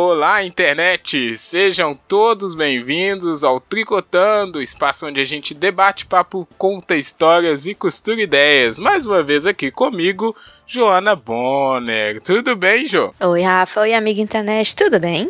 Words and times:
Olá, 0.00 0.44
internet! 0.44 1.36
Sejam 1.36 1.92
todos 1.92 2.54
bem-vindos 2.54 3.42
ao 3.42 3.58
Tricotando, 3.58 4.62
espaço 4.62 5.04
onde 5.08 5.20
a 5.20 5.24
gente 5.24 5.52
debate 5.52 6.06
papo, 6.06 6.46
conta 6.56 6.94
histórias 6.94 7.66
e 7.66 7.74
costura 7.74 8.22
ideias. 8.22 8.78
Mais 8.78 9.06
uma 9.06 9.24
vez 9.24 9.44
aqui 9.44 9.72
comigo, 9.72 10.36
Joana 10.64 11.16
Bonner. 11.16 12.20
Tudo 12.20 12.54
bem, 12.54 12.86
Jo? 12.86 13.12
Oi, 13.18 13.42
Rafa. 13.42 13.80
Oi, 13.80 13.92
amiga 13.92 14.20
internet. 14.20 14.76
Tudo 14.76 15.00
bem? 15.00 15.28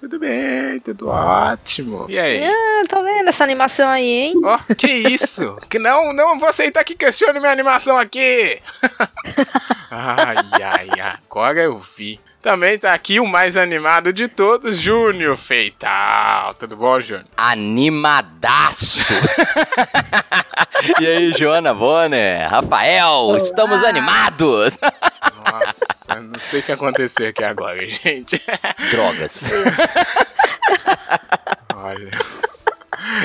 Tudo 0.00 0.18
bem, 0.18 0.80
tudo 0.80 1.08
ótimo. 1.08 2.06
E 2.08 2.18
aí? 2.18 2.42
Ah, 2.42 2.84
tô 2.88 3.02
vendo 3.02 3.28
essa 3.28 3.44
animação 3.44 3.86
aí, 3.86 4.06
hein? 4.06 4.40
Ó, 4.42 4.56
oh, 4.56 4.74
que 4.74 4.86
isso? 4.86 5.58
que 5.68 5.78
não, 5.78 6.14
não 6.14 6.38
vou 6.38 6.48
aceitar 6.48 6.82
que 6.84 6.94
questione 6.94 7.38
minha 7.38 7.52
animação 7.52 7.98
aqui. 7.98 8.62
ai, 9.92 10.36
ai, 10.62 10.88
agora 11.00 11.60
eu 11.60 11.78
vi. 11.78 12.18
Também 12.40 12.78
tá 12.78 12.94
aqui 12.94 13.20
o 13.20 13.26
mais 13.26 13.58
animado 13.58 14.10
de 14.10 14.26
todos, 14.26 14.78
Júnior 14.78 15.36
Feital. 15.36 16.54
Tudo 16.54 16.78
bom, 16.78 16.98
Júnior? 16.98 17.26
Animadaço! 17.36 19.00
e 20.98 21.06
aí, 21.06 21.32
Joana 21.32 21.74
Bonner, 21.74 22.48
Rafael, 22.48 23.06
Olá. 23.06 23.36
estamos 23.36 23.84
animados! 23.84 24.78
Nossa, 25.44 25.84
não 26.18 26.40
sei 26.40 26.60
o 26.60 26.62
que 26.62 26.72
aconteceu 26.72 27.28
aqui 27.28 27.44
agora, 27.44 27.86
gente. 27.88 28.40
Drogas. 28.90 29.44
Olha. 31.74 32.10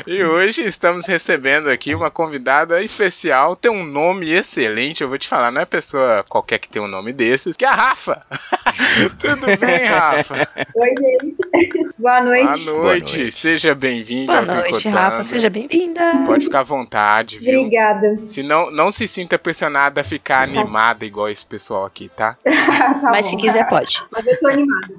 E 0.08 0.24
hoje 0.24 0.64
estamos 0.64 1.06
recebendo 1.06 1.70
aqui 1.70 1.94
uma 1.94 2.10
convidada 2.10 2.82
especial, 2.82 3.56
tem 3.56 3.72
um 3.72 3.84
nome 3.84 4.32
excelente, 4.32 5.02
eu 5.02 5.10
vou 5.10 5.18
te 5.18 5.28
falar, 5.28 5.52
não 5.52 5.62
é 5.62 5.66
pessoa 5.66 6.24
qualquer 6.28 6.60
que 6.60 6.70
tem 6.70 6.82
um 6.82 6.88
nome 6.88 7.14
desses, 7.14 7.56
que 7.56 7.66
é 7.66 7.68
a 7.68 7.74
Rafa. 7.74 8.22
Tudo 9.20 9.46
bem, 9.58 9.86
Rafa? 9.86 10.48
Oi, 10.76 10.90
gente. 10.98 11.36
Boa 11.98 12.24
noite. 12.24 12.66
Boa 12.66 12.84
noite, 12.84 13.32
seja 13.32 13.76
bem-vinda. 13.76 14.42
Boa 14.42 14.62
noite, 14.62 14.90
Rafa, 14.90 15.24
seja 15.24 15.50
bem-vinda. 15.50 16.02
Pode 16.26 16.46
ficar 16.46 16.62
à 16.62 16.64
vontade, 16.64 17.40
viu? 17.40 17.62
Obrigada. 17.62 18.18
Se 18.28 18.42
não, 18.42 18.72
não 18.72 18.90
se 18.92 19.08
sinta 19.08 19.38
pressionada 19.38 20.02
a 20.02 20.04
ficar 20.04 20.42
animada 20.42 21.06
igual 21.06 21.30
esse 21.30 21.46
pessoal 21.46 21.86
aqui, 21.86 22.10
tá? 22.10 22.38
tá 22.44 23.00
Mas 23.04 23.28
se 23.28 23.38
quiser, 23.38 23.68
pode. 23.68 24.04
Mas 24.12 24.26
eu 24.26 24.40
tô 24.40 24.48
animada. 24.48 24.94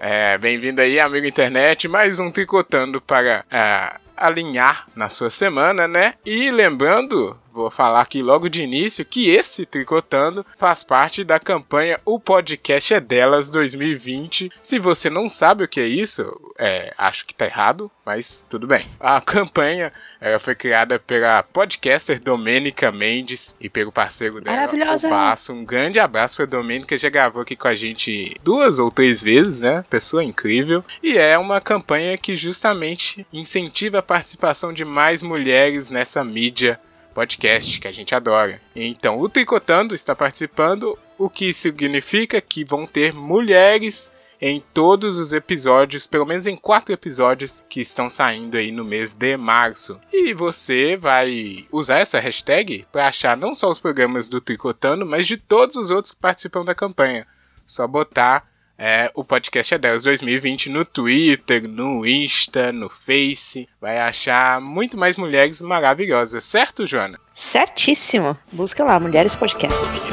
É, 0.00 0.36
bem-vindo 0.38 0.80
aí, 0.80 0.98
amigo 0.98 1.26
internet, 1.26 1.88
mais 1.88 2.18
um 2.18 2.30
Tricotando 2.30 3.00
para... 3.00 3.44
Uh, 3.50 3.91
alinhar 4.22 4.86
na 4.94 5.08
sua 5.08 5.30
semana, 5.30 5.88
né? 5.88 6.14
E 6.24 6.50
lembrando, 6.50 7.36
vou 7.52 7.70
falar 7.70 8.00
aqui 8.00 8.22
logo 8.22 8.48
de 8.48 8.62
início 8.62 9.04
que 9.04 9.28
esse 9.28 9.66
Tricotando 9.66 10.44
faz 10.56 10.82
parte 10.82 11.22
da 11.22 11.38
campanha 11.38 12.00
O 12.04 12.18
Podcast 12.18 12.94
é 12.94 13.00
Delas 13.00 13.50
2020. 13.50 14.50
Se 14.62 14.78
você 14.78 15.10
não 15.10 15.28
sabe 15.28 15.64
o 15.64 15.68
que 15.68 15.80
é 15.80 15.86
isso, 15.86 16.24
é, 16.58 16.92
acho 16.96 17.26
que 17.26 17.34
tá 17.34 17.44
errado, 17.44 17.90
mas 18.04 18.44
tudo 18.48 18.66
bem. 18.66 18.86
A 18.98 19.20
campanha 19.20 19.92
foi 20.40 20.54
criada 20.54 20.98
pela 20.98 21.42
podcaster 21.42 22.20
Domênica 22.20 22.90
Mendes 22.90 23.54
e 23.60 23.68
pelo 23.68 23.92
parceiro 23.92 24.40
dela, 24.40 24.56
Maravilhosa. 24.56 25.06
o 25.06 25.10
Basso. 25.10 25.52
Um 25.52 25.64
grande 25.64 26.00
abraço 26.00 26.36
pra 26.36 26.46
Domênica, 26.46 26.96
já 26.96 27.08
gravou 27.08 27.42
aqui 27.42 27.54
com 27.56 27.68
a 27.68 27.74
gente 27.74 28.36
duas 28.42 28.78
ou 28.78 28.90
três 28.90 29.22
vezes, 29.22 29.60
né? 29.60 29.84
Pessoa 29.90 30.24
incrível. 30.24 30.84
E 31.02 31.18
é 31.18 31.36
uma 31.36 31.60
campanha 31.60 32.16
que 32.16 32.36
justamente 32.36 33.26
incentiva 33.32 33.98
a 33.98 34.02
participação 34.02 34.72
de 34.72 34.84
mais 34.84 35.22
mulheres 35.22 35.90
nessa 35.90 36.24
mídia 36.24 36.80
podcast 37.12 37.80
que 37.80 37.88
a 37.88 37.92
gente 37.92 38.14
adora. 38.14 38.60
Então, 38.74 39.18
o 39.18 39.28
Tricotando 39.28 39.94
está 39.94 40.14
participando, 40.14 40.98
o 41.18 41.28
que 41.30 41.52
significa 41.52 42.40
que 42.40 42.64
vão 42.64 42.86
ter 42.86 43.12
mulheres 43.12 44.10
em 44.40 44.60
todos 44.74 45.18
os 45.18 45.32
episódios, 45.32 46.08
pelo 46.08 46.26
menos 46.26 46.48
em 46.48 46.56
quatro 46.56 46.92
episódios 46.92 47.62
que 47.68 47.80
estão 47.80 48.10
saindo 48.10 48.56
aí 48.56 48.72
no 48.72 48.84
mês 48.84 49.12
de 49.12 49.36
março. 49.36 50.00
E 50.12 50.34
você 50.34 50.96
vai 50.96 51.64
usar 51.70 51.98
essa 51.98 52.18
hashtag 52.18 52.84
para 52.90 53.06
achar 53.06 53.36
não 53.36 53.54
só 53.54 53.70
os 53.70 53.78
programas 53.78 54.28
do 54.28 54.40
Tricotando, 54.40 55.06
mas 55.06 55.28
de 55.28 55.36
todos 55.36 55.76
os 55.76 55.92
outros 55.92 56.12
que 56.12 56.18
participam 56.18 56.64
da 56.64 56.74
campanha. 56.74 57.24
Só 57.64 57.86
botar 57.86 58.51
é, 58.84 59.12
o 59.14 59.22
podcast 59.22 59.74
é 59.74 59.78
delas 59.78 60.02
2020 60.02 60.68
no 60.68 60.84
Twitter, 60.84 61.68
no 61.68 62.04
Insta, 62.04 62.72
no 62.72 62.88
Face. 62.88 63.68
Vai 63.80 64.00
achar 64.00 64.60
muito 64.60 64.98
mais 64.98 65.16
mulheres 65.16 65.60
maravilhosas, 65.60 66.42
certo, 66.42 66.84
Joana? 66.84 67.16
Certíssimo. 67.32 68.36
Busca 68.50 68.82
lá, 68.82 68.98
Mulheres 68.98 69.36
Podcasters. 69.36 70.10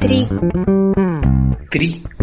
Tri. 0.00 0.26
Tri. 1.70 2.15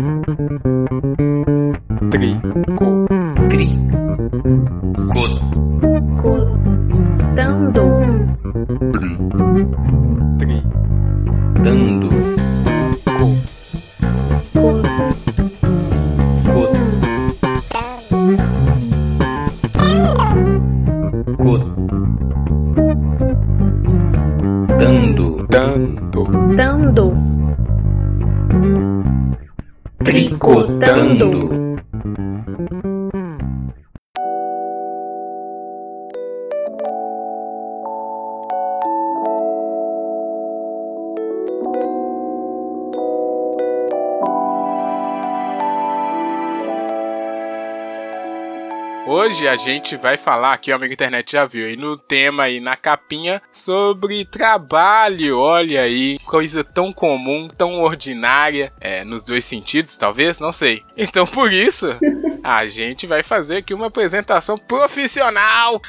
Hoje 49.34 49.48
a 49.48 49.56
gente 49.56 49.98
vai 49.98 50.16
falar 50.16 50.54
aqui, 50.54 50.72
o 50.72 50.76
amigo 50.76 50.94
internet 50.94 51.32
já 51.32 51.44
viu 51.44 51.66
aí 51.66 51.76
no 51.76 51.98
tema 51.98 52.44
aí 52.44 52.60
na 52.60 52.76
capinha 52.76 53.42
sobre 53.52 54.24
trabalho. 54.26 55.40
Olha 55.40 55.82
aí, 55.82 56.20
coisa 56.20 56.64
tão 56.64 56.94
comum, 56.94 57.48
tão 57.48 57.82
ordinária, 57.82 58.72
é, 58.80 59.04
nos 59.04 59.24
dois 59.24 59.44
sentidos, 59.44 59.98
talvez, 59.98 60.40
não 60.40 60.52
sei. 60.52 60.84
Então 60.96 61.26
por 61.26 61.52
isso 61.52 61.88
a 62.46 62.68
gente 62.68 63.08
vai 63.08 63.24
fazer 63.24 63.58
aqui 63.58 63.74
uma 63.74 63.88
apresentação 63.88 64.56
profissional, 64.56 65.82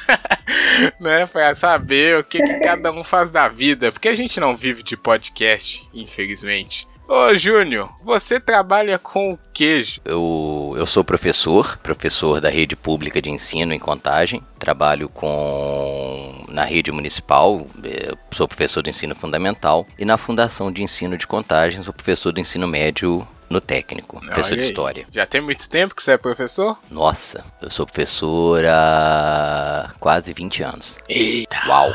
né, 0.99 1.27
para 1.27 1.53
saber 1.53 2.17
o 2.17 2.23
que, 2.23 2.39
que 2.39 2.59
cada 2.61 2.91
um 2.91 3.03
faz 3.03 3.29
da 3.29 3.47
vida, 3.47 3.91
porque 3.91 4.07
a 4.07 4.15
gente 4.15 4.39
não 4.39 4.57
vive 4.57 4.81
de 4.81 4.97
podcast, 4.97 5.87
infelizmente. 5.93 6.87
Ô 7.07 7.35
Júnior, 7.35 7.91
você 8.03 8.39
trabalha 8.39 8.97
com 8.97 9.33
o 9.33 9.39
queijo? 9.53 10.01
Eu, 10.03 10.73
eu 10.75 10.87
sou 10.87 11.03
professor, 11.03 11.77
professor 11.77 12.41
da 12.41 12.49
rede 12.49 12.75
pública 12.75 13.21
de 13.21 13.29
ensino 13.29 13.73
em 13.73 13.79
Contagem. 13.79 14.41
Trabalho 14.57 15.07
com 15.07 16.43
na 16.49 16.63
rede 16.63 16.91
municipal, 16.91 17.67
eh, 17.83 18.13
sou 18.31 18.47
professor 18.47 18.81
de 18.81 18.89
ensino 18.89 19.13
fundamental. 19.13 19.85
E 19.99 20.05
na 20.05 20.17
Fundação 20.17 20.71
de 20.71 20.81
Ensino 20.81 21.15
de 21.15 21.27
Contagem, 21.27 21.83
sou 21.83 21.93
professor 21.93 22.31
do 22.31 22.39
ensino 22.39 22.67
médio 22.67 23.27
no 23.49 23.61
técnico, 23.61 24.19
professor 24.19 24.53
Olha 24.53 24.61
de 24.61 24.67
história. 24.67 25.05
Já 25.11 25.25
tem 25.25 25.41
muito 25.41 25.69
tempo 25.69 25.93
que 25.95 26.01
você 26.03 26.13
é 26.13 26.17
professor? 26.17 26.77
Nossa, 26.89 27.43
eu 27.61 27.69
sou 27.69 27.85
professor 27.85 28.63
há 28.65 29.91
quase 29.99 30.33
20 30.33 30.63
anos. 30.63 30.97
Eita! 31.07 31.57
Uau! 31.67 31.93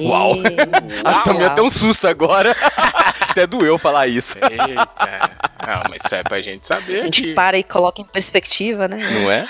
Uau. 0.00 0.32
Ah, 1.04 1.20
tomei 1.22 1.46
até 1.46 1.62
um 1.62 1.70
susto 1.70 2.06
agora. 2.08 2.54
até 3.28 3.46
doeu 3.46 3.78
falar 3.78 4.06
isso. 4.06 4.36
Eita! 4.38 5.30
Não, 5.66 5.82
mas 5.90 6.00
isso 6.04 6.14
é 6.14 6.22
pra 6.22 6.40
gente 6.40 6.66
saber 6.66 7.00
A 7.00 7.04
gente 7.04 7.22
aqui. 7.22 7.34
para 7.34 7.58
e 7.58 7.62
coloca 7.62 8.00
em 8.00 8.04
perspectiva, 8.04 8.86
né? 8.88 8.98
Não 8.98 9.30
é? 9.30 9.46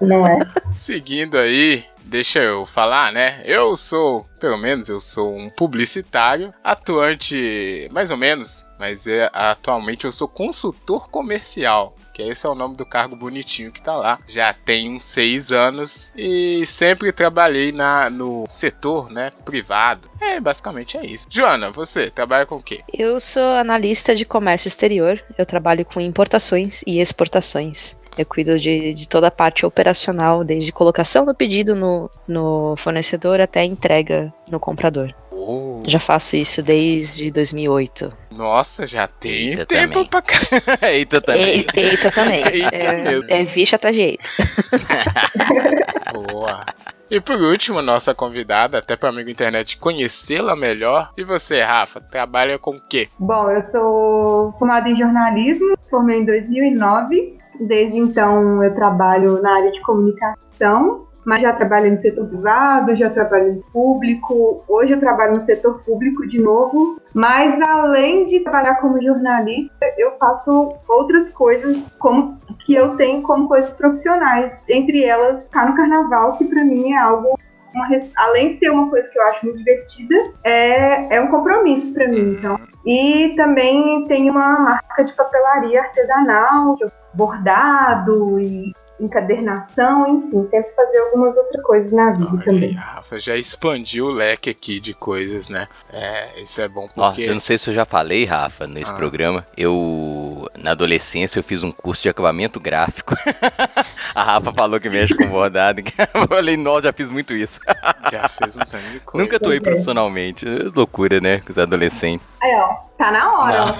Não 0.00 0.26
é? 0.26 0.38
Seguindo 0.74 1.38
aí, 1.38 1.84
deixa 2.14 2.38
eu 2.38 2.64
falar, 2.64 3.12
né? 3.12 3.42
Eu 3.44 3.74
sou, 3.74 4.24
pelo 4.38 4.56
menos 4.56 4.88
eu 4.88 5.00
sou 5.00 5.36
um 5.36 5.50
publicitário, 5.50 6.54
atuante 6.62 7.88
mais 7.90 8.12
ou 8.12 8.16
menos, 8.16 8.64
mas 8.78 9.08
é, 9.08 9.28
atualmente 9.32 10.04
eu 10.04 10.12
sou 10.12 10.28
consultor 10.28 11.10
comercial. 11.10 11.96
Que 12.14 12.22
esse 12.22 12.46
é 12.46 12.48
o 12.48 12.54
nome 12.54 12.76
do 12.76 12.86
cargo 12.86 13.16
bonitinho 13.16 13.72
que 13.72 13.82
tá 13.82 13.96
lá. 13.96 14.20
Já 14.28 14.52
tem 14.52 14.94
uns 14.94 15.02
seis 15.02 15.50
anos 15.50 16.12
e 16.16 16.64
sempre 16.64 17.10
trabalhei 17.10 17.72
na, 17.72 18.08
no 18.08 18.44
setor, 18.48 19.10
né, 19.10 19.32
privado. 19.44 20.08
É, 20.20 20.38
basicamente 20.38 20.96
é 20.96 21.04
isso. 21.04 21.26
Joana, 21.28 21.72
você 21.72 22.10
trabalha 22.10 22.46
com 22.46 22.54
o 22.54 22.62
quê? 22.62 22.84
Eu 22.92 23.18
sou 23.18 23.56
analista 23.56 24.14
de 24.14 24.24
comércio 24.24 24.68
exterior. 24.68 25.20
Eu 25.36 25.44
trabalho 25.44 25.84
com 25.84 26.00
importações 26.00 26.82
e 26.86 27.00
exportações. 27.00 27.96
Eu 28.16 28.24
cuido 28.26 28.58
de, 28.58 28.94
de 28.94 29.08
toda 29.08 29.26
a 29.28 29.30
parte 29.30 29.66
operacional, 29.66 30.44
desde 30.44 30.70
colocação 30.72 31.24
do 31.26 31.34
pedido 31.34 31.74
no, 31.74 32.10
no 32.28 32.74
fornecedor 32.76 33.40
até 33.40 33.60
a 33.60 33.64
entrega 33.64 34.32
no 34.50 34.60
comprador. 34.60 35.12
Oh, 35.30 35.82
Já 35.86 35.98
faço 36.00 36.36
isso 36.36 36.62
desde 36.62 37.30
2008. 37.30 38.10
nossa, 38.30 38.86
já 38.86 39.06
tem 39.06 39.48
Eita, 39.50 39.66
tempo 39.66 39.92
também. 39.92 40.08
pra 40.08 40.22
cá. 40.22 40.38
Eita, 40.88 41.20
também. 41.20 41.44
Eita, 41.44 41.80
eita 41.80 42.10
também. 42.10 42.44
Eita 42.48 42.76
é, 42.76 43.02
mesmo. 43.02 43.24
é 43.28 43.44
vixe 43.44 43.74
atrás 43.74 43.94
de 43.94 44.02
eita. 44.02 44.24
Boa. 46.32 46.64
E 47.10 47.20
por 47.20 47.36
último, 47.36 47.82
nossa 47.82 48.14
convidada, 48.14 48.78
até 48.78 48.96
para 48.96 49.10
amigo 49.10 49.28
internet 49.28 49.76
conhecê-la 49.76 50.56
melhor. 50.56 51.10
E 51.16 51.22
você, 51.24 51.60
Rafa, 51.62 52.00
trabalha 52.00 52.58
com 52.58 52.70
o 52.72 52.80
quê? 52.80 53.08
Bom, 53.18 53.50
eu 53.50 53.62
sou 53.70 54.52
formada 54.58 54.88
em 54.88 54.96
jornalismo, 54.96 55.76
formei 55.90 56.20
em 56.20 56.24
2009. 56.24 57.38
Desde 57.60 57.98
então 57.98 58.62
eu 58.62 58.74
trabalho 58.74 59.40
na 59.40 59.56
área 59.56 59.72
de 59.72 59.80
comunicação, 59.80 61.06
mas 61.24 61.40
já 61.40 61.52
trabalhei 61.52 61.90
no 61.90 61.98
setor 61.98 62.26
privado, 62.26 62.94
já 62.96 63.08
trabalhei 63.08 63.52
no 63.52 63.62
público. 63.72 64.62
Hoje 64.68 64.92
eu 64.92 65.00
trabalho 65.00 65.38
no 65.38 65.44
setor 65.44 65.82
público 65.82 66.26
de 66.26 66.38
novo. 66.38 67.00
Mas 67.14 67.60
além 67.62 68.24
de 68.26 68.40
trabalhar 68.40 68.76
como 68.76 69.02
jornalista, 69.02 69.86
eu 69.96 70.12
faço 70.18 70.74
outras 70.88 71.30
coisas 71.30 71.88
como 71.98 72.36
que 72.66 72.74
eu 72.74 72.96
tenho 72.96 73.22
como 73.22 73.48
coisas 73.48 73.72
profissionais. 73.74 74.62
Entre 74.68 75.04
elas, 75.04 75.44
ficar 75.44 75.68
no 75.68 75.76
carnaval, 75.76 76.36
que 76.36 76.44
pra 76.44 76.64
mim 76.64 76.92
é 76.92 76.98
algo 76.98 77.38
uma 77.74 77.88
além 78.16 78.54
de 78.54 78.58
ser 78.60 78.70
uma 78.70 78.88
coisa 78.88 79.08
que 79.10 79.18
eu 79.18 79.22
acho 79.24 79.44
muito 79.44 79.58
divertida, 79.58 80.14
é, 80.42 81.16
é 81.16 81.20
um 81.20 81.28
compromisso 81.28 81.92
pra 81.92 82.08
mim. 82.08 82.36
Então. 82.38 82.58
E 82.86 83.34
também 83.36 84.04
tem 84.06 84.30
uma 84.30 84.60
marca 84.60 85.04
de 85.04 85.12
papelaria 85.14 85.80
artesanal, 85.80 86.76
bordado 87.14 88.38
e 88.40 88.72
encadernação, 89.04 90.06
enfim, 90.26 90.44
tento 90.50 90.74
fazer 90.74 90.98
algumas 90.98 91.36
outras 91.36 91.62
coisas 91.62 91.92
na 91.92 92.10
vida 92.10 92.24
Olha 92.30 92.38
aí, 92.38 92.44
também. 92.44 92.76
a 92.76 92.80
Rafa 92.80 93.18
já 93.20 93.36
expandiu 93.36 94.06
o 94.06 94.10
leque 94.10 94.50
aqui 94.50 94.80
de 94.80 94.94
coisas, 94.94 95.48
né? 95.48 95.68
É, 95.92 96.40
isso 96.42 96.60
é 96.60 96.68
bom 96.68 96.88
Ó, 96.96 97.08
porque. 97.08 97.22
eu 97.22 97.32
não 97.32 97.40
sei 97.40 97.56
se 97.58 97.70
eu 97.70 97.74
já 97.74 97.84
falei, 97.84 98.24
Rafa, 98.24 98.66
nesse 98.66 98.90
Ah. 98.90 98.94
programa. 98.94 99.46
Eu, 99.56 100.48
na 100.56 100.72
adolescência, 100.72 101.38
eu 101.38 101.42
fiz 101.44 101.62
um 101.62 101.70
curso 101.72 102.02
de 102.02 102.08
acabamento 102.08 102.58
gráfico. 102.60 103.14
A 104.14 104.22
Rafa 104.22 104.52
falou 104.52 104.78
que 104.78 104.88
mexe 104.88 105.14
com 105.14 105.26
bordado. 105.26 105.82
Eu 106.14 106.28
falei, 106.28 106.56
nossa, 106.56 106.82
já 106.82 106.92
fiz 106.92 107.10
muito 107.10 107.34
isso. 107.34 107.58
Já 108.12 108.28
fez 108.28 108.54
um 108.56 108.60
tanto 108.60 108.78
de 108.92 109.00
coisa. 109.00 109.24
Nunca 109.24 109.36
atuei 109.38 109.56
é. 109.56 109.60
profissionalmente. 109.60 110.46
É 110.46 110.70
loucura, 110.74 111.20
né? 111.20 111.38
Com 111.40 111.50
os 111.50 111.58
adolescentes. 111.58 112.24
Aí, 112.40 112.54
ó, 112.54 112.74
tá 112.96 113.10
na 113.10 113.30
hora, 113.30 113.64
ó. 113.64 113.74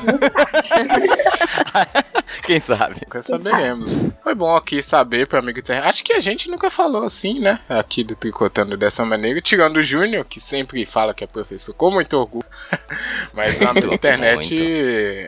Quem 2.43 2.61
sabe? 2.61 2.97
Nunca 3.03 3.23
saberemos. 3.23 4.12
Foi 4.23 4.35
bom 4.35 4.56
aqui 4.56 4.82
saber 4.82 5.13
pro 5.26 5.38
amigo 5.38 5.58
internet. 5.58 5.87
Acho 5.87 6.05
que 6.05 6.12
a 6.12 6.20
gente 6.20 6.50
nunca 6.50 6.70
falou 6.70 7.05
assim, 7.05 7.38
né? 7.38 7.61
Aqui 7.69 8.02
do 8.02 8.16
Tricotando 8.16 8.76
dessa 8.76 9.05
maneira. 9.05 9.40
Tirando 9.40 9.76
o 9.76 9.82
Júnior, 9.82 10.25
que 10.25 10.40
sempre 10.40 10.84
fala 10.84 11.14
que 11.14 11.22
é 11.22 11.26
professor 11.26 11.75
com 11.75 11.90
muito 11.90 12.16
orgulho. 12.16 12.46
Mas 13.32 13.58
lá 13.61 13.72
na 13.72 13.94
internet 13.94 14.56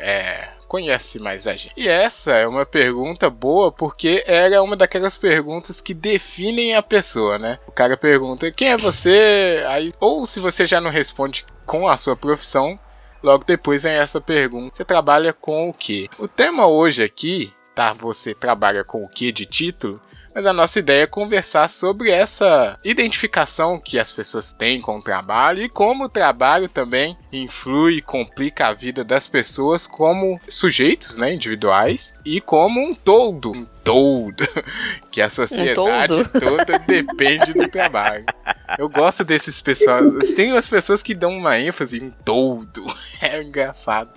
é, 0.00 0.48
conhece 0.66 1.18
mais 1.18 1.46
a 1.46 1.54
gente. 1.54 1.72
E 1.76 1.88
essa 1.88 2.32
é 2.32 2.46
uma 2.46 2.66
pergunta 2.66 3.30
boa 3.30 3.70
porque 3.70 4.24
era 4.26 4.62
uma 4.62 4.76
daquelas 4.76 5.16
perguntas 5.16 5.80
que 5.80 5.94
definem 5.94 6.74
a 6.74 6.82
pessoa, 6.82 7.38
né? 7.38 7.58
O 7.66 7.72
cara 7.72 7.96
pergunta 7.96 8.50
quem 8.50 8.70
é 8.70 8.76
você? 8.76 9.64
Aí, 9.68 9.92
ou 10.00 10.26
se 10.26 10.40
você 10.40 10.66
já 10.66 10.80
não 10.80 10.90
responde 10.90 11.44
com 11.64 11.86
a 11.86 11.96
sua 11.96 12.16
profissão, 12.16 12.78
Logo 13.22 13.44
depois 13.44 13.82
vem 13.82 13.94
essa 13.94 14.20
pergunta: 14.20 14.76
você 14.76 14.84
trabalha 14.84 15.32
com 15.32 15.68
o 15.68 15.72
que? 15.72 16.08
O 16.16 16.28
tema 16.28 16.68
hoje 16.68 17.02
aqui, 17.02 17.52
tá? 17.76 17.92
Você 17.92 18.34
trabalha 18.34 18.82
com 18.82 19.04
o 19.04 19.08
que 19.08 19.30
de 19.30 19.44
título? 19.44 20.00
Mas 20.34 20.46
a 20.46 20.52
nossa 20.52 20.78
ideia 20.78 21.04
é 21.04 21.06
conversar 21.06 21.68
sobre 21.68 22.10
essa 22.10 22.78
identificação 22.84 23.80
que 23.80 23.98
as 23.98 24.12
pessoas 24.12 24.52
têm 24.52 24.80
com 24.80 24.98
o 24.98 25.02
trabalho 25.02 25.62
e 25.62 25.68
como 25.68 26.04
o 26.04 26.08
trabalho 26.08 26.68
também 26.68 27.16
influi 27.32 27.96
e 27.96 28.02
complica 28.02 28.66
a 28.66 28.74
vida 28.74 29.04
das 29.04 29.26
pessoas 29.26 29.86
como 29.86 30.40
sujeitos, 30.48 31.16
né, 31.16 31.32
individuais 31.32 32.14
e 32.24 32.40
como 32.40 32.80
um 32.80 32.94
todo, 32.94 33.66
todo, 33.86 34.42
que 35.12 35.22
a 35.22 35.30
sociedade 35.30 36.28
toda 36.28 36.76
depende 36.84 37.52
do 37.52 37.68
trabalho. 37.68 38.24
Eu 38.76 38.88
gosto 38.88 39.22
desses 39.22 39.60
pessoas. 39.60 40.32
Tem 40.32 40.50
umas 40.50 40.68
pessoas 40.68 41.04
que 41.04 41.14
dão 41.14 41.36
uma 41.36 41.56
ênfase 41.56 42.02
em 42.02 42.10
todo. 42.24 42.84
É 43.18 43.42
engraçado. 43.42 44.10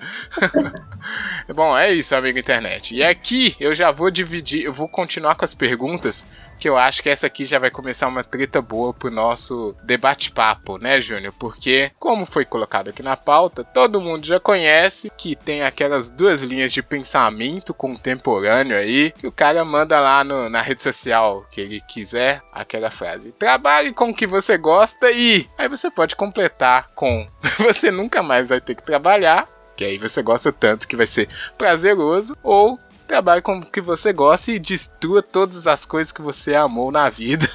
Bom, 1.56 1.76
é 1.76 1.92
isso, 1.94 2.14
amigo 2.14 2.38
internet. 2.38 2.94
E 2.94 3.02
aqui 3.02 3.56
eu 3.58 3.74
já 3.74 3.92
vou 3.92 4.12
dividir, 4.12 4.66
eu 4.66 4.74
vou 4.74 4.90
continuar 4.90 5.36
com 5.36 5.46
as 5.46 5.54
perguntas, 5.54 6.28
que 6.60 6.68
eu 6.70 6.78
acho 6.78 7.02
que 7.02 7.10
essa 7.10 7.28
aqui 7.28 7.46
já 7.46 7.58
vai 7.58 7.72
começar 7.72 8.08
uma 8.08 8.24
treta 8.24 8.62
boa 8.62 8.94
pro 8.94 9.10
nosso 9.10 9.76
debate-papo, 9.84 10.78
né, 10.78 11.00
Júnior? 11.00 11.34
Porque, 11.40 11.92
como 11.98 12.26
foi 12.26 12.44
colocado 12.46 12.90
aqui 12.90 13.02
na 13.02 13.16
pauta, 13.16 13.64
todo 13.64 14.02
mundo 14.02 14.26
já 14.26 14.40
conhece 14.40 15.12
que 15.18 15.36
tem 15.36 15.64
aquelas 15.64 16.10
duas 16.10 16.44
linhas 16.44 16.74
de 16.74 16.82
pensamento 16.84 17.74
contemporâneo 17.74 18.76
aí, 18.78 19.12
que 19.12 19.26
o 19.28 19.32
cara 19.32 19.64
manda 19.64 20.00
lá 20.00 20.24
no- 20.24 20.50
na 20.50 20.62
rede 20.62 20.84
social 20.84 21.46
que 21.52 21.62
ele 21.62 21.82
quiser 21.88 22.42
aquela 22.52 22.92
frase: 22.92 23.32
trabalhe 23.32 23.94
com 23.94 24.10
o 24.10 24.14
que 24.14 24.28
você 24.28 24.58
gosta 24.58 25.10
e. 25.12 25.48
Aí 25.58 25.68
você 25.70 25.90
pode 25.90 26.16
completar 26.16 26.90
com: 26.94 27.26
você 27.60 27.90
nunca 27.92 28.22
mais 28.22 28.50
vai 28.50 28.60
ter 28.60 28.76
que 28.76 28.84
trabalhar, 28.84 29.48
que 29.78 29.86
aí 29.86 29.98
você 29.98 30.22
gosta 30.22 30.52
tanto 30.52 30.88
que 30.88 30.96
vai 30.98 31.08
ser 31.08 31.30
prazeroso, 31.58 32.36
ou 32.44 32.78
trabalhe 33.10 33.42
com 33.42 33.58
o 33.58 33.66
que 33.66 33.82
você 33.82 34.14
gosta 34.14 34.52
e 34.52 34.60
destrua 34.60 35.24
todas 35.24 35.66
as 35.66 35.84
coisas 35.84 36.12
que 36.12 36.22
você 36.22 36.54
amou 36.54 36.92
na 36.92 37.10
vida. 37.10 37.50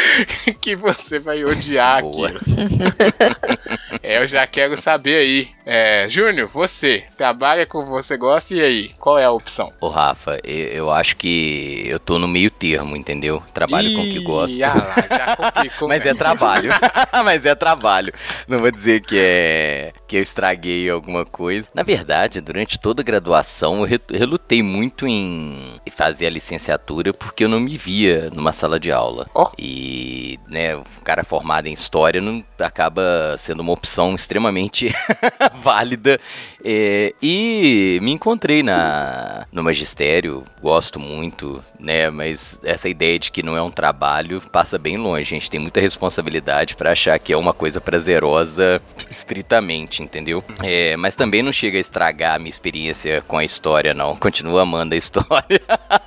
que 0.60 0.76
você 0.76 1.18
vai 1.18 1.42
odiar 1.42 2.02
Boa. 2.02 2.28
aquilo. 2.28 2.40
é, 4.10 4.18
eu 4.22 4.26
já 4.26 4.46
quero 4.46 4.76
saber 4.80 5.16
aí. 5.16 5.48
É, 5.66 6.08
Júnior, 6.08 6.48
você 6.48 7.04
trabalha 7.16 7.66
com 7.66 7.80
o 7.80 7.84
que 7.84 7.90
você 7.90 8.16
gosta 8.16 8.54
e 8.54 8.60
aí? 8.62 8.88
Qual 8.98 9.18
é 9.18 9.24
a 9.26 9.30
opção? 9.30 9.70
Ô, 9.82 9.88
Rafa, 9.88 10.38
eu, 10.42 10.56
eu 10.68 10.90
acho 10.90 11.14
que 11.16 11.82
eu 11.86 11.98
tô 11.98 12.18
no 12.18 12.26
meio 12.26 12.50
termo, 12.50 12.96
entendeu? 12.96 13.42
Trabalho 13.52 13.92
com 13.94 14.00
o 14.00 14.04
que 14.04 14.16
Ih, 14.18 14.22
gosto. 14.24 14.62
ah 14.62 14.74
lá, 14.74 15.16
já 15.18 15.36
complicou 15.36 15.88
Mas 15.92 16.02
é 16.02 16.04
mesmo. 16.06 16.18
trabalho. 16.18 16.70
Mas 17.22 17.44
é 17.44 17.54
trabalho. 17.54 18.12
Não 18.46 18.60
vou 18.60 18.70
dizer 18.70 19.02
que 19.02 19.16
é 19.18 19.92
que 20.06 20.16
eu 20.16 20.22
estraguei 20.22 20.88
alguma 20.88 21.26
coisa. 21.26 21.68
Na 21.74 21.82
verdade, 21.82 22.40
durante 22.40 22.78
toda 22.78 23.02
a 23.02 23.04
graduação, 23.04 23.80
eu 23.80 23.84
re- 23.84 24.00
relutei 24.10 24.62
muito 24.62 25.06
em 25.06 25.78
fazer 25.94 26.28
a 26.28 26.30
licenciatura 26.30 27.12
porque 27.12 27.44
eu 27.44 27.48
não 27.48 27.60
me 27.60 27.76
via 27.76 28.30
numa 28.32 28.54
sala 28.54 28.80
de 28.80 28.90
aula. 28.90 29.28
Ó. 29.34 29.50
E, 29.58 30.38
né, 30.48 30.76
o 30.76 30.84
cara 31.04 31.22
formado 31.24 31.66
em 31.66 31.74
história 31.74 32.22
não 32.22 32.42
acaba 32.66 33.36
sendo 33.38 33.60
uma 33.60 33.72
opção 33.72 34.14
extremamente 34.14 34.94
válida. 35.62 36.20
É, 36.64 37.14
e 37.22 37.98
me 38.02 38.12
encontrei 38.12 38.62
na, 38.62 39.46
no 39.52 39.62
magistério, 39.62 40.44
gosto 40.60 40.98
muito, 40.98 41.62
né? 41.78 42.10
Mas 42.10 42.58
essa 42.64 42.88
ideia 42.88 43.18
de 43.18 43.30
que 43.30 43.42
não 43.42 43.56
é 43.56 43.62
um 43.62 43.70
trabalho 43.70 44.42
passa 44.52 44.78
bem 44.78 44.96
longe. 44.96 45.20
A 45.20 45.38
gente 45.38 45.50
tem 45.50 45.60
muita 45.60 45.80
responsabilidade 45.80 46.74
pra 46.76 46.92
achar 46.92 47.18
que 47.18 47.32
é 47.32 47.36
uma 47.36 47.52
coisa 47.52 47.80
prazerosa 47.80 48.82
estritamente, 49.10 50.02
entendeu? 50.02 50.42
É, 50.62 50.96
mas 50.96 51.14
também 51.14 51.42
não 51.42 51.52
chega 51.52 51.78
a 51.78 51.80
estragar 51.80 52.36
a 52.36 52.38
minha 52.38 52.50
experiência 52.50 53.22
com 53.26 53.38
a 53.38 53.44
história, 53.44 53.94
não. 53.94 54.16
Continuo 54.16 54.58
amando 54.58 54.94
a 54.94 54.98
história. 54.98 55.60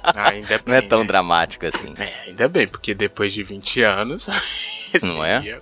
Ah, 0.03 0.29
ainda 0.29 0.57
bem, 0.57 0.61
Não 0.71 0.75
é 0.75 0.81
tão 0.81 0.99
né? 0.99 1.05
dramático 1.07 1.65
assim. 1.65 1.93
É, 1.97 2.29
ainda 2.29 2.47
bem, 2.47 2.67
porque 2.67 2.93
depois 2.93 3.33
de 3.33 3.43
20 3.43 3.81
anos. 3.83 4.27
Não 5.01 5.23
é? 5.23 5.61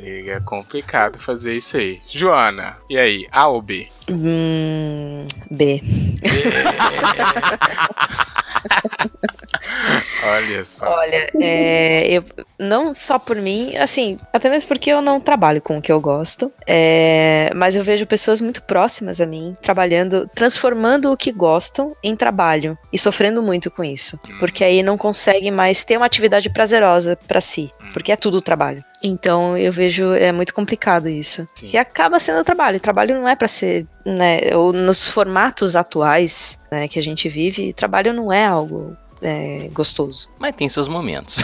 Seria 0.00 0.40
complicado 0.40 1.18
fazer 1.18 1.56
isso 1.56 1.76
aí. 1.76 2.00
Joana, 2.06 2.76
e 2.88 2.96
aí? 2.96 3.26
A 3.32 3.48
ou 3.48 3.60
B? 3.60 3.88
Hum, 4.08 5.26
B. 5.50 5.82
Olha 10.24 10.64
só. 10.64 10.88
Olha, 10.88 11.30
é, 11.40 12.08
eu, 12.10 12.24
não 12.58 12.94
só 12.94 13.18
por 13.18 13.36
mim, 13.36 13.76
assim, 13.76 14.18
até 14.32 14.48
mesmo 14.50 14.68
porque 14.68 14.90
eu 14.90 15.00
não 15.00 15.20
trabalho 15.20 15.60
com 15.60 15.78
o 15.78 15.82
que 15.82 15.92
eu 15.92 16.00
gosto, 16.00 16.52
é, 16.66 17.50
mas 17.54 17.76
eu 17.76 17.84
vejo 17.84 18.06
pessoas 18.06 18.40
muito 18.40 18.62
próximas 18.62 19.20
a 19.20 19.26
mim 19.26 19.56
trabalhando, 19.62 20.28
transformando 20.34 21.12
o 21.12 21.16
que 21.16 21.32
gostam 21.32 21.96
em 22.02 22.16
trabalho 22.16 22.76
e 22.92 22.98
sofrendo 22.98 23.42
muito 23.42 23.70
com 23.70 23.84
isso, 23.84 24.18
porque 24.38 24.64
aí 24.64 24.82
não 24.82 24.98
conseguem 24.98 25.50
mais 25.50 25.84
ter 25.84 25.96
uma 25.96 26.06
atividade 26.06 26.50
prazerosa 26.50 27.16
pra 27.16 27.40
si, 27.40 27.70
porque 27.92 28.12
é 28.12 28.16
tudo 28.16 28.40
trabalho. 28.40 28.84
Então 29.02 29.56
eu 29.56 29.72
vejo 29.72 30.12
é 30.12 30.32
muito 30.32 30.52
complicado 30.52 31.08
isso. 31.08 31.48
Sim. 31.54 31.68
Que 31.68 31.78
acaba 31.78 32.18
sendo 32.18 32.44
trabalho. 32.44 32.80
Trabalho 32.80 33.14
não 33.14 33.28
é 33.28 33.36
pra 33.36 33.48
ser, 33.48 33.86
né? 34.08 34.56
Ou 34.56 34.72
nos 34.72 35.08
formatos 35.08 35.76
atuais 35.76 36.60
né, 36.70 36.88
que 36.88 36.98
a 36.98 37.02
gente 37.02 37.28
vive, 37.28 37.72
trabalho 37.72 38.12
não 38.12 38.32
é 38.32 38.46
algo 38.46 38.96
é, 39.20 39.68
gostoso. 39.72 40.28
Mas 40.38 40.54
tem 40.54 40.68
seus 40.68 40.88
momentos. 40.88 41.38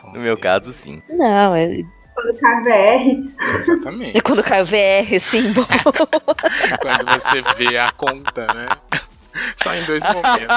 Com 0.00 0.12
No 0.14 0.20
meu 0.20 0.36
caso, 0.36 0.72
sim. 0.72 1.02
Não, 1.08 1.54
é, 1.54 1.82
Quando 2.14 2.38
cai 2.38 2.62
VR, 2.62 3.56
Exatamente. 3.58 4.16
é 4.16 4.20
quando 4.22 4.42
cai 4.42 4.62
o 4.62 4.64
VR, 4.64 5.18
sim. 5.20 5.54
Quando 5.54 7.20
você 7.20 7.42
vê 7.56 7.78
a 7.78 7.90
conta, 7.90 8.46
né? 8.54 8.66
Só 9.56 9.74
em 9.74 9.84
dois 9.84 10.02
momentos. 10.02 10.56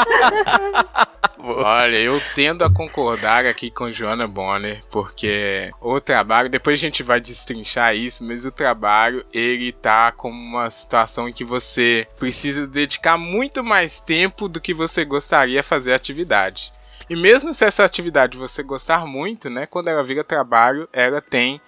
Olha, 1.42 1.96
eu 1.96 2.22
tendo 2.36 2.64
a 2.64 2.70
concordar 2.70 3.46
aqui 3.46 3.72
com 3.72 3.92
Joana 3.92 4.28
Bonner, 4.28 4.84
porque 4.92 5.72
o 5.80 6.00
trabalho, 6.02 6.50
depois 6.50 6.78
a 6.78 6.82
gente 6.82 7.02
vai 7.02 7.20
destrinchar 7.20 7.96
isso, 7.96 8.26
mas 8.26 8.46
o 8.46 8.52
trabalho, 8.52 9.26
ele 9.34 9.72
tá 9.72 10.12
como 10.12 10.38
uma 10.38 10.70
situação 10.70 11.30
em 11.30 11.34
que 11.34 11.46
você 11.46 12.06
precisa 12.18 12.68
dedicar 12.68 13.18
muito 13.18 13.64
mais 13.64 14.02
tempo 14.02 14.50
do 14.50 14.60
que 14.60 14.74
você 14.74 15.06
gostaria 15.06 15.64
fazer 15.64 15.94
a 15.94 15.96
atividade. 15.96 16.74
E 17.10 17.16
mesmo 17.16 17.54
se 17.54 17.66
essa 17.66 17.84
atividade 17.84 18.38
você 18.38 18.62
gostar 18.62 19.06
muito, 19.06 19.50
né, 19.50 19.66
quando 19.66 19.88
ela 19.88 20.04
vira 20.04 20.24
trabalho, 20.24 20.88
ela 20.94 21.22
tem 21.22 21.60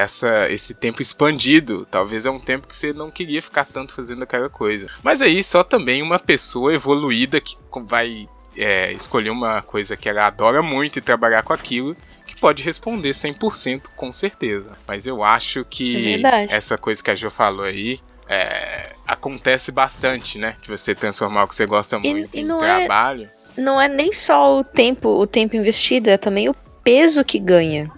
essa 0.00 0.48
esse 0.50 0.74
tempo 0.74 1.02
expandido. 1.02 1.86
Talvez 1.90 2.26
é 2.26 2.30
um 2.30 2.40
tempo 2.40 2.66
que 2.66 2.76
você 2.76 2.92
não 2.92 3.10
queria 3.10 3.40
ficar 3.42 3.64
tanto 3.64 3.92
fazendo 3.94 4.22
aquela 4.22 4.48
coisa. 4.48 4.88
Mas 5.02 5.20
aí 5.22 5.42
só 5.42 5.62
também 5.64 6.02
uma 6.02 6.18
pessoa 6.18 6.72
evoluída 6.74 7.40
que 7.40 7.56
vai 7.86 8.28
é, 8.56 8.92
escolher 8.92 9.30
uma 9.30 9.62
coisa 9.62 9.96
que 9.96 10.08
ela 10.08 10.26
adora 10.26 10.62
muito 10.62 10.98
e 10.98 11.02
trabalhar 11.02 11.42
com 11.42 11.52
aquilo 11.52 11.96
que 12.26 12.36
pode 12.36 12.62
responder 12.62 13.10
100% 13.10 13.84
com 13.96 14.12
certeza. 14.12 14.72
Mas 14.86 15.06
eu 15.06 15.22
acho 15.24 15.64
que 15.64 16.22
É 16.24 16.46
essa 16.56 16.76
coisa 16.76 17.02
que 17.02 17.10
a 17.10 17.14
Jo 17.14 17.30
falou 17.30 17.64
aí 17.64 18.00
é, 18.28 18.90
acontece 19.06 19.72
bastante, 19.72 20.36
né? 20.38 20.56
De 20.60 20.68
você 20.68 20.94
transformar 20.94 21.44
o 21.44 21.48
que 21.48 21.54
você 21.54 21.64
gosta 21.64 21.96
E- 21.96 22.10
muito 22.14 22.36
e 22.36 22.40
em 22.40 22.44
não 22.44 22.62
é- 22.62 22.86
trabalho. 22.86 23.30
Não 23.56 23.80
é 23.80 23.88
nem 23.88 24.12
só 24.12 24.60
o 24.60 24.62
tempo, 24.62 25.08
o 25.08 25.26
tempo 25.26 25.56
investido, 25.56 26.10
é 26.10 26.16
também 26.18 26.48
o 26.48 26.54
peso 26.84 27.24
que 27.24 27.38
ganha. 27.40 27.90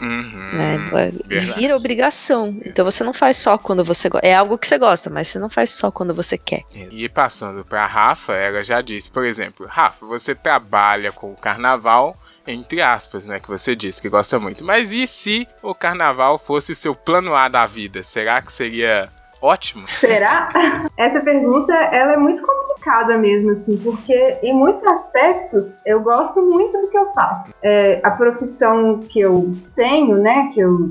Uhum, 0.00 0.31
né? 0.52 0.78
verdade. 0.78 1.54
Vira 1.54 1.76
obrigação. 1.76 2.56
Então 2.64 2.84
você 2.84 3.02
não 3.02 3.12
faz 3.12 3.38
só 3.38 3.56
quando 3.58 3.84
você 3.84 4.08
gosta. 4.08 4.26
É 4.26 4.34
algo 4.34 4.58
que 4.58 4.66
você 4.66 4.78
gosta, 4.78 5.10
mas 5.10 5.28
você 5.28 5.38
não 5.38 5.48
faz 5.48 5.70
só 5.70 5.90
quando 5.90 6.14
você 6.14 6.36
quer. 6.36 6.62
E 6.74 7.08
passando 7.08 7.64
para 7.64 7.86
Rafa, 7.86 8.34
ela 8.34 8.62
já 8.62 8.80
disse, 8.80 9.10
por 9.10 9.24
exemplo, 9.24 9.66
Rafa, 9.66 10.06
você 10.06 10.34
trabalha 10.34 11.12
com 11.12 11.32
o 11.32 11.36
carnaval, 11.36 12.16
entre 12.46 12.80
aspas, 12.80 13.26
né, 13.26 13.40
que 13.40 13.48
você 13.48 13.74
disse 13.74 14.02
que 14.02 14.08
gosta 14.08 14.38
muito. 14.38 14.64
Mas 14.64 14.92
e 14.92 15.06
se 15.06 15.46
o 15.62 15.74
carnaval 15.74 16.38
fosse 16.38 16.72
o 16.72 16.76
seu 16.76 16.94
plano 16.94 17.34
A 17.34 17.48
da 17.48 17.66
vida? 17.66 18.02
Será 18.02 18.42
que 18.42 18.52
seria 18.52 19.10
ótimo? 19.42 19.86
Será? 19.88 20.48
Essa 20.96 21.20
pergunta 21.20 21.74
ela 21.74 22.14
é 22.14 22.16
muito 22.16 22.42
complicada 22.42 23.18
mesmo, 23.18 23.50
assim, 23.52 23.76
porque 23.78 24.38
em 24.42 24.54
muitos 24.54 24.84
aspectos 24.84 25.74
eu 25.84 26.00
gosto 26.00 26.40
muito 26.40 26.80
do 26.80 26.88
que 26.88 26.96
eu 26.96 27.12
faço. 27.12 27.52
É, 27.62 28.00
a 28.02 28.12
profissão 28.12 29.00
que 29.00 29.20
eu 29.20 29.52
tenho, 29.74 30.16
né, 30.16 30.50
que 30.54 30.60
eu 30.60 30.90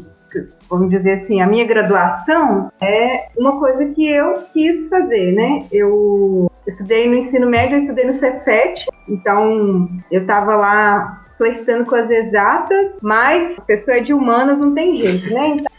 vamos 0.70 0.89
dizer 0.89 1.13
assim, 1.13 1.41
a 1.41 1.48
minha 1.48 1.65
graduação 1.65 2.72
é 2.79 3.27
uma 3.38 3.60
coisa 3.60 3.88
que 3.88 4.08
eu 4.08 4.43
quis 4.53 4.88
fazer, 4.88 5.34
né? 5.34 5.65
Eu 5.70 6.50
estudei 6.65 7.10
no 7.10 7.15
ensino 7.15 7.50
médio, 7.50 7.77
eu 7.77 7.81
estudei 7.81 8.05
no 8.05 8.13
Cefet, 8.13 8.86
então 9.10 9.89
eu 10.10 10.25
tava 10.25 10.55
lá 10.55 11.22
flertando 11.38 11.86
com 11.86 11.96
as 11.96 12.10
exatas, 12.10 12.93
mas 13.01 13.58
a 13.58 13.62
pessoa 13.63 13.98
é 13.98 14.00
de 14.00 14.13
humanas 14.13 14.60
não 14.60 14.74
tem 14.74 14.96
jeito, 14.96 15.34
né? 15.34 15.48
Então, 15.48 15.71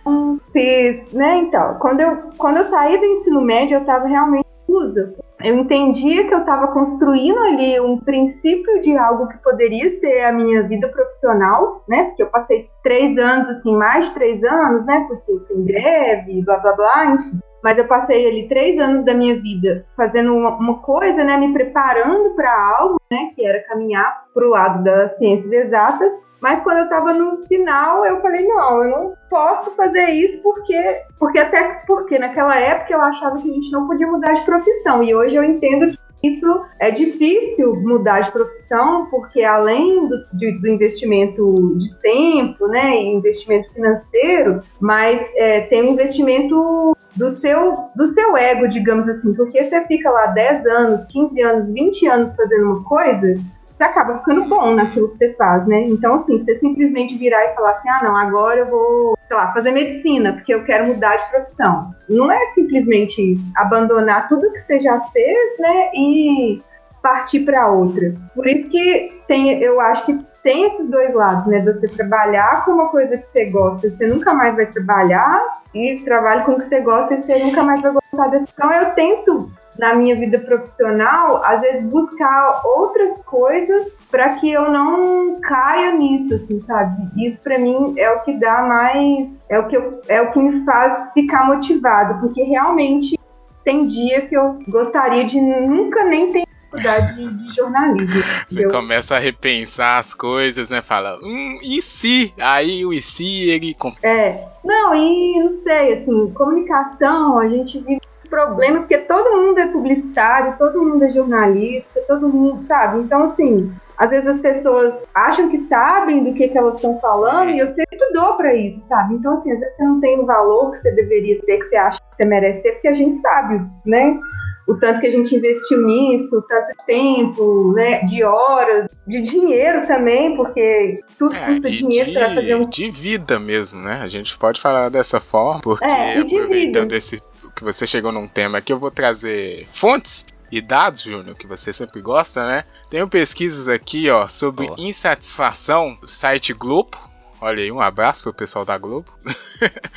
fiz, 0.52 1.12
né? 1.12 1.38
Então, 1.38 1.78
quando 1.78 2.00
eu, 2.00 2.16
quando 2.36 2.58
eu 2.58 2.64
saí 2.64 2.98
do 2.98 3.04
ensino 3.04 3.40
médio, 3.40 3.78
eu 3.78 3.84
tava 3.84 4.06
realmente 4.06 4.46
confusa. 4.66 5.14
Eu 5.42 5.56
entendia 5.56 6.26
que 6.26 6.34
eu 6.34 6.40
estava 6.40 6.68
construindo 6.68 7.38
ali 7.38 7.80
um 7.80 7.98
princípio 7.98 8.80
de 8.80 8.96
algo 8.96 9.28
que 9.28 9.38
poderia 9.38 9.98
ser 9.98 10.24
a 10.24 10.32
minha 10.32 10.62
vida 10.62 10.88
profissional, 10.88 11.84
né? 11.88 12.04
Porque 12.04 12.22
eu 12.22 12.28
passei 12.28 12.68
três 12.82 13.16
anos, 13.18 13.48
assim, 13.48 13.74
mais 13.76 14.08
três 14.10 14.42
anos, 14.42 14.84
né? 14.86 15.04
Porque 15.08 15.32
eu 15.32 15.46
fui 15.46 15.64
greve, 15.64 16.42
blá 16.44 16.58
blá 16.58 16.72
blá, 16.72 17.06
enfim. 17.06 17.38
Mas 17.62 17.78
eu 17.78 17.86
passei 17.86 18.26
ali 18.26 18.48
três 18.48 18.78
anos 18.78 19.04
da 19.04 19.14
minha 19.14 19.40
vida 19.40 19.86
fazendo 19.96 20.34
uma, 20.34 20.56
uma 20.56 20.78
coisa, 20.78 21.22
né? 21.22 21.36
Me 21.36 21.52
preparando 21.52 22.34
para 22.34 22.76
algo, 22.78 22.96
né? 23.10 23.30
Que 23.34 23.44
era 23.44 23.62
caminhar 23.64 24.24
para 24.34 24.46
o 24.46 24.50
lado 24.50 24.82
das 24.82 25.16
ciências 25.16 25.52
exatas. 25.52 26.12
Mas 26.42 26.60
quando 26.60 26.78
eu 26.78 26.84
estava 26.84 27.12
no 27.14 27.40
final, 27.44 28.04
eu 28.04 28.20
falei, 28.20 28.44
não, 28.46 28.82
eu 28.82 28.90
não 28.90 29.14
posso 29.30 29.70
fazer 29.76 30.10
isso 30.10 30.42
porque, 30.42 31.02
porque 31.16 31.38
até 31.38 31.62
porque 31.86 32.18
naquela 32.18 32.58
época 32.58 32.92
eu 32.92 33.00
achava 33.00 33.36
que 33.40 33.48
a 33.48 33.54
gente 33.54 33.70
não 33.70 33.86
podia 33.86 34.08
mudar 34.08 34.32
de 34.32 34.44
profissão. 34.44 35.04
E 35.04 35.14
hoje 35.14 35.36
eu 35.36 35.44
entendo 35.44 35.92
que 35.92 36.26
isso 36.26 36.64
é 36.80 36.90
difícil 36.90 37.76
mudar 37.76 38.22
de 38.22 38.32
profissão, 38.32 39.06
porque 39.06 39.44
além 39.44 40.08
do, 40.08 40.16
de- 40.32 40.58
do 40.60 40.68
investimento 40.68 41.54
de 41.78 41.94
tempo, 42.00 42.66
né, 42.66 42.96
e 42.96 43.06
investimento 43.14 43.72
financeiro, 43.72 44.62
mas 44.80 45.20
é, 45.36 45.60
tem 45.62 45.82
o 45.82 45.92
investimento 45.92 46.96
do 47.14 47.30
seu, 47.30 47.88
do 47.94 48.06
seu 48.06 48.36
ego, 48.36 48.68
digamos 48.68 49.08
assim, 49.08 49.32
porque 49.34 49.62
você 49.62 49.84
fica 49.86 50.10
lá 50.10 50.26
10 50.26 50.66
anos, 50.66 51.04
15 51.06 51.40
anos, 51.40 51.72
20 51.72 52.06
anos 52.08 52.34
fazendo 52.34 52.64
uma 52.64 52.84
coisa, 52.84 53.36
você 53.82 53.84
acaba 53.84 54.18
ficando 54.18 54.44
bom 54.44 54.74
naquilo 54.74 55.08
que 55.10 55.18
você 55.18 55.32
faz, 55.34 55.66
né? 55.66 55.80
Então, 55.88 56.14
assim, 56.14 56.38
você 56.38 56.56
simplesmente 56.56 57.16
virar 57.16 57.44
e 57.44 57.54
falar 57.54 57.72
assim, 57.72 57.88
ah, 57.88 58.00
não, 58.04 58.16
agora 58.16 58.60
eu 58.60 58.66
vou, 58.66 59.18
sei 59.26 59.36
lá, 59.36 59.52
fazer 59.52 59.72
medicina, 59.72 60.34
porque 60.34 60.54
eu 60.54 60.64
quero 60.64 60.86
mudar 60.86 61.16
de 61.16 61.30
profissão. 61.30 61.92
Não 62.08 62.30
é 62.30 62.46
simplesmente 62.54 63.36
abandonar 63.56 64.28
tudo 64.28 64.52
que 64.52 64.60
você 64.60 64.78
já 64.78 65.00
fez, 65.00 65.58
né, 65.58 65.90
e 65.94 66.62
partir 67.02 67.40
para 67.40 67.68
outra. 67.68 68.14
Por 68.34 68.46
isso 68.46 68.68
que 68.68 69.20
tem, 69.26 69.60
eu 69.60 69.80
acho 69.80 70.06
que 70.06 70.20
tem 70.44 70.64
esses 70.64 70.88
dois 70.88 71.12
lados, 71.14 71.46
né? 71.46 71.60
Você 71.60 71.88
trabalhar 71.88 72.64
com 72.64 72.72
uma 72.72 72.88
coisa 72.88 73.16
que 73.16 73.26
você 73.32 73.46
gosta, 73.46 73.90
você 73.90 74.06
nunca 74.06 74.34
mais 74.34 74.54
vai 74.54 74.66
trabalhar, 74.66 75.40
e 75.74 75.96
trabalho 76.04 76.44
com 76.44 76.52
o 76.52 76.58
que 76.58 76.68
você 76.68 76.80
gosta 76.80 77.14
e 77.14 77.22
você 77.22 77.38
nunca 77.44 77.62
mais 77.62 77.80
vai 77.80 77.92
gostar 77.92 78.28
dessa. 78.28 78.46
Então 78.52 78.72
eu 78.72 78.90
tento 78.90 79.50
na 79.78 79.94
minha 79.94 80.14
vida 80.16 80.38
profissional, 80.38 81.42
às 81.44 81.60
vezes 81.62 81.84
buscar 81.84 82.60
outras 82.64 83.22
coisas 83.22 83.86
para 84.10 84.34
que 84.34 84.50
eu 84.50 84.70
não 84.70 85.40
caia 85.40 85.92
nisso, 85.92 86.34
assim, 86.34 86.60
sabe? 86.60 87.08
Isso 87.16 87.40
para 87.40 87.58
mim 87.58 87.94
é 87.96 88.10
o 88.10 88.20
que 88.20 88.34
dá 88.38 88.60
mais, 88.62 89.38
é 89.48 89.58
o 89.58 89.68
que 89.68 89.76
eu, 89.76 90.02
é 90.08 90.20
o 90.20 90.30
que 90.30 90.38
me 90.38 90.64
faz 90.64 91.12
ficar 91.12 91.46
motivado, 91.46 92.20
porque 92.20 92.42
realmente 92.42 93.18
tem 93.64 93.86
dia 93.86 94.26
que 94.26 94.36
eu 94.36 94.58
gostaria 94.68 95.24
de 95.24 95.40
nunca 95.40 96.04
nem 96.04 96.32
ter 96.32 96.44
faculdade 96.70 97.14
de, 97.14 97.32
de 97.48 97.54
jornalismo. 97.54 98.22
Você 98.50 98.66
Eu- 98.66 98.70
começa 98.70 99.14
a 99.16 99.18
repensar 99.18 99.98
as 99.98 100.12
coisas, 100.14 100.68
né? 100.70 100.82
Fala, 100.82 101.18
hum, 101.22 101.58
e 101.62 101.80
se? 101.80 102.34
Aí 102.38 102.84
o 102.84 102.92
e 102.92 103.00
se 103.00 103.48
ele. 103.50 103.76
É, 104.02 104.44
não, 104.64 104.94
e 104.94 105.38
não 105.42 105.52
sei, 105.62 105.94
assim, 105.94 106.30
comunicação, 106.32 107.38
a 107.38 107.48
gente 107.48 107.78
vive 107.78 108.00
problema 108.32 108.80
porque 108.80 108.96
todo 108.98 109.36
mundo 109.36 109.58
é 109.58 109.66
publicitário, 109.66 110.56
todo 110.58 110.82
mundo 110.82 111.04
é 111.04 111.12
jornalista, 111.12 112.00
todo 112.08 112.28
mundo 112.28 112.62
sabe. 112.66 113.00
Então, 113.00 113.24
assim, 113.24 113.70
às 113.98 114.10
vezes 114.10 114.26
as 114.26 114.40
pessoas 114.40 114.94
acham 115.14 115.50
que 115.50 115.58
sabem 115.58 116.24
do 116.24 116.32
que, 116.32 116.48
que 116.48 116.56
elas 116.56 116.76
estão 116.76 116.98
falando 116.98 117.50
e 117.50 117.64
você 117.64 117.84
estudou 117.92 118.34
pra 118.38 118.54
isso, 118.54 118.80
sabe? 118.88 119.14
Então, 119.14 119.38
assim, 119.38 119.52
às 119.52 119.60
vezes 119.60 119.76
você 119.76 119.84
não 119.84 120.00
tem 120.00 120.18
o 120.18 120.24
valor 120.24 120.70
que 120.72 120.78
você 120.78 120.90
deveria 120.92 121.40
ter, 121.42 121.58
que 121.58 121.64
você 121.66 121.76
acha 121.76 121.98
que 122.00 122.16
você 122.16 122.24
merece 122.24 122.62
ter, 122.62 122.72
porque 122.72 122.88
a 122.88 122.94
gente 122.94 123.20
sabe, 123.20 123.60
né? 123.84 124.18
O 124.66 124.76
tanto 124.76 125.00
que 125.00 125.08
a 125.08 125.10
gente 125.10 125.34
investiu 125.34 125.82
nisso, 125.84 126.38
o 126.38 126.42
tanto 126.42 126.68
de 126.68 126.86
tempo, 126.86 127.72
né? 127.74 128.00
De 128.04 128.24
horas, 128.24 128.86
de 129.06 129.20
dinheiro 129.20 129.86
também, 129.86 130.36
porque 130.36 131.00
tudo 131.18 131.34
É, 131.34 131.46
custa 131.46 131.70
dinheiro 131.70 132.12
para 132.12 132.34
fazer 132.34 132.54
um 132.54 132.68
de, 132.68 132.84
de 132.84 132.90
vida 132.90 133.38
mesmo, 133.38 133.82
né? 133.84 134.00
A 134.02 134.08
gente 134.08 134.38
pode 134.38 134.60
falar 134.60 134.88
dessa 134.88 135.20
forma, 135.20 135.60
porque 135.60 135.84
É, 135.84 136.22
de 136.22 136.36
aproveitando 136.36 136.84
vida. 136.84 136.96
esse 136.96 137.20
que 137.54 137.64
você 137.64 137.86
chegou 137.86 138.12
num 138.12 138.28
tema 138.28 138.58
aqui, 138.58 138.72
eu 138.72 138.78
vou 138.78 138.90
trazer 138.90 139.66
fontes 139.72 140.26
e 140.50 140.60
dados, 140.60 141.00
Júnior, 141.00 141.34
que 141.34 141.46
você 141.46 141.72
sempre 141.72 142.02
gosta, 142.02 142.46
né? 142.46 142.64
Tenho 142.90 143.08
pesquisas 143.08 143.68
aqui, 143.68 144.10
ó, 144.10 144.28
sobre 144.28 144.66
Boa. 144.66 144.78
insatisfação 144.78 145.96
do 146.00 146.06
site 146.06 146.52
Globo. 146.52 147.10
Olha 147.40 147.62
aí, 147.62 147.72
um 147.72 147.80
abraço 147.80 148.22
pro 148.22 148.34
pessoal 148.34 148.64
da 148.64 148.76
Globo. 148.76 149.10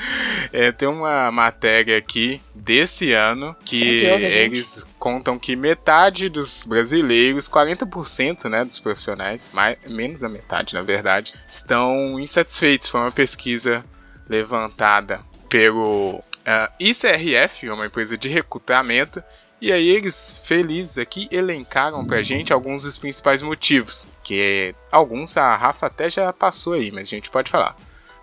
É, 0.54 0.72
tem 0.72 0.88
uma 0.88 1.32
matéria 1.32 1.98
aqui 1.98 2.40
desse 2.54 3.12
ano 3.14 3.56
que 3.66 4.08
a 4.08 4.20
gente. 4.20 4.36
eles 4.36 4.86
contam 5.00 5.40
que 5.40 5.56
metade 5.56 6.30
dos 6.30 6.66
brasileiros, 6.68 7.50
40% 7.50 8.48
né, 8.48 8.64
dos 8.64 8.80
profissionais, 8.80 9.50
mais, 9.52 9.76
menos 9.88 10.22
da 10.22 10.30
metade 10.30 10.76
na 10.76 10.84
verdade, 10.84 11.34
estão 11.50 12.20
insatisfeitos. 12.20 12.88
Foi 12.88 13.02
uma 13.02 13.12
pesquisa 13.12 13.84
levantada 14.30 15.22
pelo 15.50 16.24
ah, 16.46 16.72
ICRF, 16.80 17.70
uma 17.70 17.86
empresa 17.88 18.18
de 18.18 18.30
recrutamento, 18.30 19.24
e 19.62 19.72
aí 19.72 19.88
eles, 19.88 20.42
felizes 20.44 20.98
aqui, 20.98 21.28
elencaram 21.32 22.06
pra 22.06 22.22
gente 22.22 22.54
alguns 22.54 22.84
dos 22.84 22.98
principais 22.98 23.42
motivos, 23.42 24.08
que 24.24 24.76
alguns 24.92 25.38
a 25.38 25.56
Rafa 25.56 25.88
até 25.88 26.10
já 26.10 26.32
passou 26.32 26.74
aí, 26.74 26.92
mas 26.92 27.08
a 27.08 27.12
gente 27.12 27.30
pode 27.30 27.50
falar. 27.50 27.76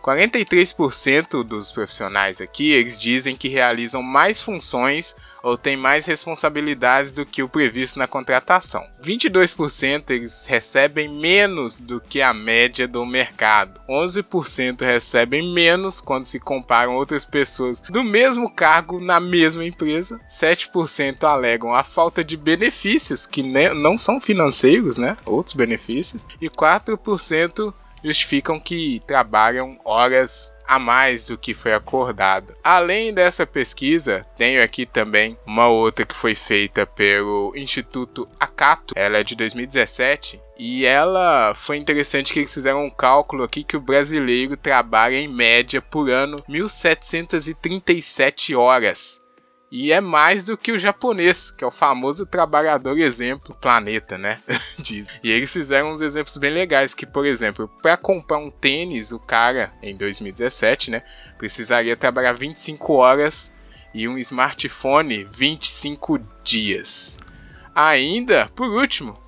43% 0.03 1.43
dos 1.43 1.71
profissionais 1.71 2.41
aqui, 2.41 2.71
eles 2.71 2.99
dizem 2.99 3.37
que 3.37 3.49
realizam 3.49 4.03
mais 4.03 4.43
funções 4.43 5.17
ou 5.43 5.57
têm 5.57 5.77
mais 5.77 6.07
responsabilidades 6.07 7.13
do 7.13 7.27
que 7.27 7.43
o 7.43 7.49
previsto 7.49 7.99
na 7.99 8.07
contratação. 8.07 8.87
22% 9.03 10.11
eles 10.11 10.47
recebem 10.47 11.09
menos 11.09 11.81
do 11.81 12.01
que 12.01 12.23
a 12.23 12.33
média 12.33 12.87
do 12.87 13.05
mercado. 13.05 13.81
11% 13.89 14.81
recebem 14.83 15.53
menos 15.53 16.01
quando 16.01 16.25
se 16.25 16.39
comparam 16.39 16.95
outras 16.95 17.25
pessoas 17.25 17.81
do 17.81 18.05
mesmo 18.05 18.51
cargo 18.51 19.01
na 19.01 19.19
mesma 19.19 19.65
empresa. 19.65 20.21
7% 20.29 21.25
alegam 21.25 21.75
a 21.75 21.83
falta 21.83 22.23
de 22.23 22.37
benefícios 22.37 23.27
que 23.27 23.43
não 23.43 23.99
são 23.99 24.21
financeiros, 24.21 24.97
né? 24.97 25.17
Outros 25.25 25.55
benefícios. 25.55 26.27
E 26.41 26.49
4% 26.49 27.75
justificam 28.03 28.59
que 28.59 29.03
trabalham 29.07 29.79
horas 29.85 30.53
a 30.67 30.79
mais 30.79 31.27
do 31.27 31.37
que 31.37 31.55
foi 31.55 31.75
acordado. 31.75 32.55
Além 32.63 33.13
dessa 33.13 33.47
pesquisa, 33.47 34.25
tenho 34.37 34.63
aqui 34.63 34.87
também 34.87 35.37
uma 35.47 35.67
outra 35.67 36.07
que 36.07 36.15
foi 36.15 36.35
feita 36.35 36.87
pelo 36.87 37.53
Instituto 37.55 38.27
Acato, 38.39 38.95
ela 38.97 39.19
é 39.19 39.25
de 39.25 39.37
2017 39.37 40.41
e 40.59 40.87
ela 40.87 41.53
foi 41.55 41.77
interessante 41.77 42.33
que 42.33 42.39
eles 42.39 42.55
fizeram 42.55 42.85
um 42.85 42.91
cálculo 42.91 43.43
aqui 43.43 43.65
que 43.65 43.77
o 43.77 43.81
brasileiro 43.81 44.57
trabalha 44.57 45.17
em 45.17 45.29
média 45.29 45.83
por 45.83 46.09
ano 46.09 46.43
1737 46.49 48.55
horas. 48.55 49.22
E 49.75 49.91
é 49.91 50.03
mais 50.03 50.45
do 50.45 50.55
que 50.55 50.71
o 50.71 50.79
japonês, 50.79 51.51
que 51.51 51.65
é 51.65 51.67
o 51.67 51.71
famoso 51.71 52.27
trabalhador 52.27 52.99
exemplo 52.99 53.57
planeta, 53.59 54.19
né? 54.19 54.39
Diz. 54.79 55.09
E 55.25 55.31
eles 55.31 55.51
fizeram 55.51 55.93
uns 55.93 56.03
exemplos 56.03 56.37
bem 56.37 56.53
legais, 56.53 56.93
que, 56.93 57.07
por 57.07 57.25
exemplo, 57.25 57.67
para 57.81 57.97
comprar 57.97 58.37
um 58.37 58.51
tênis, 58.51 59.13
o 59.13 59.19
cara, 59.19 59.73
em 59.83 59.97
2017, 59.97 60.91
né, 60.91 61.03
precisaria 61.39 61.97
trabalhar 61.97 62.35
25 62.35 62.93
horas 62.93 63.51
e 63.95 64.07
um 64.07 64.19
smartphone 64.19 65.27
25 65.33 66.21
dias. 66.45 67.19
Ainda, 67.75 68.51
por 68.55 68.69
último, 68.69 69.19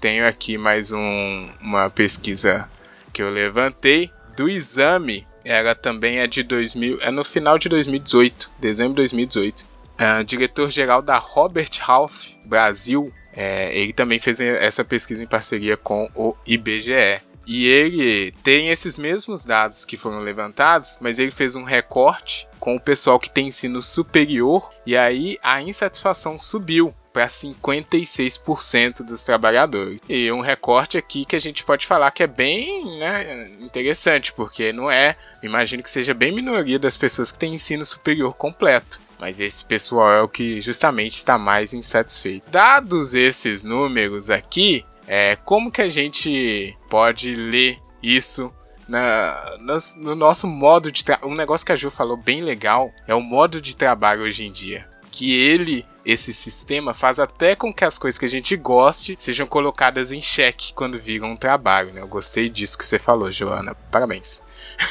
tenho 0.00 0.24
aqui 0.28 0.56
mais 0.56 0.92
um, 0.92 1.50
uma 1.60 1.90
pesquisa 1.90 2.70
que 3.12 3.20
eu 3.20 3.30
levantei 3.30 4.12
do 4.36 4.48
exame. 4.48 5.26
Ela 5.44 5.74
também 5.74 6.20
é 6.20 6.28
de 6.28 6.44
2000, 6.44 7.00
é 7.00 7.10
no 7.10 7.24
final 7.24 7.58
de 7.58 7.68
2018, 7.68 8.48
dezembro 8.60 8.92
de 8.92 8.98
2018 8.98 9.77
uh, 9.98 10.24
diretor-geral 10.24 11.02
da 11.02 11.18
Robert 11.18 11.70
Half 11.86 12.28
Brasil. 12.44 13.12
É, 13.32 13.76
ele 13.76 13.92
também 13.92 14.18
fez 14.18 14.40
essa 14.40 14.84
pesquisa 14.84 15.22
em 15.22 15.26
parceria 15.26 15.76
com 15.76 16.10
o 16.14 16.34
IBGE. 16.46 17.22
E 17.46 17.66
ele 17.66 18.32
tem 18.42 18.68
esses 18.68 18.98
mesmos 18.98 19.42
dados 19.42 19.84
que 19.84 19.96
foram 19.96 20.20
levantados, 20.20 20.98
mas 21.00 21.18
ele 21.18 21.30
fez 21.30 21.56
um 21.56 21.64
recorte 21.64 22.46
com 22.60 22.76
o 22.76 22.80
pessoal 22.80 23.18
que 23.18 23.30
tem 23.30 23.48
ensino 23.48 23.80
superior 23.80 24.68
e 24.84 24.94
aí 24.94 25.38
a 25.42 25.62
insatisfação 25.62 26.38
subiu 26.38 26.92
para 27.10 27.26
56% 27.26 29.02
dos 29.02 29.22
trabalhadores. 29.22 29.98
E 30.06 30.30
um 30.30 30.40
recorte 30.40 30.98
aqui 30.98 31.24
que 31.24 31.34
a 31.34 31.40
gente 31.40 31.64
pode 31.64 31.86
falar 31.86 32.10
que 32.10 32.22
é 32.22 32.26
bem 32.26 32.98
né, 32.98 33.48
interessante, 33.60 34.30
porque 34.32 34.70
não 34.72 34.90
é, 34.90 35.16
imagino 35.42 35.82
que 35.82 35.90
seja 35.90 36.12
bem 36.12 36.32
minoria 36.32 36.78
das 36.78 36.98
pessoas 36.98 37.32
que 37.32 37.38
têm 37.38 37.54
ensino 37.54 37.84
superior 37.84 38.34
completo. 38.34 39.00
Mas 39.18 39.40
esse 39.40 39.64
pessoal 39.64 40.12
é 40.12 40.22
o 40.22 40.28
que 40.28 40.60
justamente 40.60 41.16
está 41.16 41.36
mais 41.36 41.72
insatisfeito. 41.72 42.48
Dados 42.50 43.14
esses 43.14 43.64
números 43.64 44.30
aqui, 44.30 44.84
é, 45.06 45.36
como 45.44 45.72
que 45.72 45.82
a 45.82 45.88
gente 45.88 46.76
pode 46.88 47.34
ler 47.34 47.78
isso 48.02 48.52
na, 48.88 49.56
no, 49.58 49.76
no 49.96 50.14
nosso 50.14 50.46
modo 50.46 50.92
de 50.92 51.04
trabalho? 51.04 51.32
Um 51.32 51.36
negócio 51.36 51.66
que 51.66 51.72
a 51.72 51.76
Ju 51.76 51.90
falou 51.90 52.16
bem 52.16 52.42
legal 52.42 52.92
é 53.06 53.14
o 53.14 53.20
modo 53.20 53.60
de 53.60 53.76
trabalho 53.76 54.22
hoje 54.22 54.46
em 54.46 54.52
dia. 54.52 54.86
Que 55.10 55.34
ele 55.34 55.84
esse 56.04 56.32
sistema 56.32 56.94
faz 56.94 57.18
até 57.18 57.54
com 57.54 57.72
que 57.72 57.84
as 57.84 57.98
coisas 57.98 58.18
que 58.18 58.24
a 58.24 58.28
gente 58.28 58.56
goste 58.56 59.14
sejam 59.18 59.46
colocadas 59.46 60.10
em 60.10 60.22
xeque 60.22 60.72
quando 60.72 60.98
viram 60.98 61.32
um 61.32 61.36
trabalho, 61.36 61.92
né? 61.92 62.00
Eu 62.00 62.08
gostei 62.08 62.48
disso 62.48 62.78
que 62.78 62.86
você 62.86 62.98
falou, 62.98 63.30
Joana. 63.30 63.74
Parabéns. 63.90 64.42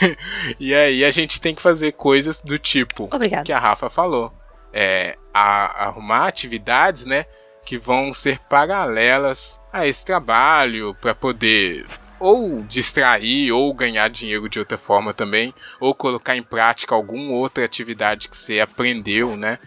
e 0.59 0.73
aí 0.73 1.03
a 1.03 1.11
gente 1.11 1.41
tem 1.41 1.55
que 1.55 1.61
fazer 1.61 1.93
coisas 1.93 2.41
do 2.41 2.57
tipo 2.57 3.09
Obrigada. 3.11 3.43
que 3.43 3.53
a 3.53 3.59
Rafa 3.59 3.89
falou. 3.89 4.33
É, 4.73 5.17
a, 5.33 5.85
arrumar 5.85 6.27
atividades, 6.27 7.05
né? 7.05 7.25
Que 7.65 7.77
vão 7.77 8.13
ser 8.13 8.39
paralelas 8.39 9.61
a 9.71 9.87
esse 9.87 10.05
trabalho 10.05 10.95
para 11.01 11.15
poder 11.15 11.85
ou 12.19 12.63
distrair 12.63 13.51
ou 13.51 13.73
ganhar 13.73 14.09
dinheiro 14.09 14.49
de 14.49 14.59
outra 14.59 14.77
forma 14.77 15.13
também, 15.13 15.53
ou 15.79 15.93
colocar 15.93 16.35
em 16.35 16.43
prática 16.43 16.95
alguma 16.95 17.33
outra 17.33 17.63
atividade 17.63 18.27
que 18.27 18.35
você 18.35 18.59
aprendeu, 18.59 19.37
né? 19.37 19.59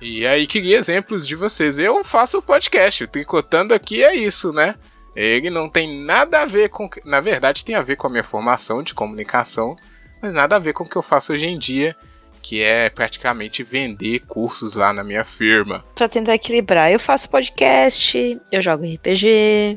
E 0.00 0.26
aí 0.26 0.46
queria 0.46 0.78
exemplos 0.78 1.26
de 1.26 1.34
vocês. 1.34 1.78
Eu 1.78 2.04
faço 2.04 2.38
o 2.38 2.42
podcast, 2.42 3.04
o 3.04 3.08
Tricotando 3.08 3.74
aqui 3.74 4.02
é 4.02 4.14
isso, 4.14 4.52
né? 4.52 4.76
Ele 5.18 5.50
não 5.50 5.68
tem 5.68 6.04
nada 6.04 6.42
a 6.42 6.46
ver 6.46 6.68
com. 6.68 6.88
Na 7.04 7.20
verdade, 7.20 7.64
tem 7.64 7.74
a 7.74 7.82
ver 7.82 7.96
com 7.96 8.06
a 8.06 8.10
minha 8.10 8.22
formação 8.22 8.84
de 8.84 8.94
comunicação, 8.94 9.74
mas 10.22 10.32
nada 10.32 10.54
a 10.54 10.60
ver 10.60 10.72
com 10.72 10.84
o 10.84 10.88
que 10.88 10.94
eu 10.94 11.02
faço 11.02 11.32
hoje 11.32 11.48
em 11.48 11.58
dia, 11.58 11.96
que 12.40 12.62
é 12.62 12.88
praticamente 12.88 13.64
vender 13.64 14.20
cursos 14.28 14.76
lá 14.76 14.92
na 14.92 15.02
minha 15.02 15.24
firma. 15.24 15.84
Para 15.96 16.08
tentar 16.08 16.36
equilibrar, 16.36 16.92
eu 16.92 17.00
faço 17.00 17.28
podcast, 17.30 18.38
eu 18.52 18.62
jogo 18.62 18.84
RPG, 18.84 19.76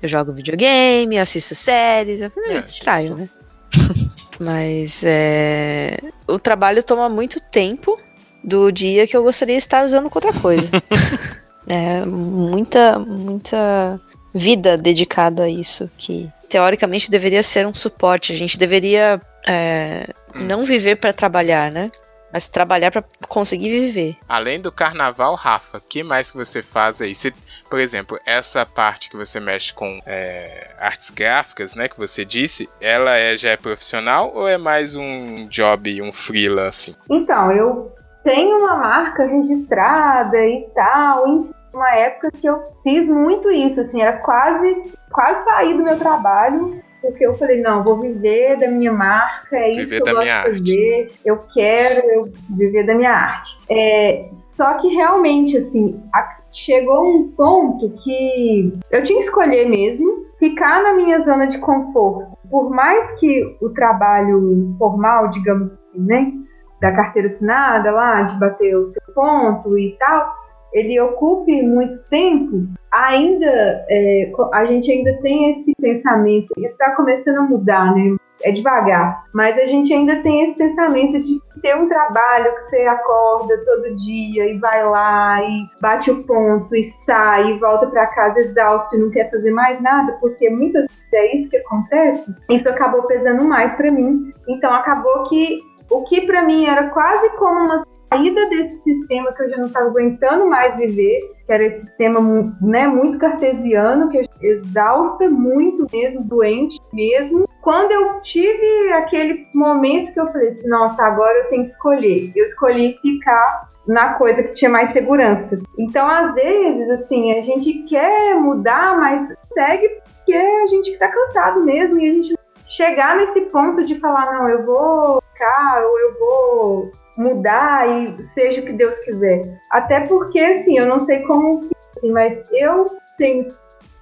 eu 0.00 0.08
jogo 0.08 0.32
videogame, 0.32 1.16
eu 1.16 1.22
assisto 1.22 1.56
séries, 1.56 2.20
eu 2.20 2.30
é, 2.46 2.60
distraio, 2.60 3.16
né? 3.16 3.28
mas 4.38 5.02
é... 5.04 5.98
o 6.28 6.38
trabalho 6.38 6.84
toma 6.84 7.08
muito 7.08 7.40
tempo 7.40 7.98
do 8.44 8.70
dia 8.70 9.08
que 9.08 9.16
eu 9.16 9.24
gostaria 9.24 9.56
de 9.56 9.62
estar 9.62 9.84
usando 9.84 10.08
com 10.08 10.18
outra 10.18 10.40
coisa. 10.40 10.70
é 11.68 12.04
muita, 12.06 12.96
muita 13.00 14.00
vida 14.38 14.76
dedicada 14.76 15.44
a 15.44 15.48
isso, 15.48 15.90
que 15.98 16.30
teoricamente 16.48 17.10
deveria 17.10 17.42
ser 17.42 17.66
um 17.66 17.74
suporte. 17.74 18.32
A 18.32 18.36
gente 18.36 18.58
deveria 18.58 19.20
é, 19.46 20.08
hum. 20.34 20.44
não 20.44 20.64
viver 20.64 20.96
para 20.96 21.12
trabalhar, 21.12 21.70
né? 21.70 21.90
Mas 22.30 22.46
trabalhar 22.46 22.90
para 22.90 23.02
conseguir 23.26 23.70
viver. 23.70 24.16
Além 24.28 24.60
do 24.60 24.70
carnaval, 24.70 25.34
Rafa, 25.34 25.80
que 25.80 26.02
mais 26.02 26.30
que 26.30 26.36
você 26.36 26.60
faz 26.60 27.00
aí? 27.00 27.14
Você, 27.14 27.32
por 27.70 27.80
exemplo, 27.80 28.20
essa 28.26 28.66
parte 28.66 29.08
que 29.08 29.16
você 29.16 29.40
mexe 29.40 29.72
com 29.72 29.98
é, 30.04 30.72
artes 30.78 31.08
gráficas, 31.08 31.74
né, 31.74 31.88
que 31.88 31.96
você 31.96 32.26
disse, 32.26 32.68
ela 32.82 33.16
é, 33.16 33.34
já 33.34 33.52
é 33.52 33.56
profissional 33.56 34.30
ou 34.34 34.46
é 34.46 34.58
mais 34.58 34.94
um 34.94 35.48
job, 35.48 36.02
um 36.02 36.12
freelance? 36.12 36.94
Então, 37.10 37.50
eu 37.50 37.94
tenho 38.22 38.58
uma 38.58 38.76
marca 38.76 39.24
registrada 39.24 40.36
e 40.36 40.68
tal, 40.74 41.28
enfim, 41.28 41.54
uma 41.72 41.90
época 41.94 42.30
que 42.30 42.46
eu 42.46 42.62
fiz 42.82 43.08
muito 43.08 43.50
isso, 43.50 43.80
assim, 43.80 44.00
era 44.00 44.18
quase, 44.18 44.92
quase 45.10 45.44
sair 45.44 45.76
do 45.76 45.84
meu 45.84 45.98
trabalho, 45.98 46.82
porque 47.00 47.24
eu 47.24 47.36
falei, 47.36 47.60
não, 47.60 47.82
vou 47.82 48.00
viver 48.00 48.58
da 48.58 48.68
minha 48.68 48.92
marca, 48.92 49.56
é 49.56 49.68
viver 49.68 49.82
isso 49.82 50.02
que 50.02 50.10
eu 50.10 50.14
gosto 50.14 50.24
de 50.24 50.30
fazer, 50.30 51.02
arte. 51.02 51.20
eu 51.24 51.38
quero 51.52 52.10
eu 52.10 52.32
viver 52.56 52.84
da 52.84 52.94
minha 52.94 53.12
arte. 53.12 53.58
É, 53.70 54.28
só 54.32 54.74
que 54.74 54.88
realmente, 54.88 55.56
assim, 55.56 56.02
a, 56.12 56.38
chegou 56.52 57.06
um 57.06 57.28
ponto 57.28 57.90
que 58.02 58.72
eu 58.90 59.02
tinha 59.02 59.18
que 59.18 59.24
escolher 59.24 59.68
mesmo 59.68 60.26
ficar 60.38 60.82
na 60.82 60.94
minha 60.94 61.20
zona 61.20 61.46
de 61.46 61.58
conforto. 61.58 62.36
Por 62.50 62.70
mais 62.70 63.18
que 63.20 63.56
o 63.60 63.68
trabalho 63.70 64.74
formal, 64.78 65.28
digamos 65.28 65.72
assim, 65.72 66.00
né, 66.00 66.32
da 66.80 66.92
carteira 66.92 67.28
assinada 67.28 67.90
lá, 67.90 68.22
de 68.22 68.38
bater 68.38 68.76
o 68.76 68.88
seu 68.88 69.02
ponto 69.14 69.76
e 69.76 69.96
tal, 69.98 70.32
ele 70.72 71.00
ocupe 71.00 71.62
muito 71.62 71.98
tempo, 72.10 72.66
ainda 72.92 73.84
é, 73.88 74.30
a 74.52 74.64
gente 74.66 74.90
ainda 74.90 75.20
tem 75.20 75.52
esse 75.52 75.72
pensamento, 75.80 76.52
isso 76.56 76.72
está 76.72 76.94
começando 76.94 77.38
a 77.38 77.42
mudar, 77.42 77.94
né? 77.94 78.16
É 78.44 78.52
devagar, 78.52 79.24
mas 79.34 79.58
a 79.58 79.64
gente 79.64 79.92
ainda 79.92 80.22
tem 80.22 80.44
esse 80.44 80.56
pensamento 80.56 81.18
de 81.20 81.40
ter 81.60 81.74
um 81.74 81.88
trabalho 81.88 82.54
que 82.54 82.68
você 82.68 82.82
acorda 82.82 83.58
todo 83.64 83.96
dia 83.96 84.48
e 84.48 84.58
vai 84.58 84.88
lá 84.88 85.42
e 85.42 85.66
bate 85.80 86.08
o 86.12 86.22
ponto 86.22 86.72
e 86.76 86.84
sai 86.84 87.50
e 87.50 87.58
volta 87.58 87.88
para 87.88 88.06
casa 88.06 88.38
exausto 88.38 88.94
e 88.94 89.00
não 89.00 89.10
quer 89.10 89.28
fazer 89.28 89.50
mais 89.50 89.80
nada, 89.82 90.12
porque 90.20 90.48
muitas 90.50 90.86
vezes 90.86 91.12
é 91.12 91.36
isso 91.36 91.50
que 91.50 91.56
acontece. 91.56 92.32
Isso 92.48 92.68
acabou 92.68 93.02
pesando 93.08 93.42
mais 93.42 93.74
para 93.74 93.90
mim. 93.90 94.32
Então 94.46 94.72
acabou 94.72 95.24
que 95.24 95.60
o 95.90 96.04
que 96.04 96.20
para 96.20 96.42
mim 96.42 96.66
era 96.66 96.90
quase 96.90 97.30
como 97.30 97.58
uma 97.58 97.82
saída 98.08 98.48
desse 98.48 98.78
sistema 98.78 99.32
que 99.32 99.42
eu 99.42 99.50
já 99.50 99.56
não 99.56 99.66
estava 99.66 99.86
aguentando 99.86 100.46
mais 100.48 100.76
viver, 100.76 101.20
que 101.46 101.52
era 101.52 101.64
esse 101.64 101.82
sistema 101.82 102.20
né, 102.60 102.86
muito 102.86 103.18
cartesiano, 103.18 104.08
que 104.10 104.28
exausta 104.40 105.28
muito 105.28 105.86
mesmo, 105.92 106.24
doente 106.24 106.78
mesmo. 106.92 107.48
Quando 107.62 107.92
eu 107.92 108.20
tive 108.20 108.92
aquele 108.92 109.46
momento 109.54 110.12
que 110.12 110.20
eu 110.20 110.32
falei 110.32 110.48
assim, 110.48 110.68
nossa, 110.68 111.02
agora 111.02 111.38
eu 111.38 111.48
tenho 111.48 111.62
que 111.62 111.68
escolher. 111.68 112.32
Eu 112.34 112.46
escolhi 112.46 112.98
ficar 113.02 113.68
na 113.86 114.14
coisa 114.14 114.42
que 114.42 114.54
tinha 114.54 114.70
mais 114.70 114.92
segurança. 114.92 115.58
Então, 115.78 116.06
às 116.06 116.34
vezes, 116.34 116.90
assim, 116.90 117.32
a 117.32 117.42
gente 117.42 117.84
quer 117.84 118.34
mudar, 118.34 118.96
mas 118.98 119.34
segue 119.52 119.88
porque 120.04 120.34
a 120.34 120.66
gente 120.66 120.90
está 120.90 121.08
cansado 121.08 121.64
mesmo 121.64 121.98
e 121.98 122.08
a 122.08 122.12
gente 122.12 122.38
chegar 122.66 123.16
nesse 123.16 123.40
ponto 123.46 123.82
de 123.84 123.98
falar, 123.98 124.30
não, 124.32 124.48
eu 124.48 124.64
vou 124.64 125.22
ficar, 125.32 125.82
ou 125.84 125.98
eu 125.98 126.18
vou 126.18 126.90
mudar 127.18 127.88
e 127.88 128.22
seja 128.22 128.60
o 128.60 128.64
que 128.64 128.72
Deus 128.72 128.94
quiser. 129.04 129.60
Até 129.70 130.00
porque, 130.00 130.38
assim, 130.38 130.78
eu 130.78 130.86
não 130.86 131.00
sei 131.00 131.20
como 131.22 131.60
que, 131.60 131.74
assim, 131.96 132.12
mas 132.12 132.40
eu 132.52 132.86
tenho 133.18 133.48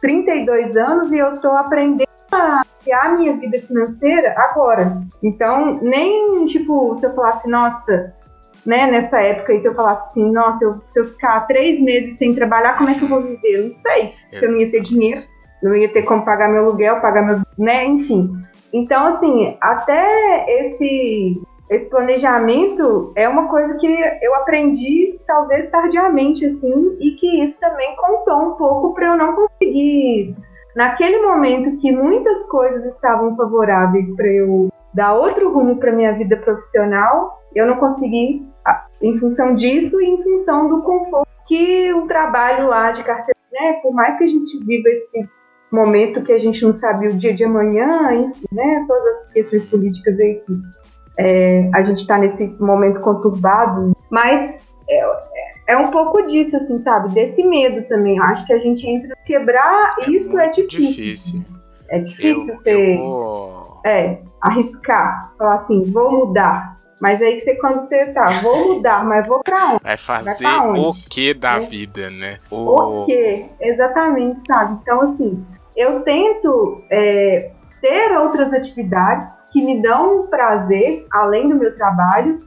32 0.00 0.76
anos 0.76 1.10
e 1.10 1.18
eu 1.18 1.32
estou 1.32 1.52
aprendendo 1.52 2.06
a 2.30 2.62
a 2.92 3.08
minha 3.10 3.36
vida 3.36 3.60
financeira 3.62 4.34
agora. 4.36 5.02
Então, 5.22 5.80
nem, 5.82 6.46
tipo, 6.46 6.94
se 6.96 7.06
eu 7.06 7.14
falasse, 7.14 7.50
nossa, 7.50 8.14
né, 8.64 8.90
nessa 8.90 9.20
época, 9.20 9.54
e 9.54 9.60
se 9.60 9.68
eu 9.68 9.74
falasse 9.74 10.08
assim, 10.10 10.30
nossa, 10.30 10.64
eu, 10.64 10.80
se 10.86 11.00
eu 11.00 11.06
ficar 11.08 11.46
três 11.46 11.80
meses 11.80 12.16
sem 12.18 12.34
trabalhar, 12.34 12.76
como 12.76 12.90
é 12.90 12.94
que 12.94 13.04
eu 13.04 13.08
vou 13.08 13.22
viver? 13.22 13.58
Eu 13.58 13.64
não 13.64 13.72
sei. 13.72 14.12
É. 14.32 14.44
Eu 14.44 14.50
não 14.50 14.58
ia 14.58 14.70
ter 14.70 14.82
dinheiro, 14.82 15.22
não 15.62 15.74
ia 15.74 15.88
ter 15.92 16.02
como 16.02 16.24
pagar 16.24 16.48
meu 16.48 16.64
aluguel, 16.64 17.00
pagar 17.00 17.22
meus, 17.22 17.42
né, 17.58 17.84
enfim. 17.84 18.32
Então, 18.72 19.06
assim, 19.06 19.56
até 19.60 20.46
esse 20.60 21.40
esse 21.68 21.90
planejamento 21.90 23.12
é 23.16 23.28
uma 23.28 23.48
coisa 23.48 23.74
que 23.74 23.86
eu 24.22 24.34
aprendi 24.36 25.18
talvez 25.26 25.68
tardiamente 25.70 26.46
assim 26.46 26.96
e 27.00 27.12
que 27.12 27.44
isso 27.44 27.58
também 27.58 27.96
contou 27.96 28.36
um 28.36 28.52
pouco 28.52 28.94
para 28.94 29.08
eu 29.08 29.16
não 29.16 29.34
conseguir 29.34 30.36
naquele 30.76 31.22
momento 31.22 31.78
que 31.78 31.90
muitas 31.90 32.44
coisas 32.48 32.84
estavam 32.94 33.34
favoráveis 33.34 34.14
para 34.14 34.28
eu 34.28 34.68
dar 34.94 35.14
outro 35.14 35.52
rumo 35.52 35.76
para 35.76 35.92
minha 35.92 36.12
vida 36.12 36.36
profissional, 36.36 37.42
eu 37.54 37.66
não 37.66 37.76
consegui 37.76 38.46
em 39.02 39.18
função 39.18 39.54
disso 39.54 40.00
e 40.00 40.06
em 40.06 40.22
função 40.22 40.68
do 40.68 40.82
conforto 40.82 41.26
que 41.46 41.92
o 41.92 42.06
trabalho 42.06 42.66
lá 42.66 42.92
de 42.92 43.02
carteira, 43.02 43.38
né, 43.52 43.74
por 43.82 43.92
mais 43.92 44.18
que 44.18 44.24
a 44.24 44.26
gente 44.26 44.58
viva 44.64 44.88
esse 44.88 45.28
momento 45.70 46.22
que 46.22 46.32
a 46.32 46.38
gente 46.38 46.62
não 46.64 46.72
sabe 46.72 47.08
o 47.08 47.18
dia 47.18 47.34
de 47.34 47.44
amanhã, 47.44 48.12
enfim, 48.14 48.46
né, 48.52 48.84
todas 48.86 49.22
as 49.22 49.32
questões 49.32 49.64
políticas 49.66 50.18
aí 50.18 50.42
é, 51.18 51.70
a 51.74 51.82
gente 51.82 51.98
está 51.98 52.18
nesse 52.18 52.46
momento 52.60 53.00
conturbado, 53.00 53.92
mas 54.10 54.58
é, 54.88 55.04
é, 55.68 55.76
um 55.76 55.90
pouco 55.90 56.26
disso, 56.26 56.56
assim, 56.56 56.82
sabe? 56.82 57.14
Desse 57.14 57.42
medo 57.42 57.86
também. 57.88 58.18
Eu 58.18 58.24
acho 58.24 58.46
que 58.46 58.52
a 58.52 58.58
gente 58.58 58.88
entra 58.88 59.16
quebrar, 59.24 59.90
é 60.00 60.10
isso 60.10 60.38
é 60.38 60.48
difícil. 60.48 60.80
difícil. 60.80 61.44
É 61.88 61.98
difícil 62.00 62.54
eu, 62.54 62.60
ser. 62.60 62.96
Eu 62.96 62.98
vou... 62.98 63.80
É, 63.84 64.18
arriscar, 64.40 65.32
falar 65.38 65.54
assim, 65.54 65.84
vou 65.92 66.26
mudar. 66.26 66.76
Mas 67.00 67.20
aí 67.20 67.36
que 67.36 67.40
você, 67.40 67.56
quando 67.56 67.80
você 67.80 68.06
tá, 68.06 68.26
vou 68.42 68.74
mudar, 68.74 69.04
mas 69.04 69.26
vou 69.26 69.42
pra 69.42 69.72
onde? 69.72 69.82
Vai 69.82 69.96
fazer 69.96 70.42
Vai 70.42 70.80
o 70.80 70.92
que 71.10 71.34
da 71.34 71.56
é. 71.56 71.60
vida, 71.60 72.10
né? 72.10 72.38
O... 72.50 73.02
o 73.02 73.06
que, 73.06 73.46
exatamente, 73.60 74.40
sabe? 74.46 74.78
Então, 74.82 75.12
assim, 75.12 75.44
eu 75.76 76.00
tento 76.00 76.82
é, 76.90 77.50
ter 77.82 78.16
outras 78.16 78.52
atividades 78.52 79.26
que 79.56 79.64
me 79.64 79.80
dão 79.80 80.26
prazer 80.26 81.06
além 81.10 81.48
do 81.48 81.54
meu 81.54 81.74
trabalho, 81.74 82.40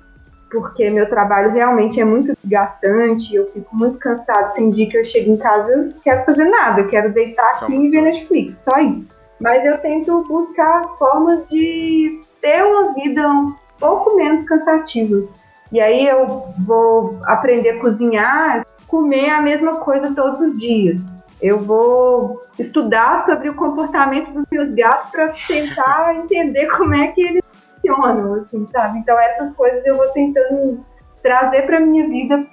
porque 0.51 0.91
meu 0.91 1.09
trabalho 1.09 1.49
realmente 1.49 1.99
é 1.99 2.05
muito 2.05 2.33
desgastante, 2.39 3.35
eu 3.35 3.47
fico 3.47 3.75
muito 3.75 3.97
cansado. 3.97 4.53
Tem 4.53 4.69
dia 4.69 4.87
que 4.87 4.95
eu 4.95 5.03
chego 5.03 5.31
em 5.31 5.37
casa 5.37 5.71
e 5.71 5.75
não 5.87 5.93
quero 6.03 6.23
fazer 6.23 6.43
nada, 6.43 6.81
eu 6.81 6.87
quero 6.87 7.11
deitar 7.11 7.51
Somos 7.53 7.79
aqui 7.79 7.87
e 7.87 7.89
ver 7.89 8.01
Netflix, 8.03 8.57
só 8.57 8.77
isso. 8.77 9.07
Mas 9.41 9.65
eu 9.65 9.79
tento 9.79 10.23
buscar 10.27 10.83
formas 10.99 11.49
de 11.49 12.21
ter 12.39 12.63
uma 12.63 12.93
vida 12.93 13.27
um 13.27 13.55
pouco 13.79 14.15
menos 14.15 14.45
cansativa. 14.45 15.27
E 15.71 15.79
aí 15.79 16.05
eu 16.05 16.45
vou 16.59 17.17
aprender 17.23 17.71
a 17.71 17.79
cozinhar, 17.79 18.63
comer 18.87 19.31
a 19.31 19.41
mesma 19.41 19.77
coisa 19.77 20.13
todos 20.13 20.41
os 20.41 20.55
dias. 20.55 20.99
Eu 21.41 21.59
vou 21.59 22.41
estudar 22.57 23.25
sobre 23.25 23.49
o 23.49 23.55
comportamento 23.55 24.31
dos 24.31 24.45
meus 24.51 24.73
gatos 24.73 25.09
para 25.09 25.33
tentar 25.47 26.15
entender 26.15 26.67
como 26.67 26.93
é 26.93 27.07
que 27.07 27.21
eles 27.21 27.43
funcionam, 27.75 28.33
assim, 28.33 28.67
sabe? 28.67 28.99
Então 28.99 29.17
essas 29.17 29.53
coisas 29.55 29.85
eu 29.85 29.95
vou 29.95 30.09
tentando 30.09 30.83
trazer 31.23 31.63
para 31.63 31.79
minha 31.79 32.07
vida 32.07 32.45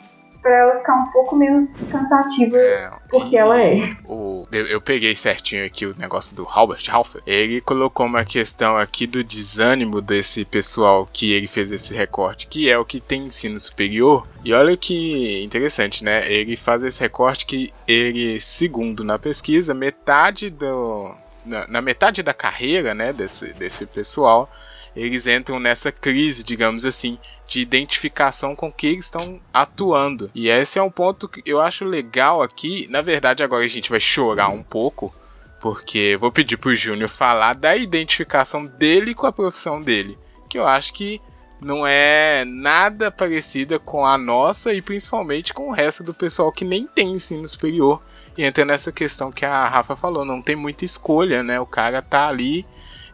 para 0.46 0.58
ela 0.58 0.78
ficar 0.78 0.94
um 0.94 1.10
pouco 1.10 1.34
menos 1.34 1.70
cansativa, 1.90 2.56
é, 2.56 2.92
porque 3.10 3.36
ela 3.36 3.60
é. 3.60 3.96
O, 4.04 4.46
eu, 4.52 4.64
eu, 4.68 4.80
peguei 4.80 5.16
certinho 5.16 5.66
aqui 5.66 5.84
o 5.84 5.96
negócio 5.98 6.36
do 6.36 6.46
Albert 6.48 6.84
Halfer. 6.88 7.20
Ele 7.26 7.60
colocou 7.60 8.06
uma 8.06 8.24
questão 8.24 8.76
aqui 8.76 9.08
do 9.08 9.24
desânimo 9.24 10.00
desse 10.00 10.44
pessoal 10.44 11.08
que 11.12 11.32
ele 11.32 11.48
fez 11.48 11.72
esse 11.72 11.92
recorte, 11.92 12.46
que 12.46 12.70
é 12.70 12.78
o 12.78 12.84
que 12.84 13.00
tem 13.00 13.26
ensino 13.26 13.58
superior. 13.58 14.24
E 14.44 14.54
olha 14.54 14.76
que 14.76 15.42
interessante, 15.42 16.04
né? 16.04 16.30
Ele 16.30 16.56
faz 16.56 16.84
esse 16.84 17.00
recorte 17.00 17.44
que 17.44 17.74
ele, 17.88 18.40
segundo 18.40 19.02
na 19.02 19.18
pesquisa, 19.18 19.74
metade 19.74 20.48
do. 20.48 21.12
Na, 21.44 21.66
na 21.66 21.80
metade 21.80 22.22
da 22.22 22.34
carreira, 22.34 22.94
né, 22.94 23.12
desse, 23.12 23.52
desse 23.54 23.86
pessoal, 23.86 24.50
eles 24.96 25.26
entram 25.26 25.60
nessa 25.60 25.92
crise, 25.92 26.42
digamos 26.42 26.84
assim, 26.84 27.18
de 27.46 27.60
identificação 27.60 28.56
com 28.56 28.72
que 28.72 28.88
estão 28.88 29.40
atuando. 29.52 30.30
E 30.34 30.48
esse 30.48 30.78
é 30.78 30.82
um 30.82 30.90
ponto 30.90 31.28
que 31.28 31.42
eu 31.46 31.60
acho 31.60 31.84
legal 31.84 32.42
aqui. 32.42 32.86
Na 32.90 33.02
verdade, 33.02 33.42
agora 33.42 33.64
a 33.64 33.68
gente 33.68 33.90
vai 33.90 34.00
chorar 34.00 34.48
um 34.48 34.62
pouco, 34.62 35.14
porque 35.60 36.16
vou 36.20 36.32
pedir 36.32 36.56
pro 36.56 36.74
Júnior 36.74 37.08
falar 37.08 37.54
da 37.54 37.76
identificação 37.76 38.66
dele 38.66 39.14
com 39.14 39.26
a 39.26 39.32
profissão 39.32 39.80
dele, 39.80 40.18
que 40.48 40.58
eu 40.58 40.66
acho 40.66 40.92
que 40.92 41.20
não 41.60 41.86
é 41.86 42.44
nada 42.44 43.10
parecida 43.10 43.78
com 43.78 44.04
a 44.04 44.18
nossa 44.18 44.74
e 44.74 44.82
principalmente 44.82 45.54
com 45.54 45.68
o 45.68 45.72
resto 45.72 46.04
do 46.04 46.12
pessoal 46.12 46.52
que 46.52 46.64
nem 46.64 46.86
tem 46.86 47.12
ensino 47.12 47.46
superior. 47.46 48.02
E 48.36 48.44
entra 48.44 48.64
nessa 48.64 48.92
questão 48.92 49.32
que 49.32 49.46
a 49.46 49.66
Rafa 49.66 49.96
falou, 49.96 50.24
não 50.24 50.42
tem 50.42 50.54
muita 50.54 50.84
escolha, 50.84 51.42
né? 51.42 51.58
O 51.58 51.64
cara 51.64 52.02
tá 52.02 52.28
ali 52.28 52.66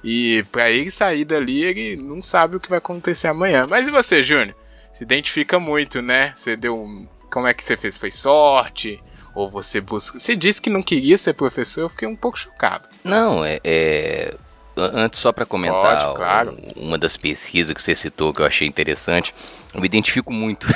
e 0.04 0.44
para 0.50 0.70
ele 0.70 0.90
sair 0.90 1.24
dali, 1.24 1.62
ele 1.62 1.96
não 1.96 2.20
sabe 2.20 2.56
o 2.56 2.60
que 2.60 2.68
vai 2.68 2.78
acontecer 2.78 3.28
amanhã. 3.28 3.66
Mas 3.68 3.86
e 3.86 3.90
você, 3.90 4.22
Júnior? 4.22 4.54
Se 4.92 5.04
identifica 5.04 5.58
muito, 5.58 6.02
né? 6.02 6.34
Você 6.36 6.56
deu. 6.56 7.06
Como 7.30 7.46
é 7.46 7.54
que 7.54 7.64
você 7.64 7.76
fez? 7.76 7.96
Foi 7.96 8.10
sorte? 8.10 9.00
Ou 9.34 9.48
você 9.48 9.80
busca. 9.80 10.18
Você 10.18 10.36
disse 10.36 10.60
que 10.60 10.68
não 10.68 10.82
queria 10.82 11.16
ser 11.16 11.32
professor, 11.32 11.82
eu 11.82 11.88
fiquei 11.88 12.06
um 12.06 12.16
pouco 12.16 12.38
chocado. 12.38 12.88
Não, 13.02 13.44
é. 13.44 13.58
é... 13.64 14.34
Antes, 14.76 15.20
só 15.20 15.32
para 15.32 15.44
comentar, 15.44 16.04
Pode, 16.04 16.16
claro. 16.16 16.58
uma 16.76 16.96
das 16.96 17.16
pesquisas 17.16 17.74
que 17.74 17.82
você 17.82 17.94
citou 17.94 18.32
que 18.32 18.40
eu 18.40 18.46
achei 18.46 18.66
interessante, 18.66 19.34
eu 19.74 19.80
me 19.80 19.86
identifico 19.86 20.32
muito 20.32 20.66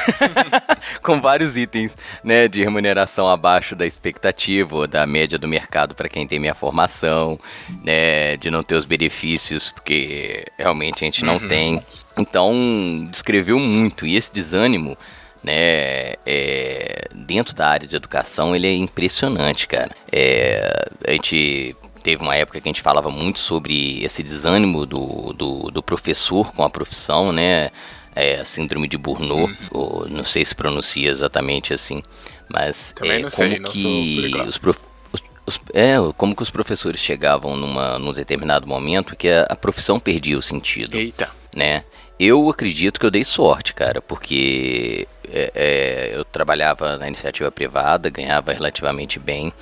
com 1.02 1.20
vários 1.20 1.56
itens 1.56 1.96
né, 2.22 2.48
de 2.48 2.62
remuneração 2.62 3.28
abaixo 3.28 3.74
da 3.74 3.86
expectativa 3.86 4.74
ou 4.74 4.86
da 4.86 5.06
média 5.06 5.38
do 5.38 5.48
mercado 5.48 5.94
para 5.94 6.08
quem 6.08 6.26
tem 6.26 6.38
minha 6.38 6.54
formação, 6.54 7.38
né, 7.82 8.36
de 8.36 8.50
não 8.50 8.62
ter 8.62 8.74
os 8.74 8.84
benefícios, 8.84 9.70
porque 9.70 10.44
realmente 10.58 11.02
a 11.02 11.06
gente 11.06 11.24
não 11.24 11.36
uhum. 11.36 11.48
tem. 11.48 11.82
Então, 12.18 13.08
descreveu 13.10 13.58
muito. 13.58 14.06
E 14.06 14.16
esse 14.16 14.32
desânimo 14.32 14.96
né, 15.42 16.14
é, 16.26 17.08
dentro 17.14 17.54
da 17.54 17.68
área 17.68 17.86
de 17.86 17.94
educação, 17.94 18.56
ele 18.56 18.66
é 18.66 18.74
impressionante, 18.74 19.68
cara. 19.68 19.90
É, 20.10 20.88
a 21.06 21.12
gente 21.12 21.76
teve 22.06 22.22
uma 22.22 22.36
época 22.36 22.60
que 22.60 22.68
a 22.68 22.70
gente 22.70 22.82
falava 22.82 23.10
muito 23.10 23.40
sobre 23.40 24.00
esse 24.04 24.22
desânimo 24.22 24.86
do, 24.86 25.32
do, 25.32 25.72
do 25.72 25.82
professor 25.82 26.52
com 26.52 26.62
a 26.62 26.70
profissão, 26.70 27.32
né? 27.32 27.70
É, 28.14 28.38
a 28.38 28.44
síndrome 28.44 28.86
de 28.86 28.96
Burnout, 28.96 29.52
uhum. 29.52 29.56
ou, 29.72 30.08
não 30.08 30.24
sei 30.24 30.44
se 30.44 30.54
pronuncia 30.54 31.10
exatamente 31.10 31.74
assim, 31.74 32.02
mas 32.48 32.92
Também 32.92 33.16
é, 33.16 33.22
não 33.22 33.28
como 33.28 33.42
sei, 33.42 34.30
que 34.30 34.36
os, 34.46 34.56
prof, 34.56 34.80
os, 35.12 35.20
os, 35.44 35.60
é, 35.74 35.96
como 36.16 36.34
que 36.34 36.42
os 36.42 36.48
professores 36.48 37.00
chegavam 37.00 37.56
numa, 37.56 37.98
num 37.98 38.12
determinado 38.12 38.68
momento 38.68 39.16
que 39.16 39.28
a, 39.28 39.42
a 39.50 39.56
profissão 39.56 39.98
perdia 39.98 40.38
o 40.38 40.42
sentido. 40.42 40.96
Eita. 40.96 41.28
Né? 41.54 41.84
Eu 42.20 42.48
acredito 42.48 43.00
que 43.00 43.04
eu 43.04 43.10
dei 43.10 43.24
sorte, 43.24 43.74
cara, 43.74 44.00
porque 44.00 45.08
é, 45.30 45.52
é, 45.54 46.12
eu 46.14 46.24
trabalhava 46.24 46.96
na 46.96 47.08
iniciativa 47.08 47.50
privada, 47.50 48.08
ganhava 48.08 48.52
relativamente 48.52 49.18
bem 49.18 49.52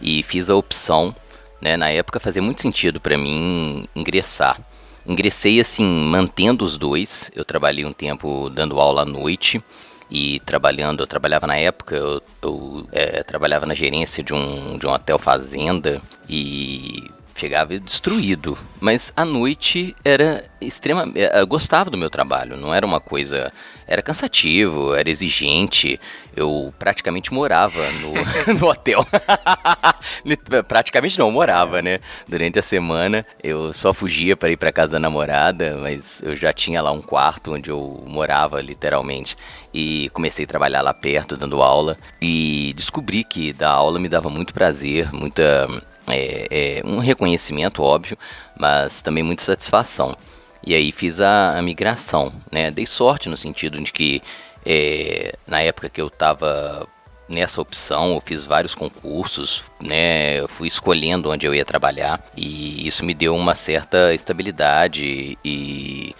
e 0.00 0.22
fiz 0.22 0.50
a 0.50 0.54
opção 0.54 1.16
né? 1.60 1.76
Na 1.76 1.90
época 1.90 2.20
fazia 2.20 2.42
muito 2.42 2.62
sentido 2.62 3.00
para 3.00 3.16
mim 3.16 3.86
ingressar. 3.94 4.60
Ingressei 5.06 5.60
assim, 5.60 5.84
mantendo 5.84 6.64
os 6.64 6.76
dois. 6.76 7.30
Eu 7.34 7.44
trabalhei 7.44 7.84
um 7.84 7.92
tempo 7.92 8.50
dando 8.50 8.80
aula 8.80 9.02
à 9.02 9.04
noite 9.04 9.62
e 10.10 10.40
trabalhando, 10.40 11.02
eu 11.02 11.06
trabalhava 11.06 11.46
na 11.46 11.56
época, 11.56 11.96
eu, 11.96 12.22
eu 12.42 12.88
é, 12.92 13.22
trabalhava 13.22 13.66
na 13.66 13.74
gerência 13.74 14.22
de 14.22 14.32
um, 14.32 14.78
de 14.78 14.86
um 14.86 14.90
hotel 14.90 15.18
fazenda 15.18 16.00
e 16.28 17.10
chegava 17.34 17.78
destruído. 17.78 18.56
Mas 18.80 19.12
à 19.16 19.24
noite 19.24 19.94
era 20.04 20.44
extremamente. 20.60 21.20
É, 21.20 21.40
eu 21.40 21.46
gostava 21.46 21.90
do 21.90 21.98
meu 21.98 22.10
trabalho, 22.10 22.56
não 22.56 22.74
era 22.74 22.86
uma 22.86 23.00
coisa. 23.00 23.52
Era 23.86 24.02
cansativo, 24.02 24.94
era 24.94 25.08
exigente. 25.08 26.00
Eu 26.34 26.74
praticamente 26.78 27.32
morava 27.32 27.80
no, 27.92 28.12
no 28.58 28.68
hotel. 28.68 29.06
praticamente 30.66 31.18
não, 31.18 31.30
morava, 31.30 31.80
né? 31.80 32.00
Durante 32.26 32.58
a 32.58 32.62
semana 32.62 33.24
eu 33.42 33.72
só 33.72 33.94
fugia 33.94 34.36
para 34.36 34.50
ir 34.50 34.56
para 34.56 34.72
casa 34.72 34.92
da 34.92 34.98
namorada, 34.98 35.76
mas 35.80 36.22
eu 36.22 36.34
já 36.34 36.52
tinha 36.52 36.82
lá 36.82 36.90
um 36.90 37.00
quarto 37.00 37.54
onde 37.54 37.70
eu 37.70 38.02
morava 38.06 38.60
literalmente. 38.60 39.36
E 39.72 40.08
comecei 40.10 40.44
a 40.44 40.48
trabalhar 40.48 40.82
lá 40.82 40.92
perto, 40.92 41.36
dando 41.36 41.62
aula. 41.62 41.96
E 42.20 42.72
descobri 42.74 43.22
que 43.22 43.52
dar 43.52 43.70
aula 43.70 43.98
me 43.98 44.08
dava 44.08 44.28
muito 44.28 44.52
prazer, 44.52 45.12
muita 45.12 45.68
é, 46.08 46.46
é, 46.50 46.82
um 46.84 46.98
reconhecimento, 46.98 47.82
óbvio, 47.82 48.16
mas 48.58 49.00
também 49.00 49.22
muita 49.22 49.42
satisfação. 49.42 50.16
E 50.66 50.74
aí 50.74 50.90
fiz 50.90 51.20
a, 51.20 51.56
a 51.56 51.62
migração, 51.62 52.32
né? 52.50 52.70
Dei 52.70 52.84
sorte 52.84 53.28
no 53.28 53.36
sentido 53.36 53.80
de 53.80 53.92
que 53.92 54.20
é, 54.64 55.34
na 55.46 55.60
época 55.60 55.88
que 55.88 56.00
eu 56.00 56.08
estava 56.08 56.88
nessa 57.28 57.60
opção, 57.60 58.14
eu 58.14 58.20
fiz 58.20 58.44
vários 58.44 58.74
concursos, 58.74 59.62
né? 59.80 60.40
Eu 60.40 60.48
fui 60.48 60.66
escolhendo 60.66 61.30
onde 61.30 61.46
eu 61.46 61.54
ia 61.54 61.64
trabalhar 61.64 62.20
e 62.36 62.86
isso 62.86 63.04
me 63.04 63.14
deu 63.14 63.34
uma 63.34 63.54
certa 63.54 64.12
estabilidade 64.12 65.38
e 65.44 66.14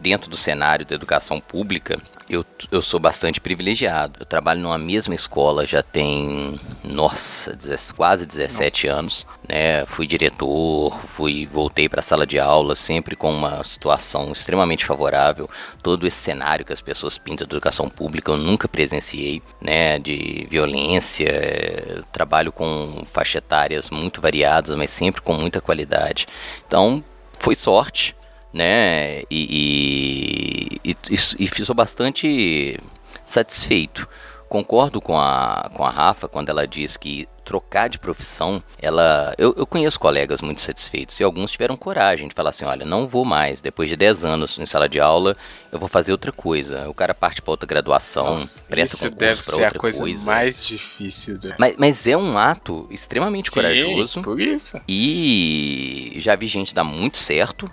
dentro 0.00 0.30
do 0.30 0.36
cenário 0.36 0.86
da 0.86 0.94
educação 0.94 1.40
pública, 1.40 2.00
eu, 2.28 2.44
eu 2.70 2.80
sou 2.80 3.00
bastante 3.00 3.40
privilegiado. 3.40 4.20
Eu 4.20 4.26
trabalho 4.26 4.60
numa 4.60 4.78
mesma 4.78 5.14
escola 5.14 5.66
já 5.66 5.82
tem, 5.82 6.60
nossa, 6.84 7.58
quase 7.96 8.24
17 8.24 8.86
nossa. 8.86 8.98
anos. 8.98 9.26
Né? 9.48 9.84
Fui 9.86 10.06
diretor, 10.06 10.96
fui 11.14 11.46
voltei 11.46 11.88
para 11.88 12.00
a 12.00 12.04
sala 12.04 12.24
de 12.24 12.38
aula 12.38 12.76
sempre 12.76 13.16
com 13.16 13.32
uma 13.32 13.62
situação 13.64 14.30
extremamente 14.32 14.86
favorável. 14.86 15.50
Todo 15.82 16.06
esse 16.06 16.18
cenário 16.18 16.64
que 16.64 16.72
as 16.72 16.80
pessoas 16.80 17.18
pintam 17.18 17.46
da 17.46 17.56
educação 17.56 17.88
pública 17.88 18.30
eu 18.30 18.36
nunca 18.36 18.68
presenciei, 18.68 19.42
né? 19.60 19.98
De 19.98 20.46
violência. 20.48 22.04
Trabalho 22.12 22.52
com 22.52 23.04
faixa 23.12 23.38
etárias 23.38 23.90
muito 23.90 24.20
variadas, 24.20 24.76
mas 24.76 24.90
sempre 24.90 25.20
com 25.20 25.34
muita 25.34 25.60
qualidade. 25.60 26.28
Então, 26.66 27.02
foi 27.40 27.56
sorte, 27.56 28.14
né? 28.52 29.20
E, 29.30 30.78
e, 30.84 30.96
e, 31.10 31.14
e, 31.38 31.64
sou 31.64 31.74
bastante 31.74 32.78
satisfeito. 33.24 34.08
Concordo 34.48 35.00
com 35.00 35.16
a, 35.16 35.70
com 35.74 35.84
a 35.84 35.90
Rafa 35.90 36.28
quando 36.28 36.48
ela 36.48 36.66
diz 36.66 36.96
que 36.96 37.28
trocar 37.50 37.88
de 37.88 37.98
profissão, 37.98 38.62
ela. 38.80 39.34
Eu, 39.36 39.52
eu 39.58 39.66
conheço 39.66 39.98
colegas 39.98 40.40
muito 40.40 40.60
satisfeitos 40.60 41.18
e 41.18 41.24
alguns 41.24 41.50
tiveram 41.50 41.76
coragem 41.76 42.28
de 42.28 42.34
falar 42.34 42.50
assim: 42.50 42.64
olha, 42.64 42.86
não 42.86 43.08
vou 43.08 43.24
mais, 43.24 43.60
depois 43.60 43.90
de 43.90 43.96
10 43.96 44.24
anos 44.24 44.56
em 44.56 44.64
sala 44.64 44.88
de 44.88 45.00
aula, 45.00 45.36
eu 45.72 45.78
vou 45.80 45.88
fazer 45.88 46.12
outra 46.12 46.30
coisa. 46.30 46.88
O 46.88 46.94
cara 46.94 47.12
parte 47.12 47.42
para 47.42 47.50
outra 47.50 47.66
graduação, 47.66 48.34
Nossa, 48.34 48.62
presta 48.62 49.08
Isso 49.08 49.10
deve 49.10 49.42
ser 49.42 49.64
a 49.64 49.72
coisa, 49.72 49.98
coisa, 49.98 50.24
mais 50.24 50.64
difícil. 50.64 51.38
De... 51.38 51.52
Mas, 51.58 51.74
mas 51.76 52.06
é 52.06 52.16
um 52.16 52.38
ato 52.38 52.86
extremamente 52.88 53.48
Sim, 53.48 53.54
corajoso. 53.54 54.22
Por 54.22 54.40
isso. 54.40 54.80
E 54.88 56.14
já 56.18 56.36
vi 56.36 56.46
gente 56.46 56.72
dar 56.72 56.84
muito 56.84 57.18
certo 57.18 57.68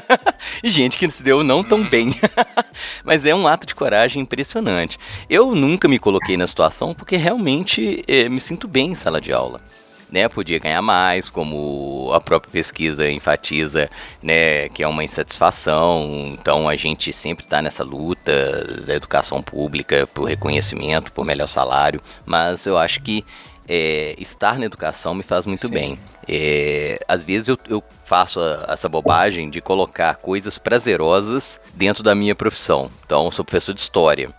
e 0.62 0.68
gente 0.68 0.98
que 0.98 1.08
se 1.08 1.22
deu 1.22 1.42
não 1.42 1.64
tão 1.64 1.78
hum. 1.78 1.88
bem. 1.88 2.14
mas 3.02 3.24
é 3.24 3.34
um 3.34 3.48
ato 3.48 3.66
de 3.66 3.74
coragem 3.74 4.20
impressionante. 4.20 4.98
Eu 5.30 5.54
nunca 5.54 5.88
me 5.88 5.98
coloquei 5.98 6.36
na 6.36 6.46
situação 6.46 6.92
porque 6.92 7.16
realmente 7.16 8.04
eh, 8.06 8.28
me 8.28 8.40
sinto 8.40 8.68
bem 8.68 8.94
sala 9.06 9.20
de 9.20 9.32
aula. 9.32 9.60
Né, 10.08 10.28
podia 10.28 10.60
ganhar 10.60 10.80
mais, 10.82 11.28
como 11.28 12.12
a 12.12 12.20
própria 12.20 12.52
pesquisa 12.52 13.10
enfatiza, 13.10 13.90
né, 14.22 14.68
que 14.68 14.80
é 14.84 14.86
uma 14.86 15.02
insatisfação. 15.02 16.36
Então 16.40 16.68
a 16.68 16.76
gente 16.76 17.12
sempre 17.12 17.44
está 17.44 17.60
nessa 17.60 17.82
luta 17.82 18.64
da 18.86 18.94
educação 18.94 19.42
pública 19.42 20.06
por 20.14 20.28
reconhecimento, 20.28 21.12
por 21.12 21.24
melhor 21.24 21.48
salário. 21.48 22.00
Mas 22.24 22.66
eu 22.66 22.78
acho 22.78 23.02
que 23.02 23.24
é, 23.68 24.14
estar 24.16 24.60
na 24.60 24.66
educação 24.66 25.12
me 25.12 25.24
faz 25.24 25.44
muito 25.44 25.66
Sim. 25.66 25.74
bem. 25.74 25.98
É, 26.28 27.00
às 27.08 27.24
vezes 27.24 27.48
eu, 27.48 27.58
eu 27.68 27.82
faço 28.04 28.38
a, 28.38 28.66
essa 28.68 28.88
bobagem 28.88 29.50
de 29.50 29.60
colocar 29.60 30.14
coisas 30.16 30.56
prazerosas 30.56 31.60
dentro 31.74 32.04
da 32.04 32.14
minha 32.14 32.34
profissão. 32.36 32.92
Então, 33.04 33.24
eu 33.24 33.32
sou 33.32 33.44
professor 33.44 33.74
de 33.74 33.80
história. 33.80 34.30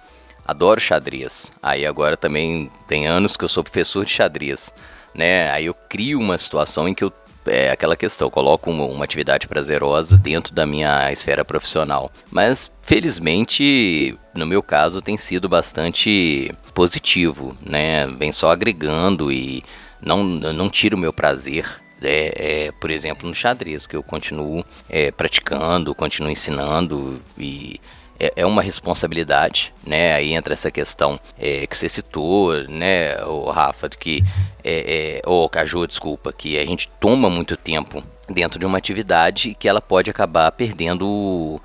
Adoro 0.47 0.79
xadrez. 0.79 1.51
Aí 1.61 1.85
agora 1.85 2.15
também 2.15 2.71
tem 2.87 3.07
anos 3.07 3.35
que 3.35 3.43
eu 3.43 3.49
sou 3.49 3.63
professor 3.63 4.05
de 4.05 4.11
xadrez, 4.11 4.73
né? 5.13 5.51
Aí 5.51 5.65
eu 5.65 5.73
crio 5.73 6.19
uma 6.19 6.37
situação 6.37 6.87
em 6.87 6.93
que 6.93 7.03
eu 7.03 7.11
é 7.49 7.69
aquela 7.71 7.95
questão, 7.95 8.29
coloco 8.29 8.69
uma, 8.69 8.83
uma, 8.83 9.05
atividade 9.05 9.47
prazerosa 9.47 10.17
dentro 10.17 10.53
da 10.53 10.65
minha 10.65 11.09
esfera 11.13 11.45
profissional. 11.45 12.11
Mas 12.29 12.69
felizmente, 12.81 14.17
no 14.35 14.45
meu 14.45 14.61
caso, 14.61 15.01
tem 15.01 15.17
sido 15.17 15.47
bastante 15.47 16.53
positivo, 16.73 17.55
né? 17.61 18.05
Vem 18.05 18.33
só 18.33 18.51
agregando 18.51 19.31
e 19.31 19.63
não, 20.01 20.25
não 20.25 20.69
tira 20.69 20.93
o 20.93 20.99
meu 20.99 21.13
prazer 21.13 21.65
é, 22.01 22.67
é, 22.67 22.71
por 22.71 22.91
exemplo, 22.91 23.27
no 23.27 23.33
xadrez, 23.33 23.87
que 23.87 23.95
eu 23.95 24.03
continuo 24.03 24.63
é, 24.89 25.11
praticando, 25.11 25.95
continuo 25.95 26.31
ensinando 26.31 27.21
e 27.37 27.79
é, 28.19 28.33
é 28.37 28.45
uma 28.45 28.61
responsabilidade, 28.61 29.73
né? 29.85 30.13
Aí 30.13 30.33
entra 30.33 30.53
essa 30.53 30.71
questão 30.71 31.19
é, 31.37 31.65
que 31.67 31.77
você 31.77 31.87
citou, 31.87 32.53
né, 32.67 33.23
o 33.23 33.49
Rafa, 33.49 33.89
que 33.89 34.23
é, 34.63 35.19
é, 35.19 35.21
ou 35.25 35.47
Caju, 35.49 35.87
desculpa, 35.87 36.33
que 36.33 36.57
a 36.57 36.65
gente 36.65 36.89
toma 36.99 37.29
muito 37.29 37.55
tempo 37.55 38.03
dentro 38.29 38.59
de 38.59 38.65
uma 38.65 38.77
atividade 38.77 39.55
que 39.55 39.67
ela 39.67 39.81
pode 39.81 40.09
acabar 40.09 40.51
perdendo 40.51 41.61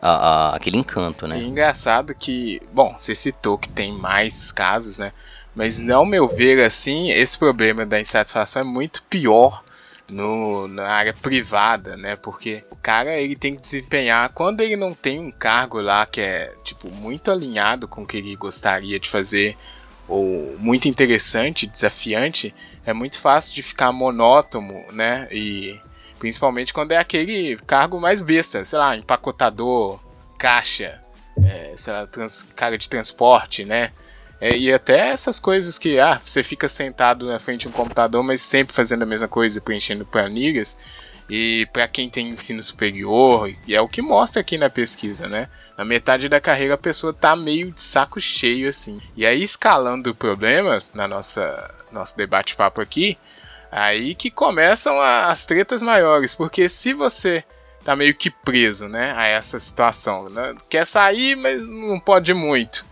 a, 0.00 0.10
a, 0.10 0.56
aquele 0.56 0.78
encanto, 0.78 1.26
né? 1.26 1.38
É 1.38 1.42
engraçado 1.42 2.14
que, 2.14 2.60
bom, 2.72 2.94
você 2.96 3.14
citou 3.14 3.58
que 3.58 3.68
tem 3.68 3.92
mais 3.92 4.50
casos, 4.50 4.98
né? 4.98 5.12
Mas 5.54 5.88
ao 5.88 6.06
meu 6.06 6.28
ver, 6.28 6.64
assim, 6.64 7.10
esse 7.10 7.36
problema 7.36 7.84
da 7.84 8.00
insatisfação 8.00 8.62
é 8.62 8.64
muito 8.64 9.02
pior 9.04 9.62
no, 10.10 10.68
na 10.68 10.88
área 10.88 11.14
privada, 11.14 11.96
né? 11.96 12.16
Porque 12.16 12.64
o 12.70 12.76
cara 12.76 13.16
ele 13.18 13.36
tem 13.36 13.54
que 13.54 13.60
desempenhar 13.60 14.28
quando 14.30 14.60
ele 14.60 14.76
não 14.76 14.92
tem 14.92 15.18
um 15.18 15.30
cargo 15.30 15.80
lá 15.80 16.04
que 16.06 16.20
é 16.20 16.54
tipo 16.64 16.90
muito 16.90 17.30
alinhado 17.30 17.88
com 17.88 18.02
o 18.02 18.06
que 18.06 18.16
ele 18.16 18.34
gostaria 18.36 18.98
de 18.98 19.08
fazer 19.08 19.56
ou 20.08 20.56
muito 20.58 20.88
interessante, 20.88 21.66
desafiante, 21.66 22.52
é 22.84 22.92
muito 22.92 23.20
fácil 23.20 23.54
de 23.54 23.62
ficar 23.62 23.92
monótono, 23.92 24.84
né? 24.92 25.28
E 25.30 25.80
principalmente 26.18 26.72
quando 26.74 26.92
é 26.92 26.96
aquele 26.96 27.56
cargo 27.66 28.00
mais 28.00 28.20
besta, 28.20 28.64
sei 28.64 28.78
lá, 28.78 28.96
empacotador, 28.96 30.00
caixa, 30.36 31.00
é, 31.44 31.74
sei 31.76 31.92
lá, 31.92 32.06
trans, 32.06 32.44
cara 32.56 32.76
de 32.76 32.88
transporte, 32.88 33.64
né? 33.64 33.92
É, 34.40 34.56
e 34.56 34.72
até 34.72 35.10
essas 35.10 35.38
coisas 35.38 35.78
que, 35.78 35.98
ah, 35.98 36.20
você 36.24 36.42
fica 36.42 36.66
sentado 36.66 37.26
na 37.26 37.38
frente 37.38 37.62
de 37.62 37.68
um 37.68 37.72
computador, 37.72 38.22
mas 38.22 38.40
sempre 38.40 38.74
fazendo 38.74 39.02
a 39.02 39.06
mesma 39.06 39.28
coisa, 39.28 39.60
preenchendo 39.60 40.06
planilhas. 40.06 40.78
E 41.28 41.68
para 41.72 41.86
quem 41.86 42.10
tem 42.10 42.30
ensino 42.30 42.60
superior, 42.60 43.48
e 43.66 43.74
é 43.74 43.80
o 43.80 43.88
que 43.88 44.02
mostra 44.02 44.40
aqui 44.40 44.58
na 44.58 44.68
pesquisa, 44.68 45.28
né? 45.28 45.48
Na 45.78 45.84
metade 45.84 46.28
da 46.28 46.40
carreira 46.40 46.74
a 46.74 46.78
pessoa 46.78 47.12
tá 47.12 47.36
meio 47.36 47.70
de 47.70 47.80
saco 47.80 48.20
cheio 48.20 48.68
assim. 48.68 49.00
E 49.16 49.24
aí 49.24 49.40
escalando 49.40 50.10
o 50.10 50.14
problema 50.14 50.82
na 50.92 51.06
nossa 51.06 51.72
nosso 51.92 52.16
debate-papo 52.16 52.80
aqui, 52.80 53.16
aí 53.70 54.14
que 54.14 54.30
começam 54.30 55.00
a, 55.00 55.30
as 55.30 55.44
tretas 55.44 55.82
maiores, 55.82 56.34
porque 56.34 56.68
se 56.68 56.92
você 56.94 57.44
tá 57.84 57.94
meio 57.96 58.14
que 58.14 58.30
preso, 58.30 58.88
né, 58.88 59.12
a 59.16 59.26
essa 59.26 59.58
situação, 59.58 60.28
né? 60.28 60.54
quer 60.68 60.86
sair, 60.86 61.36
mas 61.36 61.66
não 61.66 61.98
pode 61.98 62.34
muito. 62.34 62.84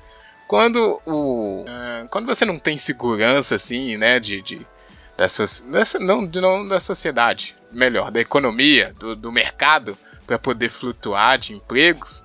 Quando 0.49 0.99
o. 1.05 1.61
Uh, 1.61 2.09
quando 2.11 2.25
você 2.25 2.47
não 2.47 2.59
tem 2.59 2.79
segurança, 2.79 3.55
assim, 3.55 3.99
né, 3.99 4.19
de. 4.19 4.41
de 4.41 4.67
dessa, 5.15 5.45
dessa, 5.71 5.99
não, 5.99 6.27
de, 6.27 6.41
não 6.41 6.67
da 6.67 6.81
sociedade, 6.81 7.55
melhor, 7.71 8.11
da 8.11 8.19
economia, 8.19 8.95
do, 8.99 9.15
do 9.15 9.31
mercado, 9.31 9.99
para 10.27 10.39
poder 10.39 10.71
flutuar 10.71 11.37
de 11.37 11.53
empregos, 11.53 12.25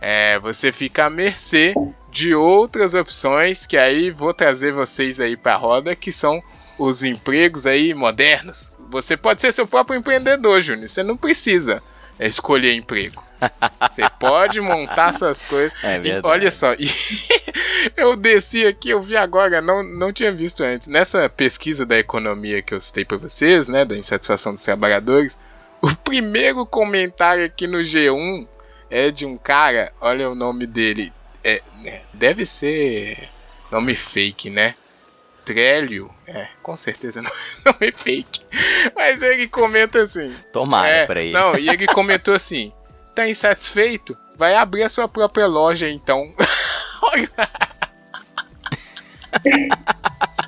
é, 0.00 0.38
você 0.38 0.70
fica 0.70 1.06
à 1.06 1.10
mercê 1.10 1.72
de 2.10 2.34
outras 2.34 2.94
opções 2.94 3.64
que 3.64 3.78
aí 3.78 4.10
vou 4.10 4.34
trazer 4.34 4.72
vocês 4.72 5.18
aí 5.18 5.34
para 5.36 5.54
a 5.54 5.56
roda, 5.56 5.96
que 5.96 6.12
são 6.12 6.42
os 6.78 7.02
empregos 7.02 7.66
aí 7.66 7.94
modernos. 7.94 8.72
Você 8.90 9.16
pode 9.16 9.40
ser 9.40 9.50
seu 9.50 9.66
próprio 9.66 9.96
empreendedor, 9.96 10.60
Júnior. 10.60 10.88
Você 10.88 11.02
não 11.02 11.16
precisa 11.16 11.82
escolher 12.20 12.74
emprego. 12.74 13.24
Você 13.90 14.02
pode 14.18 14.60
montar 14.60 15.12
suas 15.12 15.42
coisas. 15.42 15.72
É 15.84 15.98
e 15.98 16.20
olha 16.22 16.50
só, 16.50 16.74
eu 17.96 18.16
desci 18.16 18.66
aqui, 18.66 18.90
eu 18.90 19.02
vi 19.02 19.16
agora, 19.16 19.60
não, 19.60 19.82
não 19.82 20.12
tinha 20.12 20.32
visto 20.32 20.62
antes. 20.62 20.88
Nessa 20.88 21.28
pesquisa 21.28 21.84
da 21.84 21.98
economia 21.98 22.62
que 22.62 22.74
eu 22.74 22.80
citei 22.80 23.04
para 23.04 23.16
vocês, 23.16 23.68
né, 23.68 23.84
da 23.84 23.96
insatisfação 23.96 24.54
dos 24.54 24.64
trabalhadores, 24.64 25.38
o 25.80 25.94
primeiro 25.96 26.64
comentário 26.64 27.44
aqui 27.44 27.66
no 27.66 27.78
G1 27.78 28.46
é 28.88 29.10
de 29.10 29.26
um 29.26 29.36
cara, 29.36 29.92
olha 30.00 30.30
o 30.30 30.34
nome 30.34 30.66
dele, 30.66 31.12
é, 31.42 31.60
né, 31.82 32.02
deve 32.14 32.46
ser 32.46 33.28
nome 33.70 33.96
fake, 33.96 34.50
né? 34.50 34.74
Trélio, 35.44 36.08
é, 36.24 36.46
com 36.62 36.76
certeza 36.76 37.20
não, 37.20 37.30
não 37.64 37.74
é 37.80 37.90
fake. 37.96 38.42
Mas 38.94 39.22
ele 39.22 39.48
comenta 39.48 40.02
assim. 40.02 40.32
Tomara 40.52 40.88
é, 40.88 41.06
pra 41.06 41.20
ele. 41.20 41.32
Não, 41.32 41.58
e 41.58 41.68
ele 41.68 41.86
comentou 41.86 42.32
assim: 42.32 42.72
tá 43.14 43.28
insatisfeito? 43.28 44.16
Vai 44.36 44.54
abrir 44.54 44.82
a 44.82 44.88
sua 44.88 45.08
própria 45.08 45.46
loja 45.46 45.88
então. 45.88 46.34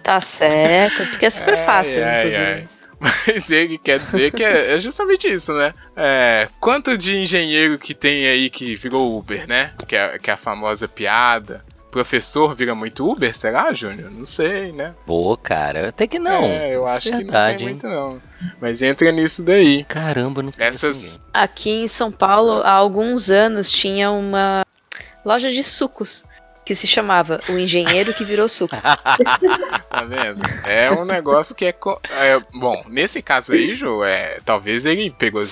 tá 0.03 0.21
certo, 0.21 1.07
porque 1.07 1.27
é 1.27 1.31
super 1.31 1.57
fácil, 1.59 2.05
ai, 2.05 2.19
inclusive. 2.19 2.45
Ai. 2.45 2.69
Mas 2.99 3.51
ele 3.51 3.77
quer 3.77 3.99
dizer 3.99 4.33
que 4.33 4.43
é, 4.43 4.75
é 4.75 4.79
justamente 4.79 5.29
isso, 5.29 5.53
né? 5.53 5.75
É, 5.95 6.49
quanto 6.59 6.97
de 6.97 7.19
engenheiro 7.19 7.79
que 7.79 7.93
tem 7.93 8.27
aí 8.27 8.49
que 8.49 8.75
virou 8.77 9.19
Uber, 9.19 9.47
né? 9.47 9.75
Que 9.87 9.95
é, 9.95 10.19
que 10.19 10.31
é 10.31 10.33
a 10.33 10.39
famosa 10.39 10.89
piada. 10.89 11.63
Professor 11.95 12.57
vira 12.57 12.75
muito 12.75 13.09
Uber, 13.09 13.33
será, 13.37 13.73
Júnior? 13.73 14.11
Não 14.11 14.25
sei, 14.25 14.73
né? 14.73 14.97
Pô, 15.07 15.37
cara, 15.37 15.91
até 15.91 16.09
que 16.09 16.19
não. 16.19 16.43
É, 16.43 16.75
eu 16.75 16.89
acho 16.89 17.09
Verdade, 17.09 17.59
que 17.59 17.65
não 17.65 17.71
hein? 17.71 17.79
tem 17.79 17.89
muito, 17.89 17.89
não. 17.89 18.23
Mas 18.61 18.83
entra 18.83 19.13
nisso 19.13 19.45
daí. 19.45 19.85
Caramba, 19.85 20.43
não 20.43 20.51
conheço 20.51 20.87
Essas. 20.89 21.21
Aqui 21.33 21.71
em 21.71 21.87
São 21.87 22.11
Paulo, 22.11 22.63
há 22.65 22.73
alguns 22.73 23.31
anos, 23.31 23.71
tinha 23.71 24.11
uma 24.11 24.67
loja 25.25 25.53
de 25.53 25.63
sucos 25.63 26.25
que 26.65 26.75
se 26.75 26.87
chamava 26.87 27.41
O 27.49 27.53
Engenheiro 27.59 28.15
que 28.15 28.25
Virou 28.25 28.49
Suco. 28.49 28.75
Tá 29.95 30.03
vendo? 30.03 30.43
É 30.65 30.91
um 30.91 31.05
negócio 31.05 31.55
que 31.55 31.65
é, 31.67 31.73
co- 31.73 32.01
é, 32.11 32.41
Bom, 32.53 32.83
nesse 32.89 33.23
caso 33.23 33.53
aí, 33.53 33.75
Jô, 33.75 34.05
é, 34.05 34.39
talvez 34.45 34.85
ele 34.85 35.11
pegou. 35.11 35.45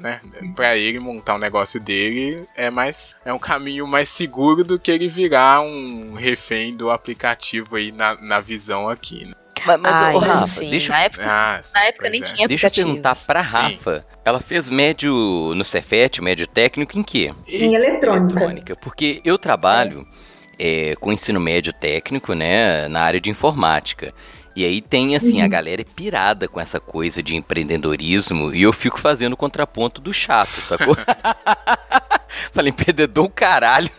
Né? 0.00 0.20
Pra 0.56 0.76
ele 0.76 0.98
montar 0.98 1.36
o 1.36 1.38
negócio 1.38 1.78
dele 1.78 2.44
é 2.56 2.70
mais. 2.70 3.14
É 3.24 3.32
um 3.32 3.38
caminho 3.38 3.86
mais 3.86 4.08
seguro 4.08 4.64
do 4.64 4.78
que 4.78 4.90
ele 4.90 5.06
virar 5.08 5.60
um 5.60 6.14
refém 6.14 6.76
do 6.76 6.90
aplicativo 6.90 7.76
aí 7.76 7.92
na, 7.92 8.20
na 8.20 8.40
visão 8.40 8.88
aqui. 8.88 9.26
Né? 9.26 9.32
Mas, 9.64 9.80
mas 9.80 10.02
ah, 10.02 10.12
ô, 10.14 10.18
Rafa, 10.18 10.46
sim. 10.46 10.70
deixa, 10.70 10.92
eu- 10.92 10.96
Na 10.96 11.02
época, 11.04 11.24
Ah, 11.26 11.60
sim, 11.62 11.72
na 11.74 11.84
época 11.84 12.10
nem 12.10 12.20
é. 12.20 12.24
tinha 12.24 12.48
deixa 12.48 12.66
eu 12.66 12.70
perguntar 12.72 13.16
pra 13.26 13.44
Sim. 13.44 13.50
Rafa. 13.50 14.04
Ela 14.24 14.40
fez 14.40 14.68
médio 14.68 15.12
no 15.54 15.64
Cefet, 15.64 16.20
médio 16.20 16.46
técnico 16.46 16.98
em 16.98 17.02
quê? 17.02 17.32
Em 17.46 17.74
eletrônica. 17.74 18.34
eletrônica, 18.34 18.76
porque 18.76 19.20
eu 19.24 19.38
trabalho 19.38 20.00
é, 20.10 20.24
com 21.00 21.12
ensino 21.12 21.40
médio 21.40 21.72
técnico, 21.72 22.34
né, 22.34 22.88
na 22.88 23.00
área 23.00 23.20
de 23.20 23.30
informática. 23.30 24.14
E 24.56 24.64
aí 24.64 24.80
tem, 24.80 25.16
assim, 25.16 25.42
a 25.42 25.48
galera 25.48 25.80
é 25.80 25.84
pirada 25.84 26.46
com 26.46 26.60
essa 26.60 26.78
coisa 26.78 27.20
de 27.20 27.34
empreendedorismo 27.34 28.54
e 28.54 28.62
eu 28.62 28.72
fico 28.72 29.00
fazendo 29.00 29.32
o 29.32 29.36
contraponto 29.36 30.00
do 30.00 30.12
chato, 30.12 30.60
sacou? 30.60 30.96
Falei, 32.52 32.70
empreendedor, 32.70 33.28
caralho. 33.30 33.90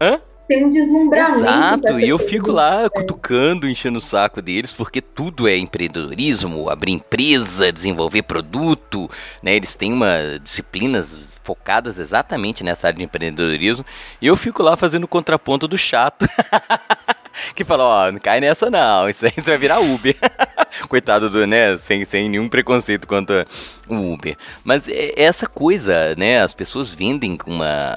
Tem 0.48 0.64
um 0.64 0.70
deslumbramento. 0.70 1.40
Exato, 1.40 2.00
e 2.00 2.08
eu 2.08 2.18
fico 2.18 2.50
lá 2.50 2.88
cutucando, 2.88 3.68
enchendo 3.68 3.98
o 3.98 4.00
saco 4.00 4.40
deles, 4.40 4.72
porque 4.72 5.02
tudo 5.02 5.46
é 5.46 5.58
empreendedorismo, 5.58 6.70
abrir 6.70 6.92
empresa, 6.92 7.70
desenvolver 7.70 8.22
produto, 8.22 9.10
né? 9.42 9.54
Eles 9.54 9.74
têm 9.74 9.92
uma 9.92 10.38
disciplinas 10.42 11.34
focadas 11.48 11.98
exatamente 11.98 12.62
nessa 12.62 12.88
área 12.88 12.98
de 12.98 13.04
empreendedorismo, 13.04 13.86
e 14.20 14.26
eu 14.26 14.36
fico 14.36 14.62
lá 14.62 14.76
fazendo 14.76 15.08
contraponto 15.08 15.66
do 15.66 15.78
chato. 15.78 16.28
que 17.54 17.64
fala, 17.64 17.84
ó, 17.84 18.12
não 18.12 18.18
cai 18.18 18.40
nessa 18.40 18.70
não, 18.70 19.08
isso 19.08 19.24
aí 19.24 19.32
você 19.32 19.42
vai 19.42 19.58
virar 19.58 19.80
Uber. 19.80 20.16
Coitado 20.88 21.28
do, 21.28 21.46
né, 21.46 21.76
sem, 21.76 22.04
sem 22.04 22.28
nenhum 22.28 22.48
preconceito 22.48 23.06
contra 23.06 23.46
o 23.88 24.12
Uber. 24.12 24.36
Mas 24.62 24.86
é 24.86 25.12
essa 25.16 25.46
coisa, 25.46 26.14
né, 26.16 26.40
as 26.42 26.54
pessoas 26.54 26.94
vendem 26.94 27.36
com 27.36 27.50
uma, 27.50 27.96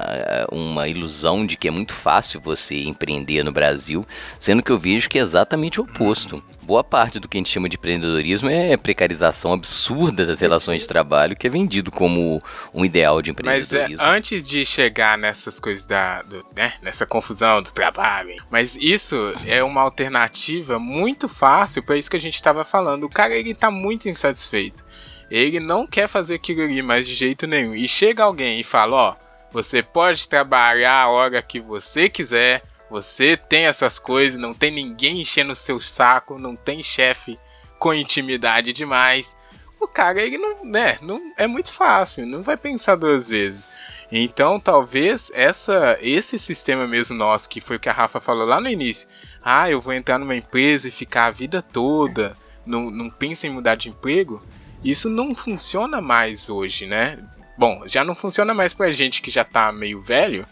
uma 0.50 0.88
ilusão 0.88 1.46
de 1.46 1.56
que 1.56 1.68
é 1.68 1.70
muito 1.70 1.92
fácil 1.92 2.40
você 2.40 2.82
empreender 2.84 3.42
no 3.42 3.52
Brasil, 3.52 4.04
sendo 4.40 4.62
que 4.62 4.72
eu 4.72 4.78
vejo 4.78 5.08
que 5.08 5.18
é 5.18 5.22
exatamente 5.22 5.80
o 5.80 5.84
oposto. 5.84 6.42
Boa 6.62 6.84
parte 6.84 7.18
do 7.18 7.28
que 7.28 7.36
a 7.36 7.40
gente 7.40 7.50
chama 7.50 7.68
de 7.68 7.76
empreendedorismo 7.76 8.48
é 8.48 8.76
precarização 8.76 9.52
absurda 9.52 10.24
das 10.24 10.40
relações 10.40 10.82
de 10.82 10.88
trabalho, 10.88 11.34
que 11.34 11.46
é 11.46 11.50
vendido 11.50 11.90
como 11.90 12.40
um 12.72 12.84
ideal 12.84 13.20
de 13.20 13.34
Mas 13.44 13.72
é, 13.72 13.78
empreendedorismo. 13.78 14.06
antes 14.06 14.48
de 14.48 14.64
chegar 14.64 15.18
nessas 15.18 15.58
coisas 15.58 15.84
da, 15.84 16.22
do, 16.22 16.44
né, 16.56 16.74
nessa 16.80 17.04
confusão 17.04 17.60
do 17.62 17.72
trabalho, 17.72 18.42
mas 18.48 18.76
isso 18.76 19.31
é 19.46 19.62
uma 19.62 19.80
alternativa 19.80 20.78
muito 20.78 21.28
fácil 21.28 21.82
para 21.82 21.96
isso 21.96 22.10
que 22.10 22.16
a 22.16 22.20
gente 22.20 22.34
estava 22.34 22.64
falando. 22.64 23.04
O 23.04 23.10
cara 23.10 23.34
ele 23.34 23.54
tá 23.54 23.70
muito 23.70 24.08
insatisfeito. 24.08 24.84
Ele 25.30 25.60
não 25.60 25.86
quer 25.86 26.08
fazer 26.08 26.34
aquilo 26.34 26.62
ali 26.62 26.82
mais 26.82 27.06
de 27.06 27.14
jeito 27.14 27.46
nenhum. 27.46 27.74
E 27.74 27.88
chega 27.88 28.24
alguém 28.24 28.60
e 28.60 28.64
fala, 28.64 28.96
ó, 28.96 29.16
você 29.50 29.82
pode 29.82 30.28
trabalhar 30.28 30.94
a 30.94 31.08
hora 31.08 31.42
que 31.42 31.60
você 31.60 32.08
quiser. 32.08 32.62
Você 32.90 33.36
tem 33.36 33.64
essas 33.64 33.98
coisas, 33.98 34.38
não 34.38 34.52
tem 34.52 34.70
ninguém 34.70 35.22
enchendo 35.22 35.52
o 35.52 35.56
seu 35.56 35.80
saco, 35.80 36.38
não 36.38 36.54
tem 36.54 36.82
chefe 36.82 37.38
com 37.78 37.94
intimidade 37.94 38.72
demais. 38.72 39.34
O 39.80 39.88
cara, 39.88 40.20
ele 40.22 40.38
não, 40.38 40.64
né, 40.64 40.98
não 41.02 41.32
é 41.36 41.46
muito 41.46 41.72
fácil, 41.72 42.24
não 42.24 42.42
vai 42.42 42.56
pensar 42.56 42.94
duas 42.94 43.28
vezes. 43.28 43.68
Então, 44.14 44.60
talvez 44.60 45.32
essa 45.34 45.98
esse 46.02 46.38
sistema 46.38 46.86
mesmo 46.86 47.16
nosso, 47.16 47.48
que 47.48 47.62
foi 47.62 47.76
o 47.76 47.80
que 47.80 47.88
a 47.88 47.92
Rafa 47.94 48.20
falou 48.20 48.46
lá 48.46 48.60
no 48.60 48.68
início. 48.68 49.08
Ah, 49.42 49.70
eu 49.70 49.80
vou 49.80 49.94
entrar 49.94 50.18
numa 50.18 50.36
empresa 50.36 50.88
e 50.88 50.90
ficar 50.90 51.26
a 51.26 51.30
vida 51.30 51.62
toda, 51.62 52.36
não, 52.66 52.90
não 52.90 53.08
pensa 53.08 53.46
em 53.46 53.50
mudar 53.50 53.74
de 53.74 53.88
emprego. 53.88 54.42
Isso 54.84 55.08
não 55.08 55.34
funciona 55.34 56.02
mais 56.02 56.50
hoje, 56.50 56.86
né? 56.86 57.18
Bom, 57.56 57.84
já 57.86 58.04
não 58.04 58.14
funciona 58.14 58.52
mais 58.52 58.74
pra 58.74 58.90
gente 58.90 59.22
que 59.22 59.30
já 59.30 59.44
tá 59.44 59.72
meio 59.72 60.02
velho. 60.02 60.46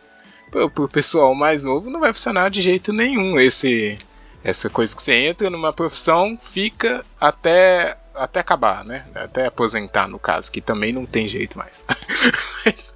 Pro, 0.51 0.70
pro 0.70 0.88
pessoal 0.88 1.35
mais 1.35 1.62
novo 1.62 1.90
não 1.90 2.01
vai 2.01 2.14
funcionar 2.14 2.51
de 2.51 2.62
jeito 2.62 2.92
nenhum 2.94 3.38
esse 3.38 3.99
essa 4.42 4.70
coisa 4.70 4.96
que 4.96 5.03
você 5.03 5.12
entra 5.12 5.51
numa 5.51 5.70
profissão, 5.70 6.37
fica 6.40 7.05
até 7.20 7.99
até 8.14 8.40
acabar, 8.40 8.85
né? 8.85 9.07
Até 9.14 9.46
aposentar 9.46 10.09
no 10.09 10.18
caso, 10.18 10.51
que 10.51 10.61
também 10.61 10.92
não 10.92 11.07
tem 11.07 11.27
jeito 11.29 11.57
mais. 11.59 11.87
Mas, 12.64 12.94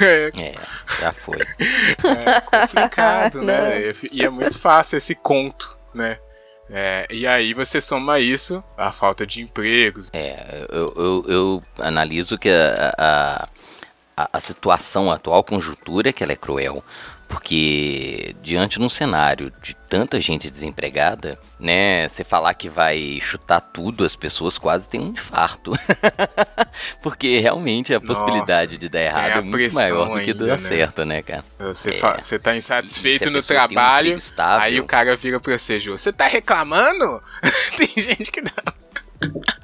é, 0.00 0.30
É, 0.38 0.54
já 1.00 1.12
foi. 1.12 1.38
é 1.40 2.40
complicado, 2.40 3.42
né? 3.42 3.92
E 4.10 4.24
é 4.24 4.28
muito 4.30 4.58
fácil 4.58 4.96
esse 4.96 5.14
conto, 5.14 5.76
né? 5.94 6.18
É, 6.70 7.06
e 7.10 7.26
aí 7.26 7.54
você 7.54 7.80
soma 7.80 8.20
isso, 8.20 8.62
a 8.76 8.92
falta 8.92 9.26
de 9.26 9.40
empregos. 9.40 10.10
É, 10.12 10.66
eu, 10.70 10.92
eu, 10.96 11.24
eu 11.28 11.62
analiso 11.78 12.36
que 12.36 12.50
a, 12.50 12.94
a, 12.98 13.48
a, 14.16 14.30
a 14.34 14.40
situação 14.40 15.10
atual, 15.10 15.42
conjuntura, 15.42 16.12
que 16.12 16.22
ela 16.22 16.32
é 16.32 16.36
cruel. 16.36 16.84
Porque 17.28 18.34
diante 18.42 18.78
de 18.78 18.84
um 18.84 18.88
cenário 18.88 19.52
de 19.62 19.74
tanta 19.88 20.18
gente 20.20 20.50
desempregada, 20.50 21.38
né, 21.60 22.08
você 22.08 22.24
falar 22.24 22.54
que 22.54 22.68
vai 22.68 23.18
chutar 23.20 23.60
tudo, 23.60 24.04
as 24.04 24.16
pessoas 24.16 24.56
quase 24.58 24.88
têm 24.88 25.00
um 25.00 25.08
infarto. 25.08 25.72
Porque 27.02 27.38
realmente 27.40 27.94
a 27.94 28.00
Nossa, 28.00 28.06
possibilidade 28.06 28.76
de 28.78 28.88
dar 28.88 29.00
errado 29.00 29.38
é 29.38 29.40
muito 29.42 29.74
maior 29.74 30.08
do 30.08 30.14
que 30.24 30.30
ainda, 30.30 30.46
dar 30.46 30.52
né? 30.60 30.68
certo, 30.68 31.04
né, 31.04 31.22
cara? 31.22 31.44
Você, 31.58 31.90
É. 31.90 31.92
fa- 31.94 32.18
você 32.20 32.38
tá 32.38 32.56
insatisfeito 32.56 33.28
E 33.28 33.30
no 33.30 33.38
um 33.38 33.42
trabalho, 33.42 34.06
emprego 34.08 34.18
estável- 34.18 34.60
aí 34.64 34.80
o 34.80 34.84
cara 34.84 35.14
vira 35.16 35.38
pra 35.38 35.56
você, 35.56 35.78
Jô, 35.78 35.96
você 35.98 36.12
tá 36.12 36.26
reclamando? 36.26 37.22
tem 37.76 37.88
gente 38.02 38.30
que 38.30 38.40
não. 38.40 38.50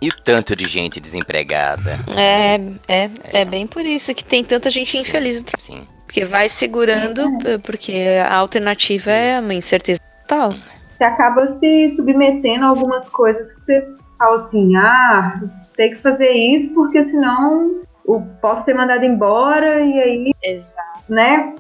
E 0.02 0.08
o 0.08 0.12
tanto 0.22 0.54
de 0.56 0.66
gente 0.66 0.98
desempregada. 1.00 1.98
É, 2.16 2.56
é, 2.88 3.10
é 3.40 3.44
bem 3.44 3.66
por 3.66 3.82
isso 3.86 4.12
que 4.14 4.24
tem 4.24 4.42
tanta 4.44 4.68
gente 4.68 4.98
infeliz 4.98 5.36
no 5.36 5.44
trabalho. 5.44 5.64
Sim. 5.82 5.88
Porque 6.14 6.26
vai 6.26 6.48
segurando, 6.48 7.24
porque 7.64 8.04
a 8.24 8.36
alternativa 8.36 9.10
é 9.10 9.40
uma 9.40 9.52
incerteza 9.52 9.98
total. 10.28 10.54
Você 10.94 11.02
acaba 11.02 11.58
se 11.58 11.96
submetendo 11.96 12.64
a 12.64 12.68
algumas 12.68 13.08
coisas 13.08 13.52
que 13.52 13.60
você 13.64 13.88
fala 14.16 14.44
assim, 14.44 14.76
ah, 14.76 15.40
tem 15.76 15.90
que 15.90 15.96
fazer 15.96 16.30
isso 16.30 16.72
porque 16.72 17.04
senão 17.06 17.80
eu 18.06 18.24
posso 18.40 18.64
ser 18.64 18.74
mandado 18.74 19.04
embora 19.04 19.80
e 19.80 19.98
aí, 20.00 20.32
Exato. 20.40 21.02
né, 21.08 21.52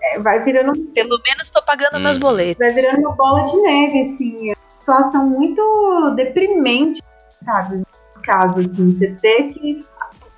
é, 0.00 0.20
vai 0.20 0.40
virando 0.44 0.72
Pelo 0.94 1.18
menos 1.26 1.50
tô 1.50 1.60
pagando 1.62 1.98
meus 1.98 2.16
Hum. 2.16 2.20
boletos. 2.20 2.58
vai 2.58 2.70
virando 2.70 3.00
uma 3.00 3.16
bola 3.16 3.42
de 3.44 3.56
neve, 3.60 4.02
assim. 4.02 4.50
É 4.50 4.54
uma 4.54 4.78
situação 4.78 5.26
muito 5.26 6.12
deprimente, 6.14 7.02
sabe? 7.42 7.78
Nos 7.78 8.22
casos, 8.22 8.66
assim. 8.66 8.96
Você 8.96 9.08
ter 9.20 9.48
que 9.48 9.84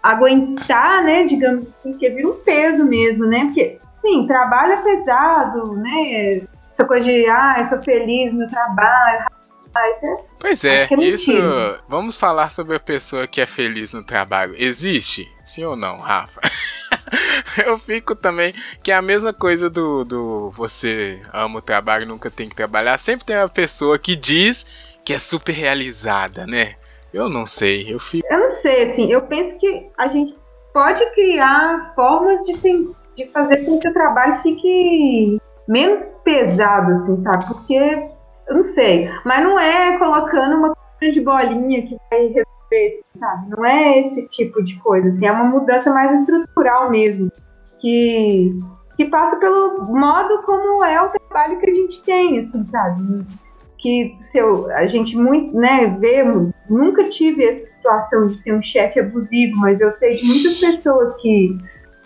aguentar, 0.03 1.03
né? 1.03 1.25
Digamos 1.25 1.67
assim, 1.67 1.93
porque 1.93 2.11
vira 2.11 2.29
um 2.29 2.35
peso 2.35 2.85
mesmo, 2.85 3.27
né? 3.27 3.47
Porque, 3.47 3.79
sim, 4.01 4.27
trabalho 4.27 4.73
é 4.73 4.77
pesado, 4.77 5.75
né? 5.77 6.43
Essa 6.73 6.85
coisa 6.85 7.07
de, 7.07 7.27
ah, 7.29 7.57
eu 7.61 7.67
sou 7.69 7.83
feliz 7.83 8.33
no 8.33 8.49
trabalho. 8.49 9.27
É 9.79 10.19
Pois 10.41 10.65
é, 10.65 10.89
é 10.91 10.95
isso. 11.05 11.33
Vamos 11.89 12.17
falar 12.17 12.51
sobre 12.51 12.77
a 12.77 12.81
pessoa 12.81 13.27
que 13.27 13.41
é 13.41 13.47
feliz 13.47 13.93
no 13.93 14.03
trabalho. 14.03 14.55
Existe? 14.57 15.31
Sim 15.45 15.65
ou 15.65 15.77
não, 15.77 15.99
Rafa? 15.99 16.41
Eu 17.65 17.79
fico 17.79 18.15
também 18.15 18.55
que 18.83 18.91
é 18.91 18.95
a 18.95 19.03
mesma 19.03 19.33
coisa 19.33 19.71
do, 19.71 20.05
do 20.05 20.51
você 20.51 21.23
ama 21.33 21.59
o 21.59 21.63
trabalho 21.63 22.03
e 22.03 22.07
nunca 22.07 22.31
tem 22.31 22.49
que 22.49 22.57
trabalhar. 22.57 22.99
Sempre 22.99 23.25
tem 23.25 23.37
uma 23.37 23.49
pessoa 23.49 23.99
que 23.99 24.15
diz 24.15 24.67
que 25.05 25.13
é 25.15 25.19
super 25.19 25.53
realizada, 25.53 26.47
né? 26.47 26.75
Eu 27.13 27.29
não 27.29 27.47
sei, 27.47 27.93
eu 27.93 27.99
fico. 27.99 28.27
Eu 28.31 28.41
não 28.41 28.49
sei, 28.49 28.91
assim, 28.91 29.11
eu 29.11 29.23
penso 29.23 29.59
que 29.59 29.89
a 29.97 30.09
gente 30.09 30.37
pode 30.73 31.05
criar 31.13 31.93
formas 31.95 32.41
de, 32.45 32.55
de 33.17 33.27
fazer 33.33 33.65
com 33.65 33.79
que 33.79 33.89
o 33.89 33.93
trabalho 33.93 34.43
fique 34.43 35.41
menos 35.67 36.05
pesado, 36.23 36.93
assim, 36.93 37.17
sabe? 37.23 37.47
Porque, 37.47 38.11
eu 38.49 38.55
não 38.55 38.63
sei, 38.63 39.11
mas 39.25 39.43
não 39.43 39.59
é 39.59 39.99
colocando 39.99 40.57
uma 40.57 40.75
grande 41.01 41.21
bolinha 41.21 41.87
que 41.87 41.97
vai 42.11 42.21
resolver, 42.27 42.45
assim, 42.73 43.19
sabe? 43.19 43.51
Não 43.51 43.65
é 43.65 43.99
esse 44.01 44.29
tipo 44.29 44.63
de 44.63 44.77
coisa, 44.81 45.09
assim, 45.09 45.27
é 45.27 45.33
uma 45.33 45.45
mudança 45.45 45.93
mais 45.93 46.21
estrutural 46.21 46.91
mesmo, 46.91 47.31
que, 47.81 48.59
que 48.97 49.07
passa 49.07 49.39
pelo 49.39 49.83
modo 49.85 50.43
como 50.43 50.85
é 50.85 51.01
o 51.03 51.09
trabalho 51.11 51.59
que 51.59 51.71
a 51.71 51.75
gente 51.75 52.03
tem, 52.03 52.41
assim, 52.41 52.65
sabe? 52.67 53.25
Que 53.79 54.17
se 54.31 54.39
eu, 54.39 54.71
a 54.73 54.87
gente 54.87 55.17
muito, 55.17 55.57
né, 55.57 55.97
vê, 56.01 56.25
nunca 56.69 57.05
tive 57.09 57.45
essa 57.45 57.67
situação 57.67 58.27
de 58.27 58.43
ter 58.43 58.53
um 58.53 58.63
chefe 58.63 59.01
abusivo, 59.01 59.57
mas 59.57 59.81
eu 59.81 59.93
sei 59.99 60.17
de 60.17 60.27
muitas 60.27 60.59
pessoas 60.59 61.15
que 61.23 61.57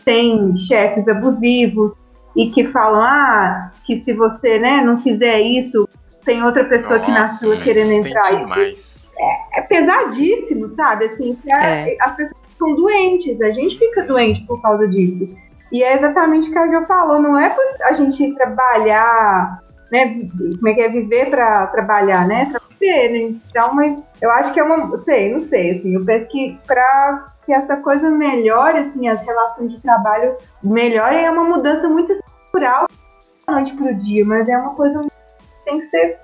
têm 0.04 0.56
chefes 0.56 1.08
abusivos, 1.08 1.92
e 2.36 2.50
que 2.50 2.66
falam, 2.68 3.02
ah, 3.02 3.70
que 3.84 3.98
se 3.98 4.12
você 4.12 4.58
né, 4.58 4.82
não 4.82 5.00
fizer 5.00 5.40
isso, 5.40 5.88
tem 6.24 6.42
outra 6.42 6.64
pessoa 6.64 6.96
aqui 6.98 7.10
na 7.10 7.28
fila 7.28 7.56
mas 7.56 7.64
querendo 7.64 7.92
entrar. 7.92 8.22
Isso 8.22 8.40
demais. 8.40 9.12
é 9.54 9.60
pesadíssimo, 9.62 10.74
sabe? 10.74 11.06
Assim, 11.06 11.34
pra- 11.34 11.64
É. 11.64 11.96
as 12.00 12.16
pessoas 12.16 12.42
ficam 12.48 12.74
doentes, 12.74 13.40
a 13.40 13.50
gente 13.50 13.78
fica 13.78 14.02
doente 14.04 14.46
por 14.46 14.60
causa 14.62 14.88
disso. 14.88 15.28
E 15.70 15.82
é 15.82 15.96
exatamente 15.96 16.48
o 16.48 16.52
que 16.52 16.58
a 16.58 16.66
Jo 16.66 16.86
falou, 16.86 17.20
não 17.20 17.38
é 17.38 17.50
por 17.50 17.62
a 17.82 17.92
gente 17.92 18.34
trabalhar, 18.34 19.58
né? 19.92 20.26
Como 20.56 20.68
é 20.68 20.74
que 20.74 20.80
é 20.80 20.88
viver 20.88 21.30
pra 21.30 21.66
trabalhar, 21.68 22.26
né? 22.26 22.48
Pra 22.50 22.60
viver, 22.70 23.08
né? 23.10 23.38
Então, 23.50 23.74
mas 23.74 24.02
eu 24.20 24.30
acho 24.30 24.52
que 24.52 24.58
é 24.58 24.64
uma. 24.64 24.98
Sei, 25.04 25.32
não 25.32 25.40
sei, 25.42 25.78
assim, 25.78 25.94
eu 25.94 26.04
penso 26.04 26.26
que 26.28 26.58
pra 26.66 27.26
que 27.44 27.52
essa 27.52 27.76
coisa 27.76 28.08
melhore, 28.10 28.78
assim, 28.78 29.08
as 29.08 29.20
relações 29.24 29.70
de 29.72 29.80
trabalho 29.80 30.36
melhorem, 30.62 31.24
é 31.24 31.30
uma 31.30 31.44
mudança 31.44 31.88
muito 31.88 32.12
estrutural 32.12 32.86
da 33.46 33.52
noite 33.54 33.74
pro 33.74 33.94
dia, 33.94 34.24
mas 34.24 34.48
é 34.48 34.56
uma 34.56 34.74
coisa 34.74 35.02
que 35.02 35.10
tem 35.64 35.80
que 35.80 35.86
ser 35.86 36.18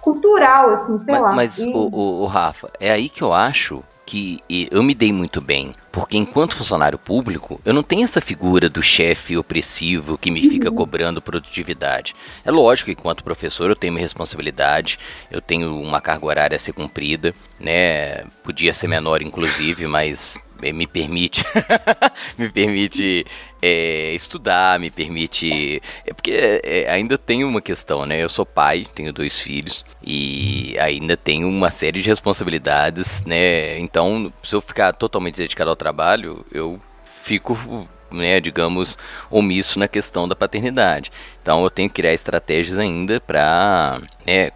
cultural, 0.00 0.70
assim, 0.70 0.98
sei 1.00 1.14
Ma- 1.14 1.20
lá. 1.20 1.32
Mas, 1.32 1.58
E- 1.58 1.68
o, 1.68 1.88
o- 1.92 2.22
o 2.22 2.26
Rafa, 2.26 2.70
é 2.80 2.90
aí 2.92 3.08
que 3.08 3.22
eu 3.22 3.32
acho 3.32 3.82
que 4.12 4.42
eu 4.70 4.82
me 4.82 4.94
dei 4.94 5.10
muito 5.10 5.40
bem. 5.40 5.74
Porque 5.90 6.18
enquanto 6.18 6.54
funcionário 6.54 6.98
público, 6.98 7.58
eu 7.64 7.72
não 7.72 7.82
tenho 7.82 8.04
essa 8.04 8.20
figura 8.20 8.68
do 8.68 8.82
chefe 8.82 9.38
opressivo 9.38 10.18
que 10.18 10.30
me 10.30 10.42
fica 10.50 10.70
cobrando 10.70 11.22
produtividade. 11.22 12.14
É 12.44 12.50
lógico 12.50 12.86
que 12.86 12.92
enquanto 12.92 13.24
professor 13.24 13.70
eu 13.70 13.76
tenho 13.76 13.94
minha 13.94 14.04
responsabilidade, 14.04 14.98
eu 15.30 15.40
tenho 15.40 15.80
uma 15.80 15.98
carga 15.98 16.26
horária 16.26 16.56
a 16.56 16.60
ser 16.60 16.74
cumprida, 16.74 17.34
né? 17.58 18.24
Podia 18.42 18.74
ser 18.74 18.86
menor 18.86 19.22
inclusive, 19.22 19.86
mas 19.86 20.38
me 20.70 20.86
permite 20.86 21.42
me 22.38 22.50
permite 22.50 23.24
é, 23.62 24.12
estudar, 24.12 24.78
me 24.78 24.90
permite. 24.90 25.80
É 26.04 26.12
porque 26.12 26.60
é, 26.62 26.90
ainda 26.90 27.16
tem 27.16 27.44
uma 27.44 27.62
questão, 27.62 28.04
né? 28.04 28.22
Eu 28.22 28.28
sou 28.28 28.44
pai, 28.44 28.84
tenho 28.94 29.12
dois 29.12 29.40
filhos 29.40 29.84
e 30.04 30.76
ainda 30.78 31.16
tenho 31.16 31.48
uma 31.48 31.70
série 31.70 32.02
de 32.02 32.08
responsabilidades, 32.08 33.24
né? 33.24 33.78
Então, 33.78 34.32
se 34.42 34.54
eu 34.54 34.60
ficar 34.60 34.92
totalmente 34.92 35.36
dedicado 35.36 35.70
ao 35.70 35.76
trabalho, 35.76 36.44
eu 36.52 36.80
fico, 37.22 37.88
né, 38.10 38.40
digamos, 38.40 38.98
omisso 39.30 39.78
na 39.78 39.88
questão 39.88 40.28
da 40.28 40.34
paternidade. 40.34 41.12
Então, 41.40 41.62
eu 41.62 41.70
tenho 41.70 41.88
que 41.88 41.96
criar 41.96 42.12
estratégias 42.12 42.78
ainda 42.78 43.20
para, 43.20 44.00
né, 44.26 44.50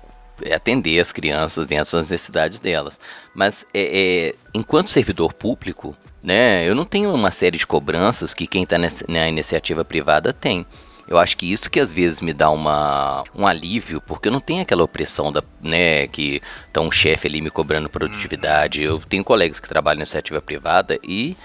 atender 0.53 1.01
as 1.01 1.13
crianças 1.13 1.67
dentro 1.67 1.93
das 1.93 2.11
necessidades 2.11 2.59
delas. 2.59 3.01
Mas 3.35 3.65
é, 3.73 3.81
é, 4.29 4.35
enquanto 4.55 4.91
servidor 4.91 5.33
público, 5.33 5.97
né, 6.23 6.69
eu 6.69 6.75
não 6.75 6.85
tenho 6.85 7.13
uma 7.15 7.31
série 7.31 7.59
de 7.59 7.67
cobranças 7.67 8.35
que 8.35 8.47
quem 8.47 8.65
está 8.65 8.77
na 9.09 9.29
iniciativa 9.29 9.85
privada 9.85 10.33
tem. 10.33 10.67
Eu 11.09 11.19
acho 11.19 11.37
que 11.37 11.53
isso 11.53 11.71
que 11.71 11.79
às 11.79 11.93
vezes 11.93 12.21
me 12.21 12.33
dá 12.33 12.51
uma, 12.51 13.23
um 13.33 13.47
alívio, 13.47 14.01
porque 14.01 14.27
eu 14.27 14.33
não 14.33 14.41
tenho 14.41 14.63
aquela 14.63 14.83
opressão 14.83 15.33
da, 15.33 15.41
né, 15.63 16.09
que 16.09 16.43
tá 16.73 16.81
um 16.81 16.91
chefe 16.91 17.29
ali 17.29 17.41
me 17.41 17.49
cobrando 17.49 17.89
produtividade. 17.89 18.83
Eu 18.83 18.99
tenho 18.99 19.23
colegas 19.23 19.61
que 19.61 19.69
trabalham 19.69 19.99
na 19.99 20.03
iniciativa 20.03 20.43
privada 20.43 20.99
e 21.05 21.37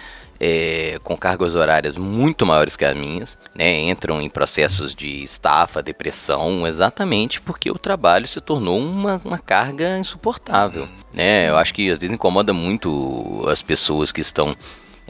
é, 0.44 1.00
com 1.04 1.16
cargas 1.16 1.54
horárias 1.54 1.96
muito 1.96 2.48
maiores 2.48 2.76
que 2.76 2.84
as 2.84 2.98
minhas, 2.98 3.38
né, 3.54 3.80
entram 3.82 4.20
em 4.20 4.28
processos 4.28 4.96
de 4.96 5.22
estafa, 5.22 5.84
depressão, 5.84 6.66
exatamente 6.66 7.40
porque 7.40 7.70
o 7.70 7.78
trabalho 7.78 8.26
se 8.26 8.42
tornou 8.42 8.80
uma, 8.80 9.22
uma 9.24 9.38
carga 9.38 10.00
insuportável. 10.00 10.90
Né? 11.14 11.48
Eu 11.48 11.58
acho 11.58 11.76
que 11.76 11.92
às 11.92 12.00
vezes 12.00 12.16
incomoda 12.16 12.54
muito 12.54 13.46
as 13.48 13.62
pessoas 13.62 14.12
que 14.12 14.22
estão 14.22 14.56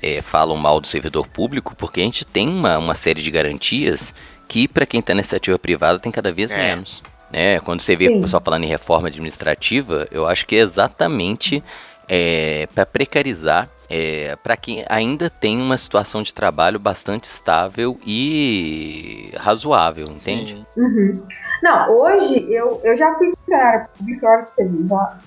é, 0.02 0.22
falam 0.22 0.58
mal 0.58 0.82
do 0.82 0.88
servidor 0.88 1.26
público, 1.26 1.74
porque 1.78 2.02
a 2.02 2.04
gente 2.04 2.26
tem 2.26 2.50
uma, 2.50 2.78
uma 2.78 2.96
série 2.96 3.22
de 3.22 3.32
garantias 3.32 4.14
que 4.50 4.68
para 4.68 4.86
quem 4.86 5.00
está 5.00 5.14
na 5.14 5.22
iniciativa 5.22 5.58
privada 5.58 5.98
tem 5.98 6.12
cada 6.12 6.34
vez 6.34 6.52
É. 6.52 6.58
menos. 6.58 7.02
Né? 7.32 7.62
Quando 7.62 7.80
você 7.80 7.96
vê 7.96 8.08
Sim. 8.08 8.18
o 8.18 8.22
pessoal 8.22 8.42
falando 8.44 8.66
em 8.66 8.68
reforma 8.68 9.08
administrativa, 9.08 10.10
eu 10.12 10.28
acho 10.28 10.46
que 10.46 10.58
é 10.58 10.60
exatamente 10.60 11.64
é, 12.10 12.68
para 12.76 12.86
precarizar 12.86 13.70
é, 13.92 14.36
para 14.38 14.56
quem 14.56 14.86
ainda 14.88 15.30
tem 15.30 15.62
uma 15.62 15.78
situação 15.78 16.24
de 16.24 16.34
trabalho 16.34 16.80
bastante 16.80 17.26
estável 17.26 17.98
e 18.06 19.32
razoável, 19.38 20.06
entende? 20.10 20.66
Uhum. 20.78 21.22
Não, 21.62 21.92
hoje 21.92 22.48
eu, 22.50 22.80
eu 22.84 22.96
já 22.96 23.14
fui 23.16 23.32
funcionária 23.36 23.90
pública, 23.98 24.28
pra 24.28 24.46
você 24.46 24.88
já. 24.88 25.18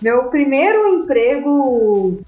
Meu 0.00 0.24
primeiro 0.24 0.88
emprego, 0.88 2.18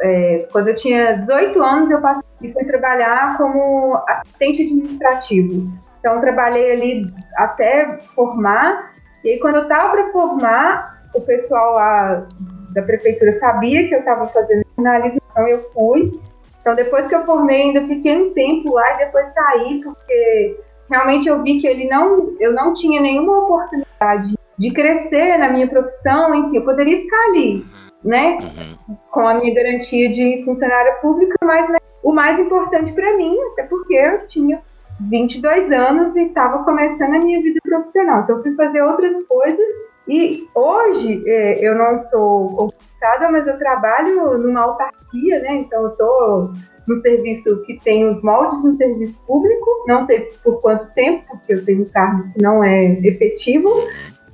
é, 0.00 0.48
quando 0.50 0.68
eu 0.68 0.76
tinha 0.76 1.18
18 1.18 1.62
anos, 1.62 1.90
eu 1.90 2.00
passei 2.00 2.26
fui 2.38 2.64
trabalhar 2.64 3.36
como 3.36 3.96
assistente 4.08 4.62
administrativo. 4.62 5.72
Então, 6.00 6.20
trabalhei 6.20 6.72
ali 6.72 7.14
até 7.36 7.98
formar. 8.14 8.92
E 9.24 9.30
aí, 9.30 9.38
quando 9.40 9.56
eu 9.56 9.62
estava 9.62 9.90
para 9.90 10.12
formar, 10.12 11.02
o 11.14 11.20
pessoal 11.20 11.74
lá 11.74 12.26
da 12.70 12.82
prefeitura 12.82 13.32
sabia 13.32 13.88
que 13.88 13.94
eu 13.94 14.00
estava 14.00 14.26
fazendo 14.28 14.65
então 14.78 15.48
eu 15.48 15.70
fui. 15.72 16.20
Então, 16.60 16.74
depois 16.74 17.06
que 17.06 17.14
eu 17.14 17.24
formei, 17.24 17.62
ainda 17.62 17.86
fiquei 17.86 18.16
um 18.16 18.32
tempo 18.32 18.74
lá 18.74 18.94
e 18.94 19.04
depois 19.04 19.32
saí, 19.32 19.80
porque 19.84 20.60
realmente 20.90 21.28
eu 21.28 21.42
vi 21.42 21.60
que 21.60 21.66
ele 21.66 21.88
não, 21.88 22.34
eu 22.40 22.52
não 22.52 22.74
tinha 22.74 23.00
nenhuma 23.00 23.44
oportunidade 23.44 24.36
de 24.58 24.70
crescer 24.72 25.38
na 25.38 25.48
minha 25.52 25.68
profissão, 25.68 26.34
enfim, 26.34 26.56
eu 26.56 26.64
poderia 26.64 26.98
ficar 27.02 27.22
ali, 27.28 27.64
né, 28.02 28.38
Uhum. 28.40 28.96
com 29.10 29.20
a 29.20 29.34
minha 29.34 29.54
garantia 29.54 30.08
de 30.10 30.42
funcionária 30.44 30.94
pública, 30.94 31.36
mas 31.44 31.68
né, 31.70 31.78
o 32.02 32.12
mais 32.12 32.38
importante 32.38 32.92
para 32.92 33.16
mim, 33.16 33.36
até 33.52 33.64
porque 33.64 33.94
eu 33.94 34.26
tinha 34.26 34.60
22 35.00 35.70
anos 35.70 36.16
e 36.16 36.22
estava 36.22 36.64
começando 36.64 37.14
a 37.14 37.18
minha 37.18 37.42
vida 37.42 37.60
profissional, 37.62 38.22
então 38.22 38.38
eu 38.38 38.42
fui 38.42 38.54
fazer 38.54 38.82
outras 38.82 39.24
coisas 39.26 39.66
e 40.08 40.48
hoje 40.54 41.22
é, 41.26 41.64
eu 41.64 41.74
não 41.74 41.98
sou 41.98 42.72
concursada, 42.96 43.30
mas 43.30 43.46
eu 43.46 43.58
trabalho 43.58 44.38
numa 44.38 44.62
autarquia, 44.62 45.40
né, 45.40 45.56
então 45.56 45.82
eu 45.82 45.88
estou 45.88 46.52
no 46.86 46.96
serviço 46.98 47.62
que 47.62 47.78
tem 47.80 48.08
os 48.08 48.22
moldes 48.22 48.62
no 48.64 48.74
serviço 48.74 49.20
público, 49.26 49.84
não 49.86 50.02
sei 50.02 50.30
por 50.42 50.60
quanto 50.60 50.92
tempo, 50.94 51.24
porque 51.28 51.54
eu 51.54 51.64
tenho 51.64 51.82
um 51.82 51.88
cargo 51.88 52.28
que 52.32 52.42
não 52.42 52.62
é 52.62 52.84
efetivo, 53.02 53.68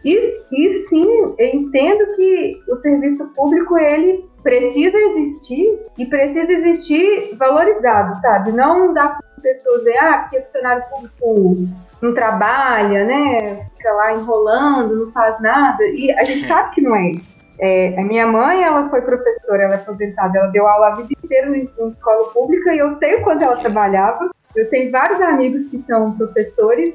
e, 0.04 0.18
e 0.50 0.86
sim, 0.88 1.06
eu 1.38 1.46
entendo 1.46 2.16
que 2.16 2.60
o 2.68 2.76
serviço 2.76 3.26
público 3.34 3.78
ele 3.78 4.28
precisa 4.42 4.98
existir 4.98 5.78
e 5.96 6.04
precisa 6.04 6.52
existir 6.52 7.36
valorizado, 7.36 8.20
sabe? 8.20 8.50
Não 8.50 8.92
dá 8.92 9.08
para 9.10 9.24
as 9.36 9.42
pessoas 9.42 9.78
dizer, 9.78 9.96
ah, 9.98 10.18
porque 10.18 10.38
o 10.38 10.42
funcionário 10.42 10.84
público 10.90 11.68
não 12.02 12.12
trabalha, 12.12 13.04
né? 13.04 13.66
Fica 13.76 13.92
lá 13.92 14.12
enrolando, 14.12 15.06
não 15.06 15.12
faz 15.12 15.40
nada. 15.40 15.84
E 15.84 16.10
a 16.10 16.24
gente 16.24 16.48
sabe 16.48 16.74
que 16.74 16.80
não 16.80 16.96
é 16.96 17.12
isso. 17.12 17.41
É, 17.64 17.96
a 17.96 18.02
minha 18.02 18.26
mãe, 18.26 18.64
ela 18.64 18.90
foi 18.90 19.02
professora, 19.02 19.62
ela 19.62 19.74
é 19.74 19.76
aposentada, 19.76 20.36
ela 20.36 20.48
deu 20.48 20.66
aula 20.66 20.88
a 20.88 20.94
vida 20.96 21.10
inteira 21.22 21.56
em, 21.56 21.70
em 21.78 21.88
escola 21.88 22.28
pública 22.30 22.74
e 22.74 22.78
eu 22.78 22.96
sei 22.96 23.14
o 23.14 23.22
quanto 23.22 23.44
ela 23.44 23.56
trabalhava. 23.56 24.30
Eu 24.56 24.68
tenho 24.68 24.90
vários 24.90 25.20
amigos 25.20 25.68
que 25.68 25.78
são 25.86 26.10
professores 26.16 26.92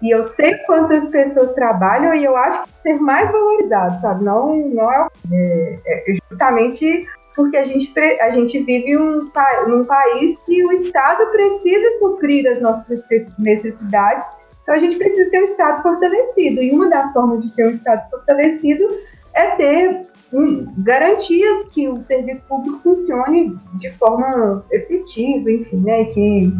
e 0.00 0.10
eu 0.10 0.32
sei 0.34 0.54
quantas 0.66 1.10
pessoas 1.10 1.52
trabalham 1.54 2.14
e 2.14 2.24
eu 2.24 2.36
acho 2.36 2.62
que 2.62 2.70
ser 2.82 2.94
mais 3.00 3.28
valorizado, 3.32 4.00
sabe? 4.00 4.24
Não, 4.24 4.54
não 4.54 4.92
é, 4.92 5.08
é, 5.32 6.12
é 6.12 6.16
justamente 6.30 7.08
porque 7.34 7.56
a 7.56 7.64
gente, 7.64 7.92
a 8.20 8.30
gente 8.30 8.60
vive 8.60 8.96
um, 8.96 9.28
num 9.66 9.84
país 9.84 10.38
que 10.46 10.64
o 10.64 10.70
Estado 10.74 11.26
precisa 11.32 11.98
suprir 11.98 12.48
as 12.48 12.60
nossas 12.60 13.02
necessidades, 13.36 14.24
então 14.62 14.76
a 14.76 14.78
gente 14.78 14.96
precisa 14.96 15.28
ter 15.28 15.40
um 15.40 15.44
Estado 15.44 15.82
fortalecido. 15.82 16.62
E 16.62 16.70
uma 16.70 16.88
das 16.88 17.12
formas 17.12 17.42
de 17.42 17.50
ter 17.56 17.66
um 17.66 17.70
Estado 17.70 18.08
fortalecido 18.10 18.88
é 19.34 19.46
ter 19.56 20.02
hum, 20.32 20.66
garantias 20.78 21.68
que 21.70 21.88
o 21.88 22.02
serviço 22.04 22.46
público 22.46 22.80
funcione 22.82 23.56
de 23.74 23.92
forma 23.92 24.64
efetiva, 24.70 25.50
enfim, 25.50 25.82
né? 25.84 26.04
Que 26.06 26.52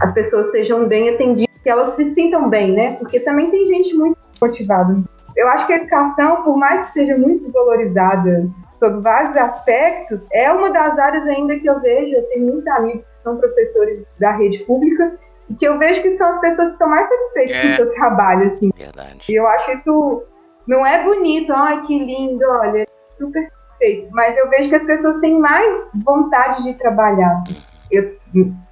as 0.00 0.12
pessoas 0.12 0.50
sejam 0.50 0.86
bem 0.86 1.10
atendidas, 1.10 1.54
que 1.62 1.68
elas 1.68 1.94
se 1.94 2.14
sintam 2.14 2.48
bem, 2.48 2.72
né? 2.72 2.92
Porque 2.94 3.20
também 3.20 3.50
tem 3.50 3.66
gente 3.66 3.94
muito 3.94 4.16
motivada. 4.40 4.96
Eu 5.36 5.48
acho 5.48 5.66
que 5.66 5.72
a 5.72 5.76
educação, 5.76 6.42
por 6.42 6.56
mais 6.56 6.86
que 6.86 6.94
seja 6.94 7.16
muito 7.16 7.50
valorizada 7.52 8.48
sobre 8.72 9.00
vários 9.00 9.36
aspectos, 9.36 10.20
é 10.32 10.50
uma 10.52 10.70
das 10.70 10.98
áreas 10.98 11.26
ainda 11.26 11.56
que 11.58 11.68
eu 11.68 11.80
vejo, 11.80 12.14
eu 12.14 12.22
tenho 12.24 12.46
muitos 12.46 12.66
amigos 12.68 13.06
que 13.06 13.22
são 13.22 13.36
professores 13.36 14.04
da 14.18 14.32
rede 14.32 14.58
pública, 14.60 15.16
e 15.48 15.54
que 15.54 15.66
eu 15.66 15.78
vejo 15.78 16.02
que 16.02 16.16
são 16.16 16.34
as 16.34 16.40
pessoas 16.40 16.68
que 16.68 16.72
estão 16.74 16.88
mais 16.88 17.08
satisfeitas 17.08 17.56
É. 17.56 17.62
com 17.62 17.72
o 17.72 17.76
seu 17.76 17.94
trabalho, 17.94 18.52
assim. 18.52 18.70
Verdade. 18.76 19.24
E 19.28 19.34
eu 19.34 19.46
acho 19.46 19.72
isso 19.72 20.22
não 20.68 20.86
é 20.86 21.02
bonito, 21.02 21.50
ai 21.52 21.82
que 21.86 21.98
lindo, 21.98 22.44
olha, 22.46 22.84
super 23.16 23.42
satisfeito. 23.42 24.08
Mas 24.12 24.36
eu 24.36 24.48
vejo 24.50 24.68
que 24.68 24.76
as 24.76 24.84
pessoas 24.84 25.18
têm 25.20 25.40
mais 25.40 25.86
vontade 26.04 26.62
de 26.62 26.74
trabalhar, 26.74 27.32
assim. 27.32 27.56
Eu, 27.90 28.14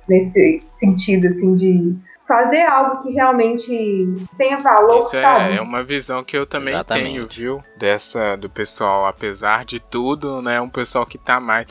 nesse 0.06 0.60
sentido, 0.74 1.26
assim, 1.28 1.56
de 1.56 1.96
fazer 2.28 2.62
algo 2.62 3.02
que 3.02 3.12
realmente 3.12 4.06
tenha 4.36 4.58
valor, 4.58 4.98
Isso 4.98 5.10
sabe? 5.12 5.54
é, 5.54 5.56
é 5.56 5.60
uma 5.62 5.82
visão 5.82 6.22
que 6.22 6.36
eu 6.36 6.44
também 6.44 6.74
Exatamente. 6.74 7.12
tenho, 7.12 7.26
viu? 7.28 7.64
Dessa 7.78 8.36
do 8.36 8.50
pessoal, 8.50 9.06
apesar 9.06 9.64
de 9.64 9.80
tudo, 9.80 10.42
né? 10.42 10.60
Um 10.60 10.68
pessoal 10.68 11.06
que 11.06 11.16
tá 11.16 11.40
mais 11.40 11.66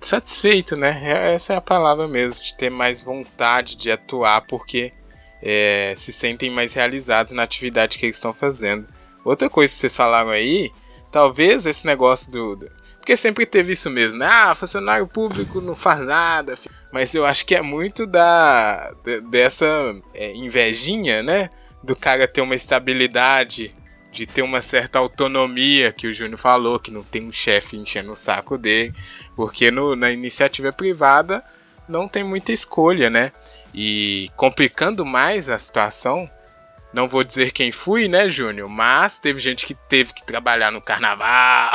satisfeito, 0.00 0.76
né? 0.76 0.98
É- 1.04 1.34
Essa 1.34 1.52
é 1.52 1.56
a 1.56 1.60
palavra 1.60 2.08
mesmo, 2.08 2.42
de 2.42 2.56
ter 2.56 2.70
mais 2.70 3.00
vontade 3.02 3.76
de 3.76 3.92
atuar, 3.92 4.40
porque 4.48 4.92
é, 5.42 5.94
se 5.96 6.12
sentem 6.12 6.50
mais 6.50 6.72
realizados 6.72 7.32
na 7.32 7.44
atividade 7.44 7.96
que 7.98 8.06
eles 8.06 8.16
estão 8.16 8.32
fazendo. 8.34 8.86
Outra 9.28 9.50
coisa 9.50 9.72
que 9.72 9.78
vocês 9.78 9.96
falaram 9.96 10.30
aí, 10.30 10.70
talvez 11.12 11.66
esse 11.66 11.86
negócio 11.86 12.30
do, 12.30 12.56
do 12.56 12.70
porque 13.08 13.16
sempre 13.16 13.46
teve 13.46 13.72
isso 13.72 13.88
mesmo, 13.88 14.18
né? 14.18 14.26
Ah, 14.30 14.54
funcionário 14.54 15.06
público 15.06 15.62
não 15.62 15.74
faz 15.74 16.08
nada. 16.08 16.54
Mas 16.92 17.14
eu 17.14 17.24
acho 17.24 17.46
que 17.46 17.54
é 17.54 17.62
muito 17.62 18.06
da 18.06 18.92
dessa 19.30 19.66
é, 20.12 20.34
invejinha, 20.34 21.22
né? 21.22 21.48
Do 21.82 21.96
cara 21.96 22.28
ter 22.28 22.42
uma 22.42 22.54
estabilidade, 22.54 23.74
de 24.12 24.26
ter 24.26 24.42
uma 24.42 24.60
certa 24.60 24.98
autonomia, 24.98 25.90
que 25.90 26.06
o 26.06 26.12
Júnior 26.12 26.38
falou, 26.38 26.78
que 26.78 26.90
não 26.90 27.02
tem 27.02 27.26
um 27.26 27.32
chefe 27.32 27.78
enchendo 27.78 28.12
o 28.12 28.16
saco 28.16 28.58
dele. 28.58 28.92
Porque 29.34 29.70
no, 29.70 29.96
na 29.96 30.10
iniciativa 30.10 30.70
privada 30.70 31.42
não 31.88 32.06
tem 32.06 32.22
muita 32.22 32.52
escolha, 32.52 33.08
né? 33.08 33.32
E 33.72 34.30
complicando 34.36 35.06
mais 35.06 35.48
a 35.48 35.58
situação, 35.58 36.28
não 36.92 37.06
vou 37.06 37.22
dizer 37.22 37.52
quem 37.52 37.70
fui, 37.70 38.08
né, 38.08 38.28
Júnior? 38.28 38.68
Mas 38.68 39.18
teve 39.18 39.38
gente 39.40 39.66
que 39.66 39.74
teve 39.74 40.14
que 40.14 40.24
trabalhar 40.24 40.70
no 40.70 40.80
carnaval. 40.80 41.70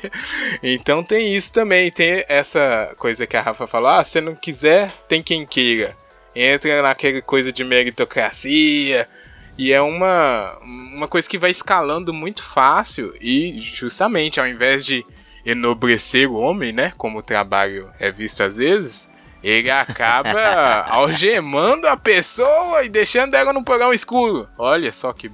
então 0.62 1.02
tem 1.02 1.36
isso 1.36 1.52
também. 1.52 1.90
Tem 1.90 2.24
essa 2.28 2.94
coisa 2.98 3.26
que 3.26 3.36
a 3.36 3.42
Rafa 3.42 3.66
falou: 3.66 3.90
ah, 3.90 4.04
se 4.04 4.20
não 4.20 4.34
quiser, 4.34 4.92
tem 5.06 5.22
quem 5.22 5.44
queira. 5.44 5.94
Entra 6.34 6.82
naquela 6.82 7.20
coisa 7.20 7.52
de 7.52 7.62
meritocracia. 7.62 9.08
E 9.56 9.72
é 9.72 9.80
uma, 9.80 10.58
uma 10.62 11.06
coisa 11.06 11.28
que 11.28 11.38
vai 11.38 11.50
escalando 11.50 12.12
muito 12.12 12.42
fácil. 12.42 13.14
E 13.20 13.58
justamente 13.58 14.40
ao 14.40 14.48
invés 14.48 14.84
de 14.84 15.04
enobrecer 15.44 16.28
o 16.28 16.36
homem, 16.36 16.72
né? 16.72 16.92
Como 16.96 17.18
o 17.18 17.22
trabalho 17.22 17.90
é 18.00 18.10
visto 18.10 18.42
às 18.42 18.56
vezes 18.56 19.10
ele 19.44 19.70
acaba 19.70 20.86
algemando 20.88 21.86
a 21.86 21.98
pessoa 21.98 22.82
e 22.82 22.88
deixando 22.88 23.34
ela 23.34 23.52
num 23.52 23.62
porão 23.62 23.92
escuro. 23.92 24.48
Olha 24.56 24.90
só 24.90 25.12
que. 25.12 25.30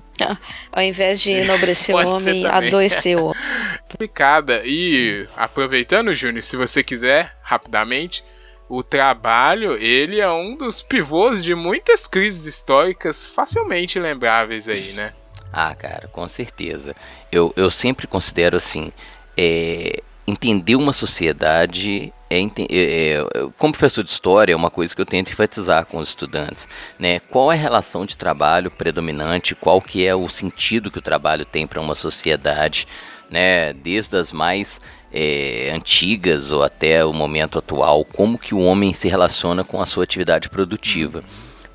Ao 0.72 0.82
invés 0.82 1.20
de 1.20 1.30
enobrecer 1.46 1.94
o 1.94 2.16
homem, 2.16 2.44
adoeceu. 2.44 3.32
Complicada. 3.88 4.62
E 4.64 5.28
aproveitando, 5.36 6.12
Júnior, 6.12 6.42
se 6.42 6.56
você 6.56 6.82
quiser, 6.82 7.36
rapidamente, 7.40 8.24
o 8.68 8.82
trabalho, 8.82 9.76
ele 9.80 10.18
é 10.18 10.28
um 10.28 10.56
dos 10.56 10.80
pivôs 10.80 11.40
de 11.40 11.54
muitas 11.54 12.08
crises 12.08 12.46
históricas 12.46 13.28
facilmente 13.28 14.00
lembráveis 14.00 14.68
aí, 14.68 14.92
né? 14.92 15.12
Ah, 15.52 15.74
cara, 15.76 16.08
com 16.08 16.26
certeza. 16.26 16.96
Eu, 17.30 17.52
eu 17.56 17.70
sempre 17.70 18.08
considero 18.08 18.56
assim, 18.56 18.92
é, 19.36 20.02
entender 20.26 20.74
uma 20.74 20.92
sociedade 20.92 22.12
é, 22.30 22.40
é, 22.40 23.14
é, 23.14 23.26
como 23.58 23.72
professor 23.72 24.04
de 24.04 24.10
história, 24.10 24.52
é 24.52 24.56
uma 24.56 24.70
coisa 24.70 24.94
que 24.94 25.00
eu 25.00 25.06
tento 25.06 25.30
enfatizar 25.30 25.84
com 25.86 25.98
os 25.98 26.10
estudantes, 26.10 26.68
né? 26.96 27.18
Qual 27.18 27.50
é 27.50 27.56
a 27.56 27.58
relação 27.58 28.06
de 28.06 28.16
trabalho 28.16 28.70
predominante, 28.70 29.56
qual 29.56 29.82
que 29.82 30.06
é 30.06 30.14
o 30.14 30.28
sentido 30.28 30.92
que 30.92 30.98
o 30.98 31.02
trabalho 31.02 31.44
tem 31.44 31.66
para 31.66 31.80
uma 31.80 31.96
sociedade, 31.96 32.86
né? 33.28 33.72
Desde 33.72 34.16
as 34.16 34.30
mais 34.30 34.80
é, 35.12 35.72
antigas 35.74 36.52
ou 36.52 36.62
até 36.62 37.04
o 37.04 37.12
momento 37.12 37.58
atual, 37.58 38.04
como 38.04 38.38
que 38.38 38.54
o 38.54 38.60
homem 38.60 38.94
se 38.94 39.08
relaciona 39.08 39.64
com 39.64 39.82
a 39.82 39.86
sua 39.86 40.04
atividade 40.04 40.48
produtiva. 40.48 41.24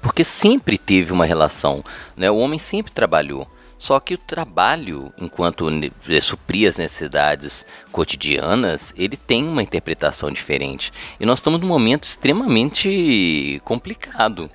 Porque 0.01 0.23
sempre 0.23 0.77
teve 0.77 1.11
uma 1.11 1.25
relação, 1.25 1.83
né? 2.15 2.31
O 2.31 2.37
homem 2.37 2.59
sempre 2.59 2.93
trabalhou. 2.93 3.45
Só 3.77 3.99
que 3.99 4.13
o 4.13 4.17
trabalho, 4.17 5.13
enquanto 5.17 5.67
é, 6.09 6.21
suprir 6.21 6.67
as 6.67 6.77
necessidades 6.77 7.65
cotidianas, 7.91 8.93
ele 8.97 9.17
tem 9.17 9.45
uma 9.45 9.61
interpretação 9.61 10.31
diferente. 10.31 10.91
E 11.19 11.25
nós 11.25 11.39
estamos 11.39 11.59
num 11.59 11.67
momento 11.67 12.05
extremamente 12.05 13.61
complicado, 13.65 14.49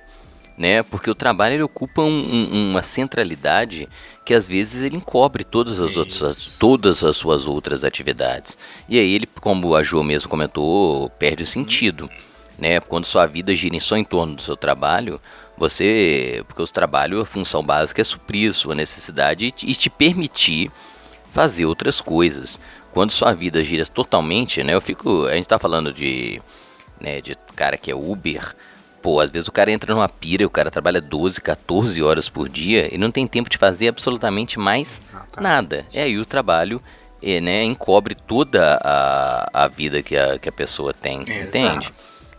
né? 0.57 0.81
Porque 0.83 1.09
o 1.09 1.15
trabalho 1.15 1.55
ele 1.55 1.63
ocupa 1.63 2.01
um, 2.01 2.07
um, 2.07 2.71
uma 2.71 2.81
centralidade 2.81 3.87
que 4.25 4.33
às 4.33 4.47
vezes 4.47 4.81
ele 4.81 4.97
encobre 4.97 5.43
todas 5.43 5.79
as, 5.79 5.95
outras, 5.95 6.57
todas 6.59 7.03
as 7.03 7.15
suas 7.17 7.45
outras 7.45 7.83
atividades. 7.83 8.57
E 8.89 8.99
aí 8.99 9.13
ele, 9.13 9.27
como 9.39 9.75
a 9.75 9.83
Jo 9.83 10.03
mesmo 10.03 10.29
comentou, 10.29 11.09
perde 11.11 11.43
o 11.43 11.47
sentido. 11.47 12.09
Né? 12.57 12.79
Quando 12.79 13.05
sua 13.05 13.25
vida 13.25 13.55
gira 13.55 13.79
só 13.79 13.97
em 13.97 14.03
torno 14.03 14.35
do 14.35 14.41
seu 14.41 14.55
trabalho, 14.55 15.19
você, 15.61 16.43
porque 16.47 16.61
o 16.61 16.67
trabalho, 16.67 17.21
a 17.21 17.25
função 17.25 17.63
básica 17.63 18.01
é 18.01 18.03
suprir 18.03 18.53
sua 18.53 18.75
necessidade 18.75 19.45
e 19.45 19.51
te, 19.51 19.87
e 19.87 19.89
permitir 19.89 20.71
fazer 21.31 21.65
outras 21.65 22.01
coisas. 22.01 22.59
Quando 22.91 23.11
sua 23.11 23.31
vida 23.31 23.63
gira 23.63 23.85
totalmente, 23.85 24.63
né? 24.63 24.73
Eu 24.73 24.81
fico, 24.81 25.25
a 25.27 25.33
gente 25.33 25.47
tá 25.47 25.59
falando 25.59 25.93
de, 25.93 26.41
né, 26.99 27.21
de 27.21 27.35
cara 27.55 27.77
que 27.77 27.89
é 27.89 27.95
Uber, 27.95 28.55
pô, 29.01 29.19
às 29.19 29.29
vezes 29.29 29.47
o 29.47 29.51
cara 29.51 29.71
entra 29.71 29.93
numa 29.93 30.09
pira, 30.09 30.45
o 30.45 30.49
cara 30.49 30.69
trabalha 30.69 30.99
12, 30.99 31.39
14 31.39 32.01
horas 32.01 32.27
por 32.27 32.49
dia 32.49 32.93
e 32.93 32.97
não 32.97 33.11
tem 33.11 33.25
tempo 33.27 33.49
de 33.49 33.57
fazer 33.57 33.87
absolutamente 33.87 34.59
mais 34.59 34.99
Exatamente. 35.01 35.41
nada. 35.41 35.85
E 35.93 35.99
aí 35.99 36.17
o 36.17 36.25
trabalho 36.25 36.81
é, 37.21 37.39
né, 37.39 37.63
encobre 37.63 38.15
toda 38.15 38.79
a, 38.83 39.65
a 39.65 39.67
vida 39.67 40.01
que 40.01 40.17
a, 40.17 40.37
que 40.37 40.49
a 40.49 40.51
pessoa 40.51 40.93
tem, 40.93 41.21
Exato. 41.21 41.47
entende? 41.47 41.93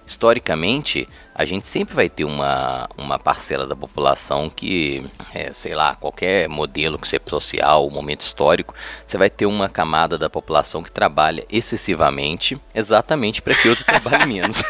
Historicamente, 0.05 1.09
a 1.35 1.45
gente 1.45 1.67
sempre 1.67 1.95
vai 1.95 2.09
ter 2.09 2.25
uma, 2.25 2.89
uma 2.97 3.19
parcela 3.19 3.67
da 3.67 3.75
população 3.75 4.51
que, 4.51 5.05
é, 5.35 5.53
sei 5.53 5.75
lá, 5.75 5.95
qualquer 5.95 6.49
modelo 6.49 6.99
que 6.99 7.09
seja 7.09 7.23
social, 7.27 7.89
momento 7.89 8.21
histórico, 8.21 8.75
você 9.07 9.17
vai 9.17 9.31
ter 9.31 9.47
uma 9.47 9.69
camada 9.69 10.19
da 10.19 10.29
população 10.29 10.83
que 10.83 10.91
trabalha 10.91 11.45
excessivamente, 11.51 12.61
exatamente 12.75 13.41
para 13.41 13.55
que 13.55 13.69
outro 13.69 13.85
trabalhe 13.85 14.27
menos. 14.33 14.63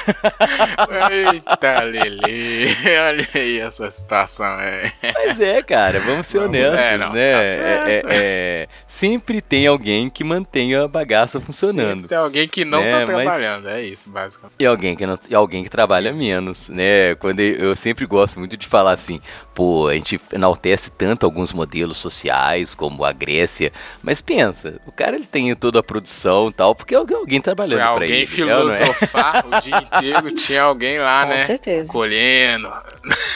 Eita, 1.10 1.84
Lili, 1.84 2.68
olha 3.08 3.28
aí 3.34 3.58
essa 3.58 3.90
situação. 3.90 4.60
É. 4.60 4.92
Mas 5.14 5.40
é, 5.40 5.62
cara, 5.62 5.98
vamos 6.00 6.26
ser 6.26 6.38
vamos, 6.38 6.56
honestos, 6.56 6.80
é, 6.80 6.98
não, 6.98 7.12
né? 7.12 7.32
Tá 7.32 7.42
é, 7.42 7.52
é, 7.54 8.02
é, 8.06 8.68
sempre 8.86 9.40
tem 9.40 9.66
alguém 9.66 10.08
que 10.08 10.22
mantenha 10.22 10.84
a 10.84 10.88
bagaça 10.88 11.40
funcionando. 11.40 11.88
Sempre 11.88 12.08
tem 12.08 12.18
alguém 12.18 12.46
que 12.46 12.64
não 12.64 12.82
né? 12.82 12.90
tá 12.90 13.06
trabalhando, 13.06 13.64
Mas... 13.64 13.72
é 13.72 13.82
isso, 13.82 14.10
basicamente. 14.10 14.54
E 14.58 14.66
alguém 14.66 14.94
que, 14.94 15.06
não, 15.06 15.18
e 15.28 15.34
alguém 15.34 15.64
que 15.64 15.70
trabalha 15.70 16.12
menos 16.12 16.51
anos, 16.52 16.68
né? 16.68 17.14
Quando 17.16 17.40
eu 17.40 17.74
sempre 17.74 18.06
gosto 18.06 18.38
muito 18.38 18.56
de 18.56 18.66
falar 18.66 18.92
assim, 18.92 19.20
pô, 19.54 19.88
a 19.88 19.94
gente 19.94 20.20
enaltece 20.32 20.90
tanto 20.90 21.24
alguns 21.24 21.52
modelos 21.52 21.96
sociais, 21.96 22.74
como 22.74 23.04
a 23.04 23.12
Grécia, 23.12 23.72
mas 24.02 24.20
pensa, 24.20 24.80
o 24.86 24.92
cara 24.92 25.16
ele 25.16 25.26
tem 25.26 25.54
toda 25.54 25.80
a 25.80 25.82
produção 25.82 26.48
e 26.48 26.52
tal, 26.52 26.74
porque 26.74 26.94
alguém 26.94 27.40
trabalhando 27.40 27.94
para 27.94 28.04
ele. 28.04 28.12
Alguém 28.14 28.26
filosofar 28.26 29.44
é? 29.44 29.56
o 29.56 29.60
dia 29.60 29.78
inteiro, 29.78 30.32
tinha 30.32 30.62
alguém 30.62 30.98
lá, 30.98 31.22
Com 31.22 31.28
né? 31.30 31.40
Com 31.40 31.46
certeza. 31.46 31.92
Colhendo. 31.92 32.68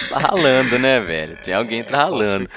Tá 0.09 0.19
ralando, 0.19 0.79
né, 0.79 1.01
velho? 1.01 1.37
Tem 1.43 1.55
alguém 1.55 1.83
tá 1.83 1.97
ralando. 1.97 2.49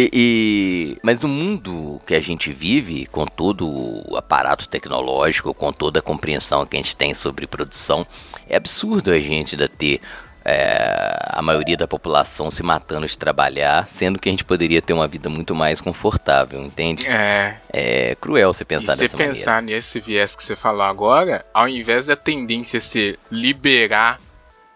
E, 0.00 0.10
e, 0.12 0.98
mas 1.02 1.20
no 1.20 1.28
mundo 1.28 2.00
que 2.06 2.14
a 2.14 2.20
gente 2.20 2.52
vive, 2.52 3.04
com 3.06 3.26
todo 3.26 3.66
o 3.68 4.16
aparato 4.16 4.68
tecnológico, 4.68 5.52
com 5.52 5.72
toda 5.72 5.98
a 5.98 6.02
compreensão 6.02 6.64
que 6.64 6.76
a 6.76 6.78
gente 6.78 6.94
tem 6.94 7.12
sobre 7.14 7.48
produção, 7.48 8.06
é 8.48 8.56
absurdo 8.56 9.10
a 9.10 9.18
gente 9.18 9.56
ainda 9.56 9.68
ter 9.68 10.00
é, 10.44 11.18
a 11.30 11.42
maioria 11.42 11.76
da 11.76 11.88
população 11.88 12.48
se 12.48 12.62
matando 12.62 13.08
de 13.08 13.18
trabalhar, 13.18 13.88
sendo 13.88 14.20
que 14.20 14.28
a 14.28 14.32
gente 14.32 14.44
poderia 14.44 14.80
ter 14.80 14.92
uma 14.92 15.08
vida 15.08 15.28
muito 15.28 15.52
mais 15.52 15.80
confortável, 15.80 16.62
entende? 16.62 17.04
É. 17.08 17.56
É 17.72 18.14
cruel 18.20 18.54
você 18.54 18.64
pensar 18.64 18.94
e 18.94 18.98
dessa 18.98 19.16
maneira. 19.16 19.34
Se 19.34 19.40
pensar 19.40 19.60
nesse 19.60 19.98
viés 19.98 20.36
que 20.36 20.44
você 20.44 20.54
falou 20.54 20.82
agora, 20.82 21.44
ao 21.52 21.68
invés 21.68 22.06
da 22.06 22.14
tendência 22.14 22.78
ser 22.78 23.18
liberar, 23.32 24.20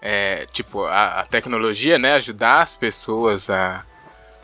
é, 0.03 0.49
tipo, 0.53 0.83
a, 0.85 1.21
a 1.21 1.25
tecnologia, 1.27 1.97
né, 1.97 2.15
ajudar 2.15 2.61
as 2.61 2.75
pessoas 2.75 3.49
a 3.49 3.85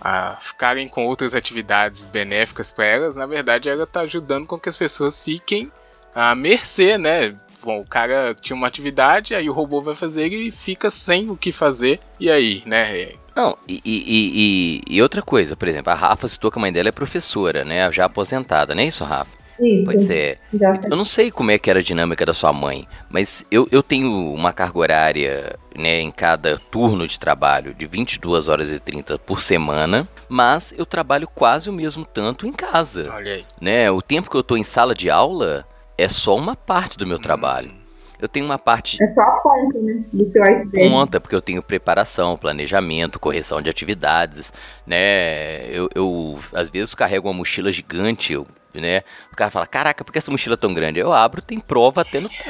a 0.00 0.36
ficarem 0.40 0.88
com 0.88 1.06
outras 1.06 1.34
atividades 1.34 2.04
benéficas 2.04 2.70
para 2.70 2.86
elas, 2.86 3.16
na 3.16 3.26
verdade 3.26 3.68
ela 3.68 3.84
está 3.84 4.00
ajudando 4.00 4.46
com 4.46 4.58
que 4.58 4.68
as 4.68 4.76
pessoas 4.76 5.22
fiquem 5.22 5.70
à 6.14 6.34
mercê, 6.34 6.96
né? 6.96 7.34
Bom, 7.62 7.80
o 7.80 7.86
cara 7.86 8.34
tinha 8.40 8.56
uma 8.56 8.68
atividade, 8.68 9.34
aí 9.34 9.50
o 9.50 9.52
robô 9.52 9.82
vai 9.82 9.94
fazer 9.94 10.28
e 10.28 10.50
fica 10.50 10.90
sem 10.90 11.28
o 11.28 11.36
que 11.36 11.50
fazer, 11.50 11.98
e 12.20 12.30
aí, 12.30 12.62
né? 12.64 13.14
Não, 13.34 13.56
e, 13.68 13.80
e, 13.84 14.82
e, 14.88 14.96
e 14.96 15.02
outra 15.02 15.22
coisa, 15.22 15.56
por 15.56 15.68
exemplo, 15.68 15.92
a 15.92 15.96
Rafa 15.96 16.26
citou 16.26 16.50
que 16.50 16.58
a 16.58 16.60
mãe 16.60 16.72
dela 16.72 16.88
é 16.88 16.92
professora, 16.92 17.64
né? 17.64 17.90
Já 17.92 18.04
aposentada, 18.04 18.74
não 18.74 18.82
é 18.82 18.86
isso, 18.86 19.04
Rafa? 19.04 19.37
Isso. 19.60 19.86
Pois 19.86 20.10
é. 20.10 20.36
Eu 20.90 20.96
não 20.96 21.04
sei 21.04 21.30
como 21.30 21.50
é 21.50 21.58
que 21.58 21.68
era 21.70 21.80
a 21.80 21.82
dinâmica 21.82 22.24
da 22.24 22.34
sua 22.34 22.52
mãe, 22.52 22.86
mas 23.10 23.44
eu, 23.50 23.68
eu 23.70 23.82
tenho 23.82 24.32
uma 24.32 24.52
carga 24.52 24.78
horária 24.78 25.58
né, 25.76 26.00
em 26.00 26.10
cada 26.10 26.58
turno 26.70 27.06
de 27.06 27.18
trabalho 27.18 27.74
de 27.74 27.86
22 27.86 28.48
horas 28.48 28.70
e 28.70 28.78
30 28.78 29.18
por 29.18 29.40
semana, 29.40 30.08
mas 30.28 30.74
eu 30.76 30.86
trabalho 30.86 31.28
quase 31.28 31.68
o 31.68 31.72
mesmo 31.72 32.04
tanto 32.04 32.46
em 32.46 32.52
casa. 32.52 33.04
Olha 33.12 33.34
aí. 33.34 33.44
Né? 33.60 33.90
O 33.90 34.02
tempo 34.02 34.30
que 34.30 34.36
eu 34.36 34.40
estou 34.40 34.56
em 34.56 34.64
sala 34.64 34.94
de 34.94 35.10
aula 35.10 35.66
é 35.96 36.08
só 36.08 36.36
uma 36.36 36.54
parte 36.54 36.96
do 36.96 37.06
meu 37.06 37.18
hum. 37.18 37.22
trabalho. 37.22 37.70
Eu 38.20 38.28
tenho 38.28 38.46
uma 38.46 38.58
parte. 38.58 39.00
É 39.00 39.06
só 39.06 39.22
a 39.22 39.30
ponta, 39.40 39.78
né? 39.78 40.02
Do 40.12 40.26
seu 40.26 40.42
iceberg. 40.42 40.90
Ponta, 40.90 41.20
porque 41.20 41.36
eu 41.36 41.40
tenho 41.40 41.62
preparação, 41.62 42.36
planejamento, 42.36 43.20
correção 43.20 43.62
de 43.62 43.70
atividades, 43.70 44.52
né? 44.84 45.70
Eu, 45.70 45.88
eu 45.94 46.38
às 46.52 46.68
vezes 46.68 46.94
carrego 46.96 47.28
uma 47.28 47.34
mochila 47.34 47.72
gigante, 47.72 48.32
eu 48.32 48.44
né? 48.74 49.02
O 49.32 49.36
cara 49.36 49.50
fala, 49.50 49.66
caraca, 49.66 50.04
por 50.04 50.12
que 50.12 50.18
essa 50.18 50.30
mochila 50.30 50.54
é 50.54 50.56
tão 50.56 50.72
grande? 50.74 50.98
Eu 50.98 51.12
abro, 51.12 51.40
tem 51.42 51.58
prova 51.58 52.02
até 52.02 52.20
no 52.20 52.28
tempo. 52.28 52.48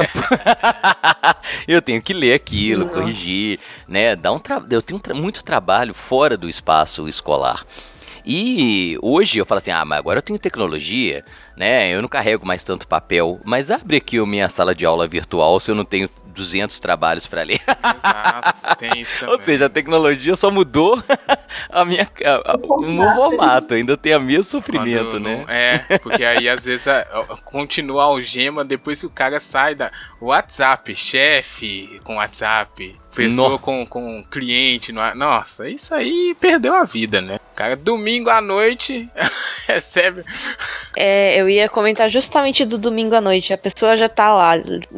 eu 1.66 1.80
tenho 1.82 2.02
que 2.02 2.12
ler 2.12 2.34
aquilo, 2.34 2.84
Nossa. 2.84 2.98
corrigir, 3.00 3.58
né? 3.86 4.14
Dá 4.16 4.32
um 4.32 4.38
tra... 4.38 4.62
Eu 4.70 4.82
tenho 4.82 5.00
tra- 5.00 5.14
muito 5.14 5.42
trabalho 5.44 5.94
fora 5.94 6.36
do 6.36 6.48
espaço 6.48 7.08
escolar. 7.08 7.64
E 8.30 8.98
hoje 9.00 9.38
eu 9.38 9.46
falo 9.46 9.58
assim, 9.58 9.70
ah, 9.70 9.84
mas 9.86 9.98
agora 9.98 10.18
eu 10.18 10.22
tenho 10.22 10.38
tecnologia, 10.38 11.24
né? 11.56 11.88
Eu 11.94 12.02
não 12.02 12.08
carrego 12.08 12.46
mais 12.46 12.62
tanto 12.62 12.86
papel. 12.86 13.40
Mas 13.42 13.70
abre 13.70 13.96
aqui 13.96 14.18
a 14.18 14.26
minha 14.26 14.48
sala 14.50 14.74
de 14.74 14.84
aula 14.84 15.08
virtual 15.08 15.58
se 15.60 15.70
eu 15.70 15.74
não 15.74 15.84
tenho 15.84 16.10
200 16.38 16.78
trabalhos 16.80 17.26
para 17.26 17.42
ler. 17.42 17.60
Exato, 17.96 18.76
tem 18.76 19.00
isso 19.00 19.18
também. 19.20 19.34
Ou 19.34 19.42
seja, 19.42 19.66
a 19.66 19.68
tecnologia 19.68 20.34
só 20.36 20.50
mudou 20.50 21.02
a 21.68 21.84
minha, 21.84 22.08
a- 22.24 22.52
a- 22.52 22.56
o 22.56 22.80
meu 22.80 23.14
formato. 23.14 23.74
Ainda 23.74 23.96
tem 23.96 24.12
a 24.14 24.18
mesmo 24.18 24.44
sofrimento, 24.44 25.10
Quando 25.10 25.20
né? 25.20 25.36
não- 25.36 25.54
é, 25.54 25.98
porque 25.98 26.24
aí 26.24 26.48
às 26.48 26.64
vezes 26.64 26.88
a- 26.88 27.00
a- 27.00 27.36
continua 27.44 28.02
a 28.02 28.06
algema 28.06 28.64
depois 28.64 29.00
que 29.00 29.06
o 29.06 29.10
cara 29.10 29.38
sai 29.40 29.74
da 29.74 29.90
WhatsApp, 30.20 30.94
chefe 30.94 32.00
com 32.04 32.16
WhatsApp, 32.16 32.98
pessoa 33.18 33.50
No- 33.50 33.58
com, 33.58 33.86
com 33.86 34.22
cliente. 34.30 34.92
No, 34.92 35.00
nossa, 35.14 35.68
isso 35.68 35.94
aí 35.94 36.34
perdeu 36.40 36.74
a 36.74 36.84
vida, 36.84 37.20
né? 37.20 37.36
O 37.52 37.56
cara, 37.56 37.74
domingo 37.76 38.30
à 38.30 38.40
noite, 38.40 39.08
recebe. 39.66 40.24
É, 40.96 41.40
eu 41.40 41.48
ia 41.48 41.68
comentar 41.68 42.08
justamente 42.08 42.64
do 42.64 42.78
domingo 42.78 43.14
à 43.14 43.20
noite. 43.20 43.52
A 43.52 43.58
pessoa 43.58 43.96
já 43.96 44.08
tá 44.08 44.32
lá 44.32 44.52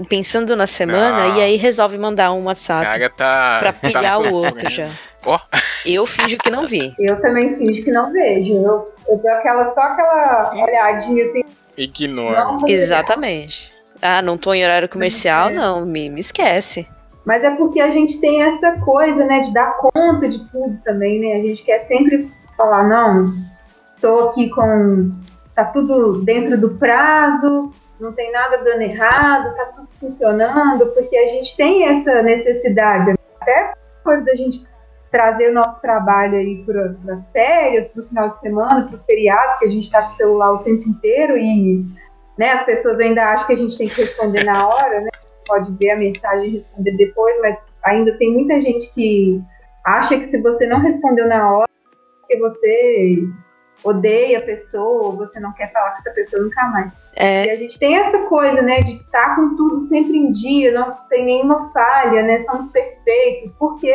pensando 0.08 0.54
na 0.54 0.66
semana 0.66 1.38
e 1.38 1.42
aí 1.42 1.52
Nossa. 1.52 1.62
resolve 1.62 1.98
mandar 1.98 2.32
um 2.32 2.44
WhatsApp 2.44 2.84
cara 2.84 3.08
tá. 3.10 3.56
pra 3.60 3.72
tá 3.72 3.88
pilhar 3.88 4.20
o 4.20 4.32
outro 4.32 4.50
sofrendo. 4.50 4.70
já. 4.70 4.88
Ó, 5.24 5.38
Eu 5.84 6.06
finjo 6.06 6.38
que 6.38 6.50
não 6.50 6.66
vi. 6.66 6.92
Eu 6.98 7.20
também 7.20 7.54
finjo 7.54 7.82
que 7.82 7.90
não 7.90 8.10
vejo. 8.12 8.52
Eu, 8.54 8.94
eu 9.08 9.16
dou 9.18 9.30
aquela, 9.32 9.74
só 9.74 9.80
aquela 9.80 10.52
olhadinha 10.54 11.24
assim. 11.24 11.42
ignora. 11.76 12.46
Exatamente. 12.66 13.70
Ah, 14.02 14.22
não 14.22 14.38
tô 14.38 14.54
em 14.54 14.64
horário 14.64 14.88
comercial, 14.88 15.50
não. 15.50 15.84
Me, 15.84 16.08
me 16.08 16.20
esquece. 16.20 16.86
Mas 17.24 17.44
é 17.44 17.50
porque 17.50 17.80
a 17.80 17.90
gente 17.90 18.18
tem 18.18 18.42
essa 18.42 18.80
coisa, 18.80 19.24
né, 19.24 19.40
de 19.40 19.52
dar 19.52 19.76
conta 19.76 20.28
de 20.28 20.38
tudo 20.50 20.78
também, 20.84 21.20
né? 21.20 21.40
A 21.40 21.46
gente 21.46 21.62
quer 21.64 21.80
sempre 21.80 22.30
falar, 22.56 22.88
não, 22.88 23.32
tô 24.00 24.30
aqui 24.30 24.48
com. 24.50 25.10
tá 25.54 25.64
tudo 25.64 26.22
dentro 26.22 26.58
do 26.58 26.76
prazo, 26.76 27.72
não 28.00 28.12
tem 28.12 28.32
nada 28.32 28.58
dando 28.58 28.82
errado, 28.82 29.54
tá 29.54 29.64
tudo 29.76 29.88
funcionando, 29.98 30.86
porque 30.86 31.16
a 31.16 31.28
gente 31.28 31.56
tem 31.56 31.84
essa 31.84 32.22
necessidade, 32.22 33.14
até 33.40 33.74
coisa 34.02 34.24
da 34.24 34.34
gente 34.34 34.66
trazer 35.10 35.50
o 35.50 35.54
nosso 35.54 35.80
trabalho 35.80 36.36
aí 36.36 36.64
para 36.64 37.14
as 37.14 37.30
férias, 37.30 37.88
para 37.88 38.02
o 38.02 38.06
final 38.06 38.30
de 38.30 38.40
semana, 38.40 38.86
para 38.86 38.96
o 38.96 39.04
feriado, 39.04 39.58
que 39.58 39.66
a 39.66 39.70
gente 39.70 39.84
está 39.84 40.02
com 40.02 40.12
o 40.12 40.16
celular 40.16 40.52
o 40.52 40.58
tempo 40.58 40.88
inteiro 40.88 41.36
e 41.36 41.84
né, 42.38 42.52
as 42.52 42.64
pessoas 42.64 42.98
ainda 42.98 43.22
acham 43.32 43.46
que 43.46 43.52
a 43.52 43.56
gente 43.56 43.76
tem 43.76 43.88
que 43.88 44.00
responder 44.00 44.44
na 44.44 44.66
hora, 44.66 45.00
né? 45.00 45.10
Pode 45.50 45.72
ver 45.72 45.90
a 45.90 45.96
mensagem 45.96 46.46
e 46.46 46.56
responder 46.58 46.92
depois, 46.96 47.34
mas 47.40 47.58
ainda 47.84 48.16
tem 48.18 48.32
muita 48.32 48.60
gente 48.60 48.88
que 48.94 49.42
acha 49.84 50.16
que 50.16 50.26
se 50.26 50.40
você 50.40 50.64
não 50.64 50.78
respondeu 50.78 51.26
na 51.26 51.50
hora, 51.52 51.66
que 52.28 52.36
você 52.36 53.24
odeia 53.82 54.38
a 54.38 54.42
pessoa, 54.42 55.06
ou 55.06 55.16
você 55.16 55.40
não 55.40 55.52
quer 55.54 55.72
falar 55.72 55.90
com 55.90 55.98
essa 55.98 56.10
pessoa 56.12 56.44
nunca 56.44 56.64
mais. 56.66 56.92
É, 57.16 57.46
E 57.46 57.50
a 57.50 57.56
gente 57.56 57.80
tem 57.80 57.96
essa 57.96 58.18
coisa, 58.26 58.62
né, 58.62 58.78
de 58.80 58.92
estar 58.92 59.34
com 59.34 59.56
tudo 59.56 59.80
sempre 59.80 60.16
em 60.16 60.30
dia, 60.30 60.70
não 60.70 60.94
tem 61.08 61.24
nenhuma 61.24 61.68
falha, 61.72 62.22
né, 62.22 62.38
somos 62.38 62.68
perfeitos, 62.68 63.52
porque 63.58 63.92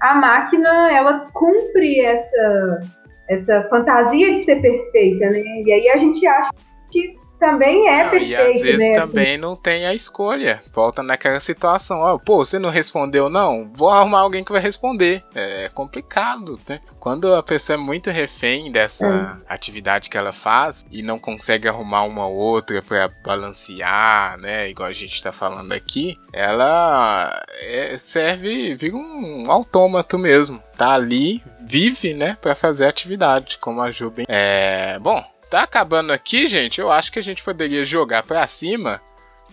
a 0.00 0.14
máquina, 0.14 0.90
ela 0.92 1.28
cumpre 1.34 2.00
essa, 2.00 2.80
essa 3.28 3.68
fantasia 3.68 4.32
de 4.32 4.44
ser 4.44 4.62
perfeita, 4.62 5.28
né, 5.28 5.42
e 5.66 5.72
aí 5.72 5.90
a 5.90 5.98
gente 5.98 6.26
acha 6.26 6.50
que 6.90 7.18
também 7.40 7.88
é 7.88 8.04
Não, 8.04 8.10
perfeito, 8.10 8.30
e 8.32 8.36
às 8.36 8.60
vezes 8.60 8.90
né, 8.90 8.94
também 8.94 9.38
não 9.38 9.56
tem 9.56 9.86
a 9.86 9.94
escolha. 9.94 10.62
Volta 10.72 11.02
naquela 11.02 11.40
situação. 11.40 11.98
Ó, 12.00 12.18
pô, 12.18 12.44
você 12.44 12.58
não 12.58 12.68
respondeu, 12.70 13.28
não? 13.28 13.70
Vou 13.74 13.88
arrumar 13.90 14.20
alguém 14.20 14.44
que 14.44 14.52
vai 14.52 14.60
responder. 14.60 15.24
É 15.34 15.68
complicado, 15.74 16.60
né? 16.68 16.80
Quando 17.00 17.34
a 17.34 17.42
pessoa 17.42 17.74
é 17.74 17.80
muito 17.80 18.10
refém 18.10 18.70
dessa 18.70 19.40
atividade 19.48 20.10
que 20.10 20.18
ela 20.18 20.32
faz 20.32 20.84
e 20.90 21.02
não 21.02 21.18
consegue 21.18 21.66
arrumar 21.66 22.02
uma 22.02 22.26
outra 22.26 22.82
pra 22.82 23.08
balancear, 23.24 24.38
né? 24.38 24.68
Igual 24.68 24.88
a 24.88 24.92
gente 24.92 25.22
tá 25.22 25.32
falando 25.32 25.72
aqui, 25.72 26.18
ela 26.32 27.42
é- 27.62 27.96
serve, 27.98 28.74
vira 28.74 28.96
um 28.96 29.44
autômato 29.50 30.18
mesmo. 30.18 30.62
Tá 30.76 30.92
ali, 30.94 31.42
vive, 31.60 32.14
né? 32.14 32.36
Pra 32.40 32.54
fazer 32.54 32.86
a 32.86 32.88
atividade, 32.88 33.58
como 33.58 33.80
a 33.80 33.90
Ju 33.90 34.10
bem. 34.10 34.24
É. 34.28 34.98
Bom, 34.98 35.22
tá 35.50 35.62
acabando 35.62 36.12
aqui, 36.12 36.46
gente. 36.46 36.80
Eu 36.80 36.90
acho 36.90 37.10
que 37.12 37.18
a 37.18 37.22
gente 37.22 37.42
poderia 37.42 37.84
jogar 37.84 38.22
pra 38.22 38.46
cima 38.46 39.00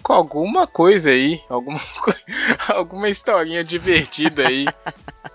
com 0.04 0.14
alguma 0.14 0.66
coisa 0.68 1.10
aí, 1.10 1.42
alguma, 1.50 1.82
alguma 2.70 3.10
historinha 3.10 3.64
divertida 3.64 4.48
aí. 4.48 4.66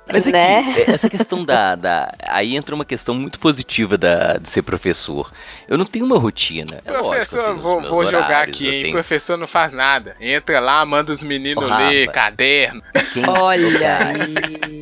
Mas 0.07 0.23
aqui, 0.23 0.33
Né? 0.33 0.75
é, 0.87 0.91
essa 0.91 1.09
questão 1.09 1.45
da, 1.45 1.75
da. 1.75 2.13
Aí 2.29 2.57
entra 2.57 2.75
uma 2.75 2.85
questão 2.85 3.15
muito 3.15 3.39
positiva 3.39 3.97
da, 3.97 4.37
de 4.39 4.49
ser 4.49 4.63
professor. 4.63 5.31
Eu 5.69 5.77
não 5.79 5.85
tenho 5.85 6.05
uma 6.05 6.19
rotina. 6.19 6.81
É 6.85 6.93
Professor, 6.93 7.55
os 7.55 7.61
vou, 7.63 7.81
vou 7.83 8.05
jogar 8.07 8.27
horários, 8.29 8.57
aqui, 8.57 8.67
eu 8.67 8.73
hein? 8.73 8.83
tenho- 8.83 8.93
Professor 8.95 9.37
não 9.37 9.47
faz 9.47 9.73
nada. 9.73 10.17
Entra 10.21 10.59
lá, 10.61 10.85
manda 10.85 11.13
os 11.13 11.23
meninos 11.23 11.69
Rafa. 11.69 11.89
ler 11.89 12.11
caderno. 12.11 12.83
Quem- 13.13 13.29
olha. 13.29 13.99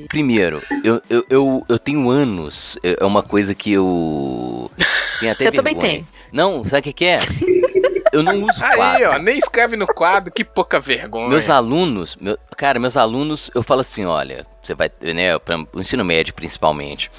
Primeiro, 0.08 0.62
eu, 0.82 1.02
eu, 1.10 1.26
eu, 1.28 1.66
eu 1.68 1.78
tenho 1.78 2.08
anos, 2.10 2.78
é 2.82 2.96
é 3.00 3.04
uma 3.04 3.22
coisa 3.22 3.54
que 3.54 3.72
eu. 3.72 4.70
Tenho 5.20 5.32
até 5.32 5.46
Eu 5.46 5.52
também 5.52 5.76
tenho. 5.76 6.08
Não, 6.32 6.64
sabe 6.64 6.80
o 6.80 6.82
que, 6.82 6.92
que 6.92 7.04
é? 7.04 7.18
Eu 8.12 8.22
não 8.22 8.42
uso 8.42 8.58
Aí, 8.64 8.76
quadro. 8.76 9.10
ó, 9.10 9.18
nem 9.18 9.38
escreve 9.38 9.76
no 9.76 9.86
quadro, 9.86 10.32
que 10.32 10.44
pouca 10.44 10.80
vergonha. 10.80 11.28
Meus 11.28 11.48
alunos, 11.48 12.16
meu- 12.20 12.38
cara, 12.56 12.78
meus 12.80 12.96
alunos, 12.96 13.50
eu 13.54 13.62
falo 13.62 13.82
assim, 13.82 14.04
olha, 14.04 14.44
você 14.62 14.74
vai, 14.74 14.90
né, 15.00 15.36
o 15.72 15.80
ensino 15.80 16.04
médio 16.04 16.34
principalmente, 16.34 17.10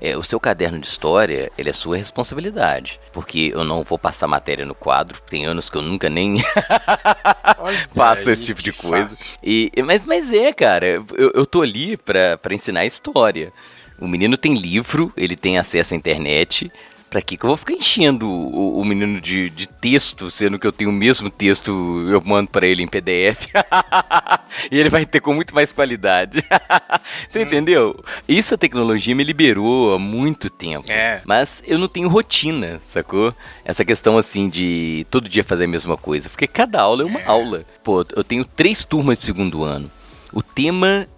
é, 0.00 0.16
o 0.16 0.22
seu 0.22 0.38
caderno 0.38 0.78
de 0.78 0.86
história, 0.86 1.50
ele 1.58 1.68
é 1.68 1.72
sua 1.72 1.96
responsabilidade, 1.96 3.00
porque 3.12 3.50
eu 3.52 3.64
não 3.64 3.82
vou 3.82 3.98
passar 3.98 4.28
matéria 4.28 4.64
no 4.64 4.74
quadro, 4.74 5.20
tem 5.28 5.44
anos 5.44 5.68
que 5.68 5.76
eu 5.76 5.82
nunca 5.82 6.08
nem 6.08 6.38
faço 7.94 8.28
aí, 8.28 8.32
esse 8.32 8.46
tipo 8.46 8.62
de 8.62 8.72
coisa. 8.72 9.08
fácil. 9.08 9.26
E, 9.42 9.70
e- 9.76 9.82
mas, 9.82 10.04
mas 10.04 10.32
é, 10.32 10.52
cara, 10.52 10.86
eu, 10.86 11.04
eu 11.34 11.46
tô 11.46 11.62
ali 11.62 11.96
pra, 11.96 12.36
pra 12.38 12.54
ensinar 12.54 12.84
história. 12.86 13.52
O 14.00 14.06
menino 14.06 14.36
tem 14.36 14.54
livro, 14.54 15.12
ele 15.16 15.34
tem 15.34 15.58
acesso 15.58 15.92
à 15.94 15.96
internet. 15.96 16.70
Pra 17.10 17.22
que 17.22 17.36
que 17.36 17.44
eu 17.44 17.48
vou 17.48 17.56
ficar 17.56 17.72
enchendo 17.72 18.28
o, 18.28 18.80
o 18.80 18.84
menino 18.84 19.20
de, 19.20 19.48
de 19.48 19.66
texto, 19.66 20.30
sendo 20.30 20.58
que 20.58 20.66
eu 20.66 20.72
tenho 20.72 20.90
o 20.90 20.92
mesmo 20.92 21.30
texto, 21.30 21.70
eu 22.10 22.20
mando 22.20 22.50
pra 22.50 22.66
ele 22.66 22.82
em 22.82 22.86
PDF. 22.86 23.46
e 24.70 24.78
ele 24.78 24.90
vai 24.90 25.06
ter 25.06 25.20
com 25.20 25.32
muito 25.32 25.54
mais 25.54 25.72
qualidade. 25.72 26.44
Você 27.30 27.42
entendeu? 27.42 28.04
Isso 28.28 28.54
a 28.54 28.58
tecnologia 28.58 29.14
me 29.14 29.24
liberou 29.24 29.94
há 29.94 29.98
muito 29.98 30.50
tempo. 30.50 30.90
É. 30.92 31.22
Mas 31.24 31.62
eu 31.66 31.78
não 31.78 31.88
tenho 31.88 32.08
rotina, 32.08 32.80
sacou? 32.86 33.34
Essa 33.64 33.84
questão 33.84 34.18
assim 34.18 34.48
de 34.48 35.06
todo 35.10 35.28
dia 35.28 35.42
fazer 35.42 35.64
a 35.64 35.68
mesma 35.68 35.96
coisa. 35.96 36.28
Porque 36.28 36.46
cada 36.46 36.80
aula 36.80 37.02
é 37.02 37.06
uma 37.06 37.24
aula. 37.24 37.64
Pô, 37.82 38.04
eu 38.14 38.24
tenho 38.24 38.44
três 38.44 38.84
turmas 38.84 39.18
de 39.18 39.24
segundo 39.24 39.64
ano. 39.64 39.90
O 40.30 40.42
tema 40.42 41.08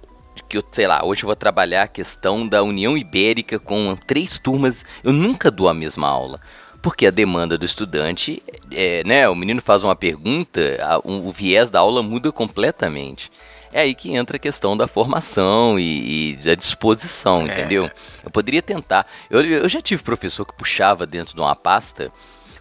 que 0.51 0.59
eu, 0.59 0.65
sei 0.73 0.87
lá, 0.87 1.05
hoje 1.05 1.23
eu 1.23 1.27
vou 1.29 1.37
trabalhar 1.37 1.85
a 1.85 1.89
questão 1.89 2.47
da 2.47 2.63
União 2.63 2.99
Ibérica 2.99 3.59
com 3.59 3.97
três 4.07 4.37
turmas. 4.39 4.85
Eu 5.05 5.13
nunca 5.13 5.51
dou 5.51 5.69
a 5.69 5.73
mesma 5.75 6.09
aula. 6.09 6.41
Porque 6.83 7.07
a 7.07 7.11
demanda 7.11 7.57
do 7.59 7.65
estudante, 7.65 8.43
é, 8.73 9.03
né? 9.07 9.29
O 9.29 9.35
menino 9.37 9.61
faz 9.63 9.85
uma 9.85 9.95
pergunta, 9.95 10.61
a- 10.83 10.99
o, 10.99 11.29
o 11.29 11.31
viés 11.31 11.71
da 11.71 11.79
aula 11.79 12.03
muda 12.03 12.33
completamente. 12.33 13.31
É 13.73 13.83
aí 13.83 13.95
que 13.95 14.13
entra 14.15 14.37
a 14.37 14.41
questão 14.41 14.77
da 14.77 14.89
formação 14.89 15.79
e, 15.79 16.33
e 16.33 16.37
da 16.37 16.55
disposição, 16.57 17.47
É. 17.47 17.53
entendeu? 17.53 17.89
Eu 18.25 18.31
poderia 18.31 18.61
tentar. 18.63 19.07
Eu, 19.31 19.45
eu 19.45 19.69
já 19.69 19.81
tive 19.81 20.03
professor 20.03 20.45
que 20.45 20.55
puxava 20.57 21.07
dentro 21.07 21.35
de 21.35 21.41
uma 21.41 21.55
pasta 21.55 22.11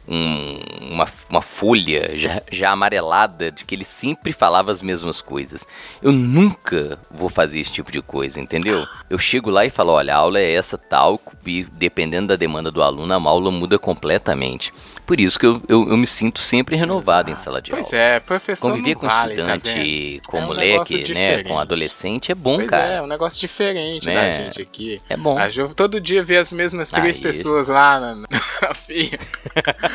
um- 0.10 0.60
uma, 0.93 1.07
uma 1.30 1.41
folha 1.41 2.18
já, 2.18 2.41
já 2.51 2.72
amarelada 2.72 3.51
de 3.51 3.64
que 3.64 3.76
ele 3.76 3.86
sempre 3.86 4.34
falava 4.34 4.72
as 4.72 4.82
mesmas 4.82 5.22
coisas. 5.22 5.68
Eu 6.01 6.12
nunca 6.12 6.97
vou 7.12 7.30
fazer 7.30 7.60
esse 7.60 7.72
tipo 7.72 7.91
de 7.91 8.01
coisa, 8.01 8.41
entendeu? 8.41 8.86
Eu 9.10 9.20
chego 9.20 9.49
lá 9.49 9.66
e 9.66 9.70
falo, 9.70 9.91
olha, 9.91 10.14
a 10.16 10.18
aula 10.18 10.39
é 10.39 10.51
essa 10.53 10.78
tal, 10.78 11.22
e 11.45 11.64
dependendo 11.64 12.28
da 12.30 12.36
demanda 12.36 12.72
do 12.72 12.82
aluno, 12.82 13.14
a 13.14 13.30
aula 13.30 13.51
muda 13.51 13.78
completamente. 13.78 14.74
Por 15.10 15.20
isso 15.20 15.39
que 15.39 15.45
eu, 15.47 15.60
eu, 15.68 15.89
eu 15.89 15.97
me 15.97 16.05
sinto 16.05 16.39
sempre 16.39 16.76
renovado 16.76 17.30
em 17.30 17.32
Exato. 17.32 17.45
sala 17.45 17.62
de 17.64 17.72
Pois 17.72 17.91
aula. 17.91 18.05
é, 18.05 18.20
professor 18.20 18.70
Conviver 18.70 18.93
não 18.93 19.01
com 19.01 19.07
vale, 19.07 19.36
tá 19.38 19.55
estudante, 19.55 19.74
vendo? 20.14 20.28
com 20.28 20.38
É 20.38 20.39
um 20.39 20.45
moleque, 20.45 21.14
né, 21.16 21.43
com 21.45 21.57
adolescente 21.57 22.32
é 22.32 22.36
bom, 22.36 22.57
Pois 22.57 22.70
cara. 22.70 22.93
é, 22.93 22.95
é 22.97 23.01
um 23.01 23.07
negócio 23.07 23.39
diferente 23.39 24.05
Né? 24.05 24.14
da 24.14 24.30
gente 24.30 24.62
aqui. 24.62 25.01
É 25.10 25.18
bom. 25.18 25.36
A 25.36 25.49
Ju 25.49 25.74
todo 25.74 25.99
dia 25.99 26.22
vê 26.22 26.38
as 26.38 26.51
mesmas 26.51 26.91
três 26.91 27.18
Aí. 27.18 27.24
pessoas 27.24 27.68
lá 27.68 27.99
na, 27.99 28.16
na 28.18 28.28
fia. 28.76 29.18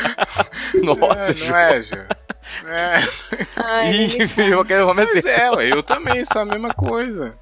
Nossa, 0.83 1.31
é, 1.31 1.33
Ju. 1.33 1.47
não 1.49 1.57
é, 1.57 1.83
Ju? 1.83 1.95
É. 2.67 2.95
Ai, 3.57 3.91
Ih, 3.95 4.19
eu 4.51 4.65
quero 4.65 4.93
Pois 4.95 5.25
é, 5.25 5.49
eu 5.73 5.83
também 5.83 6.25
sou 6.25 6.43
a 6.43 6.45
mesma 6.45 6.75
coisa. 6.75 7.39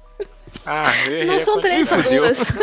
Ah, 0.65 0.91
Não 1.25 1.39
são 1.39 1.59
três, 1.59 1.87
são 1.87 2.01
duas. 2.01 2.39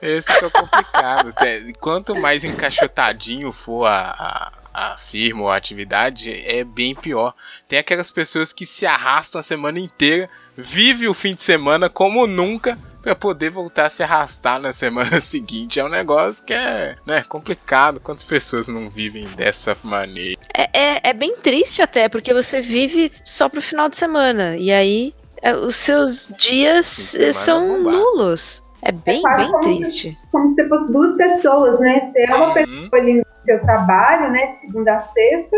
Esse 0.00 0.26
que 0.38 0.44
é 0.44 0.46
o 0.46 0.50
complicado. 0.50 1.34
Quanto 1.78 2.14
mais 2.14 2.44
encaixotadinho 2.44 3.52
for 3.52 3.86
a, 3.86 4.52
a, 4.72 4.92
a 4.92 4.96
firma 4.96 5.42
ou 5.42 5.50
a 5.50 5.56
atividade, 5.56 6.30
é 6.46 6.62
bem 6.64 6.94
pior. 6.94 7.34
Tem 7.68 7.78
aquelas 7.78 8.10
pessoas 8.10 8.52
que 8.52 8.64
se 8.64 8.86
arrastam 8.86 9.40
a 9.40 9.44
semana 9.44 9.78
inteira, 9.78 10.28
vive 10.56 11.08
o 11.08 11.14
fim 11.14 11.34
de 11.34 11.42
semana 11.42 11.88
como 11.88 12.26
nunca, 12.26 12.78
pra 13.02 13.14
poder 13.14 13.50
voltar 13.50 13.86
a 13.86 13.90
se 13.90 14.02
arrastar 14.02 14.60
na 14.60 14.72
semana 14.72 15.20
seguinte. 15.20 15.80
É 15.80 15.84
um 15.84 15.88
negócio 15.88 16.44
que 16.44 16.52
é 16.52 16.96
né, 17.06 17.22
complicado. 17.22 18.00
Quantas 18.00 18.24
pessoas 18.24 18.68
não 18.68 18.88
vivem 18.88 19.24
dessa 19.36 19.76
maneira? 19.82 20.38
É, 20.54 20.96
é, 20.96 21.10
é 21.10 21.12
bem 21.12 21.36
triste 21.36 21.82
até, 21.82 22.08
porque 22.08 22.32
você 22.32 22.60
vive 22.60 23.10
só 23.24 23.48
pro 23.48 23.62
final 23.62 23.88
de 23.88 23.96
semana. 23.96 24.56
E 24.56 24.70
aí 24.72 25.14
os 25.54 25.76
seus 25.76 26.32
dias 26.38 27.14
eh, 27.16 27.32
são 27.32 27.76
é 27.76 27.78
nulos. 27.78 28.62
É 28.82 28.92
bem, 28.92 29.20
quase 29.22 29.36
bem 29.42 29.50
como 29.52 29.62
se- 29.62 29.68
triste. 29.80 30.18
Como 30.32 30.54
se 30.54 30.68
fosse 30.68 30.92
duas 30.92 31.12
pessoas, 31.14 31.78
né? 31.80 32.10
Você 32.12 32.20
é 32.20 32.34
uma 32.34 32.54
pessoa 32.54 32.76
Uhum. 32.76 32.88
ali 32.92 33.14
no 33.18 33.24
seu 33.44 33.60
trabalho, 33.62 34.30
né? 34.30 34.46
De 34.52 34.60
segunda 34.60 34.96
a 34.96 35.02
sexta. 35.02 35.56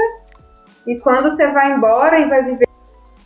E 0.87 0.99
quando 0.99 1.31
você 1.37 1.47
vai 1.53 1.73
embora 1.73 2.19
e 2.19 2.29
vai 2.29 2.43
viver 2.45 2.67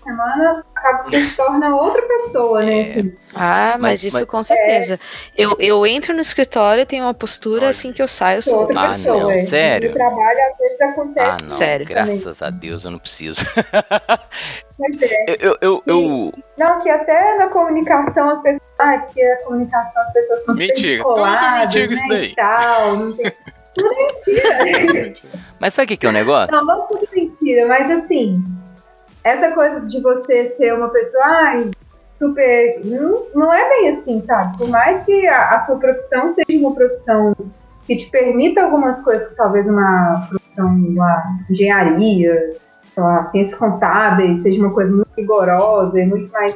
semana, 0.06 0.64
acaba 0.74 0.98
que 1.04 1.10
você 1.10 1.22
se 1.24 1.36
torna 1.36 1.74
outra 1.76 2.00
pessoa, 2.02 2.62
né? 2.62 2.80
É. 3.00 3.04
Ah, 3.34 3.72
mas, 3.72 3.80
Mas- 3.80 4.04
isso 4.04 4.18
mas- 4.20 4.28
com 4.28 4.42
certeza. 4.42 4.98
Eu, 5.36 5.56
eu 5.58 5.86
entro 5.86 6.14
no 6.14 6.20
escritório, 6.20 6.86
tenho 6.86 7.04
uma 7.04 7.12
postura, 7.14 7.62
Olha. 7.62 7.70
assim 7.70 7.92
que 7.92 8.00
eu 8.00 8.08
saio, 8.08 8.38
eu 8.38 8.42
Sou 8.42 8.60
outra 8.60 8.74
outra 8.76 8.84
Ah, 8.84 8.88
pessoa. 8.88 9.20
não, 9.22 9.30
é. 9.32 9.38
sério? 9.38 9.88
No 9.90 9.94
trabalho, 9.94 10.38
às 10.52 10.58
vezes 10.58 10.80
acontece. 10.80 11.26
Ah, 11.30 11.36
não. 11.42 11.50
Sério. 11.50 11.86
Graças 11.86 12.42
a 12.42 12.50
Deus 12.50 12.84
eu 12.84 12.90
não 12.92 12.98
preciso. 12.98 13.44
Mas 14.78 15.02
é. 15.02 15.24
Eu, 15.40 15.56
eu, 15.60 15.82
eu, 15.86 16.32
Não, 16.56 16.80
que 16.80 16.88
até 16.88 17.36
na 17.38 17.48
comunicação 17.48 18.30
as 18.30 18.42
pessoas. 18.42 18.62
Ah, 18.78 18.98
que 18.98 19.22
a 19.22 19.36
comunicação 19.44 20.02
as 20.02 20.12
pessoas 20.12 20.44
são 20.44 20.54
Mentira, 20.54 21.02
tudo 21.02 21.14
descoladas, 21.14 21.74
mentira 21.74 21.86
né, 21.86 21.92
isso 21.94 22.08
daí. 22.08 22.34
Tal, 22.34 22.96
não 22.96 23.16
tem... 23.16 23.32
Tudo 23.76 23.94
mentira. 23.94 25.38
Mas 25.60 25.74
sabe 25.74 25.84
o 25.84 25.88
que, 25.88 25.96
que 25.98 26.06
é 26.06 26.08
o 26.08 26.12
negócio? 26.12 26.50
Não, 26.54 26.64
não 26.64 26.86
tudo 26.86 27.06
mentira, 27.14 27.66
mas 27.66 27.90
assim, 27.90 28.42
essa 29.26 29.50
coisa 29.50 29.80
de 29.80 30.00
você 30.00 30.54
ser 30.56 30.72
uma 30.72 30.88
pessoa 30.88 31.24
ai, 31.24 31.70
super. 32.16 32.80
Não, 32.84 33.26
não 33.34 33.52
é 33.52 33.68
bem 33.68 33.88
assim, 33.90 34.22
sabe? 34.24 34.56
Por 34.56 34.68
mais 34.68 35.04
que 35.04 35.26
a, 35.26 35.50
a 35.50 35.62
sua 35.64 35.76
profissão 35.76 36.32
seja 36.32 36.58
uma 36.60 36.74
profissão 36.74 37.34
que 37.84 37.96
te 37.96 38.08
permita 38.08 38.62
algumas 38.62 39.02
coisas, 39.02 39.34
talvez 39.36 39.66
uma 39.66 40.28
profissão, 40.28 40.66
uma 40.68 41.24
engenharia, 41.50 42.54
lá, 42.96 43.28
ciências 43.30 43.58
contábeis, 43.58 44.42
seja 44.42 44.60
uma 44.60 44.72
coisa 44.72 44.94
muito 44.94 45.08
rigorosa 45.16 46.00
e 46.00 46.06
muito 46.06 46.30
mais 46.32 46.54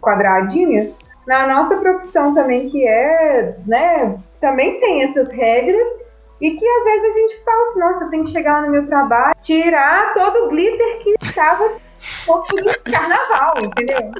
quadradinha. 0.00 0.90
Na 1.26 1.46
nossa 1.46 1.76
profissão 1.76 2.34
também, 2.34 2.68
que 2.68 2.86
é, 2.86 3.56
né, 3.66 4.16
também 4.40 4.78
tem 4.80 5.04
essas 5.04 5.28
regras 5.30 5.86
e 6.40 6.50
que 6.50 6.68
às 6.68 6.84
vezes 6.84 7.04
a 7.04 7.18
gente 7.18 7.44
fala 7.44 7.62
assim, 7.62 7.80
nossa, 7.80 8.04
eu 8.04 8.10
tenho 8.10 8.24
que 8.24 8.32
chegar 8.32 8.62
no 8.62 8.70
meu 8.70 8.86
trabalho, 8.86 9.34
tirar 9.42 10.14
todo 10.14 10.46
o 10.46 10.48
glitter 10.50 10.98
que 11.02 11.14
estava 11.22 11.70
no 12.26 12.92
carnaval, 12.92 13.54
entendeu? 13.62 14.10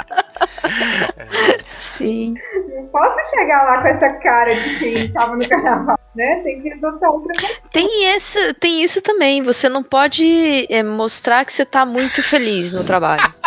Sim. 1.78 2.34
Não 2.74 2.86
posso 2.86 3.30
chegar 3.30 3.62
lá 3.64 3.82
com 3.82 3.88
essa 3.88 4.08
cara 4.14 4.54
de 4.54 4.78
quem 4.78 5.06
estava 5.06 5.36
no 5.36 5.48
carnaval, 5.48 5.98
né? 6.14 6.40
Tem 6.42 6.60
que 6.60 6.72
adotar 6.72 7.10
outra 7.10 7.32
coisa. 7.40 7.60
Tem, 7.72 8.14
esse, 8.14 8.54
tem 8.54 8.82
isso 8.82 9.02
também. 9.02 9.42
Você 9.42 9.68
não 9.68 9.82
pode 9.82 10.66
é, 10.70 10.82
mostrar 10.82 11.44
que 11.44 11.52
você 11.52 11.64
tá 11.64 11.84
muito 11.84 12.22
feliz 12.22 12.72
no 12.72 12.84
trabalho. 12.84 13.22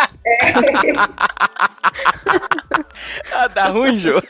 Ah, 3.32 3.48
dá 3.48 3.66
ruim, 3.68 3.96
Jô. 3.96 4.20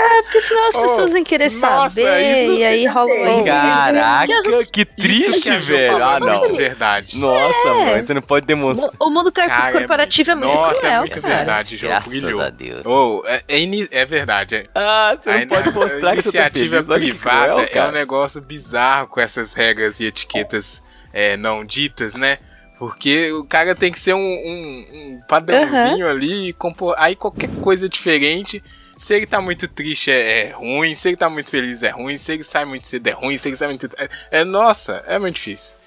É 0.00 0.22
porque 0.22 0.40
senão 0.40 0.68
as 0.68 0.74
Oh, 0.74 0.82
pessoas 0.82 1.12
vão 1.12 1.24
querer 1.24 1.44
nossa, 1.52 1.60
saber 1.90 2.42
isso- 2.44 2.52
e 2.52 2.64
aí 2.64 2.86
rola 2.86 3.12
uma 3.12 3.44
Caraca, 3.44 4.26
Que 4.26 4.32
as 4.32 4.46
outras- 4.46 4.70
que 4.70 4.80
Isso 4.82 4.90
triste, 4.96 5.40
que 5.42 5.50
a 5.50 5.58
velho. 5.58 6.04
Ah, 6.04 6.16
é 6.16 6.20
não. 6.20 6.38
muito 6.40 6.54
verdade. 6.56 7.18
Nossa, 7.18 7.74
mãe, 7.74 8.06
você 8.06 8.14
não 8.14 8.22
pode 8.22 8.46
demonstrar. 8.46 8.90
O 9.00 9.10
mundo 9.10 9.32
car- 9.32 9.48
Cara, 9.48 9.68
é 9.70 9.72
corporativo 9.72 10.30
é 10.30 10.34
muito, 10.34 10.54
Nossa, 10.56 10.74
cruel, 10.80 10.92
é 10.92 10.98
muito 11.00 11.20
cara. 11.20 11.36
verdade, 11.36 11.76
João. 11.76 11.90
Graças 11.92 12.08
Brilhou. 12.08 12.40
a 12.40 12.50
Deus. 12.50 12.86
Oh, 12.86 13.22
é, 13.26 13.42
é 13.48 13.58
é 13.90 14.04
verdade. 14.06 14.54
É. 14.56 14.66
Ah, 14.74 15.18
você 15.20 15.30
A 15.30 15.38
não 15.40 15.46
pode 15.48 15.70
mostrar 15.72 16.12
a 16.12 16.16
que 16.16 16.22
você 16.22 16.32
tá 16.32 16.38
iniciativa. 16.48 16.76
Olha 16.88 17.00
que 17.00 17.06
privada 17.10 17.66
cruel, 17.66 17.68
é 17.84 17.88
um 17.88 17.92
negócio 17.92 18.40
bizarro 18.40 19.08
com 19.08 19.20
essas 19.20 19.54
regras 19.54 20.00
e 20.00 20.06
etiquetas 20.06 20.82
é, 21.12 21.36
não 21.36 21.64
ditas, 21.64 22.14
né? 22.14 22.38
Porque 22.78 23.32
o 23.32 23.44
cara 23.44 23.74
tem 23.74 23.90
que 23.90 23.98
ser 23.98 24.14
um, 24.14 24.18
um- 24.18 24.86
um 24.92 25.20
padrãozinho 25.28 26.08
ali, 26.08 26.50
e 26.50 26.52
compor, 26.52 26.94
aí 26.96 27.16
qualquer 27.16 27.48
coisa 27.60 27.88
diferente. 27.88 28.62
Se 28.98 29.14
ele 29.14 29.26
tá 29.26 29.40
muito 29.40 29.66
triste 29.68 30.10
é, 30.10 30.48
é 30.48 30.50
ruim, 30.50 30.94
se 30.94 31.08
ele 31.08 31.16
tá 31.16 31.30
muito 31.30 31.50
feliz 31.50 31.82
é 31.82 31.90
ruim, 31.90 32.18
se 32.18 32.32
ele 32.32 32.42
sai 32.42 32.64
muito 32.64 32.86
cedo 32.86 33.06
é 33.06 33.12
ruim, 33.12 33.38
se 33.38 33.48
ele 33.48 33.56
sai 33.56 33.68
muito. 33.68 33.88
É, 33.96 34.40
é- 34.40 34.44
nossa, 34.44 35.02
é 35.06 35.18
muito 35.18 35.36
difícil. 35.36 35.78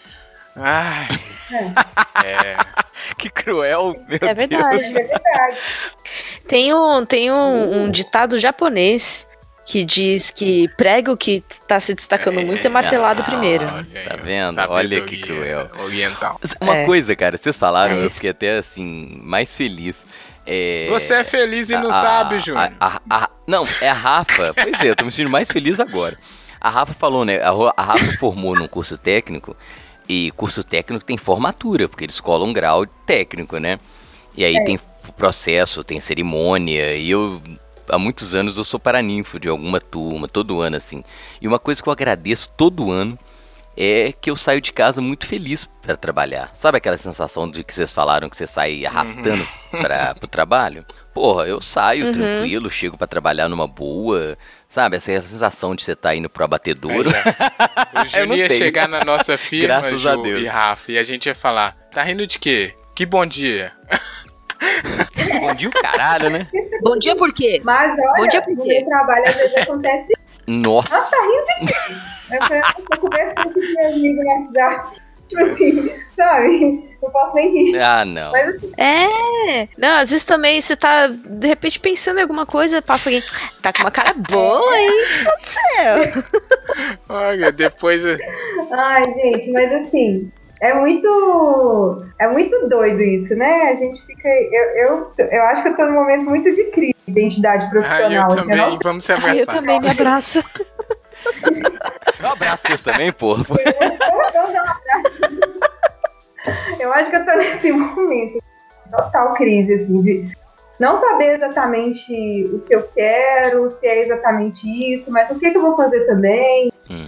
Ai. 0.55 1.07
É. 2.25 2.55
Que 3.17 3.29
cruel, 3.29 3.95
meu 4.07 4.19
É 4.29 4.33
verdade. 4.33 4.83
É 4.83 4.91
verdade. 4.93 5.57
Tem 6.47 6.73
um, 6.73 7.05
tem 7.05 7.31
um, 7.31 7.83
um 7.83 7.91
ditado 7.91 8.37
japonês 8.37 9.27
que 9.65 9.83
diz 9.83 10.29
que 10.29 10.67
prego 10.77 11.17
que 11.17 11.43
tá 11.67 11.79
se 11.79 11.93
destacando 11.95 12.41
muito 12.41 12.65
é 12.65 12.69
martelado 12.69 13.21
ah, 13.21 13.25
primeiro. 13.25 13.65
Olha 13.65 14.03
Tá 14.09 14.15
vendo? 14.17 14.53
sabedoria 14.53 14.99
Olha 14.99 15.01
que 15.01 15.17
cruel. 15.19 15.69
Oriental. 15.79 16.39
Uma 16.61 16.77
É. 16.77 16.85
coisa, 16.85 17.15
cara, 17.15 17.37
vocês 17.37 17.57
falaram, 17.57 17.95
É 18.01 18.05
eu 18.05 18.09
fiquei 18.09 18.29
até 18.29 18.57
assim, 18.57 19.19
mais 19.23 19.55
feliz. 19.55 20.05
É... 20.45 20.87
Você 20.89 21.13
é 21.13 21.23
feliz 21.23 21.69
e 21.69 21.77
não 21.77 21.89
a- 21.89 21.93
sabe, 21.93 22.39
Júnior. 22.39 22.71
a- 22.79 23.01
a- 23.09 23.29
não, 23.47 23.63
é 23.81 23.89
a 23.89 23.93
Rafa. 23.93 24.53
Pois 24.53 24.79
é, 24.81 24.89
eu 24.89 24.95
tô 24.95 25.05
me 25.05 25.11
sentindo 25.11 25.29
mais 25.29 25.51
feliz 25.51 25.79
agora. 25.79 26.17
A 26.59 26.69
Rafa 26.69 26.93
falou, 26.93 27.25
né? 27.25 27.39
A, 27.41 27.51
a 27.77 27.83
Rafa 27.83 28.13
formou 28.19 28.55
num 28.55 28.67
curso 28.67 28.97
técnico 28.97 29.55
e 30.07 30.31
curso 30.31 30.63
técnico 30.63 31.03
tem 31.05 31.17
formatura, 31.17 31.87
porque 31.87 32.05
eles 32.05 32.19
colam 32.19 32.47
um 32.49 32.53
grau 32.53 32.85
técnico, 32.85 33.57
né? 33.57 33.79
E 34.35 34.43
aí 34.45 34.63
tem 34.65 34.79
processo, 35.17 35.83
tem 35.83 35.99
cerimônia, 35.99 36.95
e 36.95 37.09
eu 37.09 37.41
há 37.89 37.97
muitos 37.97 38.33
anos 38.33 38.57
eu 38.57 38.63
sou 38.63 38.79
paraninfo 38.79 39.39
de 39.39 39.49
alguma 39.49 39.79
turma, 39.81 40.27
todo 40.27 40.61
ano 40.61 40.77
assim. 40.77 41.03
E 41.41 41.47
uma 41.47 41.59
coisa 41.59 41.81
que 41.83 41.89
eu 41.89 41.93
agradeço 41.93 42.49
todo 42.55 42.91
ano 42.91 43.17
é 43.77 44.11
que 44.11 44.29
eu 44.29 44.35
saio 44.35 44.59
de 44.61 44.71
casa 44.73 45.01
muito 45.01 45.25
feliz 45.25 45.65
para 45.65 45.95
trabalhar. 45.95 46.51
Sabe 46.53 46.77
aquela 46.77 46.97
sensação 46.97 47.49
de 47.49 47.63
que 47.63 47.73
vocês 47.73 47.91
falaram 47.93 48.29
que 48.29 48.35
você 48.37 48.45
sai 48.47 48.85
arrastando 48.85 49.43
para 49.71 50.15
o 50.21 50.27
trabalho? 50.27 50.85
Porra, 51.13 51.45
eu 51.47 51.61
saio 51.61 52.05
Uhum. 52.07 52.11
tranquilo, 52.11 52.69
chego 52.69 52.97
para 52.97 53.07
trabalhar 53.07 53.49
numa 53.49 53.67
boa, 53.67 54.37
sabe? 54.69 54.95
Essa 54.97 55.21
sensação 55.21 55.75
de 55.75 55.83
você 55.83 55.91
estar 55.93 56.15
indo 56.15 56.29
pro 56.29 56.45
abatedouro. 56.45 57.09
Aí, 57.09 58.09
ó. 58.19 58.23
O 58.23 58.27
não 58.27 58.35
ia 58.35 58.47
tenho. 58.47 58.57
chegar 58.57 58.87
na 58.87 59.03
nossa 59.03 59.35
firma, 59.39 59.67
Graças 59.81 60.05
a 60.07 60.13
Ju 60.15 60.21
Deus. 60.23 60.41
e 60.41 60.45
Rafa, 60.47 60.91
e 60.93 60.97
a 60.97 61.03
gente 61.03 61.25
ia 61.25 61.35
falar, 61.35 61.73
tá 61.93 62.01
rindo 62.03 62.25
de 62.25 62.39
quê? 62.39 62.73
Que 62.95 63.05
bom 63.05 63.25
dia. 63.25 63.73
Bom 65.39 65.53
dia, 65.55 65.69
o 65.69 65.71
caralho, 65.71 66.29
né? 66.29 66.47
Bom 66.83 66.97
dia, 66.97 67.15
por 67.15 67.33
quê? 67.33 67.59
Mas 67.63 67.95
Bom 67.95 68.03
olha, 68.19 68.29
dia, 68.29 68.41
por 68.41 68.55
quê? 68.61 68.79
meu 68.79 68.85
trabalho 68.89 69.23
às 69.27 69.35
vezes 69.35 69.57
acontece. 69.57 70.13
Nossa, 70.47 70.95
Nossa, 70.95 71.11
tá 71.11 71.17
rindo 71.21 71.65
de 71.65 71.73
quê? 71.73 71.95
Eu 72.31 72.43
falei, 72.43 72.61
"Ah, 72.63 72.73
eu 72.91 72.97
converso 72.97 73.35
com 73.35 73.59
esses 73.59 73.73
meus 73.75 73.93
amigos 73.93 74.25
no 74.25 74.29
WhatsApp. 74.31 74.99
Tipo 75.27 75.43
assim, 75.43 75.91
sabe? 76.15 76.89
Não 77.01 77.09
posso 77.09 77.35
nem 77.35 77.51
rir. 77.71 77.79
ah 77.79 78.03
não. 78.05 78.31
Mas 78.31 78.55
assim, 78.55 78.71
É. 78.77 79.67
Não, 79.77 79.97
às 79.99 80.09
vezes 80.11 80.23
também 80.25 80.59
você 80.61 80.75
tá, 80.75 81.07
de 81.07 81.47
repente, 81.47 81.79
pensando 81.79 82.19
em 82.19 82.21
alguma 82.21 82.45
coisa, 82.45 82.81
passa 82.81 83.09
alguém. 83.09 83.23
Tá 83.61 83.71
com 83.73 83.79
uma 83.81 83.91
cara 83.91 84.13
boa, 84.13 84.77
hein? 84.77 84.87
Meu 84.89 85.23
Deus 85.23 85.41
do 85.41 85.47
céu. 85.47 86.23
Olha, 87.09 87.51
depois. 87.51 88.03
Ai, 88.05 89.03
gente, 89.15 89.51
mas 89.51 89.71
assim, 89.73 90.31
é 90.61 90.73
muito. 90.73 92.03
É 92.19 92.27
muito 92.27 92.69
doido 92.69 93.01
isso, 93.01 93.35
né? 93.35 93.69
A 93.71 93.75
gente 93.75 93.99
fica. 94.05 94.29
Eu, 94.29 94.63
eu, 94.75 95.11
eu 95.31 95.43
acho 95.43 95.63
que 95.63 95.69
eu 95.69 95.75
tô 95.75 95.85
num 95.85 95.93
momento 95.93 96.25
muito 96.25 96.51
de 96.53 96.63
crise 96.65 96.95
de 97.07 97.11
identidade 97.11 97.65
Ah, 97.65 97.67
eu 97.67 97.71
profissional. 97.71 98.29
também, 98.29 98.57
não 98.57 98.79
vamos 98.81 99.03
se 99.03 99.11
Ai, 99.11 99.17
eu 99.17 99.21
abraçar. 99.43 99.55
também 99.55 99.79
me 99.81 99.89
abraço. 99.89 100.43
Um 102.23 102.27
abraço 102.27 102.63
vocês 102.67 102.81
também, 102.81 103.11
porra. 103.11 103.43
Eu 106.79 106.91
acho 106.93 107.09
que 107.09 107.15
eu 107.15 107.25
tô 107.25 107.31
nesse 107.37 107.71
momento. 107.71 108.39
Total 108.91 109.33
crise, 109.35 109.73
assim, 109.73 110.01
de 110.01 110.25
não 110.79 110.99
saber 110.99 111.35
exatamente 111.35 112.43
o 112.53 112.59
que 112.59 112.75
eu 112.75 112.83
quero, 112.95 113.71
se 113.71 113.87
é 113.87 114.01
exatamente 114.03 114.67
isso, 114.93 115.11
mas 115.11 115.29
o 115.31 115.39
que, 115.39 115.51
que 115.51 115.57
eu 115.57 115.61
vou 115.61 115.75
fazer 115.77 116.05
também, 116.07 116.71
Uhum. 116.89 117.05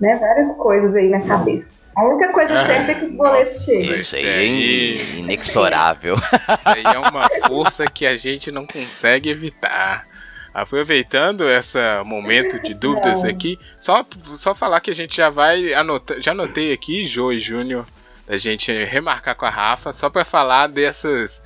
né? 0.00 0.16
Várias 0.16 0.56
coisas 0.56 0.94
aí 0.94 1.08
na 1.10 1.20
cabeça. 1.20 1.66
A 1.98 2.04
única 2.04 2.32
coisa 2.32 2.60
Ah, 2.60 2.66
certa 2.66 2.92
é 2.92 2.94
que 2.94 3.04
os 3.06 3.12
boletos 3.12 3.64
chegam. 3.64 3.96
Isso 3.96 4.14
aí 4.16 4.26
é 4.26 4.44
in- 4.46 5.18
inexorável. 5.20 6.14
Isso 6.14 6.68
aí 6.68 6.82
é 6.84 6.98
uma 6.98 7.28
força 7.48 7.86
que 7.90 8.06
a 8.06 8.16
gente 8.16 8.52
não 8.52 8.64
consegue 8.64 9.28
evitar. 9.28 10.06
Aproveitando 10.54 11.48
esse 11.48 11.78
momento 12.04 12.60
de 12.62 12.74
dúvidas 12.74 13.22
Não. 13.22 13.30
aqui, 13.30 13.58
só, 13.78 14.04
só 14.34 14.54
falar 14.54 14.80
que 14.80 14.90
a 14.90 14.94
gente 14.94 15.16
já 15.16 15.28
vai 15.30 15.72
anotar, 15.74 16.20
já 16.20 16.32
anotei 16.32 16.72
aqui, 16.72 17.04
Jô 17.04 17.30
e 17.32 17.38
Júnior, 17.38 17.86
da 18.26 18.36
gente 18.36 18.72
remarcar 18.84 19.34
com 19.36 19.44
a 19.44 19.50
Rafa, 19.50 19.92
só 19.92 20.08
para 20.10 20.24
falar 20.24 20.66
dessas 20.68 21.42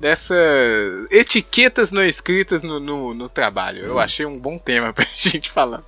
dessas 0.00 1.06
etiquetas 1.10 1.90
não 1.92 2.02
escritas 2.04 2.62
no, 2.62 2.78
no, 2.80 3.14
no 3.14 3.28
trabalho. 3.28 3.84
Eu 3.84 3.98
achei 3.98 4.26
um 4.26 4.38
bom 4.38 4.58
tema 4.58 4.92
pra 4.94 5.06
gente 5.16 5.50
falar. 5.50 5.82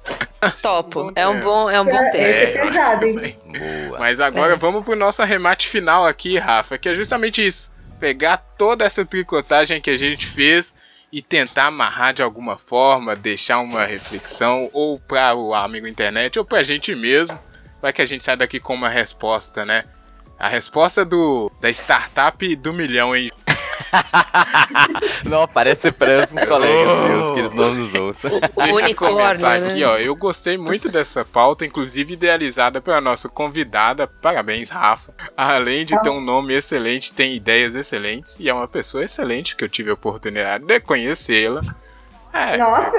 Topo. 0.63 1.13
É 1.15 1.27
um 1.27 1.41
bom, 1.41 1.69
é 1.71 1.81
um 1.81 1.85
bom 1.85 1.91
É, 1.99 2.11
tema. 2.11 2.25
é 2.27 2.67
pesado, 2.67 3.07
isso 3.07 3.21
hein? 3.21 3.39
Boa. 3.87 3.99
Mas 3.99 4.21
agora 4.21 4.55
É. 4.55 4.57
vamos 4.57 4.85
pro 4.85 4.97
nosso 4.97 5.23
arremate 5.23 5.69
final 5.69 6.07
aqui, 6.07 6.39
Rafa, 6.39 6.79
que 6.79 6.89
é 6.89 6.95
justamente 6.95 7.45
isso. 7.47 7.75
Pegar 7.99 8.37
toda 8.59 8.85
essa 8.85 9.05
tricotagem 9.05 9.81
que 9.81 9.91
a 9.91 9.97
gente 9.97 10.27
fez 10.27 10.75
e 11.13 11.23
tentar 11.23 11.67
amarrar 11.67 12.13
de 12.13 12.23
alguma 12.23 12.59
forma, 12.59 13.17
deixar 13.17 13.61
uma 13.61 13.85
reflexão, 13.87 14.69
ou 14.73 14.99
para 14.99 15.35
o 15.35 15.55
amigo 15.55 15.87
internet, 15.87 16.39
ou 16.39 16.45
pra 16.45 16.63
gente 16.63 16.95
mesmo, 16.95 17.39
para 17.81 17.93
que 17.93 18.03
a 18.03 18.05
gente 18.05 18.23
saia 18.25 18.37
daqui 18.37 18.61
com 18.61 18.75
uma 18.75 18.89
resposta, 18.89 19.65
né? 19.65 19.85
A 20.39 20.49
resposta 20.49 21.05
do 21.05 21.51
da 21.61 21.71
startup 21.71 22.55
do 22.57 22.73
milhão, 22.73 23.17
hein? 23.17 23.31
Não, 25.25 25.47
parece 25.47 25.91
parece 25.93 26.35
uns 26.35 26.45
colegas 26.45 27.09
meus 27.09 27.33
que 27.33 27.39
eles 27.41 27.53
não 27.53 27.75
nos 27.75 27.95
ouçam. 27.95 28.31
O 28.55 28.63
eu 28.63 28.75
unicórnio, 28.77 29.19
começar 29.19 29.61
né? 29.61 29.69
aqui, 29.69 29.85
ó. 29.85 29.97
Eu 29.99 30.15
gostei 30.15 30.57
muito 30.57 30.89
dessa 30.89 31.25
pauta, 31.25 31.65
inclusive 31.65 32.15
idealizada 32.15 32.81
pela 32.81 33.01
nossa 33.01 33.29
convidada. 33.29 34.07
Parabéns, 34.07 34.69
Rafa. 34.69 35.15
Além 35.37 35.85
de 35.85 36.01
ter 36.03 36.11
um 36.11 36.21
nome 36.21 36.55
excelente, 36.55 37.13
tem 37.13 37.35
ideias 37.35 37.75
excelentes 37.75 38.39
e 38.39 38.49
é 38.49 38.55
uma 38.55 38.69
pessoa 38.69 39.05
excelente 39.05 39.57
que 39.57 39.65
eu 39.65 39.69
tive 39.69 39.91
a 39.91 39.95
oportunidade 39.95 40.65
de 40.65 40.81
conhecê-la. 40.81 41.63
É, 42.33 42.59
Nossa, 42.59 42.93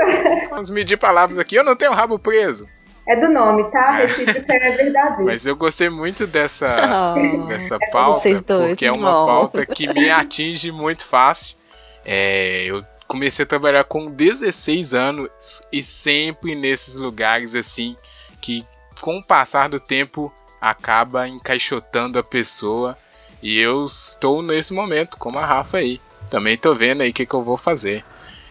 vamos 0.50 0.70
medir 0.70 0.98
palavras 0.98 1.38
aqui. 1.38 1.56
Eu 1.56 1.64
não 1.64 1.76
tenho 1.76 1.94
rabo 1.94 2.18
preso, 2.18 2.68
é 3.08 3.16
do 3.16 3.30
nome, 3.30 3.64
tá? 3.72 4.00
É. 4.02 4.06
Recíproca 4.06 4.54
é 4.54 4.72
verdadeiro. 4.72 5.26
mas 5.26 5.46
eu 5.46 5.56
gostei 5.56 5.90
muito 5.90 6.28
dessa, 6.28 7.16
Oh. 7.16 7.46
dessa 7.48 7.78
pauta, 7.92 8.20
Vocês 8.20 8.42
dois, 8.42 8.70
porque 8.70 8.86
é 8.86 8.92
uma 8.92 9.12
não. 9.12 9.26
pauta 9.26 9.66
que 9.66 9.92
me 9.92 10.10
atinge 10.10 10.72
muito 10.72 11.06
fácil. 11.06 11.58
É, 12.06 12.64
eu 12.66 12.84
comecei 13.08 13.44
a 13.44 13.48
trabalhar 13.48 13.84
com 13.86 14.10
16 14.12 14.94
anos 14.94 15.30
e 15.72 15.82
sempre 15.84 16.56
nesses 16.56 16.96
lugares 16.96 17.56
assim 17.56 17.96
que 18.42 18.66
com 19.02 19.18
o 19.18 19.24
passar 19.24 19.70
do 19.70 19.80
tempo 19.80 20.32
acaba 20.60 21.28
encaixotando 21.28 22.18
a 22.20 22.24
pessoa 22.24 22.98
e 23.42 23.60
eu 23.60 23.86
estou 23.86 24.42
nesse 24.42 24.74
momento 24.74 25.18
como 25.18 25.38
a 25.40 25.46
Rafa 25.46 25.78
aí. 25.78 26.02
Também 26.30 26.58
tô 26.58 26.74
vendo 26.76 27.02
aí 27.02 27.12
o 27.12 27.14
que, 27.14 27.26
que 27.26 27.34
eu 27.34 27.44
vou 27.44 27.56
fazer. 27.58 28.04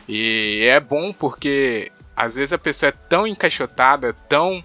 E 0.09 0.64
é 0.70 0.78
bom 0.80 1.12
porque 1.12 1.90
às 2.16 2.34
vezes 2.34 2.52
a 2.52 2.58
pessoa 2.58 2.88
é 2.88 2.94
tão 3.08 3.26
encaixotada, 3.26 4.14
tão 4.28 4.64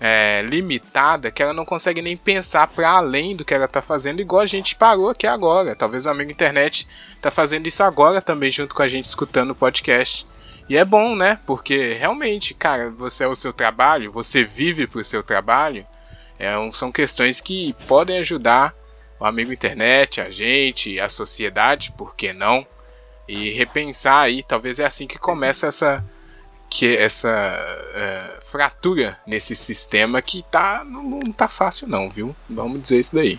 é, 0.00 0.42
limitada 0.42 1.30
que 1.30 1.42
ela 1.42 1.52
não 1.52 1.64
consegue 1.64 2.02
nem 2.02 2.16
pensar 2.16 2.66
para 2.68 2.90
além 2.90 3.34
do 3.36 3.44
que 3.44 3.54
ela 3.54 3.68
tá 3.68 3.80
fazendo, 3.82 4.20
igual 4.20 4.42
a 4.42 4.46
gente 4.46 4.74
parou 4.74 5.08
aqui 5.10 5.26
agora. 5.26 5.74
Talvez 5.74 6.06
o 6.06 6.10
amigo 6.10 6.30
internet 6.30 6.86
tá 7.20 7.30
fazendo 7.30 7.66
isso 7.66 7.82
agora 7.82 8.20
também 8.20 8.50
junto 8.50 8.74
com 8.74 8.82
a 8.82 8.88
gente 8.88 9.04
escutando 9.04 9.50
o 9.50 9.54
podcast. 9.54 10.26
E 10.68 10.76
é 10.76 10.84
bom, 10.84 11.14
né? 11.14 11.38
Porque 11.46 11.92
realmente, 11.94 12.52
cara, 12.52 12.90
você 12.90 13.24
é 13.24 13.28
o 13.28 13.36
seu 13.36 13.52
trabalho, 13.52 14.10
você 14.10 14.42
vive 14.42 14.86
pro 14.86 15.04
seu 15.04 15.22
trabalho. 15.22 15.86
É, 16.38 16.58
um- 16.58 16.72
são 16.72 16.90
questões 16.90 17.40
que 17.40 17.74
podem 17.86 18.18
ajudar 18.18 18.74
o 19.18 19.24
amigo 19.24 19.52
internet, 19.52 20.20
a 20.20 20.28
gente, 20.28 21.00
a 21.00 21.08
sociedade, 21.08 21.92
por 21.92 22.14
que 22.14 22.32
não? 22.32 22.66
E 23.28 23.50
repensar 23.50 24.18
aí, 24.18 24.42
talvez 24.42 24.78
é 24.78 24.84
assim 24.84 25.06
que 25.06 25.18
começa 25.18 25.68
essa 25.68 26.04
que 26.68 26.96
essa 26.96 27.28
é, 27.94 28.38
fratura 28.42 29.18
nesse 29.26 29.54
sistema 29.54 30.20
que 30.20 30.42
tá 30.50 30.84
não, 30.84 31.02
não 31.02 31.32
tá 31.32 31.48
fácil 31.48 31.88
não, 31.88 32.10
viu? 32.10 32.34
Vamos 32.48 32.82
dizer 32.82 33.00
isso 33.00 33.14
daí. 33.14 33.38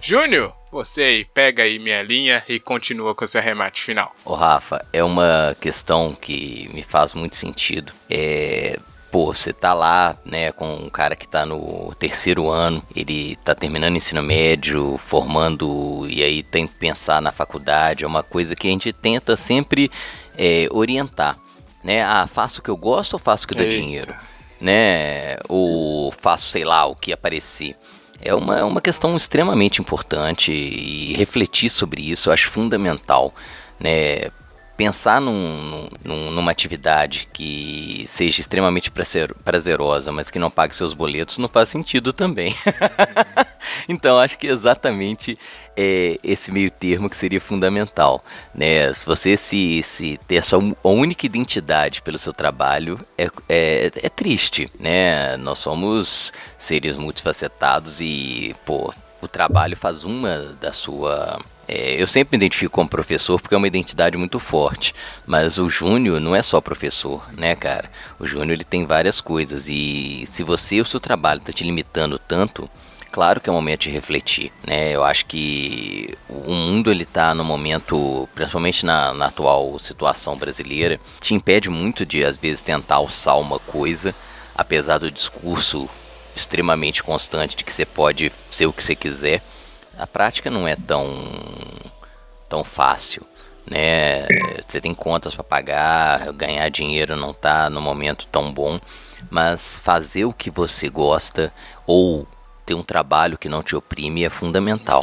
Júnior, 0.00 0.54
você 0.72 1.02
aí, 1.02 1.24
pega 1.24 1.62
aí 1.62 1.78
minha 1.78 2.02
linha 2.02 2.42
e 2.48 2.58
continua 2.58 3.14
com 3.14 3.26
seu 3.26 3.40
arremate 3.40 3.82
final. 3.82 4.14
Ô 4.24 4.34
Rafa, 4.34 4.84
é 4.92 5.02
uma 5.04 5.56
questão 5.60 6.16
que 6.18 6.70
me 6.72 6.82
faz 6.82 7.12
muito 7.12 7.36
sentido. 7.36 7.92
É, 8.08 8.78
pô, 9.10 9.34
você 9.34 9.52
tá 9.52 9.74
lá, 9.74 10.16
né, 10.24 10.52
com 10.52 10.72
um 10.72 10.88
cara 10.88 11.16
que 11.16 11.26
tá 11.26 11.44
no 11.44 11.92
terceiro 11.98 12.48
ano, 12.48 12.82
ele 12.94 13.36
tá 13.44 13.54
terminando 13.54 13.96
ensino 13.96 14.22
médio, 14.22 14.96
formando, 14.98 16.06
e 16.08 16.22
aí 16.22 16.42
tem 16.42 16.66
que 16.66 16.74
pensar 16.74 17.20
na 17.20 17.32
faculdade, 17.32 18.04
é 18.04 18.06
uma 18.06 18.22
coisa 18.22 18.54
que 18.54 18.68
a 18.68 18.70
gente 18.70 18.92
tenta 18.92 19.36
sempre 19.36 19.90
é, 20.38 20.68
orientar, 20.70 21.36
né? 21.82 22.02
Ah, 22.02 22.26
faço 22.26 22.60
o 22.60 22.62
que 22.62 22.70
eu 22.70 22.76
gosto 22.76 23.14
ou 23.14 23.18
faço 23.18 23.44
o 23.44 23.48
que 23.48 23.54
dá 23.54 23.64
dinheiro? 23.64 24.14
Né? 24.60 25.36
Ou 25.48 26.12
faço, 26.12 26.50
sei 26.50 26.64
lá, 26.64 26.84
o 26.86 26.94
que 26.94 27.12
aparecer. 27.12 27.76
É 28.22 28.34
uma, 28.34 28.58
é 28.58 28.64
uma 28.64 28.80
questão 28.80 29.16
extremamente 29.16 29.80
importante 29.80 30.52
e 30.52 31.14
refletir 31.14 31.70
sobre 31.70 32.02
isso 32.02 32.28
eu 32.28 32.34
acho 32.34 32.50
fundamental, 32.50 33.34
né? 33.78 34.30
Pensar 34.80 35.20
num, 35.20 35.90
num- 36.02 36.30
numa 36.30 36.50
atividade 36.50 37.28
que 37.34 38.02
seja 38.06 38.40
extremamente 38.40 38.90
prazer- 38.90 39.34
prazerosa, 39.44 40.10
mas 40.10 40.30
que 40.30 40.38
não 40.38 40.50
pague 40.50 40.74
seus 40.74 40.94
boletos, 40.94 41.36
não 41.36 41.48
faz 41.50 41.68
sentido 41.68 42.14
também. 42.14 42.56
então, 43.86 44.18
acho 44.18 44.38
que 44.38 44.46
exatamente 44.46 45.36
é 45.76 46.18
esse 46.24 46.50
meio 46.50 46.70
termo 46.70 47.10
que 47.10 47.16
seria 47.18 47.42
fundamental. 47.42 48.24
Né? 48.54 48.90
Se 48.94 49.04
você 49.04 49.36
se, 49.36 49.82
se 49.82 50.18
ter 50.26 50.42
un- 50.54 50.74
a 50.82 50.88
única 50.88 51.26
identidade 51.26 52.00
pelo 52.00 52.16
seu 52.16 52.32
trabalho, 52.32 52.98
é, 53.18 53.28
é, 53.50 53.92
é 53.94 54.08
triste. 54.08 54.72
Né? 54.80 55.36
Nós 55.36 55.58
somos 55.58 56.32
seres 56.56 56.96
multifacetados 56.96 58.00
e, 58.00 58.56
pô, 58.64 58.94
o 59.20 59.28
trabalho 59.28 59.76
faz 59.76 60.04
uma 60.04 60.56
da 60.58 60.72
sua. 60.72 61.38
É, 61.72 62.02
eu 62.02 62.06
sempre 62.08 62.36
me 62.36 62.44
identifico 62.44 62.74
como 62.74 62.88
professor 62.88 63.40
porque 63.40 63.54
é 63.54 63.58
uma 63.58 63.68
identidade 63.68 64.18
muito 64.18 64.40
forte. 64.40 64.92
Mas 65.24 65.56
o 65.56 65.68
Júnior 65.68 66.20
não 66.20 66.34
é 66.34 66.42
só 66.42 66.60
professor, 66.60 67.24
né, 67.32 67.54
cara? 67.54 67.88
O 68.18 68.26
Júnior 68.26 68.50
ele 68.50 68.64
tem 68.64 68.84
várias 68.84 69.20
coisas. 69.20 69.68
E 69.68 70.24
se 70.26 70.42
você 70.42 70.76
e 70.76 70.80
o 70.80 70.84
seu 70.84 70.98
trabalho 70.98 71.38
está 71.38 71.52
te 71.52 71.62
limitando 71.62 72.18
tanto, 72.18 72.68
claro 73.12 73.40
que 73.40 73.48
é 73.48 73.52
o 73.52 73.54
momento 73.54 73.82
de 73.82 73.90
refletir, 73.90 74.52
né? 74.66 74.90
Eu 74.92 75.04
acho 75.04 75.26
que 75.26 76.12
o 76.28 76.52
mundo 76.52 76.90
ele 76.90 77.04
tá 77.04 77.32
no 77.36 77.44
momento, 77.44 78.28
principalmente 78.34 78.84
na, 78.84 79.14
na 79.14 79.26
atual 79.26 79.78
situação 79.78 80.36
brasileira, 80.36 80.98
te 81.20 81.34
impede 81.34 81.70
muito 81.70 82.04
de 82.04 82.24
às 82.24 82.36
vezes 82.36 82.60
tentar 82.60 82.96
alçar 82.96 83.38
uma 83.38 83.60
coisa, 83.60 84.12
apesar 84.56 84.98
do 84.98 85.08
discurso 85.08 85.88
extremamente 86.34 87.00
constante 87.02 87.54
de 87.54 87.62
que 87.62 87.72
você 87.72 87.86
pode 87.86 88.32
ser 88.50 88.66
o 88.66 88.72
que 88.72 88.82
você 88.82 88.96
quiser. 88.96 89.40
A 90.00 90.06
prática 90.06 90.50
não 90.50 90.66
é 90.66 90.74
tão 90.76 91.06
tão 92.48 92.64
fácil, 92.64 93.24
né? 93.70 94.26
Você 94.66 94.80
tem 94.80 94.92
contas 94.94 95.34
para 95.34 95.44
pagar, 95.44 96.32
ganhar 96.32 96.68
dinheiro 96.68 97.14
não 97.16 97.32
tá 97.32 97.70
no 97.70 97.80
momento 97.80 98.26
tão 98.26 98.52
bom, 98.52 98.80
mas 99.30 99.78
fazer 99.84 100.24
o 100.24 100.32
que 100.32 100.50
você 100.50 100.88
gosta 100.88 101.52
ou 101.86 102.26
ter 102.66 102.74
um 102.74 102.82
trabalho 102.82 103.38
que 103.38 103.48
não 103.48 103.62
te 103.62 103.76
oprime 103.76 104.24
é 104.24 104.30
fundamental 104.30 105.02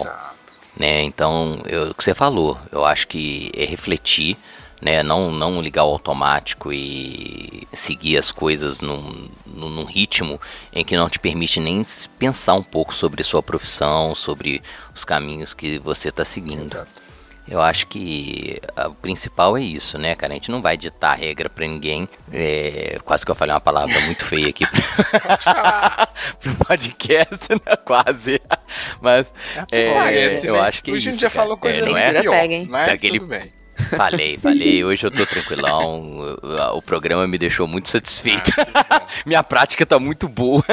né? 0.79 1.03
Então, 1.03 1.59
eu- 1.65 1.89
o 1.91 1.93
que 1.93 2.03
você 2.03 2.13
falou, 2.13 2.57
eu 2.71 2.85
acho 2.85 3.07
que 3.07 3.51
é 3.55 3.65
refletir, 3.65 4.37
né? 4.81 5.01
Não, 5.03 5.31
não 5.31 5.61
ligar 5.61 5.83
o 5.83 5.89
automático 5.91 6.71
e 6.73 7.67
seguir 7.73 8.17
as 8.17 8.31
coisas 8.31 8.79
num, 8.81 9.29
num, 9.45 9.69
num 9.69 9.85
ritmo 9.85 10.39
em 10.73 10.83
que 10.85 10.95
não 10.97 11.09
te 11.09 11.19
permite 11.19 11.59
nem 11.59 11.85
pensar 12.19 12.53
um 12.53 12.63
pouco 12.63 12.93
sobre 12.93 13.23
sua 13.23 13.41
profissão, 13.43 14.13
sobre 14.15 14.61
os 14.93 15.03
caminhos 15.05 15.53
que 15.53 15.79
você 15.79 16.09
está 16.09 16.23
seguindo. 16.25 16.85
Eu 17.49 17.61
acho 17.61 17.87
que 17.87 18.59
o 18.89 18.93
principal 18.95 19.55
é 19.57 19.61
isso, 19.61 19.97
né, 19.97 20.13
cara? 20.15 20.33
A 20.33 20.35
gente 20.35 20.51
não 20.51 20.61
vai 20.61 20.75
ditar 20.75 21.17
regra 21.17 21.49
pra 21.49 21.65
ninguém. 21.65 22.05
É, 22.29 22.99
quase 23.05 23.23
que 23.25 23.31
eu 23.31 23.35
falei 23.35 23.53
uma 23.53 23.61
palavra 23.61 23.97
muito 24.01 24.25
feia 24.25 24.49
aqui 24.49 24.65
pro 24.65 26.55
podcast, 26.67 27.47
né? 27.51 27.75
Quase. 27.85 28.41
Mas 29.01 29.31
é, 29.71 29.93
Parece, 29.93 30.47
eu 30.47 30.55
né? 30.55 30.59
acho 30.59 30.83
que 30.83 30.91
é 30.91 30.93
O 30.93 30.99
Júnior 30.99 31.13
isso, 31.13 31.21
já 31.21 31.29
cara. 31.29 31.41
falou 31.41 31.57
coisas 31.57 31.83
É, 31.83 31.87
não 31.87 31.95
assim 31.95 32.05
é? 32.17 32.21
Pega, 32.29 32.53
hein? 32.53 32.67
mas 32.69 32.87
Daquele- 32.89 33.19
tudo 33.19 33.29
bem. 33.29 33.53
Falei, 33.95 34.37
falei. 34.37 34.83
Hoje 34.83 35.05
eu 35.05 35.11
tô 35.11 35.25
tranquilão. 35.25 36.37
O, 36.73 36.81
programa 36.81 37.27
me 37.27 37.37
deixou 37.37 37.67
muito 37.67 37.89
satisfeito. 37.89 38.51
Ah. 38.73 39.01
Minha 39.25 39.43
prática 39.43 39.85
tá 39.85 39.99
muito 39.99 40.27
boa. 40.27 40.63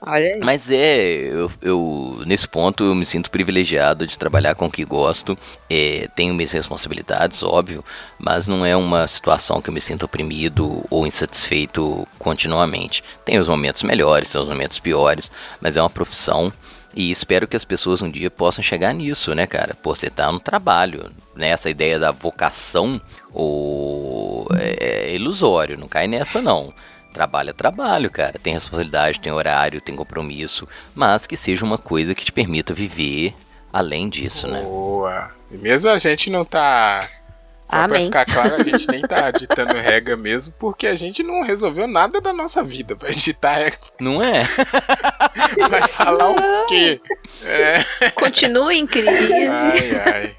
Olha 0.00 0.34
aí. 0.34 0.40
Mas 0.42 0.70
é, 0.70 1.02
eu, 1.02 1.50
eu- 1.60 2.22
nesse 2.26 2.46
ponto 2.46 2.84
eu 2.84 2.94
me 2.94 3.04
sinto 3.04 3.30
privilegiado 3.30 4.06
de 4.06 4.18
trabalhar 4.18 4.54
com 4.54 4.66
o 4.66 4.70
que 4.70 4.84
gosto. 4.84 5.36
É, 5.68 6.08
tenho 6.14 6.34
minhas 6.34 6.52
responsabilidades, 6.52 7.42
óbvio, 7.42 7.84
mas 8.18 8.46
não 8.46 8.64
é 8.64 8.76
uma 8.76 9.06
situação 9.06 9.60
que 9.60 9.70
eu 9.70 9.74
me 9.74 9.80
sinto 9.80 10.04
oprimido 10.04 10.84
ou 10.90 11.06
insatisfeito 11.06 12.06
continuamente. 12.18 13.02
Tem 13.24 13.38
os 13.38 13.48
momentos 13.48 13.82
melhores, 13.82 14.30
tem 14.30 14.40
os 14.40 14.48
momentos 14.48 14.78
piores, 14.78 15.30
mas 15.60 15.76
é 15.76 15.82
uma 15.82 15.90
profissão 15.90 16.52
e 16.94 17.10
espero 17.10 17.46
que 17.46 17.56
as 17.56 17.64
pessoas 17.64 18.02
um 18.02 18.10
dia 18.10 18.30
possam 18.30 18.62
chegar 18.62 18.92
nisso, 18.92 19.34
né, 19.34 19.46
cara? 19.46 19.74
Pô, 19.74 19.94
você 19.94 20.10
tá 20.10 20.30
no 20.30 20.40
trabalho, 20.40 21.10
né? 21.34 21.48
Essa 21.48 21.70
ideia 21.70 21.98
da 21.98 22.12
vocação 22.12 23.00
ou 23.32 24.46
é, 24.54 25.10
é 25.10 25.14
ilusório, 25.14 25.78
não 25.78 25.88
cai 25.88 26.06
nessa 26.06 26.42
não. 26.42 26.72
Trabalho 27.12 27.50
é 27.50 27.52
trabalho, 27.52 28.10
cara. 28.10 28.38
Tem 28.42 28.54
responsabilidade, 28.54 29.20
tem 29.20 29.32
horário, 29.32 29.80
tem 29.80 29.94
compromisso, 29.94 30.66
mas 30.94 31.26
que 31.26 31.36
seja 31.36 31.64
uma 31.64 31.78
coisa 31.78 32.14
que 32.14 32.24
te 32.24 32.32
permita 32.32 32.72
viver 32.72 33.34
além 33.72 34.08
disso, 34.08 34.46
né? 34.46 34.62
Boa. 34.62 35.30
E 35.50 35.56
mesmo 35.56 35.90
a 35.90 35.98
gente 35.98 36.30
não 36.30 36.44
tá. 36.44 37.08
Só 37.72 37.78
Amém. 37.78 38.10
pra 38.10 38.24
ficar 38.24 38.34
claro, 38.34 38.60
a 38.60 38.62
gente 38.68 38.86
nem 38.88 39.00
tá 39.00 39.30
ditando 39.30 39.72
regra 39.72 40.14
mesmo, 40.14 40.52
porque 40.58 40.86
a 40.86 40.94
gente 40.94 41.22
não 41.22 41.42
resolveu 41.42 41.88
nada 41.88 42.20
da 42.20 42.30
nossa 42.30 42.62
vida 42.62 42.94
pra 42.94 43.08
ditar 43.08 43.56
regra. 43.56 43.78
Não 43.98 44.22
é? 44.22 44.46
Vai 45.70 45.88
falar 45.88 46.32
o 46.32 46.66
quê? 46.66 47.00
É. 47.42 48.10
Continue 48.10 48.76
em 48.76 48.86
crise. 48.86 49.10
Ai, 49.10 50.02
ai. 50.04 50.36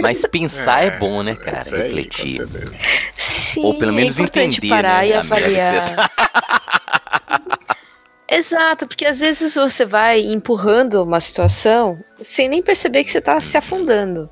Mas 0.00 0.24
pensar 0.24 0.82
é, 0.82 0.90
bom, 0.92 1.22
né, 1.22 1.34
cara? 1.34 1.60
Isso 1.60 1.74
aí, 1.74 1.82
Refletir. 1.82 2.38
com 2.38 2.50
certeza. 2.52 2.72
Sim, 3.18 3.64
Ou 3.64 3.78
pelo 3.78 3.92
menos 3.92 4.18
é 4.18 4.22
entender, 4.22 4.68
parar 4.70 5.02
né, 5.02 5.08
e 5.08 5.12
avaliar. 5.12 6.10
Exato, 8.26 8.86
porque 8.86 9.04
às 9.04 9.20
vezes 9.20 9.54
você 9.54 9.84
vai 9.84 10.20
empurrando 10.20 11.02
uma 11.02 11.20
situação 11.20 12.02
sem 12.22 12.48
nem 12.48 12.62
perceber 12.62 13.04
que 13.04 13.10
você 13.10 13.18
está 13.18 13.38
se 13.42 13.58
afundando. 13.58 14.30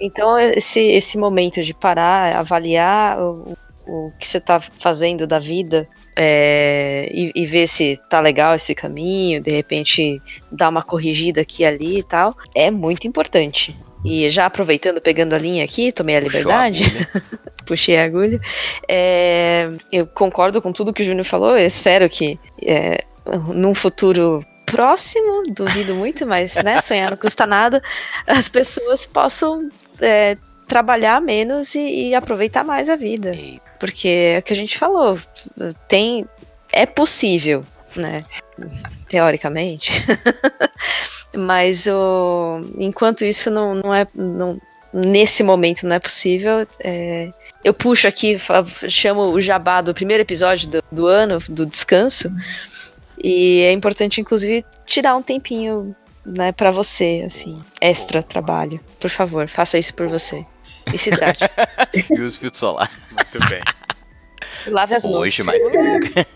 Então, 0.00 0.38
esse, 0.38 0.80
esse 0.80 1.18
momento 1.18 1.62
de 1.62 1.72
parar, 1.72 2.36
avaliar 2.36 3.20
o, 3.20 3.56
o 3.86 4.12
que 4.18 4.26
você 4.26 4.38
está 4.38 4.60
fazendo 4.60 5.26
da 5.26 5.38
vida 5.38 5.88
é, 6.16 7.08
e, 7.12 7.30
e 7.34 7.46
ver 7.46 7.66
se 7.66 7.98
tá 8.08 8.20
legal 8.20 8.54
esse 8.54 8.74
caminho, 8.74 9.40
de 9.40 9.50
repente 9.50 10.20
dar 10.50 10.68
uma 10.68 10.82
corrigida 10.82 11.42
aqui 11.42 11.62
e 11.62 11.66
ali 11.66 11.98
e 11.98 12.02
tal, 12.02 12.36
é 12.54 12.70
muito 12.70 13.06
importante. 13.06 13.76
E 14.04 14.28
já 14.30 14.46
aproveitando, 14.46 15.00
pegando 15.00 15.34
a 15.34 15.38
linha 15.38 15.64
aqui, 15.64 15.90
tomei 15.90 16.14
a 16.14 16.18
a 16.18 16.22
liberdade 16.22 16.84
agulha. 16.84 17.24
puxei 17.66 17.98
a 17.98 18.04
agulha. 18.04 18.40
É, 18.88 19.68
eu 19.90 20.06
concordo 20.06 20.62
com 20.62 20.72
tudo 20.72 20.92
que 20.92 21.02
o 21.02 21.04
Júnior 21.04 21.24
falou. 21.24 21.58
Eu 21.58 21.66
espero 21.66 22.08
que 22.08 22.38
é, 22.62 23.04
num 23.52 23.74
futuro 23.74 24.44
próximo, 24.64 25.42
duvido 25.48 25.94
muito, 25.94 26.26
mas 26.26 26.56
né, 26.56 26.80
sonhar 26.80 27.10
não 27.10 27.16
custa 27.16 27.46
nada, 27.46 27.80
as 28.26 28.48
pessoas 28.48 29.06
possam 29.06 29.68
é, 30.00 30.36
trabalhar 30.66 31.20
menos 31.20 31.74
e, 31.74 32.08
e 32.08 32.14
aproveitar 32.14 32.64
mais 32.64 32.88
a 32.88 32.96
vida. 32.96 33.32
Porque 33.78 34.08
é 34.08 34.38
o 34.38 34.42
que 34.42 34.52
a 34.52 34.56
gente 34.56 34.78
falou, 34.78 35.18
tem 35.88 36.26
é 36.72 36.86
possível, 36.86 37.64
né? 37.94 38.24
Teoricamente. 39.08 40.04
Mas 41.34 41.86
o, 41.86 42.60
enquanto 42.78 43.24
isso 43.24 43.50
não, 43.50 43.74
não 43.74 43.94
é. 43.94 44.06
Não, 44.14 44.60
nesse 44.92 45.42
momento 45.42 45.86
não 45.86 45.96
é 45.96 45.98
possível. 45.98 46.66
é, 46.80 47.30
eu 47.62 47.74
puxo 47.74 48.06
aqui, 48.06 48.38
chamo 48.88 49.22
o 49.22 49.40
jabá 49.40 49.80
do 49.80 49.92
primeiro 49.92 50.22
episódio 50.22 50.68
do, 50.68 50.84
do 50.90 51.06
ano, 51.06 51.38
do 51.48 51.66
descanso. 51.66 52.30
E 53.22 53.62
é 53.62 53.72
importante, 53.72 54.20
inclusive, 54.20 54.64
tirar 54.86 55.16
um 55.16 55.22
tempinho 55.22 55.94
né, 56.26 56.50
para 56.52 56.70
você, 56.70 57.22
assim, 57.26 57.62
extra 57.80 58.22
trabalho. 58.22 58.80
Por 59.00 59.10
favor, 59.10 59.48
faça 59.48 59.78
isso 59.78 59.94
por 59.94 60.08
você. 60.08 60.44
E 60.92 60.98
se 60.98 61.10
hidrate. 61.10 61.40
E 62.10 62.20
os 62.20 62.36
filtros 62.36 62.60
solar. 62.60 62.90
Muito 63.10 63.38
bem, 63.48 63.60
Lave 64.66 64.94
as 64.94 65.04
mãos. 65.04 65.16
Hoje 65.16 65.42
mais 65.42 65.66
que 65.68 65.76
nunca. 65.78 66.26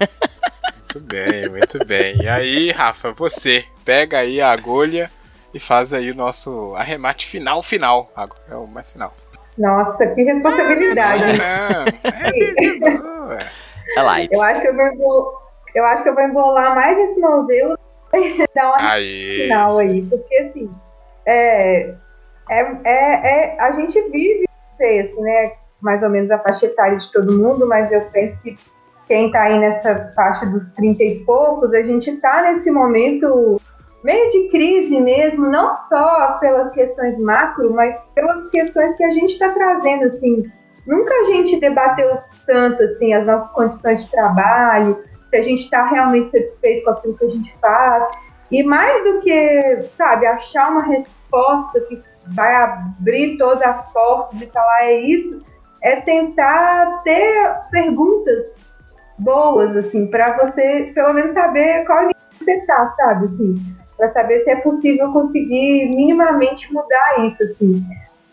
muito 0.75 1.01
bem, 1.01 1.49
muito 1.51 1.85
bem. 1.85 2.17
E 2.23 2.29
aí, 2.29 2.71
Rafa, 2.71 3.13
você 3.13 3.65
pega 3.85 4.19
aí 4.19 4.41
a 4.41 4.51
agulha 4.51 5.11
e 5.55 5.61
faz 5.61 5.93
aí 5.93 6.11
o 6.11 6.15
nosso 6.15 6.75
arremate 6.77 7.27
final, 7.27 7.63
final. 7.63 8.11
Agora 8.17 8.41
É 8.51 8.55
o 8.55 8.67
mais 8.67 8.91
final. 8.93 9.15
Nossa, 9.59 10.07
que 10.07 10.23
responsabilidade. 10.23 11.23
hein? 11.25 11.37
Não, 11.37 11.85
é 12.27 12.33
de- 12.33 12.55
de 12.55 12.79
boa. 12.79 13.39
É 13.97 14.03
light. 14.03 14.33
Eu 14.33 14.43
acho 14.43 14.63
que 14.63 14.69
eu 14.69 14.75
vou, 14.97 15.39
eu 15.75 15.85
acho 15.87 16.03
que 16.03 16.09
eu 16.09 16.15
vou 16.15 16.25
embolar 16.25 16.75
mais 16.75 16.97
esse 17.11 17.21
novelo 17.21 17.77
dar 18.55 18.69
uma 18.69 18.93
Aí. 18.93 19.43
final 19.43 19.79
aí, 19.79 20.03
porque 20.03 20.35
assim, 20.37 20.71
é, 21.27 21.95
é, 22.49 22.61
é, 22.85 23.55
é- 23.55 23.57
a 23.61 23.73
gente 23.73 24.01
vive, 24.11 24.45
assim, 24.75 25.21
né, 25.21 25.53
mais 25.81 26.03
ou 26.03 26.11
menos 26.11 26.31
a 26.31 26.39
faixa 26.39 26.67
etária 26.67 26.99
de 26.99 27.11
todo 27.13 27.33
mundo, 27.33 27.67
mas 27.67 27.91
eu 27.93 28.03
penso 28.13 28.41
que 28.43 28.57
quem 29.07 29.31
tá 29.33 29.43
aí 29.43 29.59
nessa 29.59 30.13
faixa 30.15 30.47
dos 30.47 30.69
30 30.75 31.03
e 31.03 31.25
poucos, 31.25 31.75
a 31.75 31.83
gente 31.83 32.17
tá 32.19 32.43
nesse 32.43 32.71
momento 32.71 33.61
meio 34.05 34.29
de 34.31 34.49
crise 34.49 35.01
mesmo, 35.01 35.49
não 35.49 35.71
só 35.73 36.39
pelas 36.39 36.73
questões 36.73 37.19
macro, 37.19 37.73
mas 37.73 37.99
pelas 38.15 38.49
questões 38.51 38.97
que 38.97 39.05
a 39.05 39.11
gente 39.11 39.33
está 39.33 39.51
trazendo, 39.51 40.05
assim, 40.05 40.51
nunca 40.87 41.13
a 41.13 41.25
gente 41.25 41.59
debateu 41.61 42.19
tanto, 42.47 42.83
assim, 42.83 43.13
as 43.13 43.27
nossas 43.27 43.51
condições 43.53 44.05
de 44.05 44.11
trabalho, 44.11 44.99
se 45.31 45.37
a 45.37 45.43
gente 45.43 45.63
está 45.63 45.85
realmente 45.85 46.29
satisfeito 46.29 46.85
com 46.85 46.91
aquilo 46.91 47.17
que 47.17 47.25
a 47.25 47.31
gente 47.31 47.55
faz, 47.61 48.17
e 48.51 48.65
mais 48.65 49.05
do 49.05 49.21
que, 49.21 49.89
sabe, 49.97 50.27
achar 50.27 50.73
uma 50.73 50.83
resposta 50.83 51.81
que 51.83 52.03
vai 52.35 52.53
abrir 52.53 53.39
todas 53.39 53.63
as 53.63 53.93
portas 53.93 54.43
e 54.43 54.47
falar 54.47 54.85
é 54.85 55.01
isso, 55.01 55.41
é 55.83 56.01
tentar 56.01 57.03
ter 57.05 57.57
perguntas 57.71 58.53
boas, 59.17 59.77
assim, 59.77 60.07
para 60.09 60.37
você 60.37 60.91
pelo 60.95 61.13
menos 61.13 61.33
saber 61.33 61.85
qual 61.87 62.01
nível 62.01 62.17
você 62.39 62.67
tá, 62.67 62.93
sabe, 62.97 63.27
assim, 63.27 63.57
para 63.97 64.13
saber 64.13 64.43
se 64.43 64.51
é 64.51 64.57
possível 64.57 65.13
conseguir 65.13 65.89
minimamente 65.95 66.73
mudar 66.73 67.25
isso, 67.25 67.43
assim. 67.45 67.85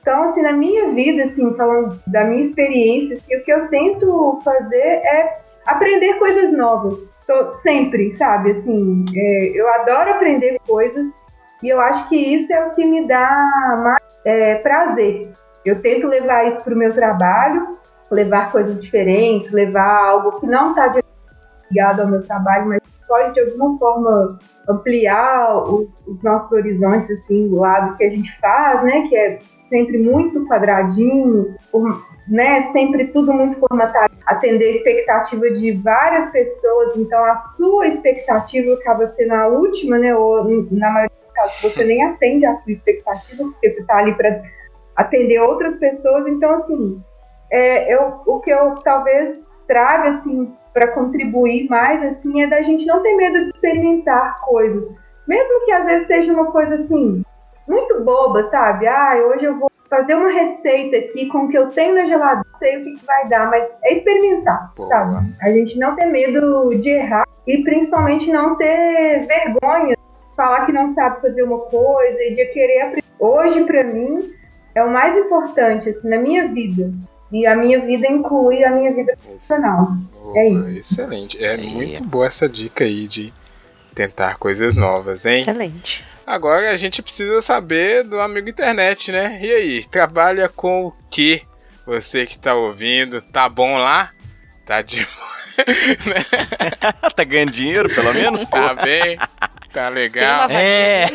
Então, 0.02 0.30
assim, 0.30 0.42
na 0.42 0.54
minha 0.54 0.90
vida, 0.92 1.26
assim, 1.26 1.54
falando 1.56 2.00
da 2.08 2.24
minha 2.24 2.46
experiência, 2.46 3.18
assim, 3.18 3.36
o 3.36 3.44
que 3.44 3.52
eu 3.52 3.68
tento 3.68 4.40
fazer 4.44 4.78
é 4.78 5.47
aprender 5.68 6.16
coisas 6.16 6.52
novas. 6.52 6.98
Tô, 7.28 7.54
sempre, 7.56 8.16
sabe? 8.18 8.52
Assim, 8.52 9.04
é, 9.16 9.52
eu 9.54 9.68
adoro 9.76 10.12
aprender 10.12 10.58
coisas 10.66 11.06
e 11.62 11.70
eu 11.70 11.80
acho 11.82 12.08
que 12.08 12.16
isso 12.16 12.54
é 12.54 12.66
o 12.66 12.72
que 12.72 12.86
me 12.86 13.06
dá 13.08 13.46
mais 13.84 14.04
é, 14.26 14.56
prazer. 14.56 15.32
Eu 15.66 15.82
tento 15.82 16.08
levar 16.08 16.48
isso 16.48 16.64
para 16.64 16.74
o 16.74 16.78
meu 16.78 16.94
trabalho, 16.94 17.78
levar 18.10 18.52
coisas 18.52 18.80
diferentes, 18.82 19.52
levar 19.52 20.08
algo 20.10 20.40
que 20.40 20.48
não 20.48 20.70
está 20.70 20.94
ligado 21.70 22.02
ao 22.02 22.08
meu 22.08 22.26
trabalho, 22.26 22.68
mas 22.68 22.82
pode 23.08 23.34
de 23.34 23.42
alguma 23.42 23.78
forma 23.78 24.40
ampliar 24.70 25.58
o- 25.58 25.90
os 26.08 26.22
nossos 26.24 26.52
horizontes, 26.52 27.10
assim, 27.12 27.50
do 27.50 27.60
lado 27.60 27.98
que 27.98 28.04
a 28.06 28.10
gente 28.10 28.38
faz, 28.40 28.84
né? 28.84 29.02
Que 29.10 29.18
é 29.18 29.40
sempre 29.70 29.98
muito 29.98 30.46
quadradinho, 30.46 31.56
por- 31.72 32.02
né? 32.28 32.72
Sempre 32.72 33.08
tudo 33.08 33.34
muito 33.34 33.60
formatado, 33.60 34.14
atender 34.26 34.66
a 34.66 34.72
expectativa 34.72 35.50
de 35.52 35.72
várias 35.74 36.32
pessoas, 36.32 36.98
então 36.98 37.24
a 37.24 37.36
sua 37.36 37.88
expectativa 37.88 38.74
acaba 38.74 39.08
sendo 39.16 39.34
a 39.34 39.48
última, 39.48 39.98
né? 39.98 40.16
Ou 40.16 40.44
na 40.72 40.92
maioria 40.92 41.18
dos 41.24 41.34
casos 41.34 41.62
você 41.62 41.84
nem 41.84 42.04
atende 42.04 42.46
a 42.46 42.56
sua 42.58 42.74
expectativa, 42.74 43.44
porque 43.44 43.72
você 43.72 43.82
está 43.82 43.98
ali 43.98 44.14
para 44.14 44.42
atender 44.96 45.40
outras 45.40 45.78
pessoas, 45.78 46.28
então 46.28 46.56
assim, 46.56 47.02
é, 47.52 47.94
eu, 47.94 48.22
o 48.26 48.40
que 48.40 48.52
eu 48.52 48.76
talvez 48.76 49.40
traga 49.68 50.10
assim 50.12 50.52
para 50.74 50.92
contribuir 50.92 51.70
mais 51.70 52.04
assim 52.04 52.42
é 52.42 52.48
da 52.48 52.62
gente 52.62 52.86
não 52.86 53.02
ter 53.02 53.16
medo 53.16 53.46
de 53.46 53.50
experimentar 53.50 54.42
coisas, 54.42 54.90
mesmo 55.28 55.66
que 55.66 55.72
às 55.72 55.86
vezes 55.86 56.08
seja 56.08 56.34
uma 56.34 56.52
coisa 56.52 56.76
assim 56.76 57.24
muito 57.68 58.02
boba, 58.04 58.50
sabe? 58.50 58.88
Ah, 58.88 59.16
hoje 59.28 59.46
eu 59.46 59.60
vou 59.60 59.67
fazer 59.90 60.16
uma 60.16 60.32
receita 60.32 60.98
aqui 60.98 61.28
com 61.28 61.46
o 61.46 61.50
que 61.50 61.58
eu 61.58 61.70
tenho 61.70 61.96
na 61.96 62.06
geladeira, 62.06 62.44
não 62.52 62.60
sei 62.60 62.78
o 62.78 62.84
que, 62.84 62.96
que 62.96 63.06
vai 63.06 63.28
dar, 63.28 63.50
mas 63.50 63.68
é 63.84 63.94
experimentar, 63.94 64.74
Boa. 64.76 64.90
sabe? 64.90 65.34
A 65.42 65.50
gente 65.52 65.78
não 65.80 65.96
ter 65.96 66.06
medo 66.06 66.76
de 66.78 66.90
errar 66.90 67.26
e 67.46 67.64
principalmente 67.64 68.32
não 68.32 68.56
ter 68.56 69.26
vergonha 69.28 69.96
de 69.96 70.36
falar 70.36 70.66
que 70.66 70.72
não 70.74 70.94
sabe 70.94 71.22
fazer 71.22 71.44
uma 71.44 71.60
coisa 71.60 72.18
e 72.24 72.34
de 72.34 72.46
querer 72.48 72.82
aprender. 72.82 73.04
Hoje, 73.20 73.64
para 73.64 73.84
mim, 73.84 74.32
é 74.76 74.84
o 74.84 74.92
mais 74.92 75.18
importante 75.18 75.90
assim, 75.90 76.08
na 76.08 76.18
minha 76.18 76.48
vida. 76.48 76.92
E 77.32 77.46
a 77.46 77.56
minha 77.56 77.80
vida 77.82 78.08
inclui 78.08 78.64
a 78.64 78.72
minha 78.72 78.94
vida 78.94 79.12
profissional. 79.22 79.88
Boa, 80.14 80.38
É 80.38 80.48
isso. 80.48 80.94
Excelente. 81.02 81.44
É 81.44 81.52
Aí. 81.56 81.74
muito 81.74 82.04
boa 82.04 82.26
essa 82.28 82.48
dica 82.48 82.84
aí 82.86 83.06
de 83.08 83.34
tentar 83.98 84.38
coisas 84.38 84.76
novas, 84.76 85.26
hein? 85.26 85.42
Excelente. 85.42 86.06
Agora 86.24 86.70
a 86.70 86.76
gente 86.76 87.02
precisa 87.02 87.42
saber 87.42 88.04
do 88.04 88.22
amigo 88.22 88.48
internet, 88.48 89.12
né? 89.12 89.40
E 89.42 89.52
aí, 89.52 89.84
trabalha 89.84 90.48
com 90.48 90.86
o 90.86 90.94
que? 91.10 91.42
Você 91.84 92.28
que 92.28 92.38
tá 92.38 92.54
ouvindo, 92.54 93.24
tá 93.24 93.50
bom 93.50 93.76
lá? 93.76 94.12
Tá 94.68 94.84
de 94.84 95.08
tá 97.16 97.24
ganhando 97.24 97.52
dinheiro, 97.52 97.90
pelo 97.90 98.14
menos? 98.14 98.48
tá 98.48 98.76
bem? 98.76 99.18
Tá 99.74 99.90
legal? 99.90 100.48
É. 100.52 101.08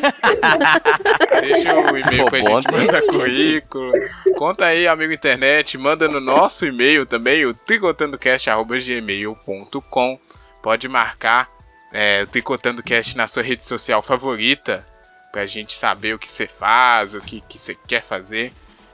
Deixa 1.41 1.76
o 1.76 1.97
e-mail 1.97 2.16
for 2.16 2.30
que 2.30 2.37
a 2.37 2.41
bom, 2.41 2.61
gente 2.61 2.66
tem. 2.66 2.78
manda 2.78 3.01
currículo. 3.07 3.93
Conta 4.37 4.66
aí, 4.66 4.89
amigo 4.89 5.12
internet, 5.12 5.78
manda 5.78 6.09
no 6.09 6.18
nosso 6.18 6.66
e-mail 6.66 7.07
também, 7.07 7.47
o 7.47 7.55
tricotandocast.gmail.com. 7.55 10.18
Pode 10.61 10.89
marcar 10.89 11.49
é, 11.93 12.22
o 12.22 12.26
Tricotandocast 12.26 13.16
na 13.16 13.26
sua 13.26 13.43
rede 13.43 13.64
social 13.64 14.03
favorita, 14.03 14.86
pra 15.30 15.47
gente 15.47 15.74
saber 15.74 16.14
o 16.14 16.18
que 16.18 16.30
você 16.30 16.47
faz, 16.47 17.14
o 17.14 17.20
que, 17.20 17.40
que 17.49 17.59
você 17.59 17.74
quer 17.86 18.03
fazer. 18.03 18.53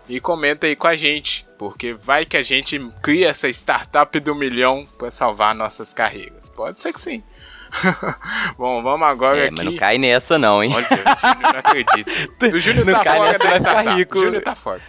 E 0.09 0.20
comenta 0.20 0.66
aí 0.66 0.74
com 0.74 0.86
a 0.86 0.96
gente, 0.96 1.44
porque 1.59 1.92
vai 1.92 2.24
que 2.24 2.36
a 2.36 2.42
gente 2.42 2.78
cria 3.03 3.28
essa 3.28 3.49
startup 3.49 4.18
do 4.20 4.34
milhão 4.34 4.86
pra 4.96 5.11
salvar 5.11 5.55
nossas 5.55 5.92
carreiras. 5.92 6.49
Pode 6.49 6.80
ser 6.80 6.92
que 6.94 7.01
sim. 7.01 7.22
Bom, 8.57 8.82
vamos 8.82 9.07
agora 9.07 9.36
É, 9.38 9.44
aqui. 9.46 9.55
mas 9.57 9.64
não 9.66 9.76
cai 9.76 9.99
nessa 9.99 10.38
não, 10.38 10.62
hein? 10.64 10.72
Olha, 10.74 10.86
o 10.86 11.20
Júnior 11.20 11.53
não 11.53 11.59
acredita. 11.59 12.11
O 12.57 12.61
Júnior 12.61 12.86
tá 12.86 13.05
fora 13.05 13.32
nessa, 13.32 13.38
da 13.44 13.57
startup. 13.59 14.09
O 14.18 14.20
Júnior 14.20 14.42
tá 14.42 14.55
fora. 14.55 14.82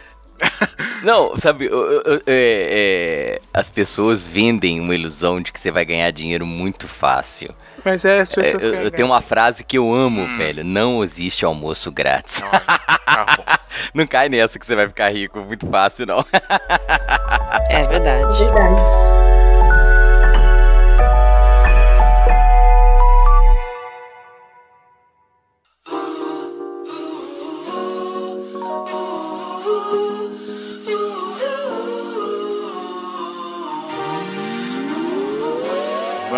Não, 1.03 1.38
sabe, 1.38 1.66
eu- 1.66 2.01
eu- 2.01 2.24
é- 2.26 3.39
é, 3.39 3.41
as 3.53 3.70
pessoas 3.70 4.26
vendem 4.26 4.80
uma 4.80 4.95
ilusão 4.95 5.41
de 5.41 5.51
que 5.51 5.60
você 5.60 5.70
vai 5.72 5.84
ganhar 5.84 6.10
dinheiro 6.12 6.45
muito 6.45 6.88
fácil. 6.88 7.53
Mas 7.84 8.03
é, 8.05 8.19
as 8.21 8.32
É, 8.32 8.36
pessoas 8.36 8.63
eu, 8.63 8.71
querem 8.71 8.86
eu 8.86 8.91
tenho 8.91 9.07
uma 9.07 9.21
frase 9.21 9.63
que 9.63 9.77
eu 9.77 9.93
amo, 9.93 10.21
Hum. 10.21 10.38
velho. 10.38 10.63
Não 10.63 11.03
existe 11.03 11.45
almoço 11.45 11.91
grátis. 11.91 12.41
ganhar. 12.41 12.53
Olha, 13.07 13.25
tá. 13.45 13.59
Não 13.93 14.05
cai 14.07 14.27
nessa 14.30 14.57
que 14.59 14.65
você 14.65 14.75
vai 14.75 14.88
ficar 14.88 15.09
rico 15.09 15.39
muito 15.39 15.65
fácil, 15.67 16.05
não. 16.05 16.25
É 17.69 17.86
verdade. 17.88 18.38
Verdade. 18.38 18.82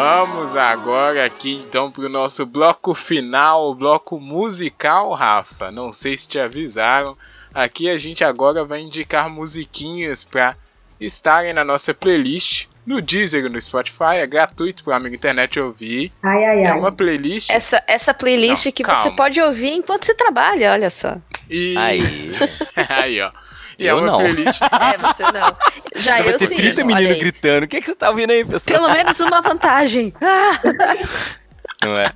Vamos 0.04 0.56
agora 0.56 1.24
aqui 1.24 1.64
então 1.64 1.92
pro 1.92 2.10
nosso 2.10 2.44
bloco 2.44 2.92
final, 2.96 3.70
o 3.70 3.76
bloco 3.76 4.20
musical, 4.20 5.12
Rafa. 5.14 5.70
Não 5.70 5.94
sei 5.94 6.18
se 6.18 6.28
te 6.28 6.40
avisaram. 6.40 7.16
Aqui 7.54 7.88
a 7.88 8.00
gente 8.00 8.24
agora 8.24 8.66
vai 8.66 8.82
indicar 8.82 9.30
musiquinhas 9.30 10.24
pra 10.24 10.56
estarem 11.00 11.54
na 11.54 11.64
nossa 11.64 11.94
playlist. 11.94 12.66
No 12.84 13.00
Deezer 13.00 13.46
e 13.46 13.50
no 13.50 13.62
Spotify, 13.62 14.16
é 14.16 14.26
gratuito 14.26 14.84
pro 14.84 14.92
amigo 14.92 15.14
internet 15.14 15.60
ouvir. 15.60 16.12
Ai, 16.24 16.46
ai, 16.46 16.64
É 16.64 16.72
ai. 16.72 16.80
uma 16.80 16.92
playlist. 16.92 17.52
Essa, 17.52 17.80
essa 17.86 18.12
playlist 18.12 18.66
Não, 18.66 18.72
que 18.72 18.82
calma. 18.82 19.04
você 19.04 19.12
pode 19.12 19.40
ouvir 19.40 19.70
enquanto 19.74 20.04
você 20.08 20.16
trabalha, 20.16 20.72
olha 20.72 20.90
só. 20.90 21.16
Isso. 21.52 22.34
Aí, 22.90 23.22
ó. 23.22 23.32
E 23.80 23.88
é 23.88 23.92
Eu 23.92 23.98
uma 23.98 24.08
não. 24.08 24.18
playlist. 24.20 24.60
É, 24.94 24.98
você 24.98 25.24
não. 25.24 25.58
Já 25.96 26.18
Vai 26.18 26.34
eu 26.34 26.38
ter 26.38 26.48
sim. 26.48 26.56
30 26.56 26.82
olha 26.82 26.86
meninos 26.96 27.14
aí. 27.14 27.20
gritando. 27.20 27.64
O 27.64 27.68
que, 27.68 27.80
que 27.80 27.86
você 27.88 27.96
tá 27.96 28.10
ouvindo 28.10 28.30
aí, 28.32 28.46
pessoal? 28.46 28.80
Pelo 28.80 28.94
menos 28.94 29.20
uma 29.20 29.42
vantagem. 29.42 30.14
Ah, 31.84 31.88
Não 31.88 31.98
é? 31.98 32.14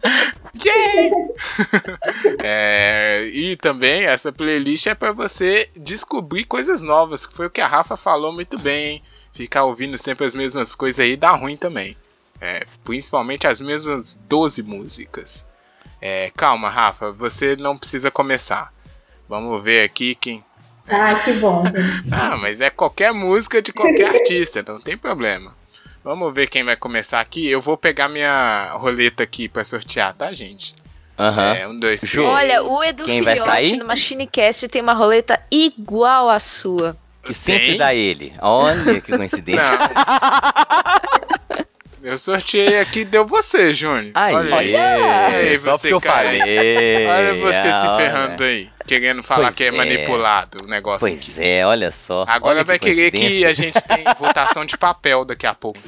É, 2.44 3.28
e 3.34 3.56
também 3.58 4.04
essa 4.06 4.32
playlist 4.32 4.86
é 4.88 4.94
pra 4.94 5.12
você 5.12 5.70
descobrir 5.76 6.44
coisas 6.46 6.82
novas, 6.84 7.26
que 7.26 7.34
foi 7.34 7.48
o 7.48 7.50
que 7.50 7.62
a 7.62 7.68
Rafa 7.68 7.98
falou 7.98 8.32
muito 8.32 8.58
bem, 8.60 8.86
hein? 8.88 9.04
Ficar 9.34 9.64
ouvindo 9.64 9.98
sempre 9.98 10.26
as 10.26 10.36
mesmas 10.36 10.76
coisas 10.76 11.00
aí 11.00 11.16
dá 11.18 11.32
ruim 11.32 11.58
também. 11.58 11.98
É, 12.40 12.66
principalmente 12.84 13.48
as 13.48 13.60
mesmas 13.60 14.16
12 14.30 14.62
músicas. 14.64 15.48
É, 16.02 16.32
calma, 16.38 16.70
Rafa, 16.70 17.12
você 17.12 17.56
não 17.56 17.78
precisa 17.78 18.12
começar. 18.12 18.72
Vamos 19.28 19.64
ver 19.64 19.84
aqui 19.84 20.16
quem. 20.16 20.44
Ai, 20.88 21.16
que 21.24 21.34
bom. 21.34 21.64
Ah, 22.12 22.38
mas 22.38 22.62
é 22.62 22.70
qualquer 22.70 23.12
música 23.14 23.62
de 23.62 23.74
qualquer 23.74 24.10
artista, 24.16 24.64
não 24.68 24.80
tem 24.80 24.96
problema. 24.98 25.54
Vamos 26.04 26.32
ver 26.34 26.48
quem 26.48 26.64
vai 26.64 26.76
começar 26.76 27.20
aqui. 27.20 27.48
Eu 27.48 27.60
vou 27.60 27.76
pegar 27.76 28.08
minha 28.08 28.72
roleta 28.74 29.24
aqui 29.24 29.50
pra 29.50 29.64
sortear, 29.66 30.14
tá, 30.14 30.32
gente? 30.32 30.76
Aham. 31.18 31.54
É, 31.56 31.68
um, 31.68 31.80
dois, 31.80 32.02
três. 32.02 32.14
Ju, 32.14 32.24
Olha, 32.26 32.62
o 32.64 32.84
Edu 32.84 33.04
Quem 33.06 33.24
vai 33.24 33.34
Filhote 33.36 33.52
sair? 33.52 33.78
no 33.78 33.86
Machinecast 33.86 34.68
tem 34.68 34.82
uma 34.84 34.94
roleta 34.94 35.42
igual 35.50 36.30
à 36.30 36.40
sua. 36.40 36.96
Que 37.24 37.34
sempre 37.34 37.70
Tem? 37.70 37.78
dá 37.78 37.92
ele. 37.96 38.34
Olha 38.40 39.02
que 39.02 39.12
coincidência. 39.18 39.72
Não. 39.72 39.88
Eu 42.06 42.20
sorteei 42.20 42.80
aqui 42.80 43.00
e 43.00 43.06
deu 43.06 43.26
você, 43.26 43.74
Júnior. 43.74 44.12
Aí, 44.14 44.36
Olha 44.36 44.58
aí. 44.58 44.76
Aí, 44.76 45.58
só 45.58 45.76
você 45.76 45.92
eu 45.92 46.00
falei. 46.00 46.40
Olha 47.08 47.34
você 47.34 47.74
se 47.74 47.98
ferrando 47.98 48.44
aí. 48.44 48.70
Querendo 48.86 49.24
falar 49.24 49.46
Pois 49.46 49.56
que 49.56 49.64
é, 49.64 49.68
é. 49.70 49.72
manipulado 49.72 50.60
o 50.64 50.68
negócio 50.68 51.08
aqui. 51.08 51.32
Pois 51.34 51.40
é, 51.40 51.66
olha 51.66 51.90
só. 51.90 52.24
Agora 52.28 52.58
Olha 52.58 52.64
vai 52.64 52.78
querer 52.78 53.10
que 53.10 53.44
a 53.44 53.54
gente 53.54 53.82
tem 53.82 54.04
votação 54.20 54.64
de 54.64 54.78
papel 54.78 55.26
daqui 55.26 55.48
a 55.48 55.56
pouco. 55.56 55.80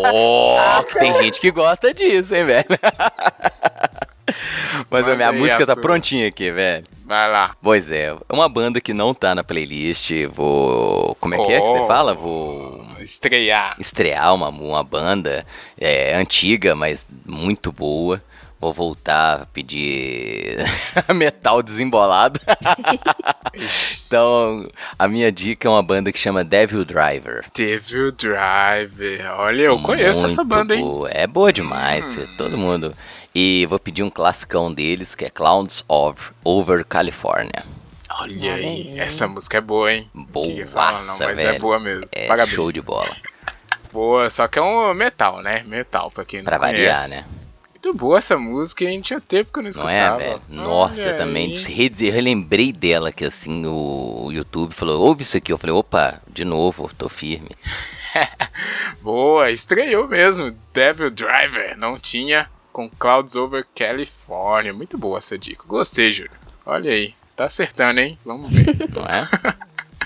Oh, 0.00 0.82
que 0.84 0.98
tem 0.98 1.14
gente 1.22 1.42
que 1.42 1.50
gosta 1.50 1.92
disso, 1.92 2.34
hein, 2.34 2.46
velho? 2.46 2.66
Mas 4.90 5.06
a 5.08 5.14
minha 5.16 5.32
música 5.32 5.62
a 5.64 5.66
tá 5.66 5.74
sua. 5.74 5.82
prontinha 5.82 6.28
aqui, 6.28 6.50
velho. 6.50 6.84
Vai 7.04 7.30
lá. 7.30 7.54
Pois 7.62 7.90
é, 7.90 8.06
é 8.06 8.32
uma 8.32 8.48
banda 8.48 8.80
que 8.80 8.94
não 8.94 9.12
tá 9.12 9.34
na 9.34 9.44
playlist. 9.44 10.10
Vou. 10.32 11.14
Como 11.20 11.34
é 11.34 11.38
que 11.44 11.52
é 11.52 11.60
que 11.60 11.66
você 11.66 11.86
fala? 11.86 12.14
Vou 12.14 12.84
Estrear. 13.00 13.76
estrear 13.78 14.34
uma, 14.34 14.48
uma 14.48 14.82
banda 14.84 15.44
é, 15.78 16.14
antiga, 16.14 16.74
mas 16.74 17.06
muito 17.26 17.70
boa. 17.72 18.22
Vou 18.60 18.72
voltar 18.72 19.42
a 19.42 19.46
pedir 19.46 20.58
metal 21.12 21.60
desembolado. 21.64 22.38
então, 24.06 24.68
a 24.98 25.08
minha 25.08 25.32
dica 25.32 25.66
é 25.66 25.70
uma 25.70 25.82
banda 25.82 26.12
que 26.12 26.18
chama 26.18 26.44
Devil 26.44 26.84
Driver. 26.84 27.44
Devil 27.54 28.12
Driver. 28.12 29.32
Olha, 29.38 29.62
eu 29.62 29.78
conheço 29.80 30.26
essa 30.26 30.44
Muito 30.44 30.54
banda, 30.56 30.74
hein? 30.76 30.82
boa. 30.84 31.10
É 31.10 31.26
boa 31.26 31.52
demais, 31.52 32.16
Hum. 32.16 32.34
todo 32.38 32.56
mundo. 32.56 32.94
E 33.34 33.66
vou 33.66 33.78
pedir 33.78 34.02
um 34.02 34.10
classicão 34.10 34.72
deles, 34.72 35.14
que 35.14 35.24
é 35.24 35.30
Clouds 35.30 35.84
of 35.88 36.20
Over 36.44 36.84
California. 36.84 37.64
Olha 38.20 38.54
aí. 38.54 38.92
Essa 38.98 39.26
música 39.26 39.56
é 39.58 39.60
boa, 39.60 39.92
hein? 39.92 40.10
Falar, 40.66 41.02
não, 41.04 41.18
mas 41.18 41.38
é 41.40 41.46
velho. 41.46 41.60
boa 41.60 41.80
mesmo. 41.80 42.06
É 42.12 42.26
Parabéns. 42.26 42.54
show 42.54 42.70
de 42.70 42.80
bola. 42.80 43.08
Boa, 43.92 44.30
só 44.30 44.48
que 44.48 44.58
é 44.58 44.62
um 44.62 44.94
metal, 44.94 45.42
né? 45.42 45.62
Metal, 45.66 46.10
pra 46.10 46.24
quem 46.24 46.38
não 46.40 46.46
Pra 46.46 46.56
variar, 46.56 46.94
conhece. 46.96 47.14
né? 47.14 47.26
Muito 47.74 47.92
boa 47.92 48.16
essa 48.16 48.38
música, 48.38 48.86
hein? 48.86 49.02
Tinha 49.02 49.20
tempo 49.20 49.52
que 49.52 49.58
eu 49.58 49.62
não 49.64 49.70
Não 49.70 49.70
escutava. 49.70 50.22
é, 50.22 50.28
velho? 50.30 50.42
Nossa, 50.48 51.00
Olha 51.02 51.10
eu 51.10 51.16
também 51.18 51.52
relembrei 52.10 52.72
dela 52.72 53.12
que 53.12 53.22
assim 53.22 53.66
o 53.66 54.30
YouTube 54.32 54.72
falou, 54.74 54.98
ouve 55.02 55.24
isso 55.24 55.36
aqui. 55.36 55.52
Eu 55.52 55.58
falei, 55.58 55.76
opa, 55.76 56.22
de 56.26 56.42
novo, 56.42 56.90
tô 56.96 57.06
firme. 57.06 57.50
Boa, 59.02 59.50
estreou 59.50 60.08
mesmo. 60.08 60.56
Devil 60.72 61.10
Driver, 61.10 61.76
não 61.76 61.98
tinha 61.98 62.48
com 62.72 62.88
Clouds 62.88 63.36
Over 63.36 63.66
California. 63.74 64.72
Muito 64.72 64.96
boa 64.96 65.18
essa 65.18 65.38
dica. 65.38 65.64
Gostei, 65.66 66.10
Júlio. 66.10 66.32
Olha 66.64 66.90
aí, 66.90 67.14
tá 67.36 67.44
acertando, 67.44 68.00
hein? 68.00 68.18
Vamos 68.24 68.50
ver. 68.50 68.66
Não 68.90 69.04
é? 69.04 69.28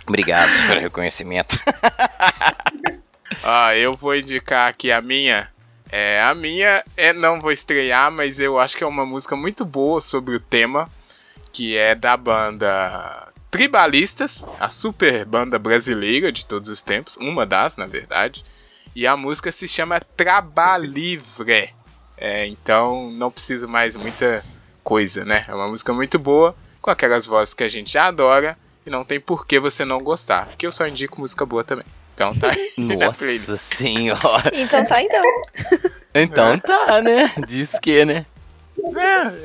Obrigado 0.07 0.51
pelo 0.67 0.81
reconhecimento. 0.81 1.59
Ah, 3.43 3.77
eu 3.77 3.95
vou 3.95 4.17
indicar 4.17 4.67
aqui 4.67 4.91
a 4.91 5.01
minha. 5.01 5.49
É, 5.91 6.21
a 6.21 6.35
minha 6.35 6.83
é 6.97 7.13
não 7.13 7.41
vou 7.41 7.53
estrear, 7.53 8.11
mas 8.11 8.41
eu 8.41 8.59
acho 8.59 8.77
que 8.77 8.83
é 8.83 8.87
uma 8.87 9.07
música 9.07 9.37
muito 9.37 9.65
boa 9.65 10.01
sobre 10.01 10.35
o 10.35 10.41
tema, 10.41 10.91
que 11.53 11.77
é 11.77 11.95
da 11.95 12.17
banda 12.17 13.33
Tribalistas, 13.51 14.45
a 14.59 14.69
super 14.69 15.25
banda 15.25 15.59
brasileira 15.59 16.33
de 16.33 16.45
todos 16.45 16.69
os 16.69 16.83
tempos, 16.83 17.17
uma 17.19 17.47
das, 17.47 17.77
na 17.77 17.87
verdade. 17.87 18.45
E 18.95 19.07
a 19.07 19.17
música 19.17 19.53
se 19.53 19.69
chama 19.69 20.01
Trabalivre. 20.01 21.71
É, 22.19 22.47
então 22.47 23.11
não 23.11 23.31
precisa 23.31 23.67
mais 23.67 23.95
muita 23.97 24.45
coisa, 24.83 25.25
né? 25.25 25.45
É 25.49 25.55
uma 25.55 25.69
música 25.69 25.93
muito 25.93 26.19
boa, 26.19 26.55
com 26.81 26.91
aquelas 26.91 27.27
vozes 27.27 27.53
que 27.55 27.65
a 27.65 27.69
gente 27.69 27.93
já 27.93 28.07
adora, 28.07 28.57
e 28.87 28.91
não 28.91 29.05
tem 29.05 29.19
por 29.21 29.47
que 29.47 29.59
você 29.59 29.85
não 29.85 30.01
gostar, 30.03 30.47
porque 30.47 30.67
eu 30.67 30.73
só 30.73 30.87
indico 30.87 31.21
música 31.21 31.45
boa 31.45 31.65
também. 31.65 31.85
Então 32.15 32.35
tá. 32.35 32.49
Nossa 32.79 33.57
senhora. 33.59 34.51
Então 34.53 34.85
tá, 34.85 35.03
então. 35.03 35.23
Então 36.19 36.59
tá, 36.59 37.03
né? 37.03 37.31
Diz 37.47 37.79
que, 37.79 38.03
né? 38.07 38.25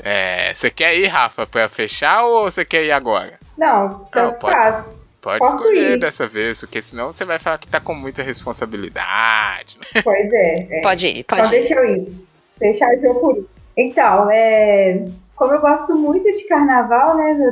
É, 0.05 0.53
você 0.53 0.69
quer 0.69 0.95
ir, 0.97 1.07
Rafa, 1.07 1.45
pra 1.45 1.67
fechar 1.67 2.23
ou 2.23 2.43
você 2.49 2.63
quer 2.63 2.85
ir 2.85 2.93
agora? 2.93 3.37
Não, 3.57 4.07
tanto 4.11 4.39
pode. 4.39 4.55
faz. 4.55 4.85
Pode 5.21 5.39
Posso 5.39 5.55
escolher 5.57 5.91
ir. 5.91 5.99
dessa 5.99 6.25
vez, 6.27 6.57
porque 6.57 6.81
senão 6.81 7.11
você 7.11 7.25
vai 7.25 7.37
falar 7.39 7.57
que 7.57 7.67
tá 7.67 7.79
com 7.81 7.93
muita 7.93 8.23
responsabilidade. 8.23 9.77
Pois 10.03 10.31
é. 10.33 10.77
é. 10.79 10.81
Pode 10.81 11.07
ir, 11.07 11.17
Então 11.19 11.37
pode 11.37 11.49
ir. 11.55 11.59
deixa 11.59 11.73
eu 11.75 11.85
ir. 11.85 12.27
Deixar 12.61 12.89
o 12.95 13.01
jogo 13.01 13.19
por. 13.19 13.45
Então, 13.75 14.29
é, 14.31 15.03
como 15.35 15.51
eu 15.53 15.59
gosto 15.61 15.93
muito 15.95 16.23
de 16.31 16.47
carnaval, 16.47 17.17
né? 17.17 17.51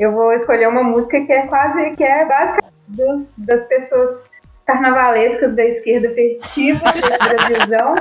eu- 0.00 0.12
vou 0.12 0.32
escolher 0.32 0.68
uma 0.68 0.82
música 0.82 1.20
que 1.24 1.32
é 1.32 1.46
quase, 1.46 1.90
que 1.96 2.02
é 2.04 2.24
básica 2.24 2.64
dos- 2.88 3.26
das 3.36 3.66
pessoas 3.68 4.18
carnavalescas 4.66 5.54
da 5.54 5.64
esquerda 5.64 6.10
festiva, 6.14 6.80
desse 6.92 7.18
Brasilzão, 7.68 7.94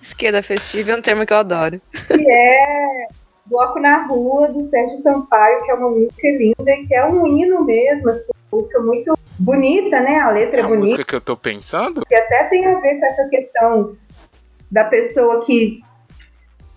Esquerda 0.00 0.42
festiva 0.42 0.92
é 0.92 0.96
um 0.96 1.02
termo 1.02 1.24
que 1.26 1.32
eu 1.32 1.36
adoro. 1.38 1.80
que 2.08 2.30
é 2.30 3.06
Bloco 3.46 3.78
na 3.78 4.06
Rua, 4.06 4.48
do 4.48 4.64
Sérgio 4.64 4.98
Sampaio, 5.02 5.62
que 5.64 5.70
é 5.70 5.74
uma 5.74 5.90
música 5.90 6.28
linda, 6.28 6.70
e 6.70 6.86
que 6.86 6.94
é 6.94 7.04
um 7.06 7.26
hino 7.26 7.64
mesmo, 7.64 8.08
assim, 8.10 8.30
uma 8.50 8.60
música 8.60 8.80
muito 8.80 9.14
bonita, 9.38 10.00
né? 10.00 10.18
A 10.20 10.30
letra 10.30 10.56
É 10.58 10.60
é 10.60 10.64
a 10.64 10.68
bonita. 10.68 10.80
música 10.86 11.04
que 11.04 11.14
eu 11.14 11.20
tô 11.20 11.36
pensando? 11.36 12.04
que 12.06 12.14
até 12.14 12.44
tem 12.44 12.66
a 12.66 12.80
ver 12.80 12.98
com 12.98 13.06
essa 13.06 13.28
questão 13.28 13.96
da 14.74 14.84
pessoa 14.84 15.44
que 15.44 15.80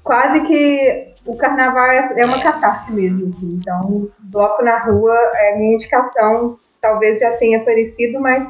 quase 0.03 0.41
que 0.48 1.14
o 1.26 1.36
carnaval 1.36 1.86
é 1.88 2.14
é 2.22 2.26
uma 2.26 2.40
catarse 2.41 2.91
mesmo. 2.91 3.34
assim. 3.36 3.49
Então, 3.60 4.07
bloco 4.19 4.64
na 4.64 4.80
rua 4.84 5.15
é 5.36 5.57
minha 5.57 5.74
indicação, 5.76 6.57
talvez 6.82 7.19
já 7.19 7.32
tenha 7.38 7.57
aparecido, 7.60 8.19
mas 8.19 8.48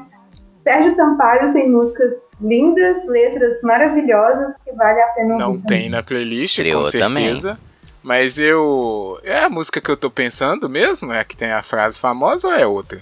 Sérgio 0.60 0.94
Sampaio 0.96 1.54
tem 1.54 1.70
músicas 1.70 2.14
lindas, 2.42 3.04
letras 3.08 3.60
maravilhosas 3.64 4.54
que 4.64 4.72
vale 4.74 5.00
a 5.02 5.08
pena 5.08 5.38
Não 5.38 5.52
ouvir. 5.54 5.66
tem 5.66 5.90
na 5.90 6.04
playlist, 6.04 6.58
Estreou 6.58 6.84
com 6.84 6.92
certeza. 6.92 7.58
Mas 8.04 8.38
eu. 8.38 9.20
É 9.24 9.40
a 9.46 9.50
música 9.50 9.82
que 9.82 9.90
eu 9.90 9.98
tô 9.98 10.10
pensando 10.10 10.70
mesmo? 10.70 11.12
É 11.12 11.20
a 11.20 11.24
que 11.24 11.36
tem 11.36 11.52
a 11.52 11.62
frase 11.64 12.00
famosa 12.00 12.48
ou 12.48 12.54
é 12.54 12.66
outra? 12.66 13.00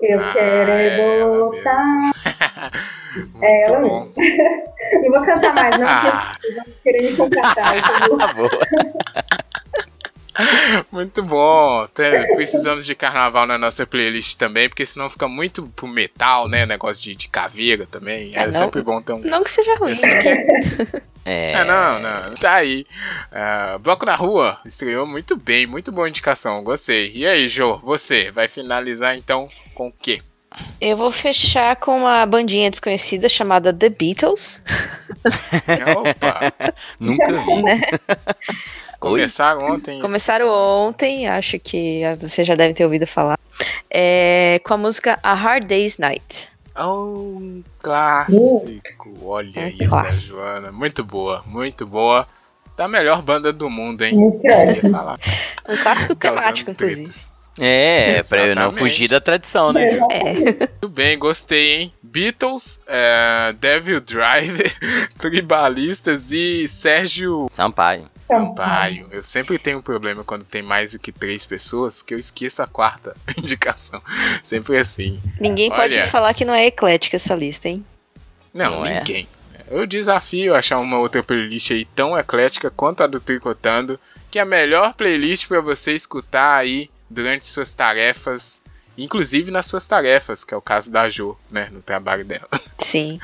Eu 0.00 0.18
Ah, 0.18 0.32
quero 0.32 0.70
é 0.70 1.24
voltar. 1.28 2.10
Muito 3.16 3.44
É 3.44 3.62
ela 3.64 3.78
bom. 3.80 4.12
Não 5.02 5.10
vou 5.10 5.24
cantar 5.24 5.54
mais, 5.54 5.76
não, 5.78 5.86
Ah. 5.88 6.32
porque 6.32 6.40
vocês 6.40 6.54
vão 6.56 6.64
querer 6.82 7.10
me 7.10 7.16
contratar. 7.16 7.74
Tá. 10.32 10.84
Muito 10.90 11.22
bom. 11.22 11.86
Tem- 11.88 12.34
precisamos 12.34 12.86
de 12.86 12.94
carnaval 12.94 13.46
na 13.46 13.58
nossa 13.58 13.84
playlist 13.86 14.38
também, 14.38 14.68
porque 14.68 14.86
senão 14.86 15.10
fica 15.10 15.28
muito 15.28 15.66
pro 15.76 15.86
metal, 15.88 16.48
né? 16.48 16.64
Negócio 16.64 17.02
de, 17.02 17.14
de 17.14 17.28
caveira 17.28 17.84
também. 17.84 18.30
É, 18.34 18.40
É, 18.42 18.46
não- 18.46 18.52
sempre 18.52 18.80
bom 18.80 19.02
ter 19.02 19.12
um. 19.12 19.18
Não 19.18 19.42
que 19.44 19.50
seja 19.50 19.74
ruim. 19.76 19.92
Esse 19.92 20.06
aqui 20.06 20.28
é- 20.28 21.02
É, 21.26 21.52
É, 21.52 21.64
não, 21.64 21.98
não. 21.98 22.34
Tá 22.36 22.54
aí. 22.54 22.86
Ah, 23.30 23.76
Bloco 23.82 24.06
na 24.06 24.14
Rua 24.14 24.58
estreou 24.64 25.06
muito 25.06 25.36
bem, 25.36 25.66
muito 25.66 25.92
boa 25.92 26.08
indicação, 26.08 26.64
gostei. 26.64 27.12
E 27.14 27.26
aí, 27.26 27.46
Jô, 27.48 27.76
você 27.78 28.30
vai 28.30 28.48
finalizar 28.48 29.16
então 29.18 29.46
com 29.74 29.88
o 29.88 29.92
quê? 29.92 30.20
Eu 30.80 30.96
vou 30.96 31.10
fechar 31.12 31.76
com 31.76 31.96
uma 31.98 32.24
bandinha 32.26 32.70
desconhecida 32.70 33.28
chamada 33.28 33.72
The 33.72 33.88
Beatles. 33.88 34.62
Opa! 35.96 36.52
nunca 36.98 37.32
vi. 37.32 37.62
Né? 37.62 37.80
Começaram 38.98 39.64
ontem. 39.64 40.00
Começaram 40.00 40.48
ontem, 40.48 41.28
acho 41.28 41.58
que 41.58 42.02
você 42.20 42.44
já 42.44 42.54
deve 42.54 42.74
ter 42.74 42.84
ouvido 42.84 43.06
falar. 43.06 43.38
É, 43.90 44.60
com 44.64 44.74
a 44.74 44.76
música 44.76 45.18
A 45.22 45.34
Hard 45.34 45.66
Day's 45.66 45.98
Night. 45.98 46.48
Oh, 46.78 47.36
um 47.38 47.64
clássico. 47.80 48.80
Olha 49.22 49.52
É 49.58 49.68
essa 49.68 49.88
clássico. 49.88 50.36
Joana. 50.36 50.72
Muito 50.72 51.04
boa, 51.04 51.42
muito 51.46 51.86
boa. 51.86 52.26
Da 52.76 52.88
melhor 52.88 53.20
banda 53.22 53.52
do 53.52 53.68
mundo, 53.68 54.02
hein? 54.02 54.14
Muito 54.14 54.46
Eu 54.46 54.74
ia 54.76 54.90
falar. 54.90 55.18
Um 55.68 55.76
clássico 55.76 56.14
temático, 56.14 56.70
inclusive. 56.70 57.10
É, 57.58 58.22
pra 58.22 58.38
eu 58.46 58.54
não 58.54 58.62
Exatamente. 58.68 58.78
fugir 58.78 59.08
da 59.08 59.20
tradição, 59.20 59.72
né? 59.72 59.94
Ju? 59.96 60.08
É. 60.10 60.34
Muito 60.80 60.88
bem, 60.88 61.18
gostei, 61.18 61.74
hein? 61.74 61.92
Beatles, 62.02 62.80
é, 62.86 63.54
Devil 63.58 64.00
Driver, 64.00 64.72
Tribalistas 65.18 66.32
e 66.32 66.66
Sérgio 66.68 67.50
Sampaio. 67.54 68.08
Sampaio. 68.20 69.08
Eu 69.10 69.22
sempre 69.22 69.58
tenho 69.58 69.78
um 69.78 69.82
problema 69.82 70.22
quando 70.24 70.44
tem 70.44 70.62
mais 70.62 70.92
do 70.92 70.98
que 70.98 71.12
três 71.12 71.44
pessoas, 71.44 72.02
que 72.02 72.14
eu 72.14 72.18
esqueço 72.18 72.62
a 72.62 72.66
quarta 72.66 73.16
indicação. 73.36 74.00
Sempre 74.42 74.78
assim. 74.78 75.20
Ninguém 75.40 75.70
pode 75.70 75.96
Olha. 75.96 76.06
falar 76.08 76.34
que 76.34 76.44
não 76.44 76.54
é 76.54 76.66
eclética 76.66 77.16
essa 77.16 77.34
lista, 77.34 77.68
hein? 77.68 77.84
Não, 78.54 78.80
Não 78.80 78.86
é? 78.86 78.98
ninguém. 78.98 79.28
Eu 79.68 79.86
desafio 79.86 80.54
achar 80.54 80.78
uma 80.80 80.98
outra 80.98 81.22
playlist 81.22 81.70
aí 81.70 81.84
tão 81.84 82.18
eclética 82.18 82.70
quanto 82.70 83.02
a 83.02 83.06
do 83.06 83.20
Tricotando, 83.20 84.00
que 84.28 84.38
é 84.38 84.42
a 84.42 84.46
melhor 84.46 84.94
playlist 84.94 85.46
pra 85.46 85.60
você 85.60 85.92
escutar 85.94 86.56
aí 86.56 86.90
durante 87.10 87.46
suas 87.46 87.74
tarefas, 87.74 88.62
inclusive 88.96 89.50
nas 89.50 89.66
suas 89.66 89.86
tarefas, 89.86 90.44
que 90.44 90.54
é 90.54 90.56
o 90.56 90.62
caso 90.62 90.90
da 90.90 91.08
Jo, 91.10 91.36
né, 91.50 91.68
no 91.72 91.82
trabalho 91.82 92.24
dela. 92.24 92.48
Sim. 92.78 93.18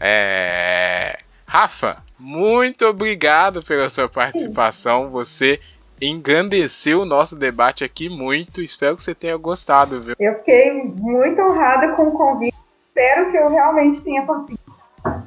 É... 0.00 1.18
Rafa, 1.44 2.02
muito 2.18 2.86
obrigado 2.86 3.62
pela 3.62 3.90
sua 3.90 4.08
participação. 4.08 5.10
Você 5.10 5.60
engrandeceu 6.00 7.02
o 7.02 7.04
nosso 7.04 7.36
debate 7.36 7.84
aqui 7.84 8.08
muito. 8.08 8.62
Espero 8.62 8.96
que 8.96 9.02
você 9.02 9.14
tenha 9.14 9.36
gostado, 9.36 10.00
viu? 10.00 10.14
Eu 10.18 10.38
fiquei 10.38 10.72
muito 10.72 11.40
honrada 11.42 11.92
com 11.92 12.08
o 12.08 12.12
convite. 12.12 12.56
Espero 12.88 13.30
que 13.30 13.36
eu 13.36 13.48
realmente 13.50 14.02
tenha 14.02 14.24
conseguido 14.24 14.62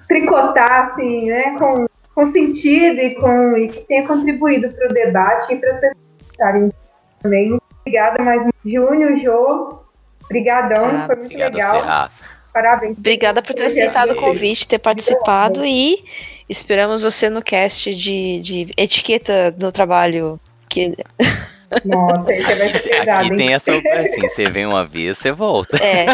tricotar, 0.07 0.91
assim, 0.91 1.25
né, 1.25 1.57
com, 1.57 1.85
com 2.13 2.31
sentido 2.31 2.99
e, 2.99 3.15
com, 3.15 3.57
e 3.57 3.69
que 3.69 3.81
tenha 3.81 4.07
contribuído 4.07 4.69
para 4.69 4.85
o 4.87 4.93
debate 4.93 5.53
e 5.53 5.57
para 5.57 5.71
as 5.71 5.79
pessoas 5.79 5.97
estarem 6.31 6.73
também. 7.21 7.59
Obrigada 7.86 8.24
mais 8.24 8.41
uma 8.41 8.52
Júnior, 8.66 9.20
Jô. 9.24 9.80
Obrigadão, 10.26 10.86
Ah, 10.86 11.03
foi 11.06 11.16
muito 11.18 11.26
Obrigado 11.28 11.53
legal. 11.53 12.10
Parabéns. 12.52 12.98
Obrigada 12.98 13.41
por 13.44 13.53
ter 13.53 13.66
aceitado 13.66 14.12
o 14.14 14.16
convite, 14.16 14.68
ter 14.68 14.80
participado 14.80 15.64
e 15.66 16.03
esperamos 16.49 17.03
você 17.03 17.30
no 17.30 17.44
cast 17.44 17.94
de, 17.94 18.40
de 18.40 18.68
etiqueta 18.78 19.53
no 19.60 19.72
trabalho. 19.72 20.40
Que, 20.68 20.95
Nossa, 21.86 22.32
aí 22.32 22.41
você 22.41 22.56
vai 22.56 22.70
ser 22.70 22.80
pesado, 22.80 23.12
Aqui 23.20 23.30
hein? 23.30 23.36
tem 23.36 23.53
essa 23.53 23.72
assim, 23.72 24.22
você 24.30 24.49
vem 24.49 24.66
uma 24.66 24.86
vez, 24.86 25.18
você 25.18 25.32
volta. 25.32 25.78
é, 25.84 26.06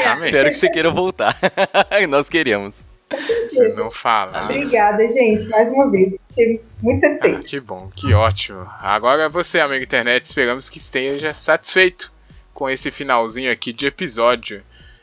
Exatamente. 0.00 0.26
Espero 0.26 0.48
que 0.50 0.54
você 0.56 0.70
queira 0.70 0.90
voltar. 0.90 1.36
Nós 2.08 2.28
queremos. 2.28 2.74
Você 3.10 3.68
não 3.74 3.90
falar. 3.90 4.44
Obrigada, 4.44 5.08
gente, 5.08 5.48
mais 5.48 5.68
uma 5.70 5.90
vez. 5.90 6.14
Fiquei 6.30 6.60
muito 6.82 7.04
Ah, 7.04 7.08
satisfeita. 7.10 7.42
que 7.42 7.60
bom, 7.60 7.90
que 7.94 8.12
ótimo. 8.12 8.66
Agora 8.80 9.28
você, 9.28 9.60
amigo 9.60 9.84
internet, 9.84 10.24
esperamos 10.24 10.68
que 10.68 10.78
esteja 10.78 11.32
satisfeito 11.32 12.12
com 12.52 12.68
esse 12.68 12.90
finalzinho 12.90 13.52
aqui 13.52 13.72
de 13.72 13.86
episódio. 13.86 14.62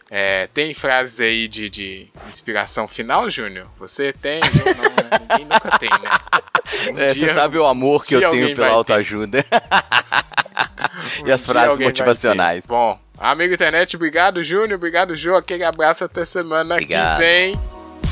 É, 0.10 0.48
tem 0.54 0.74
frases 0.74 1.22
aí 1.22 1.48
de, 1.48 1.70
de 1.70 2.10
inspiração 2.28 2.86
final, 2.86 3.30
Júnior? 3.30 3.68
Você 3.80 4.12
tem? 4.12 4.42
Não? 4.42 5.20
Ninguém 5.22 5.46
nunca 5.46 5.78
tem, 5.80 5.90
né? 5.90 6.10
Um 6.92 6.98
É, 7.00 7.12
dia- 7.14 7.28
você 7.28 7.34
sabe 7.34 7.58
o 7.58 7.66
amor 7.66 8.04
que 8.04 8.16
eu 8.16 8.30
tenho 8.30 8.56
pela 8.56 8.70
autoajuda. 8.70 9.46
Um 11.22 11.28
E 11.28 11.32
as 11.32 11.46
frases 11.46 11.78
motivacionais. 11.78 12.64
Bom, 12.66 13.00
amigo 13.20 13.54
internet, 13.54 13.96
obrigado, 13.96 14.42
Júnior. 14.44 14.74
Obrigado, 14.78 15.16
Jô. 15.16 15.36
Aquele 15.36 15.64
abraço 15.64 16.04
até 16.04 16.26
semana 16.26 16.76
Obrigado. 16.76 17.18
que 17.18 17.24
vem. 17.24 17.60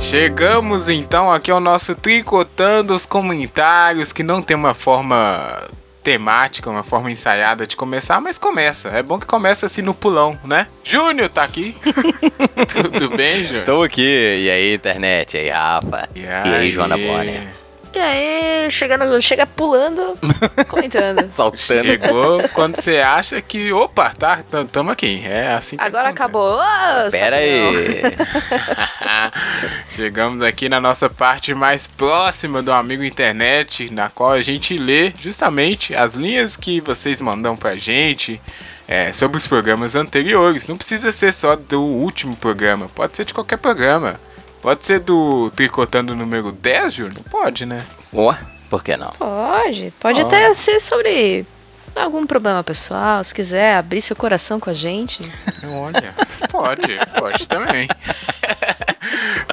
Chegamos 0.00 0.88
então 0.88 1.30
aqui 1.30 1.50
ao 1.50 1.60
nosso 1.60 1.94
Tricotando 1.94 2.94
os 2.94 3.04
Comentários, 3.04 4.12
que 4.14 4.22
não 4.22 4.42
tem 4.42 4.56
uma 4.56 4.72
forma 4.72 5.68
temática, 6.02 6.70
uma 6.70 6.82
forma 6.82 7.10
ensaiada 7.10 7.66
de 7.66 7.76
começar, 7.76 8.18
mas 8.18 8.38
começa. 8.38 8.88
É 8.88 9.02
bom 9.02 9.18
que 9.18 9.26
começa 9.26 9.66
assim 9.66 9.82
no 9.82 9.92
pulão, 9.92 10.38
né? 10.42 10.66
Júnior 10.82 11.28
tá 11.28 11.42
aqui. 11.44 11.76
Tudo 12.72 13.10
bem, 13.10 13.44
Júnior? 13.44 13.54
Estou 13.56 13.82
aqui. 13.82 14.38
E 14.42 14.50
aí, 14.50 14.74
internet? 14.74 15.36
E 15.36 15.40
aí, 15.40 15.48
Rafa? 15.50 16.08
E 16.14 16.26
aí, 16.26 16.70
Joana 16.70 16.96
Bonner? 16.96 17.59
E 17.92 17.98
aí, 17.98 18.70
chegando, 18.70 19.20
chega 19.20 19.44
pulando, 19.46 20.16
comentando. 20.68 21.28
Saltando. 21.34 21.58
Chegou 21.84 22.48
quando 22.50 22.76
você 22.76 22.98
acha 22.98 23.40
que, 23.42 23.72
opa, 23.72 24.10
tá, 24.16 24.44
tam- 24.48 24.64
tamo 24.66 24.90
aqui. 24.92 25.20
É 25.24 25.54
assim 25.54 25.76
que 25.76 25.82
Agora 25.82 26.10
acontece. 26.10 26.22
acabou. 26.22 26.60
Ah, 26.60 27.08
Pera 27.10 27.36
aí. 27.36 28.02
Chegamos 29.90 30.40
aqui 30.42 30.68
na 30.68 30.80
nossa 30.80 31.10
parte 31.10 31.52
mais 31.54 31.86
próxima 31.86 32.62
do 32.62 32.72
amigo 32.72 33.02
internet, 33.02 33.92
na 33.92 34.08
qual 34.08 34.32
a 34.32 34.40
gente 34.42 34.78
lê 34.78 35.12
justamente 35.18 35.94
as 35.94 36.14
linhas 36.14 36.56
que 36.56 36.80
vocês 36.80 37.20
mandam 37.20 37.56
pra 37.56 37.76
gente 37.76 38.40
é, 38.86 39.12
sobre 39.12 39.36
os 39.36 39.46
programas 39.46 39.94
anteriores. 39.96 40.66
Não 40.68 40.76
precisa 40.76 41.10
ser 41.12 41.32
só 41.32 41.56
do 41.56 41.82
último 41.82 42.36
programa, 42.36 42.88
pode 42.94 43.16
ser 43.16 43.24
de 43.24 43.34
qualquer 43.34 43.56
programa. 43.58 44.18
Pode 44.60 44.84
ser 44.84 45.00
do 45.00 45.50
Tricotando 45.52 46.14
número 46.14 46.52
10, 46.52 46.92
Júnior? 46.94 47.24
Pode, 47.30 47.64
né? 47.64 47.84
Ó, 48.12 48.34
por 48.68 48.84
que 48.84 48.96
não? 48.96 49.10
Pode, 49.12 49.92
pode 49.98 50.20
Ó. 50.22 50.26
até 50.26 50.52
ser 50.54 50.80
sobre 50.80 51.46
algum 51.96 52.26
problema 52.26 52.62
pessoal, 52.62 53.24
se 53.24 53.34
quiser 53.34 53.76
abrir 53.76 54.00
seu 54.00 54.14
coração 54.14 54.60
com 54.60 54.70
a 54.70 54.74
gente. 54.74 55.20
Olha, 55.64 56.14
pode, 56.50 56.98
pode 57.18 57.48
também. 57.48 57.88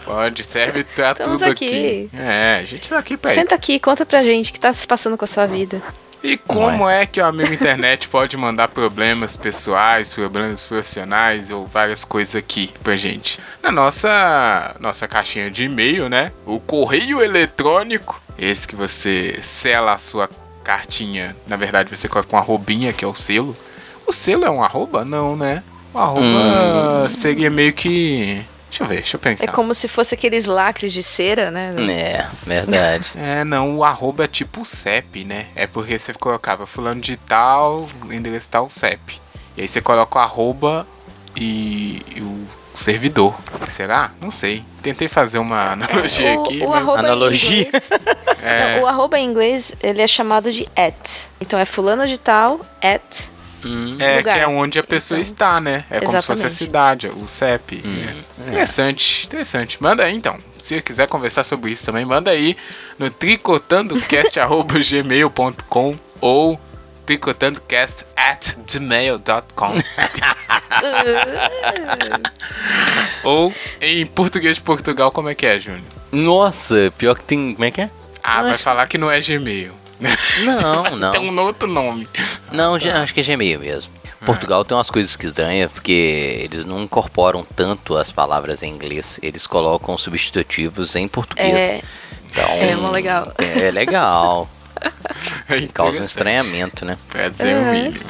pode, 0.04 0.44
serve 0.44 0.84
pra 0.84 1.12
Estamos 1.12 1.40
tudo 1.40 1.50
aqui. 1.52 1.66
aqui. 1.66 2.10
É, 2.18 2.60
a 2.62 2.66
gente 2.66 2.90
tá 2.90 2.98
aqui 3.00 3.16
pra 3.18 3.32
isso. 3.32 3.40
Senta 3.40 3.56
aqui, 3.56 3.80
conta 3.80 4.06
pra 4.06 4.24
gente 4.24 4.50
o 4.52 4.54
que 4.54 4.60
tá 4.60 4.74
se 4.74 4.86
passando 4.86 5.18
com 5.18 5.26
a 5.26 5.28
sua 5.28 5.46
vida. 5.46 5.82
E 6.24 6.36
como 6.36 6.90
é 6.90 7.06
que 7.06 7.22
o 7.22 7.26
amigo 7.26 7.54
internet 7.54 8.08
pode 8.10 8.36
mandar 8.36 8.70
problemas 8.70 9.36
pessoais, 9.36 10.14
problemas 10.14 10.66
profissionais 10.66 11.52
ou 11.52 11.68
várias 11.68 12.04
coisas 12.04 12.36
aqui 12.36 12.72
pra 12.84 12.96
gente? 12.96 13.40
Na 13.62 13.72
nossa, 13.72 14.76
nossa 14.80 15.08
caixinha 15.08 15.50
de 15.52 15.66
e-mail, 15.66 16.10
né? 16.10 16.32
O 16.46 16.60
correio 16.60 17.22
eletrônico, 17.22 18.22
esse 18.38 18.68
que 18.68 18.76
você 18.76 19.40
sela 19.42 19.94
a 19.94 19.98
sua 19.98 20.30
cartinha, 20.64 21.36
na 21.46 21.56
verdade 21.56 21.96
você 21.96 22.08
coloca 22.10 22.36
um 22.36 22.40
arrobinha, 22.40 22.92
que 22.92 23.06
é 23.06 23.08
o 23.08 23.16
selo. 23.16 23.56
O 24.06 24.12
selo 24.12 24.44
é 24.44 24.50
um 24.50 24.64
arroba? 24.64 25.06
Não, 25.06 25.36
né? 25.36 25.64
O 25.94 25.98
arroba 25.98 27.10
seria 27.10 27.50
meio 27.50 27.74
que. 27.74 28.44
Deixa 28.70 28.84
eu 28.84 28.88
ver, 28.88 28.96
deixa 28.96 29.16
eu 29.16 29.20
pensar. 29.20 29.44
É 29.46 29.48
como 29.48 29.74
se 29.74 29.88
fosse 29.88 30.14
aqueles 30.14 30.46
lacres 30.46 30.92
de 30.92 31.02
cera, 31.02 31.50
né? 31.50 31.72
É, 31.90 32.28
verdade. 32.46 33.06
É, 33.18 33.44
não, 33.44 33.78
o 33.78 33.84
arroba 33.84 34.26
é 34.26 34.28
tipo 34.28 34.62
o 34.62 34.66
CEP, 34.66 35.24
né? 35.24 35.48
É 35.56 35.66
porque 35.66 35.98
você 35.98 36.14
colocava 36.14 36.68
fulano 36.68 37.02
de 37.02 37.18
tal, 37.18 37.90
endereço 38.12 38.50
tal, 38.50 38.70
CEP. 38.70 39.20
E 39.56 39.62
aí 39.62 39.68
você 39.68 39.82
coloca 39.82 40.20
o 40.20 40.22
arroba 40.22 40.86
e, 41.36 42.04
e 42.16 42.22
o 42.22 42.48
servidor. 42.76 43.36
Será? 43.68 44.12
Não 44.22 44.32
sei. 44.32 44.64
Tentei 44.84 45.08
fazer 45.08 45.40
uma 45.40 45.72
analogia 45.72 46.38
o, 46.38 46.44
aqui, 46.44 46.62
o 46.62 46.70
mas... 46.70 46.88
Analogia? 46.90 47.64
Em 47.64 47.68
inglês, 47.68 47.90
É. 48.42 48.76
Não, 48.76 48.84
o 48.84 48.88
arroba 48.88 49.20
em 49.20 49.26
inglês, 49.28 49.74
ele 49.82 50.02
é 50.02 50.08
chamado 50.08 50.52
de 50.52 50.68
at. 50.76 51.22
Então 51.42 51.58
é 51.60 51.66
fulano 51.66 52.06
de 52.06 52.18
tal, 52.18 52.62
at. 52.82 53.30
Hum, 53.66 53.96
É, 54.00 54.18
lugar. 54.18 54.34
que 54.34 54.40
é 54.40 54.48
onde 54.48 54.78
a 54.80 54.84
pessoa 54.84 55.20
Então, 55.20 55.32
está, 55.34 55.60
né? 55.60 55.84
É 55.90 56.00
como 56.00 56.12
se 56.22 56.28
fosse 56.28 56.44
a 56.44 56.48
exatamente. 56.48 56.54
cidade, 56.56 57.08
o 57.08 57.28
CEP. 57.28 57.82
Hum, 57.84 57.90
né? 57.90 58.16
Interessante, 58.48 59.26
interessante. 59.26 59.82
Manda 59.82 60.04
aí 60.04 60.16
então. 60.16 60.38
Se 60.62 60.80
quiser 60.82 61.08
conversar 61.08 61.44
sobre 61.44 61.72
isso 61.72 61.86
também, 61.86 62.06
manda 62.06 62.30
aí 62.32 62.56
no 63.00 63.10
tricotandocast.gmail.com 63.10 65.96
ou 66.22 66.60
tricotandocast 67.06 68.06
at 68.16 68.56
gmail.com 68.70 69.74
ou 73.24 73.54
em 73.82 74.06
português 74.06 74.58
de 74.58 74.62
Portugal, 74.64 75.12
como 75.12 75.30
é 75.30 75.36
que 75.36 75.46
é, 75.46 75.60
Júnior? 75.60 75.84
Nossa, 76.12 76.92
pior 76.98 77.16
que 77.16 77.24
tem. 77.24 77.54
Como 77.54 77.66
é 77.66 77.72
que 77.72 77.82
é? 77.82 77.90
Ah, 78.24 78.42
vai 78.44 78.52
Acho- 78.54 78.64
falar 78.64 78.88
que 78.88 78.98
não 78.98 79.10
é 79.10 79.20
Gmail. 79.22 79.72
Não, 80.00 80.84
Tem 81.12 81.26
não. 81.32 81.34
um 81.34 81.40
outro 81.46 81.68
nome. 81.68 82.08
Não, 82.52 82.78
já- 82.80 83.02
acho 83.04 83.14
que 83.14 83.20
é 83.22 83.24
Gmail 83.24 83.60
mesmo. 83.60 83.92
Portugal 84.26 84.66
tem 84.66 84.76
umas 84.76 84.90
coisas 84.90 85.16
estranhas, 85.24 85.72
porque 85.72 86.42
eles 86.44 86.66
não 86.66 86.82
incorporam 86.82 87.46
tanto 87.56 87.96
as 87.96 88.12
palavras 88.12 88.64
em 88.64 88.70
inglês, 88.74 89.20
eles 89.22 89.46
colocam 89.46 89.96
substitutivos 89.98 90.96
em 90.96 91.08
português. 91.08 91.54
É, 91.76 91.82
Então, 92.32 92.50
é 92.50 92.92
legal. 92.92 93.32
É, 93.38 93.72
legal. 93.72 94.50
É 95.50 95.68
Causa 95.74 96.00
um 96.00 96.04
estranhamento, 96.04 96.84
né? 96.84 96.98
Pra 97.10 97.30
dizer 97.30 97.56
o 97.56 97.60
Uhum. 97.60 97.72
mínimo. 97.72 98.06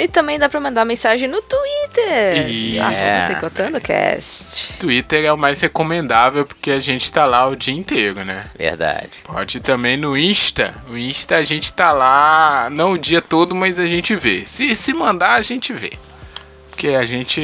E 0.00 0.08
também 0.08 0.38
dá 0.38 0.48
pra 0.48 0.58
mandar 0.58 0.86
mensagem 0.86 1.28
no 1.28 1.42
Twitter. 1.42 2.48
Isso. 2.48 2.80
Nossa, 2.82 3.02
É. 3.02 3.26
Tricotando 3.26 3.78
Cast. 3.82 4.78
Twitter 4.78 5.26
é 5.26 5.30
o 5.30 5.36
mais 5.36 5.60
recomendável 5.60 6.46
porque 6.46 6.70
a 6.70 6.80
gente 6.80 7.12
tá 7.12 7.26
lá 7.26 7.46
o 7.46 7.54
dia 7.54 7.74
inteiro, 7.74 8.24
né? 8.24 8.46
Verdade. 8.58 9.10
Pode 9.24 9.58
ir 9.58 9.60
também 9.60 9.98
no 9.98 10.16
Insta. 10.16 10.74
O 10.88 10.96
Insta 10.96 11.36
a 11.36 11.42
gente 11.42 11.70
tá 11.70 11.92
lá, 11.92 12.70
não 12.72 12.92
o 12.92 12.98
dia 12.98 13.20
todo, 13.20 13.54
mas 13.54 13.78
a 13.78 13.86
gente 13.86 14.16
vê. 14.16 14.44
Se, 14.46 14.74
se 14.74 14.94
mandar, 14.94 15.34
a 15.34 15.42
gente 15.42 15.70
vê. 15.74 15.92
Porque 16.70 16.88
a 16.88 17.04
gente 17.04 17.38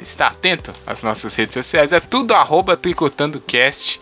está 0.00 0.28
atento 0.28 0.72
às 0.86 1.02
nossas 1.02 1.34
redes 1.34 1.54
sociais. 1.54 1.90
É 1.92 1.98
tudo 1.98 2.34
arroba 2.34 2.76
tricotandocast 2.76 4.00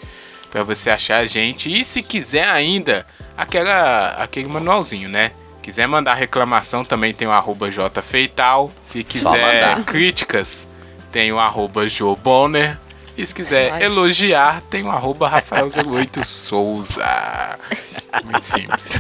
pra 0.51 0.62
você 0.62 0.90
achar 0.90 1.20
a 1.20 1.26
gente. 1.26 1.72
E 1.72 1.82
se 1.82 2.02
quiser 2.02 2.47
ainda, 2.51 3.06
aquela, 3.35 4.09
aquele 4.22 4.47
manualzinho, 4.47 5.09
né? 5.09 5.31
Quiser 5.64 5.88
mandar 5.88 6.12
reclamação, 6.12 6.84
também 6.84 7.14
tem 7.14 7.26
o 7.26 7.30
arroba 7.30 7.70
jfeital. 7.70 8.70
Se 8.82 9.02
quiser 9.02 9.30
mandar. 9.30 9.82
críticas, 9.86 10.68
tem 11.10 11.32
o 11.32 11.38
arroba 11.38 11.88
jobonner. 11.88 12.76
E 13.16 13.24
se 13.24 13.34
quiser 13.34 13.70
nóis. 13.70 13.82
elogiar, 13.84 14.60
tem 14.68 14.82
o 14.84 14.90
arroba 14.90 15.30
Rafael08 15.30 16.22
Souza. 16.22 17.02
Muito 18.24 18.44
simples. 18.44 18.98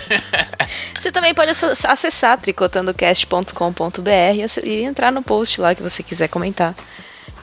Você 0.98 1.12
também 1.12 1.34
pode 1.34 1.50
ac- 1.50 1.86
acessar 1.86 2.38
tricotandocast.com.br 2.38 4.64
e 4.64 4.82
entrar 4.84 5.12
no 5.12 5.22
post 5.22 5.60
lá 5.60 5.74
que 5.74 5.82
você 5.82 6.02
quiser 6.02 6.28
comentar. 6.28 6.74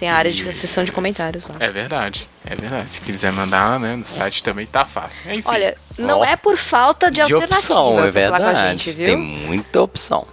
Tem 0.02 0.10
a 0.10 0.16
área 0.16 0.34
de 0.34 0.50
a 0.50 0.52
seção 0.52 0.84
de 0.84 0.92
comentários 0.92 1.46
lá. 1.46 1.52
É 1.60 1.70
verdade, 1.70 2.28
é 2.44 2.56
verdade. 2.56 2.92
Se 2.92 3.02
quiser 3.02 3.32
mandar, 3.32 3.80
né, 3.80 3.96
no 3.96 4.08
site 4.08 4.42
também 4.42 4.66
tá 4.66 4.84
fácil. 4.84 5.32
Enfim, 5.32 5.48
Olha, 5.48 5.78
não 5.96 6.22
Ó, 6.22 6.26
é 6.26 6.36
por 6.36 6.58
falta 6.58 7.12
de, 7.12 7.18
De 7.18 7.22
alternativa 7.22 7.56
opção, 7.56 8.04
é 8.04 8.12
pra 8.12 8.24
falar 8.24 8.38
com 8.40 8.44
a 8.44 8.48
verdade. 8.48 8.84
gente, 8.84 8.98
viu? 8.98 9.06
Tem 9.06 9.16
muita 9.16 9.80
opção. 9.80 10.26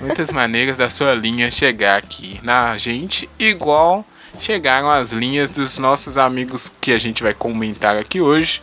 muitas 0.00 0.32
maneiras 0.32 0.78
da 0.78 0.88
sua 0.88 1.14
linha 1.14 1.50
chegar 1.50 1.98
aqui 1.98 2.40
na 2.42 2.78
gente, 2.78 3.28
igual 3.38 4.02
chegaram 4.40 4.88
as 4.88 5.12
linhas 5.12 5.50
dos 5.50 5.76
nossos 5.76 6.16
amigos 6.16 6.72
que 6.80 6.90
a 6.92 6.98
gente 6.98 7.22
vai 7.22 7.34
comentar 7.34 7.98
aqui 7.98 8.22
hoje, 8.22 8.62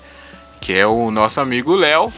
que 0.60 0.73
é 0.73 0.88
o 0.88 1.11
nosso 1.11 1.40
amigo 1.40 1.76
Léo, 1.76 2.11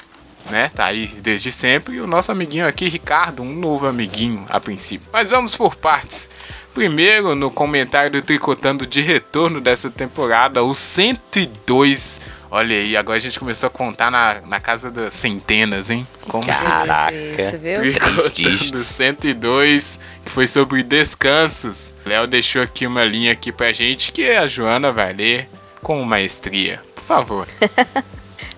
né? 0.50 0.72
Tá 0.74 0.86
aí 0.86 1.08
desde 1.08 1.52
sempre, 1.52 1.96
e 1.96 2.02
o 2.02 2.08
nosso 2.08 2.32
amiguinho 2.32 2.66
aqui, 2.66 2.88
Ricardo, 2.88 3.44
um 3.44 3.54
novo 3.54 3.86
amiguinho 3.88 4.46
a 4.50 4.60
princípio. 4.62 5.10
Mas 5.12 5.32
vamos 5.32 5.54
por 5.54 5.76
partes. 5.76 6.30
Primeiro, 6.74 7.36
no 7.36 7.52
comentário 7.52 8.12
do 8.12 8.22
Tricotando 8.22 8.88
de 8.88 9.00
retorno 9.00 9.62
dessa 9.62 9.92
temporada, 9.92 10.64
o 10.64 10.74
102. 10.74 12.20
Olha 12.50 12.76
aí, 12.76 12.98
agora 12.98 13.18
a 13.18 13.22
gente 13.22 13.40
começou 13.40 13.68
a 13.68 13.70
contar 13.70 14.12
na, 14.12 14.42
na 14.42 14.60
casa 14.60 14.90
das 14.90 15.14
centenas, 15.14 15.90
hein? 15.90 16.08
Como 16.28 16.46
Caraca. 16.46 17.14
Isso, 17.14 17.58
viu? 17.58 17.80
Tricotando 17.80 18.30
dígitos. 18.30 18.82
102, 18.82 20.00
que 20.26 20.32
foi 20.32 20.48
sobre 20.48 20.82
descansos. 20.84 21.94
Léo 22.06 22.28
deixou 22.28 22.62
aqui 22.62 22.88
uma 22.88 23.04
linha 23.04 23.32
aqui 23.32 23.52
pra 23.52 23.72
gente 23.72 24.12
que 24.12 24.30
a 24.32 24.48
Joana 24.48 24.92
vai 24.92 25.14
ler 25.14 25.48
com 25.82 26.04
maestria. 26.04 26.82
Por 26.96 27.04
favor. 27.04 27.48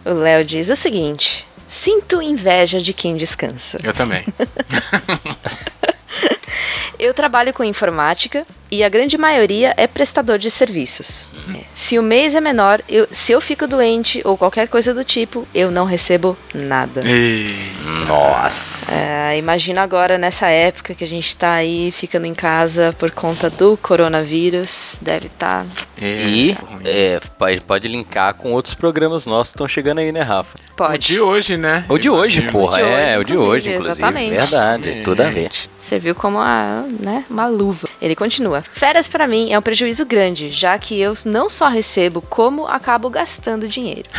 O 0.05 0.13
Léo 0.13 0.45
diz 0.45 0.69
o 0.69 0.75
seguinte: 0.75 1.47
Sinto 1.67 2.21
inveja 2.21 2.79
de 2.79 2.93
quem 2.93 3.17
descansa. 3.17 3.79
Eu 3.83 3.91
também. 3.91 4.23
Eu 6.99 7.13
trabalho 7.13 7.53
com 7.53 7.63
informática 7.63 8.45
e 8.75 8.83
a 8.83 8.89
grande 8.89 9.17
maioria 9.17 9.73
é 9.77 9.87
prestador 9.87 10.37
de 10.37 10.49
serviços. 10.51 11.27
Se 11.73 11.97
o 11.99 12.03
mês 12.03 12.35
é 12.35 12.41
menor, 12.41 12.81
eu- 12.89 13.07
se 13.11 13.31
eu 13.31 13.39
fico 13.41 13.67
doente 13.67 14.21
ou 14.25 14.37
qualquer 14.37 14.67
coisa 14.67 14.93
do 14.93 15.03
tipo, 15.03 15.47
eu 15.53 15.69
não 15.71 15.85
recebo 15.85 16.37
nada. 16.53 17.01
Ei, 17.05 17.53
Nossa. 18.07 18.91
É, 18.91 19.37
imagina 19.37 19.81
agora 19.81 20.17
nessa 20.17 20.47
época 20.47 20.93
que 20.93 21.03
a 21.03 21.07
gente 21.07 21.35
tá 21.35 21.53
aí 21.53 21.91
ficando 21.91 22.25
em 22.25 22.33
casa 22.33 22.95
por 22.99 23.09
conta 23.11 23.49
do 23.49 23.77
coronavírus, 23.77 24.97
deve 25.01 25.29
tá. 25.29 25.65
é, 26.01 26.05
E 26.27 26.51
ruim. 26.53 26.81
é, 26.85 27.19
pode, 27.37 27.61
pode 27.61 27.87
linkar 27.87 28.33
com 28.35 28.51
outros 28.53 28.73
programas 28.75 29.25
nossos 29.25 29.51
que 29.51 29.55
estão 29.55 29.67
chegando 29.67 29.99
aí, 29.99 30.11
né, 30.11 30.21
Rafa? 30.21 30.57
O 30.57 30.75
Pode. 30.75 31.07
de 31.07 31.19
hoje, 31.21 31.55
né? 31.57 31.85
O 31.87 31.97
de 31.97 32.09
hoje, 32.09 32.39
Imagino. 32.41 32.51
porra, 32.51 32.77
de 32.77 32.83
hoje, 32.83 32.93
é, 32.93 33.17
o 33.17 33.23
de 33.23 33.37
hoje, 33.37 33.69
inclusive. 33.69 33.91
exatamente. 33.93 34.29
Verdade, 34.31 35.01
tudo 35.05 35.21
a 35.21 35.29
ver. 35.29 35.51
Serviu 35.79 36.13
como 36.13 36.37
a, 36.37 36.83
né, 36.99 37.23
uma 37.29 37.47
luva. 37.47 37.87
Ele 38.01 38.13
continua. 38.15 38.61
Férias 38.73 39.07
pra 39.07 39.27
mim 39.27 39.51
é 39.53 39.57
um 39.57 39.61
prejuízo 39.61 40.05
grande, 40.05 40.49
já 40.51 40.77
que 40.77 40.99
eu 40.99 41.13
não 41.25 41.49
só 41.49 41.67
recebo, 41.69 42.21
como 42.21 42.67
acabo 42.67 43.09
gastando 43.09 43.67
dinheiro. 43.67 44.09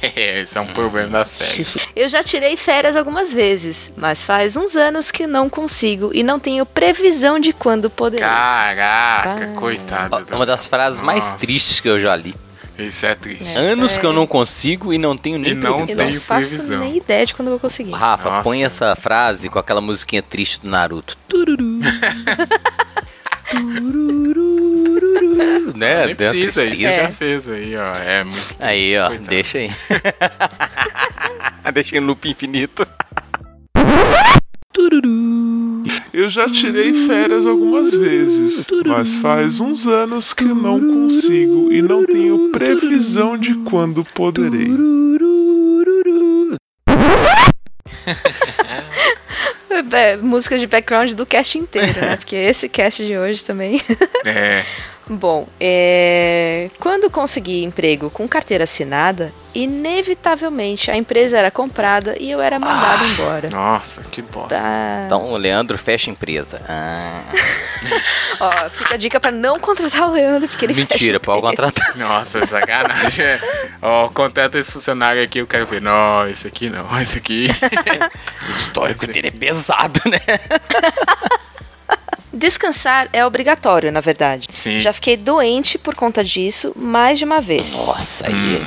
É, 0.00 0.40
esse 0.40 0.56
é 0.56 0.60
um 0.60 0.66
problema 0.66 1.08
das 1.10 1.34
férias. 1.36 1.76
Eu 1.94 2.08
já 2.08 2.22
tirei 2.22 2.56
férias 2.56 2.96
algumas 2.96 3.32
vezes, 3.32 3.92
mas 3.96 4.22
faz 4.24 4.56
uns 4.56 4.74
anos 4.74 5.10
que 5.10 5.26
não 5.26 5.50
consigo 5.50 6.10
e 6.14 6.22
não 6.22 6.40
tenho 6.40 6.64
previsão 6.64 7.38
de 7.38 7.52
quando 7.52 7.90
poderei. 7.90 8.26
Caraca, 8.26 9.50
Ah. 9.54 9.58
coitada. 9.58 10.24
Ó, 10.32 10.36
Uma 10.36 10.46
das 10.46 10.66
frases 10.66 10.98
mais 11.00 11.24
Nossa. 11.24 11.36
tristes 11.38 11.80
que 11.80 11.88
eu 11.88 12.00
já 12.00 12.16
li. 12.16 12.34
Isso 12.78 13.06
é 13.06 13.14
triste. 13.14 13.50
É. 13.54 13.56
Anos 13.56 13.96
que 13.96 14.04
eu 14.04 14.12
não 14.12 14.26
consigo 14.26 14.92
e 14.92 14.98
não 14.98 15.16
tenho 15.16 15.38
nem 15.38 15.52
E 15.52 15.54
não 15.54 15.80
E 15.82 15.86
previsão. 15.86 16.10
não 16.10 16.20
faço 16.20 16.48
previsão. 16.48 16.78
nem 16.80 16.96
ideia 16.98 17.24
de 17.24 17.34
quando 17.34 17.48
eu 17.48 17.52
vou 17.52 17.60
conseguir. 17.60 17.90
Rafa, 17.92 18.28
Nossa. 18.30 18.42
põe 18.42 18.64
essa 18.64 18.94
frase 18.94 19.48
com 19.48 19.58
aquela 19.58 19.80
musiquinha 19.80 20.22
triste 20.22 20.60
do 20.60 20.68
Naruto. 20.68 21.16
Tururu. 21.28 21.80
Né? 25.74 26.06
Nem 26.06 26.14
precisa, 26.14 26.64
isso 26.64 26.86
É. 26.86 26.92
já 26.92 27.08
fez 27.10 27.48
aí, 27.48 27.76
ó. 27.76 27.94
É 27.96 28.24
muito 28.24 28.36
triste, 28.36 28.56
Aí, 28.64 28.98
ó, 28.98 29.08
coitado. 29.08 29.28
deixa 29.28 29.58
aí. 29.58 29.70
deixa 31.74 31.96
em 31.96 32.00
loop 32.00 32.28
infinito. 32.28 32.86
Eu 36.12 36.28
já 36.30 36.48
tirei 36.48 36.94
férias 37.06 37.46
algumas 37.46 37.92
vezes, 37.92 38.66
mas 38.86 39.14
faz 39.16 39.60
uns 39.60 39.86
anos 39.86 40.32
que 40.32 40.44
eu 40.44 40.54
não 40.54 40.80
consigo 40.80 41.70
e 41.72 41.82
não 41.82 42.04
tenho 42.06 42.50
previsão 42.50 43.36
de 43.36 43.54
quando 43.56 44.02
poderei. 44.04 44.68
É, 49.92 50.16
música 50.16 50.58
de 50.58 50.66
background 50.66 51.12
do 51.12 51.26
cast 51.26 51.58
inteiro, 51.58 52.00
né? 52.00 52.16
Porque 52.18 52.36
esse 52.36 52.68
cast 52.68 53.04
de 53.04 53.16
hoje 53.16 53.44
também. 53.44 53.80
É, 54.24 54.64
Bom, 55.08 55.46
é... 55.60 56.68
quando 56.80 57.08
consegui 57.08 57.62
emprego 57.62 58.10
com 58.10 58.26
carteira 58.26 58.64
assinada, 58.64 59.32
inevitavelmente 59.54 60.90
a 60.90 60.96
empresa 60.96 61.38
era 61.38 61.48
comprada 61.50 62.16
e 62.18 62.28
eu 62.30 62.40
era 62.40 62.58
mandado 62.58 63.04
Ah. 63.04 63.08
embora. 63.08 63.48
Nossa, 63.48 64.02
que 64.02 64.20
bosta. 64.20 64.56
Tá. 64.56 65.02
Então 65.06 65.30
o 65.30 65.36
Leandro 65.36 65.78
fecha 65.78 66.10
a 66.10 66.12
empresa. 66.12 66.60
Ah, 66.68 67.22
Ó, 68.40 68.70
fica 68.70 68.94
a 68.94 68.96
dica 68.96 69.20
pra 69.20 69.30
não 69.30 69.60
contratar 69.60 70.08
o 70.08 70.12
Leandro, 70.12 70.48
porque 70.48 70.64
ele 70.66 70.74
mentira, 70.74 71.20
pode 71.20 71.40
contratar. 71.40 71.94
Nossa, 71.96 72.44
sacanagem. 72.44 73.24
É. 73.24 73.40
Ó, 73.80 74.08
contrata 74.08 74.58
esse 74.58 74.72
funcionário 74.72 75.22
aqui, 75.22 75.38
eu 75.38 75.46
quero 75.46 75.66
ver. 75.66 75.80
Não, 75.80 76.26
esse 76.28 76.48
aqui 76.48 76.68
não, 76.68 77.00
esse 77.00 77.18
aqui. 77.18 77.46
O 78.46 78.50
histórico 78.50 79.06
dele 79.06 79.28
é 79.28 79.30
pesado, 79.30 80.00
né? 80.06 80.18
Descansar 82.36 83.08
é 83.12 83.24
obrigatório, 83.24 83.90
na 83.90 84.00
verdade. 84.00 84.46
Sim. 84.52 84.78
Já 84.80 84.92
fiquei 84.92 85.16
doente 85.16 85.78
por 85.78 85.94
conta 85.94 86.22
disso 86.22 86.72
mais 86.76 87.18
de 87.18 87.24
uma 87.24 87.40
vez. 87.40 87.72
Nossa, 87.72 88.26
aí. 88.26 88.62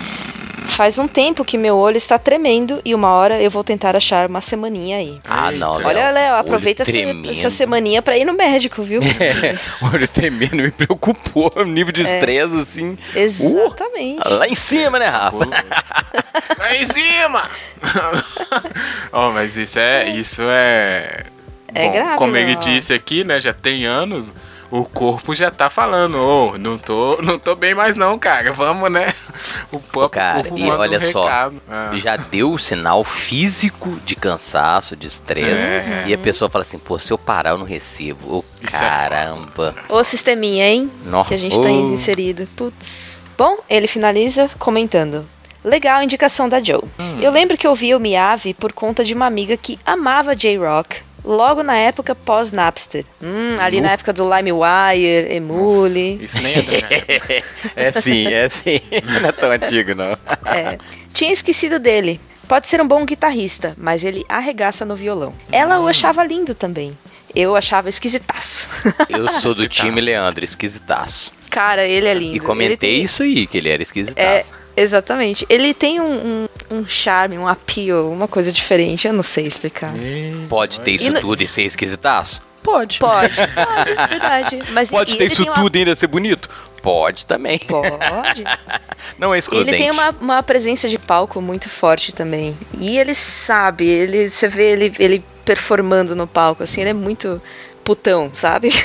Faz 0.70 0.98
um 0.98 1.08
tempo 1.10 1.44
que 1.44 1.58
meu 1.58 1.76
olho 1.76 1.98
está 1.98 2.18
tremendo 2.18 2.80
e 2.86 2.96
uma 2.96 3.10
hora 3.10 3.42
eu 3.42 3.52
vou 3.52 3.64
tentar 3.66 3.96
achar 3.98 4.30
uma 4.30 4.40
semaninha 4.40 4.98
aí. 4.98 5.20
Ah, 5.26 5.52
não, 5.52 5.76
Eita. 5.76 5.88
Olha, 5.88 6.04
Léo, 6.06 6.14
Léo, 6.14 6.36
aproveita 6.36 6.84
essa, 6.84 6.92
essa 7.30 7.50
semaninha 7.50 8.02
pra 8.02 8.18
ir 8.18 8.24
no 8.24 8.34
médico, 8.34 8.82
viu? 8.84 9.02
É, 9.20 9.58
o 9.84 9.90
olho 9.94 10.08
tremendo 10.08 10.56
me 10.58 10.72
preocupou. 10.72 11.52
O 11.56 11.64
nível 11.66 11.90
É. 11.90 11.94
de 11.94 12.04
estresse, 12.04 12.56
assim. 12.62 12.98
Exatamente. 13.14 14.26
Lá 14.30 14.48
em 14.48 14.56
cima, 14.56 15.00
né, 15.00 15.08
Rafa? 15.08 15.38
Lá 16.58 16.76
em 16.76 16.86
cima! 16.86 17.44
Ó, 19.12 19.32
mas 19.32 19.58
isso 19.58 19.80
é. 19.80 20.10
Isso 20.10 20.44
é. 20.46 21.26
É 21.74 21.90
grave, 21.90 22.18
Como 22.18 22.36
ele 22.36 22.56
disse 22.56 22.94
aqui, 22.94 23.24
né? 23.24 23.40
Já 23.40 23.54
tem 23.54 23.86
anos. 23.86 24.32
O 24.72 24.86
corpo 24.86 25.34
já 25.34 25.50
tá 25.50 25.68
falando, 25.68 26.16
ô, 26.20 26.56
não 26.56 26.78
tô, 26.78 27.20
não 27.24 27.40
tô 27.40 27.56
bem 27.56 27.74
mais 27.74 27.98
não, 27.98 28.20
cara. 28.20 28.52
Vamos, 28.52 28.92
né? 28.92 29.14
O 29.72 29.80
próprio 29.80 30.22
Cara, 30.22 30.44
corpo 30.44 30.60
e 30.60 30.70
olha 30.70 30.98
um 30.98 31.02
só. 31.02 31.52
Ah. 31.70 31.92
Já 31.96 32.18
deu 32.18 32.52
o 32.52 32.60
sinal 32.60 33.04
físico 33.04 33.98
de 34.06 34.16
cansaço, 34.16 34.96
de 34.96 35.08
estresse. 35.08 35.62
É. 35.62 36.04
E 36.08 36.14
a 36.14 36.18
pessoa 36.18 36.50
fala 36.50 36.64
assim, 36.64 36.78
pô, 36.78 37.00
se 37.00 37.12
eu 37.12 37.18
parar 37.18 37.52
eu 37.52 37.58
não 37.58 37.66
recebo. 37.66 38.38
Ô, 38.38 38.46
Isso 38.62 38.76
é 38.76 38.80
caramba. 38.80 39.76
Ô 39.88 40.04
sisteminha, 40.04 40.68
hein? 40.68 40.92
Nó. 41.06 41.24
Que 41.24 41.36
a 41.36 41.38
gente 41.38 41.56
tá 41.56 41.68
Ô. 41.68 41.94
inserido. 41.94 42.48
Putz. 42.56 43.18
Bom, 43.38 43.58
ele 43.70 43.88
finaliza 43.88 44.50
comentando. 44.60 45.26
Legal 45.64 45.98
a 45.98 46.04
indicação 46.04 46.48
da 46.48 46.62
Joe. 46.62 46.84
Eu 47.22 47.32
lembro 47.32 47.58
que 47.58 47.68
eu 47.68 47.76
vi 47.76 47.94
o 47.94 48.00
Miave 48.00 48.54
por 48.54 48.72
conta 48.72 49.04
de 49.04 49.14
uma 49.14 49.26
amiga 49.26 49.58
que 49.58 49.80
amava 49.86 50.36
J-Rock. 50.36 50.98
Logo 51.24 51.62
na 51.64 51.76
época 51.76 52.16
pós-Napster. 52.16 53.06
Hum, 53.22 53.58
ali 53.60 53.82
na 53.82 53.92
época 53.92 54.14
do 54.14 54.24
LimeWire, 54.24 55.34
Emule. 55.36 56.14
Nossa, 56.14 56.24
Isso 56.26 56.42
nem 56.42 56.56
é. 56.56 57.44
É 57.76 57.92
sim, 57.92 58.28
é 58.28 58.50
sim. 58.50 58.80
Não 59.22 59.30
é 59.30 59.32
tão 59.32 59.52
antigo, 59.52 59.94
não. 59.96 60.18
É. 60.46 60.78
Tinha 61.14 61.32
esquecido 61.32 61.80
dele. 61.80 62.20
Pode 62.48 62.68
ser 62.68 62.82
um 62.82 62.88
bom 62.88 63.06
guitarrista, 63.06 63.76
mas 63.78 64.04
ele 64.04 64.26
arregaça 64.28 64.84
no 64.84 64.96
violão. 64.96 65.34
Ela 65.52 65.80
o 65.80 65.88
achava 65.88 66.24
lindo 66.24 66.56
também. 66.56 66.98
Eu 67.36 67.56
achava 67.56 67.90
esquisitaço. 67.90 68.68
Eu 69.08 69.28
sou 69.28 69.54
do 69.54 69.68
time 69.68 70.02
Leandro, 70.02 70.44
esquisitaço. 70.44 71.32
Cara, 71.52 71.86
ele 71.86 72.08
é 72.08 72.14
lindo. 72.14 72.36
E 72.36 72.40
comentei 72.40 72.78
tem- 72.78 73.04
isso 73.04 73.22
aí, 73.22 73.46
que 73.46 73.58
ele 73.60 73.70
era 73.70 73.84
esquisitaço. 73.84 74.20
É, 74.28 74.46
exatamente. 74.76 75.46
Ele 75.48 75.74
tem 75.76 76.00
um, 76.00 76.06
um, 76.12 76.48
um 76.72 76.86
charme, 76.88 77.38
um 77.38 77.48
appeal, 77.48 78.10
uma 78.12 78.28
coisa 78.28 78.52
diferente. 78.52 79.08
Eu 79.08 79.14
não 79.14 79.24
sei 79.24 79.46
explicar. 79.48 79.92
Pode 80.48 80.82
ter 80.82 80.92
isso 80.92 81.06
E 81.06 81.10
no- 81.10 81.20
tudo 81.20 81.42
e 81.44 81.48
ser 81.48 81.64
esquisitaço? 81.64 82.42
Pode. 82.62 83.00
Pode, 83.00 83.34
pode, 83.36 83.92
é 83.92 84.08
verdade. 84.08 84.60
Mas 84.72 84.90
Pode 84.90 85.18
ter 85.18 85.26
isso 85.26 85.44
uma- 85.44 85.54
tudo 85.54 85.76
e 85.76 85.80
ainda 85.80 85.96
ser 85.96 86.08
bonito? 86.08 86.50
Pode 86.82 87.26
também. 87.26 87.58
Pode. 87.60 88.44
Não 89.18 89.34
é 89.34 89.40
excludente. 89.40 89.70
Ele 89.72 89.78
tem 89.78 89.92
uma, 89.92 90.16
uma 90.22 90.44
presença 90.44 90.88
de 90.88 90.98
palco 91.00 91.42
muito 91.42 91.70
forte 91.70 92.14
também. 92.14 92.56
E 92.78 92.98
ele 92.98 93.14
sabe, 93.14 93.86
ele, 93.88 94.30
você 94.30 94.48
vê 94.48 94.72
ele, 94.74 94.94
ele 95.00 95.24
performando 95.46 96.16
no 96.16 96.28
palco, 96.28 96.62
assim, 96.64 96.82
ele 96.82 96.92
é 96.92 96.94
muito 96.94 97.42
putão, 97.90 98.30
sabe? 98.34 98.70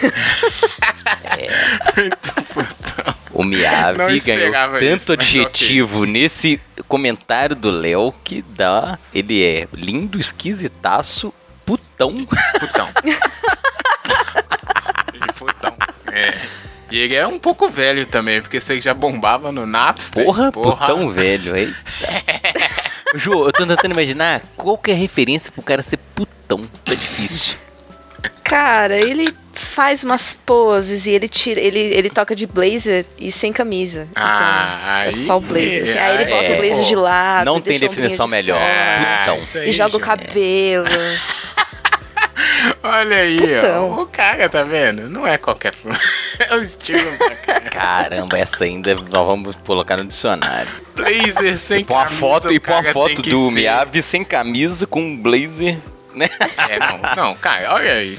O 3.33 3.43
Miyavi 3.43 4.21
ganhou 4.21 4.53
tanto 4.53 4.85
isso, 4.85 5.13
adjetivo 5.13 6.05
nesse 6.05 6.61
comentário 6.87 7.57
do 7.57 7.69
Léo 7.69 8.15
que 8.23 8.43
dá. 8.43 8.97
Ele 9.13 9.43
é 9.45 9.67
lindo, 9.73 10.21
esquisitaço, 10.21 11.35
putão. 11.67 12.25
Putão. 12.61 12.89
ele 15.13 15.33
putão. 15.37 15.75
É. 16.13 16.35
E 16.93 17.01
ele 17.01 17.17
é 17.17 17.27
um 17.27 17.41
pouco 17.41 17.69
velho 17.69 18.07
também, 18.07 18.41
porque 18.41 18.61
você 18.61 18.81
já 18.81 18.95
bombava 18.95 19.51
no 19.51 19.67
Napster. 19.67 20.25
Porra, 20.25 20.53
putão 20.53 21.11
velho. 21.11 21.57
Eita. 21.57 21.75
Ju, 23.17 23.33
eu 23.33 23.53
tô 23.53 23.67
tentando 23.67 23.93
imaginar 23.93 24.43
qual 24.57 24.79
que 24.79 24.93
é 24.93 24.95
a 24.95 24.97
referência 24.97 25.51
pro 25.51 25.63
cara 25.63 25.83
ser 25.83 25.99
putão. 26.15 26.65
Tá 26.85 26.95
difícil. 26.95 27.64
Cara, 28.45 28.97
ele 28.99 29.35
faz 29.55 30.05
umas 30.05 30.33
poses 30.33 31.07
e 31.07 31.11
ele 31.13 31.27
tira, 31.29 31.61
ele, 31.61 31.79
ele 31.79 32.11
toca 32.11 32.37
de 32.37 32.47
blazer 32.47 33.07
e 33.19 33.31
sem 33.31 33.53
camisa. 33.53 34.07
Ah, 34.15 35.05
então, 35.09 35.09
é 35.09 35.25
só 35.25 35.39
o 35.39 35.41
blazer. 35.41 35.83
assim. 35.85 35.99
Aí 35.99 36.15
ele 36.23 36.31
bota 36.31 36.45
é, 36.45 36.55
o 36.55 36.59
blazer 36.59 36.83
pô. 36.83 36.89
de 36.89 36.95
lado. 36.97 37.45
Não 37.47 37.61
tem 37.61 37.79
definição 37.79 38.27
de 38.27 38.31
melhor. 38.33 38.59
fora, 38.61 39.19
Putão. 39.21 39.39
isso 39.39 39.59
aí, 39.59 39.69
E 39.69 39.73
joga 39.73 39.97
o 39.97 39.99
gente. 39.99 40.07
cabelo. 40.07 40.85
Olha 42.83 43.17
aí, 43.19 43.39
Putão. 43.39 43.91
ó. 43.93 44.03
O 44.03 44.07
cara, 44.07 44.49
tá 44.49 44.63
vendo? 44.63 45.09
Não 45.09 45.27
é 45.27 45.39
qualquer. 45.39 45.73
É 46.37 46.53
o 46.57 46.63
estilo 46.65 46.99
pra 47.17 47.31
cara. 47.37 47.61
Caramba, 47.71 48.37
essa 48.37 48.65
ainda 48.65 48.93
nós 48.97 49.25
vamos 49.27 49.55
colocar 49.65 49.97
no 49.97 50.05
dicionário. 50.05 50.69
Blazer 50.97 51.57
sem 51.59 51.81
E 51.83 51.85
camisa, 51.85 52.09
foto, 52.17 52.49
o 52.49 52.53
e 52.53 52.59
pôr 52.59 52.73
uma 52.73 52.83
foto 52.93 53.23
do 53.23 53.47
ser- 53.47 53.53
Miyavi 53.55 54.03
sem 54.03 54.25
camisa 54.25 54.85
com 54.85 55.01
um 55.01 55.17
blazer, 55.17 55.79
né? 56.15 56.29
É, 56.69 56.79
não, 56.79 57.15
não, 57.17 57.35
cara, 57.37 57.75
olha 57.75 57.93
aí. 57.93 58.19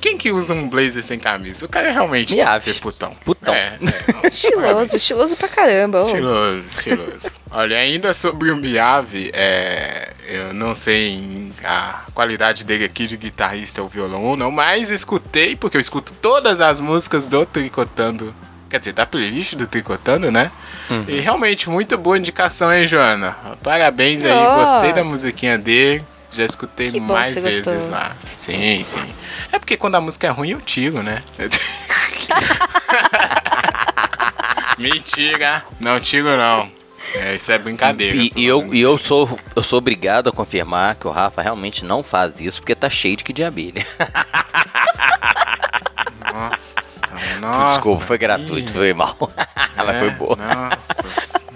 Quem 0.00 0.16
que 0.16 0.32
usa 0.32 0.54
um 0.54 0.68
blazer 0.68 1.02
sem 1.02 1.18
camisa? 1.18 1.64
O 1.66 1.68
cara 1.68 1.90
realmente 1.90 2.28
tem 2.34 2.38
Miyavi. 2.42 2.64
que 2.64 2.72
ser 2.74 2.80
putão. 2.80 3.12
Putão. 3.24 3.54
É, 3.54 3.78
é, 3.80 4.12
não, 4.12 4.20
Estiloso, 4.24 4.96
estiloso 4.96 5.36
pra 5.36 5.48
caramba. 5.48 6.02
ô. 6.02 6.06
Estiloso, 6.06 6.68
estiloso. 6.68 7.30
Olha, 7.50 7.78
ainda 7.78 8.12
sobre 8.12 8.50
o 8.50 8.56
Miyavi, 8.56 9.30
é, 9.32 10.12
eu 10.28 10.52
não 10.54 10.74
sei 10.74 11.52
a 11.64 12.02
qualidade 12.14 12.64
dele 12.64 12.84
aqui 12.84 13.06
de 13.06 13.16
guitarrista 13.16 13.82
ou 13.82 13.88
violão 13.88 14.22
ou 14.24 14.36
não, 14.36 14.50
mas 14.50 14.90
escutei, 14.90 15.56
porque 15.56 15.76
eu 15.76 15.80
escuto 15.80 16.12
todas 16.14 16.60
as 16.60 16.80
músicas 16.80 17.26
do 17.26 17.46
Tricotando, 17.46 18.34
quer 18.68 18.78
dizer, 18.78 18.92
da 18.92 19.06
playlist 19.06 19.54
do 19.54 19.66
Tricotando, 19.66 20.30
né? 20.30 20.50
Uhum. 20.90 21.04
E 21.08 21.18
realmente, 21.20 21.68
muito 21.70 21.96
boa 21.96 22.18
indicação, 22.18 22.72
hein, 22.72 22.86
Joana? 22.86 23.36
Parabéns 23.62 24.22
aí, 24.24 24.32
gostei 24.56 24.92
da 24.92 25.02
musiquinha 25.04 25.56
dele. 25.58 26.04
Já 26.36 26.44
escutei 26.44 26.90
Que 26.90 27.00
bom 27.00 27.14
mais 27.14 27.32
que 27.32 27.40
você 27.40 27.48
vezes 27.48 27.64
gostou. 27.64 27.90
lá. 27.90 28.14
Sim, 28.36 28.84
sim. 28.84 29.14
É 29.50 29.58
porque 29.58 29.76
quando 29.76 29.94
a 29.94 30.00
música 30.00 30.26
é 30.26 30.30
ruim, 30.30 30.50
eu 30.50 30.60
tiro, 30.60 31.02
né? 31.02 31.22
Mentira, 34.78 35.64
não 35.80 35.98
tiro 35.98 36.36
não. 36.36 36.70
É, 37.14 37.36
isso 37.36 37.50
é 37.50 37.58
brincadeira. 37.58 38.16
E, 38.16 38.32
e 38.36 38.44
eu, 38.44 38.74
e 38.74 38.80
eu, 38.80 38.98
sou, 38.98 39.38
eu 39.54 39.62
sou 39.62 39.78
obrigado 39.78 40.28
a 40.28 40.32
confirmar 40.32 40.96
que 40.96 41.06
o 41.06 41.10
Rafa 41.10 41.40
realmente 41.40 41.84
não 41.84 42.02
faz 42.02 42.40
isso 42.40 42.60
porque 42.60 42.74
tá 42.74 42.90
cheio 42.90 43.16
de 43.16 43.24
que 43.24 43.32
de 43.32 43.42
abelha. 43.42 43.86
Nossa, 46.32 47.00
nossa. 47.40 47.74
Desculpa, 47.76 48.04
foi 48.04 48.18
gratuito, 48.18 48.70
Ih, 48.70 48.74
foi 48.74 48.92
mal. 48.92 49.16
Ela 49.76 49.94
é, 49.94 49.98
foi 50.00 50.10
boa. 50.10 50.36
Nossa. 50.36 51.46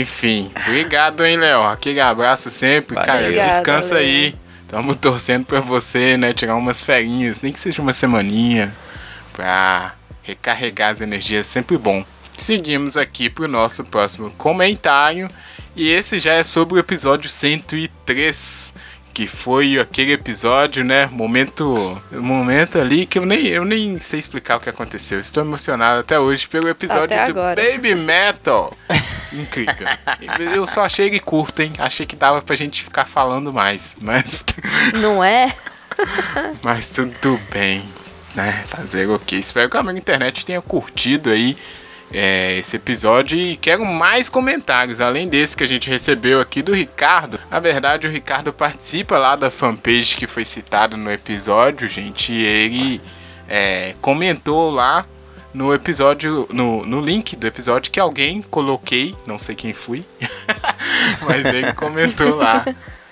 Enfim, 0.00 0.50
obrigado, 0.56 1.24
hein, 1.24 1.36
Léo. 1.36 1.62
Aquele 1.62 2.00
abraço 2.00 2.50
sempre. 2.50 2.94
Valeu. 2.94 3.06
Cara, 3.06 3.22
Obrigada, 3.24 3.50
descansa 3.50 3.94
Léo. 3.94 4.04
aí. 4.04 4.34
Tamo 4.68 4.94
torcendo 4.94 5.44
pra 5.44 5.60
você, 5.60 6.16
né? 6.16 6.32
Tirar 6.32 6.56
umas 6.56 6.82
ferinhas, 6.82 7.42
nem 7.42 7.52
que 7.52 7.60
seja 7.60 7.82
uma 7.82 7.92
semaninha, 7.92 8.74
pra 9.32 9.94
recarregar 10.22 10.92
as 10.92 11.00
energias, 11.02 11.46
sempre 11.46 11.76
bom. 11.76 12.04
Seguimos 12.38 12.96
aqui 12.96 13.28
pro 13.28 13.46
nosso 13.46 13.84
próximo 13.84 14.30
comentário. 14.32 15.28
E 15.76 15.90
esse 15.90 16.18
já 16.18 16.32
é 16.34 16.42
sobre 16.42 16.74
o 16.74 16.78
episódio 16.78 17.28
103. 17.30 18.74
Que 19.14 19.26
foi 19.26 19.78
aquele 19.78 20.12
episódio, 20.12 20.82
né? 20.82 21.06
Momento. 21.06 22.00
Momento 22.10 22.78
ali 22.78 23.04
que 23.04 23.18
eu 23.18 23.26
nem, 23.26 23.46
eu 23.46 23.64
nem 23.64 23.98
sei 23.98 24.18
explicar 24.18 24.56
o 24.56 24.60
que 24.60 24.70
aconteceu. 24.70 25.20
Estou 25.20 25.44
emocionado 25.44 26.00
até 26.00 26.18
hoje 26.18 26.48
pelo 26.48 26.68
episódio 26.68 27.14
Até 27.16 27.26
do 27.26 27.38
agora. 27.38 27.62
Baby 27.62 27.94
Metal. 27.94 28.76
Incrível. 29.32 29.88
Eu 30.54 30.66
só 30.66 30.82
achei 30.82 31.06
ele 31.06 31.20
curto, 31.20 31.60
hein? 31.62 31.72
Achei 31.78 32.06
que 32.06 32.16
dava 32.16 32.42
pra 32.42 32.56
gente 32.56 32.82
ficar 32.82 33.06
falando 33.06 33.52
mais. 33.52 33.96
Mas, 34.00 34.44
Não 35.00 35.22
é? 35.22 35.54
mas 36.62 36.90
tudo 36.90 37.38
bem. 37.50 37.88
Né? 38.34 38.64
Fazer 38.66 39.06
o 39.08 39.18
quê? 39.18 39.36
Espero 39.36 39.68
que 39.68 39.76
a 39.76 39.82
minha 39.82 39.98
internet 39.98 40.46
tenha 40.46 40.62
curtido 40.62 41.28
aí 41.28 41.56
é, 42.12 42.58
esse 42.58 42.76
episódio 42.76 43.38
e 43.38 43.56
quero 43.56 43.84
mais 43.84 44.28
comentários, 44.28 45.00
além 45.00 45.28
desse 45.28 45.56
que 45.56 45.64
a 45.64 45.68
gente 45.68 45.88
recebeu 45.88 46.40
aqui 46.40 46.62
do 46.62 46.74
Ricardo. 46.74 47.40
Na 47.50 47.58
verdade, 47.58 48.06
o 48.06 48.10
Ricardo 48.10 48.52
participa 48.52 49.18
lá 49.18 49.34
da 49.36 49.50
fanpage 49.50 50.16
que 50.16 50.26
foi 50.26 50.44
citado 50.44 50.96
no 50.96 51.10
episódio, 51.10 51.88
gente. 51.88 52.32
E 52.32 52.44
ele 52.44 53.00
é, 53.48 53.94
comentou 54.00 54.70
lá 54.70 55.06
no 55.52 55.72
episódio, 55.74 56.46
no, 56.50 56.84
no 56.86 57.00
link 57.00 57.36
do 57.36 57.46
episódio 57.46 57.92
que 57.92 58.00
alguém 58.00 58.42
coloquei, 58.42 59.14
não 59.26 59.38
sei 59.38 59.54
quem 59.54 59.72
fui, 59.72 60.04
mas 61.22 61.44
ele 61.46 61.72
comentou 61.72 62.36
lá. 62.36 62.64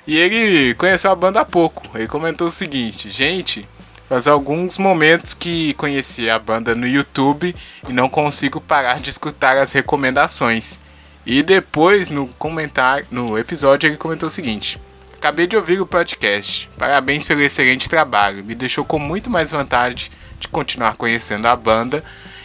E 0.06 0.16
ele 0.16 0.74
conheceu 0.74 1.10
a 1.10 1.14
banda 1.14 1.40
há 1.40 1.44
pouco. 1.44 1.86
Ele 1.94 2.08
comentou 2.08 2.48
o 2.48 2.50
seguinte: 2.50 3.08
gente, 3.08 3.68
faz 4.10 4.26
alguns 4.26 4.76
momentos 4.76 5.34
que 5.34 5.72
conheci 5.74 6.28
a 6.28 6.36
banda 6.36 6.74
no 6.74 6.84
YouTube 6.84 7.54
e 7.88 7.92
não 7.92 8.08
consigo 8.08 8.60
parar 8.60 8.98
de 8.98 9.08
escutar 9.08 9.56
as 9.56 9.70
recomendações. 9.70 10.80
E 11.24 11.44
depois 11.44 12.08
no 12.08 12.26
comentário, 12.26 13.06
no 13.08 13.38
episódio 13.38 13.86
ele 13.86 13.96
comentou 13.96 14.26
o 14.26 14.30
seguinte: 14.30 14.80
Acabei 15.14 15.46
de 15.46 15.56
ouvir 15.56 15.80
o 15.80 15.86
podcast. 15.86 16.68
Parabéns 16.76 17.24
pelo 17.24 17.40
excelente 17.40 17.88
trabalho. 17.88 18.42
Me 18.42 18.56
deixou 18.56 18.84
com 18.84 18.98
muito 18.98 19.30
mais 19.30 19.52
vontade 19.52 20.10
de 20.40 20.48
continuar 20.48 20.96
conhecendo 20.96 21.46
a 21.46 21.54
banda. 21.54 22.02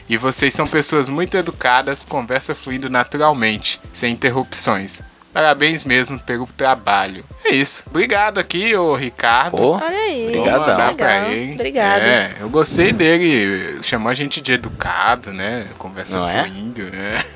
E 0.07 0.17
vocês 0.17 0.53
são 0.53 0.67
pessoas 0.67 1.09
muito 1.09 1.35
educadas, 1.35 2.05
conversa 2.05 2.53
fluindo 2.53 2.91
naturalmente, 2.91 3.81
sem 3.91 4.13
interrupções. 4.13 5.01
Parabéns 5.33 5.83
mesmo 5.83 6.19
pelo 6.19 6.45
trabalho. 6.45 7.25
É 7.43 7.49
isso. 7.55 7.83
Obrigado 7.87 8.39
aqui, 8.39 8.75
ô 8.75 8.95
Ricardo. 8.95 9.57
Olha 9.59 10.04
aí. 10.27 10.35
Vou 10.35 10.41
Obrigadão. 10.55 10.95
pra 10.95 11.29
ele. 11.29 11.53
Obrigado. 11.53 12.01
É, 12.01 12.35
eu 12.39 12.49
gostei 12.49 12.91
dele. 12.91 13.79
Chamou 13.81 14.09
a 14.09 14.13
gente 14.13 14.41
de 14.41 14.53
educado, 14.53 15.31
né? 15.33 15.67
Conversa 15.77 16.17
Não 16.19 16.29
é? 16.29 16.43
fluindo, 16.43 16.83
né? 16.83 17.23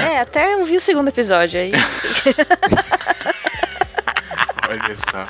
É, 0.00 0.20
até 0.20 0.54
eu 0.54 0.64
vi 0.64 0.76
o 0.76 0.80
segundo 0.80 1.08
episódio 1.08 1.60
aí. 1.60 1.70
Olha 4.68 4.96
só. 5.10 5.28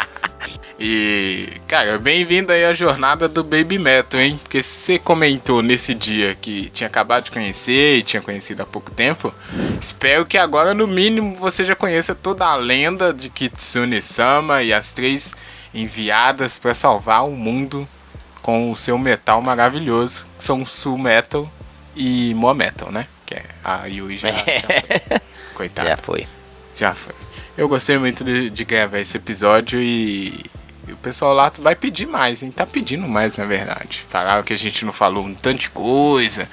E, 0.78 1.48
cara, 1.66 1.98
bem-vindo 1.98 2.52
aí 2.52 2.64
à 2.64 2.72
jornada 2.72 3.28
do 3.28 3.42
Baby 3.42 3.78
Metal, 3.78 4.20
hein? 4.20 4.38
Porque 4.42 4.62
você 4.62 4.98
comentou 4.98 5.60
nesse 5.62 5.92
dia 5.94 6.36
que 6.40 6.70
tinha 6.70 6.86
acabado 6.86 7.24
de 7.24 7.30
conhecer 7.32 7.98
e 7.98 8.02
tinha 8.02 8.22
conhecido 8.22 8.62
há 8.62 8.66
pouco 8.66 8.90
tempo, 8.92 9.34
espero 9.80 10.24
que 10.24 10.38
agora, 10.38 10.72
no 10.74 10.86
mínimo, 10.86 11.34
você 11.34 11.64
já 11.64 11.74
conheça 11.74 12.14
toda 12.14 12.46
a 12.46 12.54
lenda 12.54 13.12
de 13.12 13.28
Kitsune 13.28 14.00
Sama 14.00 14.62
e 14.62 14.72
as 14.72 14.92
três 14.92 15.34
enviadas 15.80 16.56
para 16.56 16.74
salvar 16.74 17.24
o 17.24 17.30
mundo 17.30 17.86
com 18.42 18.70
o 18.70 18.76
seu 18.76 18.96
metal 18.96 19.42
maravilhoso, 19.42 20.24
que 20.36 20.44
são 20.44 20.64
Sul 20.64 20.96
Metal 20.96 21.50
e 21.94 22.32
Mo 22.34 22.52
Metal, 22.54 22.90
né? 22.90 23.06
Que 23.26 23.34
é 23.34 23.44
a 23.62 23.86
Yui 23.86 24.16
já. 24.16 24.30
já 24.32 24.42
foi. 24.42 25.20
Coitada. 25.54 25.90
já 25.90 25.96
foi. 25.96 26.26
Já 26.76 26.94
foi. 26.94 27.14
Eu 27.56 27.68
gostei 27.68 27.98
muito 27.98 28.22
de, 28.22 28.48
de 28.48 28.64
gravar 28.64 29.00
esse 29.00 29.16
episódio 29.16 29.80
e, 29.82 30.44
e 30.86 30.92
o 30.92 30.96
pessoal 30.96 31.34
lá 31.34 31.52
vai 31.58 31.74
pedir 31.74 32.06
mais, 32.06 32.42
hein? 32.42 32.50
Tá 32.50 32.64
pedindo 32.64 33.06
mais, 33.08 33.36
na 33.36 33.44
verdade. 33.44 34.04
Falaram 34.08 34.42
que 34.42 34.52
a 34.52 34.58
gente 34.58 34.84
não 34.84 34.92
falou 34.92 35.24
um 35.24 35.34
tanto 35.34 35.60
de 35.60 35.70
coisa. 35.70 36.48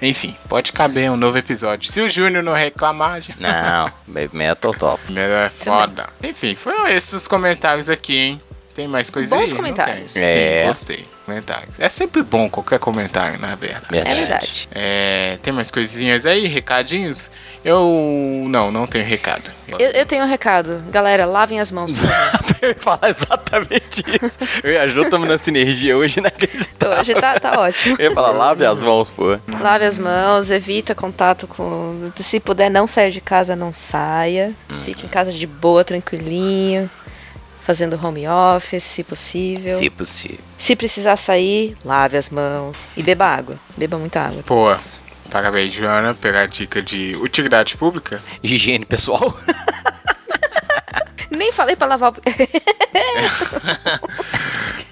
Enfim, 0.00 0.34
pode 0.48 0.72
caber 0.72 1.10
um 1.10 1.16
novo 1.16 1.38
episódio. 1.38 1.90
Se 1.90 2.00
o 2.00 2.10
Júnior 2.10 2.42
não 2.42 2.52
reclamar, 2.52 3.20
já... 3.20 3.34
Não, 3.38 3.92
Baby 4.08 4.30
Metal 4.32 4.72
top. 4.74 5.02
Primeiro 5.04 5.32
é 5.32 5.48
foda. 5.48 6.08
Enfim, 6.22 6.54
foram 6.54 6.88
esses 6.88 7.12
os 7.12 7.28
comentários 7.28 7.88
aqui, 7.88 8.16
hein? 8.16 8.42
Tem 8.76 8.86
mais 8.86 9.08
coisa 9.08 9.34
Bons 9.34 9.50
aí? 9.50 9.56
Comentários. 9.56 10.14
É. 10.14 10.60
Sim, 10.60 10.66
gostei. 10.68 11.06
Comentários. 11.24 11.80
É 11.80 11.88
sempre 11.88 12.22
bom 12.22 12.48
qualquer 12.48 12.78
comentário, 12.78 13.40
na 13.40 13.54
verdade. 13.56 13.86
É 14.06 14.14
verdade. 14.14 14.68
É, 14.70 15.38
tem 15.42 15.50
mais 15.52 15.70
coisinhas 15.70 16.26
aí, 16.26 16.46
recadinhos? 16.46 17.30
Eu. 17.64 18.44
Não, 18.48 18.70
não 18.70 18.86
tenho 18.86 19.04
recado. 19.04 19.50
Eu- 19.66 19.78
Eu, 19.80 20.04
tenho 20.06 20.24
um 20.24 20.28
recado. 20.28 20.82
Galera, 20.90 21.24
lavem 21.24 21.58
as 21.58 21.72
mãos. 21.72 21.90
Eu 22.62 22.68
ia 22.70 22.74
falar 22.78 23.08
exatamente 23.10 24.04
isso. 24.22 24.38
Eu 24.62 24.72
e 24.72 24.78
a 24.78 24.86
Ju 24.86 25.02
estamos 25.02 25.26
na 25.28 25.36
sinergia 25.38 25.96
hoje 25.96 26.20
inacreditável. 26.20 26.76
Hoje 27.00 27.14
tá, 27.14 27.40
tá 27.40 27.58
ótimo. 27.60 27.96
Eu 27.98 28.10
ia 28.10 28.14
falar, 28.14 28.30
lave 28.30 28.64
as 28.64 28.80
mãos, 28.80 29.10
pô. 29.10 29.36
Lave 29.60 29.84
as 29.86 29.98
mãos, 29.98 30.50
evita 30.52 30.94
contato 30.94 31.46
com. 31.48 32.12
Se 32.20 32.38
puder 32.38 32.70
não 32.70 32.86
sair 32.86 33.10
de 33.10 33.20
casa, 33.20 33.56
não 33.56 33.72
saia. 33.72 34.52
Fique 34.84 35.04
em 35.06 35.08
casa 35.08 35.32
de 35.32 35.46
boa, 35.46 35.82
tranquilinho. 35.82 36.88
Fazendo 37.66 37.98
home 38.00 38.28
office, 38.28 38.84
se 38.84 39.02
possível. 39.02 39.76
Se 39.76 39.90
possível. 39.90 40.38
Se 40.56 40.76
precisar 40.76 41.16
sair, 41.16 41.76
lave 41.84 42.16
as 42.16 42.30
mãos. 42.30 42.76
E 42.96 43.02
beba 43.02 43.26
água. 43.26 43.58
Beba 43.76 43.98
muita 43.98 44.20
água. 44.20 44.40
Pô, 44.44 44.72
parabéns, 45.32 45.74
Joana, 45.74 46.14
pela 46.14 46.46
dica 46.46 46.80
de 46.80 47.16
utilidade 47.16 47.76
pública. 47.76 48.22
Higiene 48.40 48.84
pessoal. 48.84 49.36
Nem 51.28 51.50
falei 51.52 51.74
pra 51.74 51.88
lavar 51.88 52.12
o. 52.12 52.14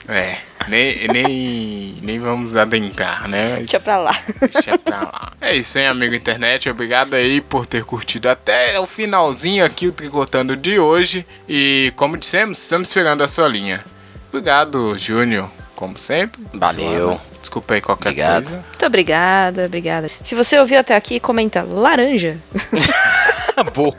É, 0.06 0.38
nem, 0.68 1.08
nem, 1.08 1.98
nem 2.02 2.20
vamos 2.20 2.56
adentrar, 2.56 3.28
né? 3.28 3.50
Mas 3.58 3.66
Deixa 3.66 3.80
pra 3.80 3.96
lá. 3.98 4.18
Deixa 4.40 4.78
pra 4.78 5.00
lá. 5.00 5.32
É 5.40 5.54
isso, 5.54 5.78
hein, 5.78 5.86
amigo 5.86 6.14
internet. 6.14 6.68
Obrigado 6.68 7.14
aí 7.14 7.40
por 7.40 7.66
ter 7.66 7.84
curtido 7.84 8.28
até 8.28 8.78
o 8.80 8.86
finalzinho 8.86 9.64
aqui 9.64 9.86
o 9.86 9.92
Tricotando 9.92 10.56
de 10.56 10.78
hoje. 10.78 11.26
E 11.48 11.92
como 11.96 12.16
dissemos, 12.16 12.58
estamos 12.58 12.88
esperando 12.88 13.22
a 13.22 13.28
sua 13.28 13.48
linha. 13.48 13.84
Obrigado, 14.28 14.98
Júnior, 14.98 15.48
como 15.74 15.98
sempre. 15.98 16.42
Valeu. 16.52 17.08
Joana, 17.08 17.20
Desculpa 17.44 17.74
aí 17.74 17.80
qualquer 17.82 18.08
Obrigado. 18.08 18.44
coisa. 18.44 18.64
Muito 18.68 18.86
obrigada, 18.86 19.66
obrigada. 19.66 20.10
Se 20.24 20.34
você 20.34 20.58
ouviu 20.58 20.80
até 20.80 20.96
aqui, 20.96 21.20
comenta 21.20 21.62
laranja. 21.62 22.38
Boa. 23.74 23.94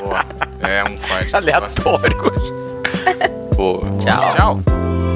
Boa. 0.00 0.24
É 0.66 0.82
um 0.84 0.98
fã 0.98 1.24
de 1.24 1.36
Aleatório. 1.36 2.16
Pô, 3.54 3.82
tchau. 4.02 4.30
Tchau. 4.34 5.09